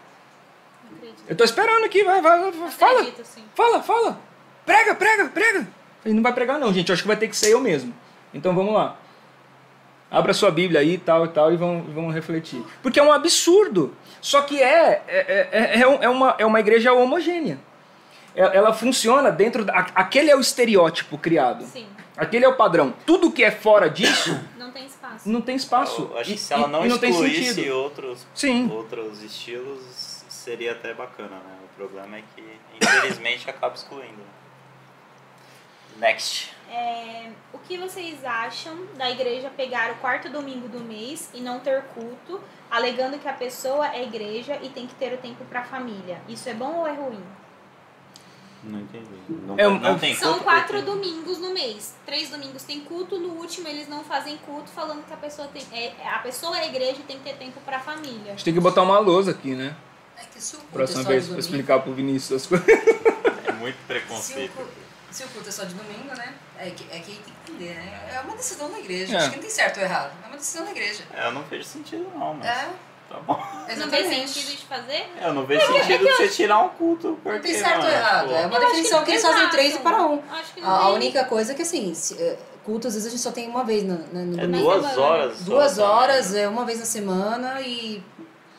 acredito. 0.98 1.24
Eu 1.28 1.38
tô 1.38 1.44
esperando 1.46 1.86
aqui, 1.86 2.04
vai, 2.04 2.22
vai, 2.22 2.52
vai, 2.52 2.72
fala. 2.72 3.06
Fala, 3.56 3.82
fala. 3.82 4.20
Prega, 4.66 4.94
prega, 4.96 5.26
prega. 5.30 5.68
Ele 6.04 6.16
não 6.16 6.24
vai 6.24 6.34
pregar 6.34 6.60
não, 6.60 6.74
gente. 6.74 6.90
Eu 6.90 6.94
acho 6.94 7.04
que 7.04 7.08
vai 7.08 7.18
ter 7.18 7.28
que 7.30 7.38
ser 7.38 7.52
eu 7.54 7.60
mesmo. 7.62 7.94
Então 8.34 8.54
vamos 8.56 8.74
lá. 8.74 8.96
Abra 10.12 10.34
sua 10.34 10.50
Bíblia 10.50 10.80
aí, 10.80 10.98
tal 10.98 11.26
e 11.26 11.30
tal, 11.30 11.54
e 11.54 11.56
vamos, 11.58 11.94
vamos 11.94 12.14
refletir. 12.16 12.64
Porque 12.82 13.00
é 13.00 13.04
um 13.04 13.12
absurdo. 13.12 13.94
Só 14.22 14.42
que 14.42 14.62
é, 14.62 15.04
é, 15.08 15.50
é, 15.52 15.80
é, 15.82 15.88
um- 15.88 16.02
é 16.04 16.10
uma, 16.10 16.36
é 16.40 16.46
uma 16.46 16.60
igreja 16.60 16.92
homogênea. 16.94 17.60
É- 18.36 18.58
Ela 18.58 18.74
funciona 18.74 19.32
dentro... 19.32 19.64
Da, 19.64 19.74
aquele 19.94 20.32
é 20.32 20.36
o 20.36 20.40
estereótipo 20.40 21.18
criado. 21.18 21.64
Sim. 21.66 21.88
Aquele 22.18 22.44
é 22.44 22.48
o 22.48 22.56
padrão. 22.56 22.94
Tudo 23.06 23.32
que 23.32 23.44
é 23.44 23.52
fora 23.52 23.88
disso, 23.90 24.38
Não 24.58 24.72
tem 24.72 24.86
espaço. 24.86 25.30
não 25.30 25.42
tem 25.42 25.56
espaço. 25.56 26.10
Eu 26.12 26.18
acho 26.20 26.32
E- 26.32 26.34
que 26.34 26.40
se 26.40 26.54
ela 26.54 26.68
e- 26.68 26.72
não 26.72 26.86
e 26.86 26.90
não 26.90 26.96
excluísse 26.96 27.70
outros, 27.70 28.26
Sim. 28.34 28.70
outros 28.72 29.22
estilos, 29.24 30.24
seria 30.28 30.72
até 30.72 30.94
bacana, 30.94 31.30
né? 31.36 31.58
O 31.66 31.78
problema 31.78 32.18
é 32.18 32.24
que, 32.36 32.44
infelizmente, 32.82 33.48
acaba 33.50 33.76
excluindo. 33.76 34.24
Next. 35.98 36.52
É, 36.72 37.32
o 37.52 37.58
que 37.60 37.78
vocês 37.78 38.24
acham 38.24 38.78
da 38.96 39.10
igreja 39.10 39.50
pegar 39.50 39.92
o 39.92 39.96
quarto 39.96 40.30
domingo 40.30 40.68
do 40.68 40.80
mês 40.80 41.30
e 41.34 41.42
não 41.42 41.60
ter 41.60 41.82
culto, 41.96 42.40
alegando 42.70 43.18
que 43.18 43.28
a 43.28 43.34
pessoa 43.34 43.88
é 43.96 44.04
igreja 44.04 44.60
e 44.62 44.70
tem 44.70 44.86
que 44.86 44.94
ter 44.96 45.12
o 45.14 45.18
tempo 45.18 45.44
para 45.46 45.62
a 45.62 45.64
família? 45.64 46.22
Isso 46.28 46.48
é 46.48 46.54
bom 46.54 46.76
ou 46.82 46.88
é 46.88 46.94
ruim? 46.94 47.24
Não 48.64 48.80
entendi. 48.82 49.08
Não, 49.30 49.56
É 49.58 49.68
um- 49.68 49.80
não 49.80 49.98
tem 49.98 50.14
São 50.14 50.32
culto 50.34 50.44
quatro 50.44 50.78
porque- 50.78 50.82
domingos 50.92 51.40
no 51.40 51.54
mês. 51.54 51.96
Três 52.06 52.30
domingos 52.30 52.62
tem 52.64 52.82
culto, 52.82 53.18
no 53.18 53.30
último 53.30 53.68
eles 53.68 53.88
não 53.88 54.04
fazem 54.04 54.38
culto, 54.46 54.70
falando 54.70 55.04
que 55.06 55.14
a 55.14 55.18
pessoa 55.18 55.48
tem, 55.48 55.64
é, 55.72 55.94
a 56.14 56.20
pessoa 56.20 56.60
é 56.60 56.68
igreja 56.68 56.98
e 57.00 57.04
tem 57.04 57.18
que 57.18 57.24
ter 57.24 57.38
tempo 57.38 57.60
para 57.62 57.78
a 57.78 57.80
família. 57.80 58.26
A 58.26 58.30
gente 58.32 58.44
tem 58.46 58.54
que 58.54 58.60
botar 58.60 58.82
uma 58.84 59.00
lousa 59.00 59.32
aqui, 59.32 59.56
né? 59.56 59.76
É 60.18 60.26
que 60.26 60.42
se 60.42 60.56
o 60.56 60.60
culto 60.60 60.74
Próxima 60.74 61.00
é 61.00 61.04
só 61.04 61.10
vez 61.10 61.24
domingo, 61.24 61.40
explicar 61.40 61.80
pro 61.80 61.94
Vinícius 61.94 62.42
as 62.44 62.48
coisas. 62.48 62.68
É 63.48 63.52
muito 63.54 63.76
Se 63.78 63.82
o, 63.84 63.88
preconceito. 63.88 64.52
culto, 64.54 64.72
se 65.10 65.24
o 65.24 65.28
culto 65.30 65.48
é 65.48 65.52
só 65.54 65.64
de 65.64 65.74
domingo, 65.74 66.14
né? 66.18 66.34
É 66.62 66.70
que, 66.72 66.84
é 66.92 67.00
que 67.00 67.12
tem 67.14 67.34
que 67.46 67.52
entender, 67.52 67.74
né? 67.76 68.10
É 68.16 68.20
uma 68.20 68.36
decisão 68.36 68.70
da 68.70 68.78
igreja. 68.80 69.14
É. 69.16 69.18
Acho 69.18 69.30
que 69.30 69.36
não 69.38 69.42
tem 69.44 69.52
certo 69.52 69.78
ou 69.78 69.84
errado. 69.84 70.12
É 70.24 70.28
uma 70.28 70.38
decisão 70.38 70.66
da 70.66 70.72
igreja. 70.72 71.04
É, 71.16 71.28
eu 71.28 71.32
não 71.32 71.44
vejo 71.44 71.64
sentido 71.64 72.12
não, 72.16 72.34
mas 72.34 72.46
É, 72.48 72.68
tá 73.10 73.20
bom. 73.26 73.34
Não 73.38 73.66
tem 73.66 73.76
exatamente. 73.76 74.30
sentido 74.30 74.58
de 74.58 74.66
fazer? 74.66 75.10
É, 75.22 75.28
eu 75.28 75.34
não 75.34 75.46
vejo 75.46 75.66
sentido 75.66 76.06
de 76.06 76.12
você 76.12 76.28
tirar 76.28 76.60
um 76.60 76.70
culto. 76.70 77.18
Porque, 77.24 77.38
Não 77.38 77.44
tem 77.44 77.54
certo 77.54 77.76
ou 77.78 77.84
mano, 77.84 77.94
errado. 77.96 78.28
pô, 78.28 78.36
É 78.36 78.46
uma 78.46 78.56
Eu 78.58 78.60
definição 78.62 79.04
que 79.06 79.12
eles 79.12 79.22
fazem 79.22 79.50
três 79.50 79.76
e 79.76 79.80
para 79.80 80.06
um. 80.06 80.22
Acho 80.32 80.54
que 80.54 80.62
não 80.62 80.70
A, 80.70 80.78
a 80.80 80.90
única 80.90 81.24
coisa 81.26 81.54
é 81.54 81.56
que, 81.56 81.62
assim, 81.62 81.94
se, 81.94 82.22
é, 82.22 82.38
culto 82.66 82.88
às 82.88 82.94
vezes 82.94 83.08
a 83.08 83.12
gente 83.12 83.22
só 83.22 83.32
tem 83.32 83.48
uma 83.48 83.64
vez 83.64 83.84
na, 83.84 83.96
na- 84.12 84.22
no 84.26 84.38
É 84.38 84.42
domingo. 84.42 84.64
duas 84.64 84.98
horas. 84.98 85.40
Duas 85.42 85.76
também. 85.78 85.90
horas, 85.90 86.36
é 86.36 86.48
uma 86.48 86.66
vez 86.66 86.80
na 86.80 86.86
semana 86.86 87.62
e 87.62 88.04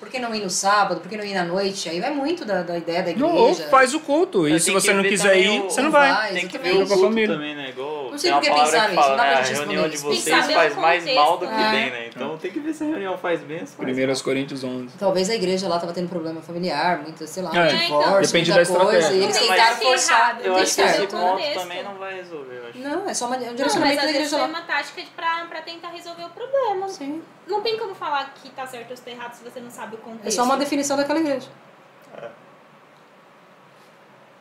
por 0.01 0.09
que 0.09 0.19
não 0.19 0.35
ir 0.35 0.43
no 0.43 0.51
sábado? 0.51 1.01
Por 1.01 1.09
que 1.09 1.17
não 1.17 1.25
ir 1.25 1.35
na 1.35 1.45
noite? 1.45 1.89
Aí 1.89 2.01
vai 2.01 2.11
muito 2.11 2.45
da, 2.45 2.63
da 2.63 2.77
ideia 2.79 3.03
da 3.03 3.13
Não, 3.13 3.37
ou 3.37 3.51
igreja. 3.53 3.69
faz 3.69 3.95
o 3.95 4.01
culto. 4.01 4.49
E 4.49 4.53
Mas 4.53 4.63
se 4.63 4.67
tem 4.73 4.75
você 4.75 4.89
que 4.89 4.95
não 4.95 5.03
ver 5.03 5.09
quiser 5.11 5.29
também 5.35 5.57
ir, 5.57 5.61
o- 5.61 5.65
você 5.65 5.81
não 5.83 5.85
Não 5.85 5.93
vai. 5.93 6.13
vai. 6.13 6.33
Tem 6.33 6.49
que 6.49 6.59
ver 6.59 6.73
o 6.73 6.77
Com 6.79 6.83
a 6.83 6.87
culto 6.87 7.03
família. 7.03 7.35
também, 7.35 7.55
né? 7.55 7.69
Igual 7.69 8.00
Não 8.11 8.19
sei 8.19 8.31
tem 8.31 8.33
uma 8.33 8.41
por 8.41 8.45
que 8.45 8.51
palavra 8.51 8.71
pensar 8.73 8.85
que 8.85 8.91
nisso, 8.91 9.03
fala, 9.03 9.11
não 9.11 9.17
dá 9.17 9.31
né? 9.31 9.35
A 9.35 9.43
reunião 9.43 9.89
de 9.89 9.97
vocês 9.99 10.47
que 10.47 10.53
faz 10.55 10.77
mais 10.77 11.15
mal 11.15 11.39
do 11.39 11.47
que 11.47 11.53
contexto, 11.53 11.71
bem, 11.71 11.91
né? 11.91 12.07
Então 12.09 12.39
tem 12.39 12.51
que 12.51 12.61
ver 12.61 12.75
se 12.75 12.85
a 12.85 12.87
reunião 12.87 13.19
faz 13.19 13.41
bem 13.43 13.63
1 13.63 14.23
Coríntios 14.23 14.65
11. 14.65 14.99
Talvez 14.99 15.31
a 15.31 15.35
igreja 15.35 15.69
lá 15.69 15.79
tava 15.79 15.93
tendo 15.93 16.09
problema 16.09 16.41
familiar, 16.43 16.99
muito, 17.03 17.27
sei 17.27 17.43
lá, 17.43 17.51
É, 17.57 17.67
divórcio, 17.69 18.21
depende 18.33 18.51
muita 18.53 18.73
da 18.73 18.79
coisa. 18.85 18.99
estratégia. 18.99 19.13
E 19.21 19.23
eles 19.25 19.39
tentaram 19.39 19.77
e 19.77 19.85
forçar. 19.85 20.19
errado. 20.21 20.41
Eu 20.43 20.57
acho 20.57 20.75
que 20.75 20.81
esse 20.83 21.07
ponto 21.07 21.55
também 21.55 21.83
não 21.85 21.95
vai 21.95 22.15
resolver, 22.15 22.57
eu 22.57 22.69
acho. 22.69 22.79
Não, 22.79 23.09
é 23.09 23.15
só 23.15 23.27
uma, 23.27 23.37
um 23.37 23.41
Não, 23.41 23.47
mas 23.47 23.57
direcionamento 23.57 24.03
da 24.03 24.11
igreja 24.11 24.37
lá. 24.39 24.45
uma 24.47 24.63
tática 24.63 25.03
pra, 25.17 25.45
pra 25.49 25.63
tentar 25.63 25.89
resolver 25.89 26.25
o 26.25 26.31
problema. 26.31 26.89
Sim. 26.89 27.23
Não 27.47 27.61
tem 27.63 27.79
como 27.79 27.95
falar 27.95 28.33
que 28.43 28.51
tá 28.51 28.67
certo 28.67 28.89
ou 28.89 28.95
está 28.95 29.11
errado 29.11 29.35
se 29.35 29.43
você 29.45 29.61
não 29.61 29.71
sabe 29.71 29.97
o 29.97 29.99
contexto. 29.99 30.27
É 30.27 30.31
só 30.31 30.45
uma 30.45 30.57
definição 30.57 30.97
daquela 30.97 31.19
igreja. 31.21 31.49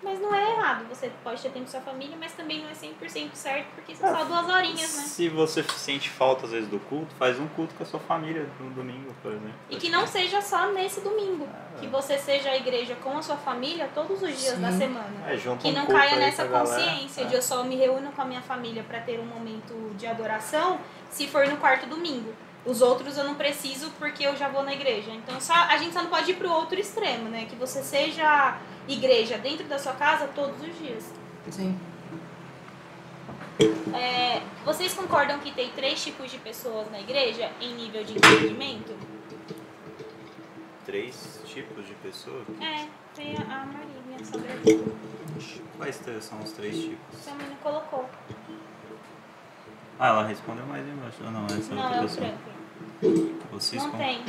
Mas 0.02 0.20
não 0.22 0.34
é 0.34 0.52
errado. 0.54 0.86
Você 0.88 1.12
pode 1.24 1.42
ter 1.42 1.50
tempo 1.50 1.66
com 1.66 1.72
sua 1.72 1.82
família, 1.82 2.16
mas 2.18 2.32
também 2.32 2.62
não 2.62 2.70
é 2.70 2.74
100% 2.74 3.32
certo, 3.34 3.68
porque 3.76 3.94
são 3.94 4.10
só 4.16 4.24
duas 4.24 4.48
horinhas, 4.48 4.96
né? 4.96 5.04
Se 5.04 5.28
você 5.28 5.62
sente 5.64 6.10
falta 6.10 6.46
às 6.46 6.52
vezes 6.54 6.70
do 6.70 6.80
culto, 6.80 7.14
faz 7.16 7.38
um 7.38 7.48
culto 7.50 7.76
com 7.76 7.84
a 7.84 7.86
sua 7.86 8.00
família 8.00 8.48
no 8.60 8.70
domingo, 8.70 9.14
por 9.22 9.32
exemplo. 9.32 9.54
E 9.70 9.76
que 9.76 9.90
não 9.90 10.08
seja 10.08 10.42
só 10.42 10.72
nesse 10.72 11.02
domingo. 11.02 11.48
Que 11.80 11.88
você 11.88 12.18
seja 12.18 12.50
a 12.50 12.56
igreja 12.56 12.96
com 12.96 13.18
a 13.18 13.22
sua 13.22 13.36
família 13.38 13.90
todos 13.94 14.22
os 14.24 14.40
dias 14.42 14.58
da 14.58 14.72
semana. 14.72 15.14
É, 15.28 15.36
junta 15.38 15.62
Que 15.64 15.70
um 15.70 15.74
não 15.74 15.86
culto 15.86 16.00
caia 16.00 16.16
nessa 16.16 16.46
consciência 16.46 17.22
É. 17.22 17.26
de 17.26 17.36
eu 17.36 17.42
só 17.42 17.64
me 17.64 17.76
reúno 17.76 18.12
com 18.14 18.22
a 18.22 18.26
minha 18.26 18.42
família 18.42 18.84
para 18.84 19.02
ter 19.02 19.20
um 19.20 19.26
momento 19.26 19.94
de 19.98 20.08
adoração 20.08 20.80
se 21.10 21.28
for 21.28 21.46
no 21.48 21.58
quarto 21.58 21.86
domingo. 21.88 22.34
Os 22.66 22.82
outros 22.82 23.18
eu 23.18 23.24
não 23.24 23.36
preciso 23.36 23.90
porque 23.98 24.24
eu 24.24 24.36
já 24.36 24.50
vou 24.50 24.64
na 24.64 24.74
igreja. 24.74 25.12
Então 25.12 25.40
só, 25.40 25.54
a 25.54 25.78
gente 25.78 25.94
só 25.94 26.02
não 26.02 26.10
pode 26.10 26.32
ir 26.32 26.36
pro 26.36 26.52
outro 26.52 26.80
extremo, 26.80 27.30
né? 27.30 27.46
Que 27.46 27.56
você 27.56 27.82
seja 27.82 28.58
igreja 28.88 29.38
dentro 29.38 29.66
da 29.68 29.80
sua 29.80 29.94
casa 29.94 30.28
todos 30.28 30.62
os 30.62 30.78
dias. 30.78 31.14
Sim. 31.50 31.80
É, 33.94 34.42
vocês 34.64 34.94
concordam 34.94 35.40
que 35.40 35.52
tem 35.52 35.70
três 35.72 36.04
tipos 36.04 36.32
de 36.32 36.38
pessoas 36.38 36.90
na 36.92 37.00
igreja 37.00 37.52
em 37.60 37.74
nível 37.74 38.04
de 38.04 38.18
entendimento? 38.18 38.96
Três 40.86 41.42
tipos 41.46 41.86
de 41.86 41.94
pessoas? 41.96 42.46
É, 42.62 42.88
tem 43.16 43.36
a 43.36 43.66
Maria, 43.66 44.02
minha 44.06 44.24
sogra. 44.26 44.50
Quais 45.78 46.02
são 46.22 46.40
os 46.40 46.52
três 46.52 46.76
tipos? 46.78 47.20
Sua 47.24 47.34
mãe 47.36 47.48
não 47.48 47.56
colocou. 47.58 48.10
Ah, 50.00 50.08
ela 50.08 50.26
respondeu 50.28 50.66
mais 50.66 50.86
embaixo. 50.88 51.18
Ah, 51.26 51.32
não, 51.32 51.46
essa 51.46 51.74
é 51.74 51.76
Não, 51.76 51.84
outra 51.84 51.98
é 51.98 52.00
o 52.00 52.04
pessoa. 52.08 52.34
Vocês 53.52 53.84
Não 53.84 53.92
com- 53.92 53.98
tem. 53.98 54.24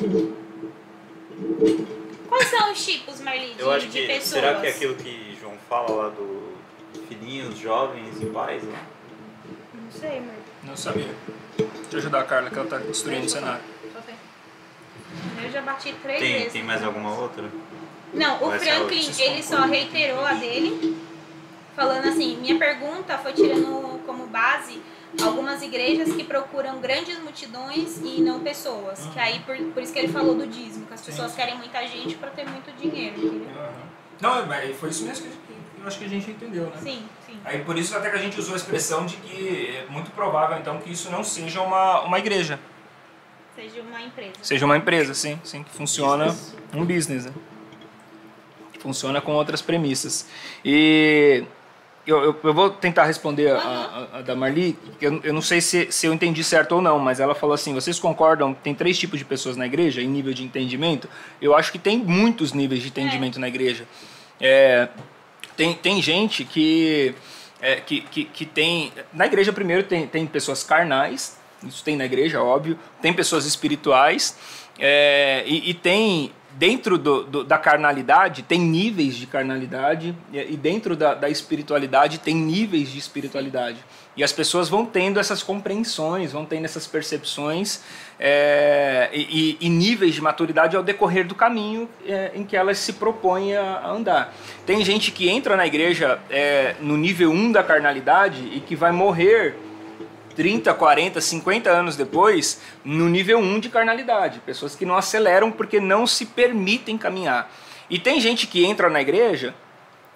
Quais 2.29 2.49
são 2.49 2.73
os 2.73 2.85
tipos, 2.85 3.21
Marli, 3.21 3.55
de, 3.55 3.61
Eu 3.61 3.71
acho 3.71 3.87
de 3.87 4.01
que. 4.01 4.07
pessoas? 4.07 4.25
Será 4.29 4.61
que 4.61 4.67
é 4.67 4.71
aquilo 4.71 4.95
que 4.97 5.37
João 5.41 5.55
fala 5.69 5.91
lá 5.91 6.09
do 6.09 6.53
filhinhos, 7.09 7.57
jovens 7.59 8.21
e 8.21 8.27
pais? 8.27 8.63
Né? 8.63 8.79
Não 9.75 9.91
sei, 9.93 10.19
amor. 10.19 10.35
Não 10.65 10.77
sabia. 10.77 11.15
Deixa 11.57 11.73
eu 11.93 11.99
ajudar 11.99 12.21
a 12.21 12.25
Carla, 12.25 12.51
que 12.51 12.59
ela 12.59 12.69
tá 12.69 12.79
destruindo 12.79 13.27
o 13.27 13.29
cenário. 13.29 13.63
Eu 15.43 15.51
já 15.51 15.63
bati 15.63 15.93
três 16.03 16.21
Tem, 16.21 16.33
vezes. 16.35 16.53
tem 16.53 16.63
mais 16.63 16.85
alguma 16.85 17.19
outra? 17.19 17.45
Não, 18.15 18.43
o 18.45 18.53
é 18.53 18.59
Franklin, 18.59 19.11
ele 19.19 19.43
só 19.43 19.63
reiterou 19.63 20.25
a 20.25 20.35
dele, 20.35 20.97
falando 21.75 22.09
assim, 22.09 22.37
minha 22.37 22.57
pergunta 22.59 23.19
foi 23.19 23.33
tirando 23.33 24.01
como 24.07 24.27
base 24.27 24.81
algumas 25.23 25.63
igrejas 25.63 26.13
que 26.15 26.25
procuram 26.25 26.81
grandes 26.81 27.19
multidões 27.19 28.01
e 28.03 28.21
não 28.21 28.41
pessoas. 28.41 29.07
Que 29.13 29.19
aí, 29.19 29.41
por, 29.41 29.57
por 29.73 29.83
isso 29.83 29.93
que 29.93 29.99
ele 29.99 30.13
falou 30.13 30.35
do 30.35 30.47
dízimo, 30.47 30.87
que 30.87 30.95
as 30.95 31.01
pessoas 31.01 31.35
querem 31.35 31.57
muita 31.57 31.87
gente 31.87 32.17
para 32.17 32.31
ter 32.31 32.49
muito 32.49 32.71
dinheiro, 32.77 33.17
entendeu? 33.19 33.71
Não, 34.21 34.47
mas 34.47 34.77
foi 34.77 34.91
isso 34.91 35.05
mesmo 35.05 35.27
que 35.27 35.81
eu 35.81 35.87
acho 35.87 35.99
que 35.99 36.05
a 36.05 36.09
gente 36.09 36.31
entendeu, 36.31 36.65
né? 36.67 36.77
Sim, 36.83 37.03
sim. 37.27 37.39
Aí 37.45 37.65
por 37.65 37.79
isso 37.79 37.97
até 37.97 38.11
que 38.11 38.17
a 38.17 38.21
gente 38.21 38.39
usou 38.39 38.53
a 38.53 38.57
expressão 38.57 39.07
de 39.07 39.17
que 39.17 39.77
é 39.77 39.87
muito 39.91 40.11
provável 40.11 40.59
então 40.59 40.79
que 40.79 40.93
isso 40.93 41.11
não 41.11 41.25
seja 41.25 41.63
uma, 41.63 42.03
uma 42.03 42.19
igreja. 42.19 42.61
Seja 43.57 43.81
uma 43.81 44.01
empresa. 44.03 44.33
Seja 44.43 44.65
uma 44.67 44.77
empresa, 44.77 45.15
sim, 45.15 45.41
sim, 45.43 45.63
que 45.63 45.71
funciona 45.71 46.27
Business. 46.27 46.57
um 46.75 46.85
business, 46.85 47.25
né? 47.27 47.33
Funciona 48.79 49.21
com 49.21 49.33
outras 49.33 49.61
premissas. 49.61 50.27
E 50.65 51.45
eu, 52.11 52.23
eu, 52.25 52.41
eu 52.43 52.55
vou 52.55 52.71
tentar 52.71 53.05
responder 53.05 53.51
a, 53.53 53.59
a- 53.59 54.19
a 54.19 54.23
da 54.23 54.35
Marli, 54.35 54.77
eu, 55.01 55.21
eu 55.23 55.33
não 55.33 55.43
sei 55.43 55.61
se, 55.61 55.91
se 55.91 56.07
eu 56.07 56.13
entendi 56.13 56.43
certo 56.45 56.73
ou 56.73 56.83
não, 56.83 56.99
mas 56.99 57.21
ela 57.21 57.35
falou 57.35 57.55
assim: 57.55 57.73
vocês 57.75 57.99
concordam 57.99 58.53
que 58.55 58.61
tem 58.61 58.75
três 58.75 58.99
tipos 58.99 59.19
de 59.19 59.25
pessoas 59.25 59.57
na 59.57 59.67
igreja 59.67 60.01
em 60.03 60.09
nível 60.09 60.33
de 60.35 60.43
entendimento? 60.45 61.09
Eu 61.41 61.55
acho 61.55 61.71
que 61.73 61.79
tem 61.79 61.99
muitos 61.99 62.53
níveis 62.53 62.83
de 62.83 62.89
entendimento 62.89 63.39
na 63.41 63.49
igreja. 63.49 63.85
É, 64.41 64.89
tem, 65.57 65.75
tem 65.75 66.01
gente 66.03 66.45
que, 66.45 67.15
é, 67.61 67.77
que, 67.77 68.01
que, 68.03 68.25
que 68.25 68.47
tem. 68.47 68.93
Na 69.13 69.27
igreja, 69.27 69.53
primeiro, 69.53 69.83
tem, 69.83 70.07
tem 70.07 70.27
pessoas 70.27 70.63
carnais, 70.63 71.39
isso 71.63 71.85
tem 71.85 71.97
na 71.97 72.05
igreja, 72.05 72.43
óbvio. 72.43 72.79
Tem 73.03 73.13
pessoas 73.13 73.45
espirituais, 73.47 74.37
é, 74.79 75.43
e, 75.47 75.71
e 75.71 75.75
tem. 75.75 76.33
Dentro 76.53 76.99
do, 76.99 77.23
do- 77.25 77.45
da 77.45 77.57
carnalidade, 77.57 78.43
tem 78.43 78.61
níveis 78.61 79.15
de 79.17 79.27
carnalidade, 79.27 80.15
e, 80.33 80.57
dentro 80.57 80.97
da, 80.97 81.15
da 81.15 81.29
espiritualidade, 81.29 82.19
tem 82.19 82.35
níveis 82.35 82.91
de 82.91 82.99
espiritualidade. 82.99 83.79
E 84.17 84.25
as 84.25 84.33
pessoas 84.33 84.69
vão 84.69 84.85
tendo 84.85 85.21
essas 85.21 85.43
compreensões, 85.43 86.33
vão 86.33 86.45
tendo 86.45 86.65
essas 86.65 86.87
percepções 86.87 87.81
é, 88.19 89.09
e, 89.13 89.57
e- 89.61 89.69
níveis 89.69 90.15
de 90.15 90.21
maturidade 90.21 90.77
ao 90.77 90.83
decorrer 90.83 91.27
do 91.27 91.35
caminho 91.35 91.89
é, 92.07 92.33
em 92.35 92.45
que 92.45 92.57
elas 92.57 92.79
se 92.79 92.95
propõem 92.95 93.57
a, 93.57 93.63
a 93.85 93.91
andar. 93.91 94.35
Tem 94.67 94.85
gente 94.85 95.11
que 95.13 95.29
entra 95.31 95.57
na 95.57 95.67
igreja 95.67 96.19
é, 96.29 96.75
no 96.81 96.97
nível 96.97 97.31
1 97.31 97.53
da 97.53 97.63
carnalidade 97.63 98.41
e 98.53 98.61
que 98.61 98.75
vai 98.77 98.91
morrer 98.93 99.55
30, 100.35 100.73
40, 100.75 101.21
50 101.21 101.71
anos 101.71 101.97
depois 101.97 102.61
no 102.85 103.09
nível 103.09 103.39
1 103.39 103.61
de 103.61 103.69
carnalidade. 103.69 104.41
Pessoas 104.41 104.75
que 104.75 104.87
não 104.87 104.97
aceleram 104.97 105.51
porque 105.51 105.81
não 105.81 106.07
se 106.07 106.27
permitem 106.27 106.97
caminhar. 106.97 107.51
E 107.89 107.99
tem 107.99 108.21
gente 108.21 108.47
que 108.47 108.65
entra 108.65 108.89
na 108.89 109.01
igreja 109.01 109.55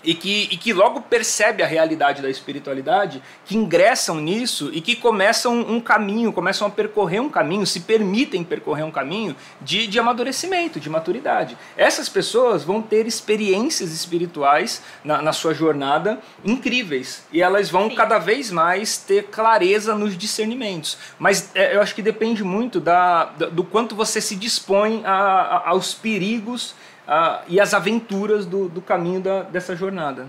e 0.05 0.15
que, 0.15 0.49
e 0.51 0.57
que 0.57 0.73
logo 0.73 1.01
percebe 1.01 1.63
a 1.63 1.67
realidade 1.67 2.21
da 2.23 2.29
espiritualidade, 2.31 3.23
que 3.45 3.57
ingressam 3.57 4.17
nisso 4.21 4.71
e 4.73 4.81
que 4.81 4.95
começam 4.95 5.59
um 5.61 5.81
caminho, 5.81 6.33
começam 6.33 6.67
a 6.67 6.71
percorrer 6.71 7.21
um 7.21 7.29
caminho, 7.31 7.67
se 7.67 7.81
permitem 7.81 8.45
percorrer 8.45 8.85
um 8.85 8.91
caminho 8.91 9.35
de, 9.61 9.87
de 9.87 9.99
amadurecimento, 9.99 10.79
de 10.79 10.91
maturidade. 10.91 11.57
Essas 11.77 12.09
pessoas 12.09 12.63
vão 12.65 12.83
ter 12.83 13.07
experiências 13.07 13.93
espirituais 13.93 14.83
na, 15.03 15.23
na 15.23 15.33
sua 15.33 15.55
jornada 15.55 16.21
incríveis 16.45 17.25
e 17.33 17.43
elas 17.43 17.69
vão 17.71 17.89
Sim. 17.89 17.95
cada 17.97 18.19
vez 18.19 18.51
mais 18.51 18.97
ter 18.99 19.25
clareza 19.25 19.95
nos 19.95 20.17
discernimentos. 20.17 20.97
Mas 21.19 21.51
é, 21.55 21.75
eu 21.77 21.81
acho 21.81 21.95
que 21.95 22.03
depende 22.03 22.45
muito 22.45 22.79
da, 22.81 23.25
da- 23.27 23.47
do 23.49 23.65
quanto 23.65 23.95
você 23.95 24.21
se 24.21 24.37
dispõe 24.37 25.03
a- 25.05 25.11
a- 25.13 25.71
aos 25.71 25.95
perigos 25.95 26.75
ah, 27.07 27.43
e 27.49 27.61
as 27.61 27.75
aventuras 27.75 28.47
do, 28.47 28.69
do 28.69 28.81
caminho 28.83 29.21
da, 29.21 29.43
dessa 29.43 29.75
jornada. 29.77 30.29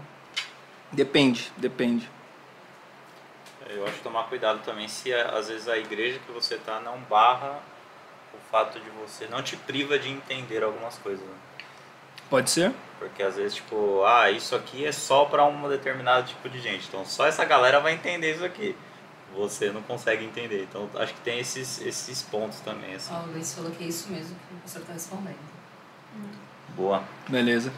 Depende, 0.91 1.51
depende. 1.57 2.09
Eu 3.67 3.83
acho 3.85 3.95
que 3.95 4.03
tomar 4.03 4.23
cuidado 4.25 4.59
também 4.63 4.87
se 4.87 5.13
a- 5.13 5.29
às 5.37 5.47
vezes 5.47 5.67
a 5.67 5.77
igreja 5.77 6.19
que 6.25 6.31
você 6.31 6.55
tá 6.57 6.79
não 6.79 6.99
barra 7.09 7.59
o 8.33 8.37
fato 8.51 8.79
de 8.79 8.89
você 8.91 9.27
não 9.27 9.41
te 9.41 9.57
priva 9.57 9.97
de 9.97 10.09
entender 10.09 10.63
algumas 10.63 10.97
coisas. 10.97 11.25
né? 11.25 11.33
Pode 12.29 12.49
ser? 12.49 12.71
Porque 12.99 13.21
às 13.21 13.35
vezes, 13.35 13.55
tipo, 13.55 14.03
ah, 14.03 14.31
isso 14.31 14.55
aqui 14.55 14.85
é 14.85 14.91
só 14.91 15.25
para 15.25 15.45
um 15.45 15.67
determinado 15.69 16.27
tipo 16.27 16.49
de 16.49 16.59
gente. 16.59 16.87
Então 16.87 17.05
só 17.05 17.25
essa 17.27 17.43
galera 17.45 17.79
vai 17.79 17.93
entender 17.93 18.33
isso 18.35 18.45
aqui. 18.45 18.75
Você 19.35 19.69
não 19.71 19.81
consegue 19.81 20.23
entender. 20.23 20.63
Então 20.63 20.89
acho 20.95 21.13
que 21.13 21.21
tem 21.21 21.39
esses, 21.39 21.81
esses 21.81 22.21
pontos 22.21 22.59
também, 22.61 22.95
assim. 22.95 23.13
Ó, 23.13 23.19
o 23.23 23.31
Luiz 23.31 23.53
falou 23.53 23.71
que 23.71 23.83
é 23.83 23.87
isso 23.87 24.09
mesmo 24.09 24.35
que 24.47 24.53
o 24.53 24.57
professor 24.57 24.81
está 24.81 24.93
respondendo. 24.93 25.54
Boa. 26.75 27.03
Beleza. 27.27 27.71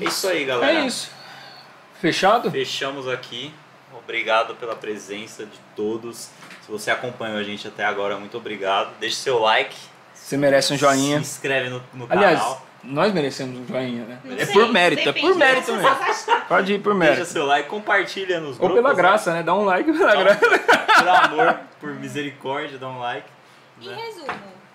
É 0.00 0.04
isso 0.04 0.28
aí, 0.28 0.44
galera. 0.44 0.80
É 0.80 0.86
isso. 0.86 1.10
Fechado? 2.00 2.50
Fechamos 2.50 3.08
aqui. 3.08 3.52
Obrigado 3.96 4.54
pela 4.56 4.76
presença 4.76 5.44
de 5.46 5.58
todos. 5.74 6.30
Se 6.64 6.70
você 6.70 6.90
acompanhou 6.90 7.38
a 7.38 7.42
gente 7.42 7.66
até 7.66 7.84
agora, 7.84 8.16
muito 8.18 8.36
obrigado. 8.36 8.90
Deixe 9.00 9.16
seu 9.16 9.38
like. 9.38 9.74
Você 10.14 10.36
merece 10.36 10.72
um 10.74 10.76
joinha. 10.76 11.16
Se 11.18 11.22
inscreve 11.36 11.70
no, 11.70 11.82
no 11.94 12.06
Aliás, 12.10 12.38
canal. 12.38 12.66
nós 12.84 13.12
merecemos 13.14 13.58
um 13.58 13.66
joinha, 13.66 14.04
né? 14.04 14.18
Não 14.24 14.36
É 14.36 14.44
sei, 14.44 14.54
por 14.54 14.68
mérito, 14.72 15.08
é 15.08 15.12
por 15.12 15.34
mérito 15.34 15.72
mesmo. 15.74 15.96
Pode 16.48 16.72
ir 16.74 16.78
por 16.80 16.94
Deixa 16.98 17.14
mérito. 17.14 17.32
seu 17.32 17.46
like, 17.46 17.68
compartilha 17.68 18.38
nos 18.40 18.50
Ou 18.60 18.68
grupos. 18.68 18.76
pela 18.76 18.88
né? 18.90 18.94
graça, 18.94 19.32
né? 19.32 19.42
Dá 19.42 19.54
um 19.54 19.64
like 19.64 19.90
pela 19.92 20.14
graça. 20.16 20.40
Por 20.96 21.08
amor, 21.08 21.58
por 21.78 21.90
misericórdia, 21.94 22.78
dá 22.78 22.88
um 22.88 22.98
like. 22.98 23.26
Em 23.82 23.88
né? 23.88 23.96
resumo, 23.96 24.32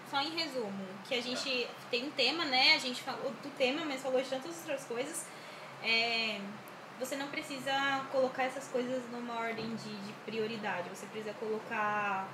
só 0.09 0.21
em 0.21 0.29
resumo, 0.35 0.71
que 1.11 1.15
a 1.15 1.21
gente 1.21 1.67
tem 1.89 2.05
um 2.05 2.11
tema, 2.11 2.45
né? 2.45 2.73
A 2.73 2.77
gente 2.77 3.01
falou 3.01 3.31
do 3.43 3.49
tema, 3.57 3.83
mas 3.83 4.01
falou 4.01 4.21
de 4.21 4.29
tantas 4.29 4.57
outras 4.59 4.85
coisas. 4.85 5.25
É, 5.83 6.39
você 6.97 7.17
não 7.17 7.27
precisa 7.27 7.73
colocar 8.13 8.43
essas 8.43 8.69
coisas 8.69 9.03
numa 9.11 9.38
ordem 9.38 9.75
de, 9.75 9.93
de 9.93 10.13
prioridade. 10.25 10.88
Você 10.89 11.05
precisa 11.07 11.33
colocar 11.33 12.29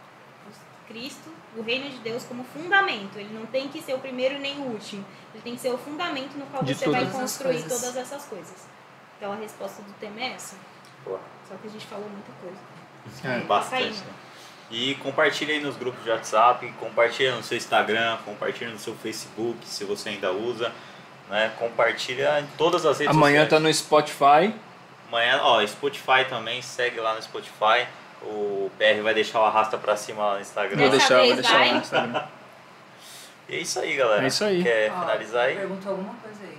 o 0.47 0.87
Cristo, 0.87 1.33
o 1.55 1.63
reino 1.63 1.89
de 1.89 1.97
Deus, 1.97 2.23
como 2.25 2.43
fundamento. 2.43 3.17
Ele 3.17 3.33
não 3.33 3.47
tem 3.47 3.67
que 3.67 3.81
ser 3.81 3.95
o 3.95 3.99
primeiro 3.99 4.37
nem 4.37 4.59
o 4.59 4.65
último. 4.65 5.03
Ele 5.33 5.41
tem 5.41 5.55
que 5.55 5.61
ser 5.61 5.73
o 5.73 5.77
fundamento 5.79 6.37
no 6.37 6.45
qual 6.45 6.63
De 6.63 6.75
você 6.75 6.87
vai 6.87 7.09
construir 7.09 7.63
todas 7.63 7.97
essas 7.97 8.25
coisas. 8.25 8.67
Então 9.17 9.33
a 9.33 9.37
resposta 9.37 9.81
do 9.81 9.93
tema 9.93 10.21
é 10.21 10.33
essa. 10.33 10.55
Boa. 11.03 11.19
Só 11.49 11.55
que 11.55 11.67
a 11.67 11.71
gente 11.71 11.87
falou 11.87 12.07
muita 12.07 12.31
coisa. 12.33 12.59
É. 13.23 13.39
Bastante. 13.39 13.95
saindo. 13.95 14.26
E 14.69 14.95
compartilha 14.95 15.53
aí 15.53 15.61
nos 15.61 15.77
grupos 15.77 16.03
de 16.03 16.10
WhatsApp, 16.10 16.68
compartilha 16.80 17.35
no 17.35 17.41
seu 17.41 17.57
Instagram, 17.57 18.18
compartilha 18.26 18.69
no 18.69 18.77
seu 18.80 18.94
Facebook, 18.95 19.57
se 19.64 19.85
você 19.85 20.10
ainda 20.10 20.31
usa. 20.31 20.72
Né? 21.30 21.52
Compartilha 21.57 22.39
em 22.41 22.48
todas 22.57 22.85
as 22.85 22.99
redes 22.99 23.15
Amanhã 23.15 23.45
tá 23.45 23.57
sociais. 23.57 23.64
no 23.64 23.73
Spotify. 23.73 24.53
Amanhã, 25.07 25.39
ó, 25.41 25.65
Spotify 25.65 26.26
também, 26.30 26.61
segue 26.61 26.99
lá 26.99 27.15
no 27.15 27.22
Spotify. 27.22 27.88
O 28.22 28.69
PR 28.77 29.02
vai 29.02 29.14
deixar 29.14 29.39
o 29.39 29.45
arrasta 29.45 29.77
pra 29.77 29.95
cima 29.95 30.26
lá 30.26 30.34
no 30.35 30.41
Instagram. 30.41 30.77
Vou 30.77 30.89
deixar, 30.89 31.23
vou 31.23 31.34
deixar 31.35 31.60
lá 31.60 31.73
no 31.73 31.80
Instagram. 31.80 32.23
E 33.49 33.56
é 33.56 33.60
isso 33.60 33.80
aí, 33.80 33.95
galera. 33.95 34.23
É 34.23 34.27
isso 34.27 34.44
aí. 34.44 34.64
Quer 34.64 34.91
Ó, 34.91 34.99
finalizar 35.02 35.45
aí? 35.45 35.56
Perguntou 35.56 35.91
alguma 35.91 36.14
coisa 36.15 36.44
aí. 36.44 36.56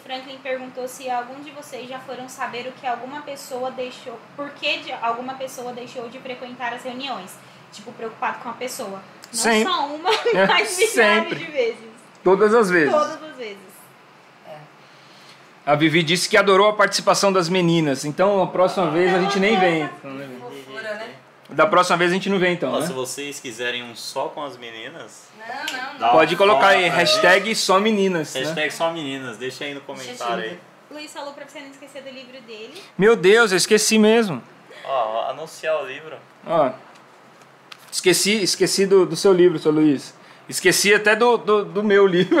Franklin 0.00 0.38
perguntou 0.42 0.88
se 0.88 1.08
algum 1.10 1.40
de 1.42 1.50
vocês 1.50 1.88
já 1.88 1.98
foram 2.00 2.28
saber 2.28 2.66
o 2.66 2.72
que 2.72 2.86
alguma 2.86 3.22
pessoa 3.22 3.70
deixou, 3.70 4.18
por 4.36 4.50
que 4.50 4.78
de 4.78 4.92
alguma 4.92 5.34
pessoa 5.34 5.72
deixou 5.72 6.08
de 6.08 6.18
frequentar 6.18 6.72
as 6.72 6.82
reuniões. 6.82 7.36
Tipo, 7.72 7.92
preocupado 7.92 8.40
com 8.40 8.48
a 8.48 8.54
pessoa. 8.54 9.00
Não 9.32 9.40
Sempre. 9.40 9.72
só 9.72 9.86
uma, 9.86 10.10
É, 10.34 10.46
mas 10.46 10.76
milhares 10.76 11.38
de 11.38 11.44
vezes. 11.44 11.90
Todas 12.24 12.52
as 12.52 12.68
vezes. 12.68 12.92
Todas 12.92 13.22
as 13.22 13.36
vezes. 13.36 13.70
A 15.64 15.74
Vivi 15.74 16.02
disse 16.02 16.28
que 16.28 16.36
adorou 16.36 16.68
a 16.68 16.72
participação 16.72 17.32
das 17.32 17.48
meninas. 17.48 18.04
Então, 18.04 18.42
a 18.42 18.46
próxima 18.46 18.90
vez 18.90 19.14
a 19.14 19.20
gente 19.20 19.38
nem 19.38 19.58
vem. 19.58 19.88
Né? 21.50 21.56
Da 21.56 21.66
próxima 21.66 21.96
vez 21.98 22.10
a 22.10 22.14
gente 22.14 22.28
não 22.30 22.38
vem, 22.38 22.54
então, 22.54 22.72
Ó, 22.72 22.80
né? 22.80 22.86
Se 22.86 22.92
vocês 22.92 23.38
quiserem 23.40 23.82
um 23.82 23.94
só 23.94 24.28
com 24.28 24.42
as 24.42 24.56
meninas, 24.56 25.24
Não, 25.38 25.46
não, 25.78 25.98
não. 25.98 26.10
Pode 26.10 26.36
colocar 26.36 26.68
aí, 26.68 26.88
hashtag 26.88 27.54
só 27.54 27.78
meninas, 27.80 28.28
gente. 28.28 28.42
né? 28.42 28.46
Hashtag 28.46 28.70
só 28.72 28.92
meninas, 28.92 29.36
deixa 29.36 29.64
aí 29.64 29.74
no 29.74 29.80
comentário 29.80 30.44
aí. 30.44 30.58
Luiz 30.90 31.12
falou 31.12 31.32
pra 31.32 31.46
você 31.46 31.60
não 31.60 31.70
esquecer 31.70 32.02
do 32.02 32.10
livro 32.10 32.40
dele. 32.42 32.74
Meu 32.98 33.14
Deus, 33.14 33.52
eu 33.52 33.56
esqueci 33.56 33.98
mesmo. 33.98 34.42
Ó, 34.84 35.28
anunciar 35.30 35.82
o 35.82 35.86
livro. 35.86 36.16
Ó, 36.46 36.70
esqueci, 37.92 38.42
esqueci 38.42 38.86
do, 38.86 39.06
do 39.06 39.14
seu 39.16 39.32
livro, 39.32 39.58
seu 39.58 39.70
Luiz. 39.70 40.14
Esqueci 40.50 40.92
até 40.92 41.14
do, 41.14 41.36
do, 41.38 41.64
do 41.64 41.80
meu 41.82 42.04
livro. 42.08 42.36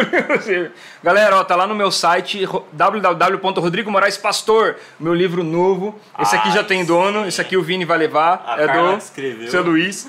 Galera, 1.02 1.36
ó, 1.36 1.44
tá 1.44 1.54
lá 1.54 1.64
no 1.66 1.74
meu 1.76 1.90
site 1.92 2.42
ro- 2.44 2.66
www.rodrigomoraespastor, 2.72 4.74
meu 4.98 5.14
livro 5.14 5.44
novo. 5.44 5.98
Esse 6.18 6.34
aqui 6.36 6.50
já 6.50 6.60
Ai, 6.60 6.66
tem 6.66 6.84
dono, 6.84 7.22
sim. 7.22 7.28
esse 7.28 7.40
aqui 7.40 7.56
o 7.56 7.62
Vini 7.62 7.84
vai 7.84 7.96
levar. 7.98 8.42
A 8.46 8.60
é 8.60 8.66
Carla 8.66 8.90
do 8.92 8.96
que 8.98 9.04
escreveu. 9.04 9.50
seu 9.50 9.62
Luiz. 9.62 10.08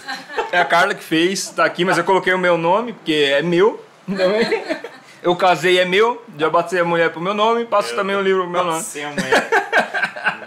É 0.51 0.59
a 0.59 0.65
Carla 0.65 0.93
que 0.95 1.03
fez, 1.03 1.49
tá 1.49 1.63
aqui, 1.63 1.85
mas 1.85 1.97
eu 1.97 2.03
coloquei 2.03 2.33
o 2.33 2.39
meu 2.39 2.57
nome, 2.57 2.93
porque 2.93 3.13
é 3.13 3.41
meu 3.41 3.83
também. 4.07 4.63
Eu 5.23 5.35
casei, 5.35 5.77
é 5.77 5.85
meu, 5.85 6.19
já 6.35 6.49
batei 6.49 6.79
a 6.79 6.83
mulher 6.83 7.11
pro 7.11 7.21
meu 7.21 7.35
nome, 7.35 7.63
passo 7.65 7.95
também 7.95 8.15
o 8.15 8.21
livro 8.23 8.41
pro 8.41 8.49
meu 8.49 8.63
nome. 8.63 8.77
Nossa, 8.77 8.89
sem 8.89 9.05
a 9.05 9.09
mulher. 9.11 9.49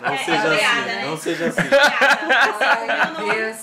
Não 0.02 0.12
É, 0.12 0.16
seja 0.18 0.32
é 0.32 0.36
assim, 0.66 0.80
né? 0.84 1.04
não 1.06 1.16
seja 1.16 1.46
assim. 1.46 1.60
Ai, 2.60 3.24
meu 3.24 3.34
Deus. 3.34 3.56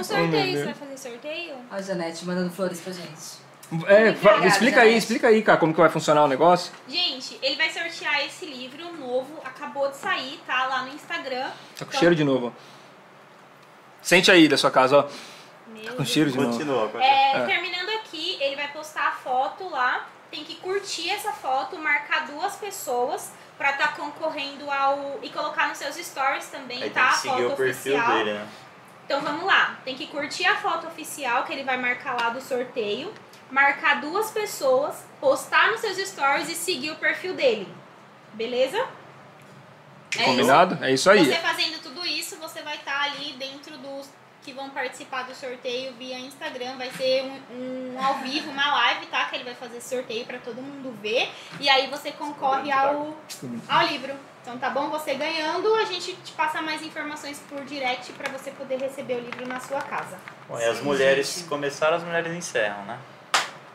O 0.00 0.04
sorteio, 0.04 0.58
você 0.58 0.64
vai 0.64 0.74
fazer 0.74 0.98
sorteio? 0.98 1.54
A 1.70 1.80
Janete 1.82 2.24
mandando 2.24 2.50
flores 2.50 2.80
pra 2.80 2.92
gente. 2.92 3.48
É, 3.86 4.08
Obrigada, 4.10 4.46
explica 4.46 4.80
aí, 4.80 4.86
Janete. 4.88 4.98
explica 4.98 5.28
aí, 5.28 5.42
cara, 5.42 5.58
como 5.58 5.74
que 5.74 5.80
vai 5.80 5.90
funcionar 5.90 6.24
o 6.24 6.28
negócio. 6.28 6.72
Gente, 6.88 7.38
ele 7.42 7.56
vai 7.56 7.68
sortear 7.70 8.24
esse 8.24 8.46
livro 8.46 8.92
novo, 8.96 9.40
acabou 9.44 9.88
de 9.90 9.96
sair, 9.96 10.40
tá? 10.46 10.66
Lá 10.66 10.82
no 10.84 10.94
Instagram. 10.94 11.44
Tá 11.76 11.84
com 11.84 11.84
Então- 11.84 12.00
cheiro 12.00 12.14
de 12.14 12.24
novo, 12.24 12.46
ó. 12.46 12.78
Sente 14.02 14.30
aí 14.30 14.48
da 14.48 14.56
sua 14.56 14.70
casa, 14.70 14.98
ó. 14.98 15.04
Meu 15.70 15.90
Com 15.92 15.96
Deus. 15.98 16.08
cheiro 16.08 16.30
de 16.30 16.36
novo. 16.38 16.50
Continua, 16.52 16.82
continua. 16.88 17.04
É, 17.04 17.36
É. 17.36 17.46
Terminando 17.46 17.90
aqui, 18.00 18.38
ele 18.40 18.56
vai 18.56 18.68
postar 18.68 19.08
a 19.08 19.12
foto 19.12 19.68
lá. 19.68 20.06
Tem 20.30 20.44
que 20.44 20.56
curtir 20.56 21.10
essa 21.10 21.32
foto, 21.32 21.78
marcar 21.78 22.26
duas 22.26 22.54
pessoas 22.56 23.32
pra 23.56 23.70
estar 23.72 23.96
concorrendo 23.96 24.70
ao. 24.70 25.18
e 25.22 25.28
colocar 25.30 25.68
nos 25.68 25.78
seus 25.78 25.96
stories 25.96 26.46
também, 26.48 26.82
Aí 26.82 26.90
tá? 26.90 27.00
tem 27.00 27.08
A 27.10 27.12
que 27.12 27.18
seguir 27.18 27.42
foto 27.42 27.52
o 27.52 27.56
perfil 27.56 27.94
oficial. 27.94 28.16
dele, 28.18 28.32
né? 28.34 28.46
Então 29.08 29.22
vamos 29.22 29.46
lá. 29.46 29.78
Tem 29.86 29.94
que 29.94 30.06
curtir 30.06 30.44
a 30.44 30.56
foto 30.56 30.86
oficial 30.86 31.44
que 31.44 31.52
ele 31.54 31.64
vai 31.64 31.78
marcar 31.78 32.14
lá 32.14 32.28
do 32.28 32.42
sorteio. 32.42 33.10
Marcar 33.50 34.02
duas 34.02 34.30
pessoas, 34.30 35.02
postar 35.18 35.70
nos 35.70 35.80
seus 35.80 35.96
stories 35.96 36.50
e 36.50 36.54
seguir 36.54 36.90
o 36.90 36.96
perfil 36.96 37.32
dele. 37.32 37.66
Beleza? 38.34 38.76
É 40.14 40.24
Combinado? 40.24 40.84
É 40.84 40.92
isso 40.92 41.08
aí. 41.08 41.24
Você 41.24 41.38
fazendo 41.38 41.82
tudo 41.82 42.04
isso, 42.04 42.36
você 42.36 42.60
vai 42.60 42.76
estar 42.76 43.00
ali 43.04 43.32
dentro 43.38 43.78
dos 43.78 44.10
que 44.42 44.52
vão 44.52 44.68
participar 44.68 45.22
do 45.22 45.34
sorteio 45.34 45.94
via 45.94 46.18
Instagram. 46.18 46.76
Vai 46.76 46.90
ser 46.90 47.22
um, 47.22 47.94
um 47.96 48.04
ao 48.04 48.18
vivo, 48.18 48.50
uma 48.50 48.74
live, 48.74 49.06
tá? 49.06 49.24
Que 49.24 49.36
ele 49.36 49.44
vai 49.44 49.54
fazer 49.54 49.80
sorteio 49.80 50.26
pra 50.26 50.38
todo 50.38 50.60
mundo 50.60 50.94
ver. 51.00 51.30
E 51.58 51.66
aí 51.70 51.86
você 51.88 52.12
concorre 52.12 52.70
ao, 52.70 53.16
ao 53.68 53.86
livro. 53.86 54.14
Então 54.48 54.58
tá 54.58 54.70
bom? 54.70 54.88
Você 54.88 55.12
ganhando, 55.12 55.74
a 55.74 55.84
gente 55.84 56.14
te 56.24 56.32
passa 56.32 56.62
mais 56.62 56.80
informações 56.80 57.38
por 57.50 57.62
direct 57.66 58.14
pra 58.14 58.32
você 58.32 58.50
poder 58.50 58.78
receber 58.78 59.16
o 59.16 59.20
livro 59.20 59.46
na 59.46 59.60
sua 59.60 59.78
casa. 59.82 60.16
Bom, 60.48 60.58
e 60.58 60.64
as 60.64 60.78
Sim, 60.78 60.84
mulheres 60.84 61.34
gente. 61.34 61.48
começaram, 61.48 61.98
as 61.98 62.02
mulheres 62.02 62.32
encerram, 62.32 62.82
né? 62.86 62.98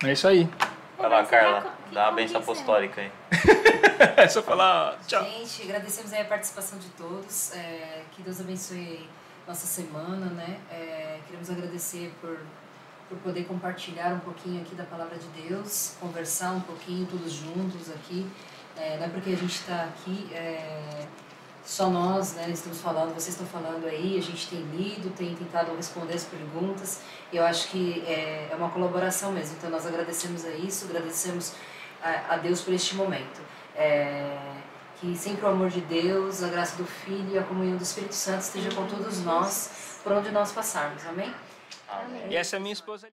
É 0.04 0.14
isso 0.14 0.28
aí. 0.28 0.50
Vai 0.98 1.10
lá, 1.12 1.24
Carla, 1.26 1.62
que- 1.88 1.94
dá 1.94 2.06
uma 2.06 2.14
benção 2.14 2.41
apostólica 2.41 3.02
aí. 3.02 3.12
É 4.18 4.28
só 4.28 4.41
falar 4.41 4.98
tchau. 5.08 5.24
Gente, 5.24 5.62
agradecemos 5.62 6.12
aí 6.12 6.22
a 6.22 6.26
participação 6.26 6.80
de 6.80 6.90
todos. 6.90 7.54
é, 7.54 8.02
que 8.12 8.24
Deus 8.24 8.41
abençoe 8.41 9.08
nossa 9.48 9.68
semana, 9.68 10.26
né? 10.26 10.58
É, 10.72 11.20
queremos 11.28 11.52
agradecer 11.52 12.12
por, 12.20 12.40
por 13.10 13.18
poder 13.20 13.45
compartilhar 13.45 14.10
um 14.16 14.20
pouquinho 14.20 14.60
aqui 14.62 14.74
da 14.74 14.84
palavra 14.86 15.18
de 15.18 15.28
Deus, 15.44 15.94
conversar 16.00 16.52
um 16.52 16.62
pouquinho 16.62 17.06
todos 17.06 17.32
juntos 17.32 17.91
aqui. 17.91 18.28
É, 18.78 18.98
não 18.98 19.06
é 19.06 19.10
porque 19.10 19.32
a 19.32 19.36
gente 19.36 19.56
está 19.56 19.84
aqui, 19.84 20.30
é, 20.34 21.06
só 21.64 21.90
nós, 21.90 22.34
né? 22.34 22.50
Estamos 22.50 22.82
falando, 22.82 23.14
vocês 23.14 23.30
estão 23.30 23.48
falando 23.48 23.86
aí, 23.86 24.18
a 24.18 24.22
gente 24.22 24.50
tem 24.50 24.60
lido, 24.60 25.16
tem 25.16 25.36
tentado 25.36 25.76
responder 25.76 26.14
as 26.14 26.26
perguntas. 26.26 27.02
E 27.32 27.38
eu 27.38 27.45
acho 27.45 27.70
que 27.70 28.04
é, 28.06 28.50
é 28.52 28.56
uma 28.56 28.70
colaboração 28.70 29.32
mesmo. 29.32 29.56
Então 29.58 29.70
nós 29.70 29.86
agradecemos 29.86 30.44
a 30.45 30.50
isso, 30.50 30.86
agradecemos 30.86 31.54
a, 32.02 32.34
a 32.34 32.38
Deus 32.38 32.62
por 32.62 32.74
este 32.74 32.95
momento. 32.95 33.41
É, 33.76 34.38
que 35.00 35.16
sempre 35.18 35.45
o 35.45 35.50
amor 35.50 35.70
de 35.70 35.82
Deus, 35.82 36.44
a 36.44 36.48
graça 36.48 36.78
do 36.78 36.86
Filho 36.86 37.32
e 37.32 37.38
a 37.38 37.44
comunhão 37.44 37.78
do 37.78 37.84
Espírito 37.84 38.16
Santo 38.16 38.41
esteja 38.41 38.72
com 38.72 38.88
todos 38.88 39.24
nós, 39.24 40.00
por 40.04 40.12
onde 40.14 40.32
nós 40.32 40.52
passarmos. 40.52 41.06
Amém? 41.06 41.34
Amém. 41.90 42.28
E 42.30 42.36
essa 42.36 42.56
é 42.56 42.58
a 42.58 42.60
minha 42.60 42.74
esposa. 42.74 43.10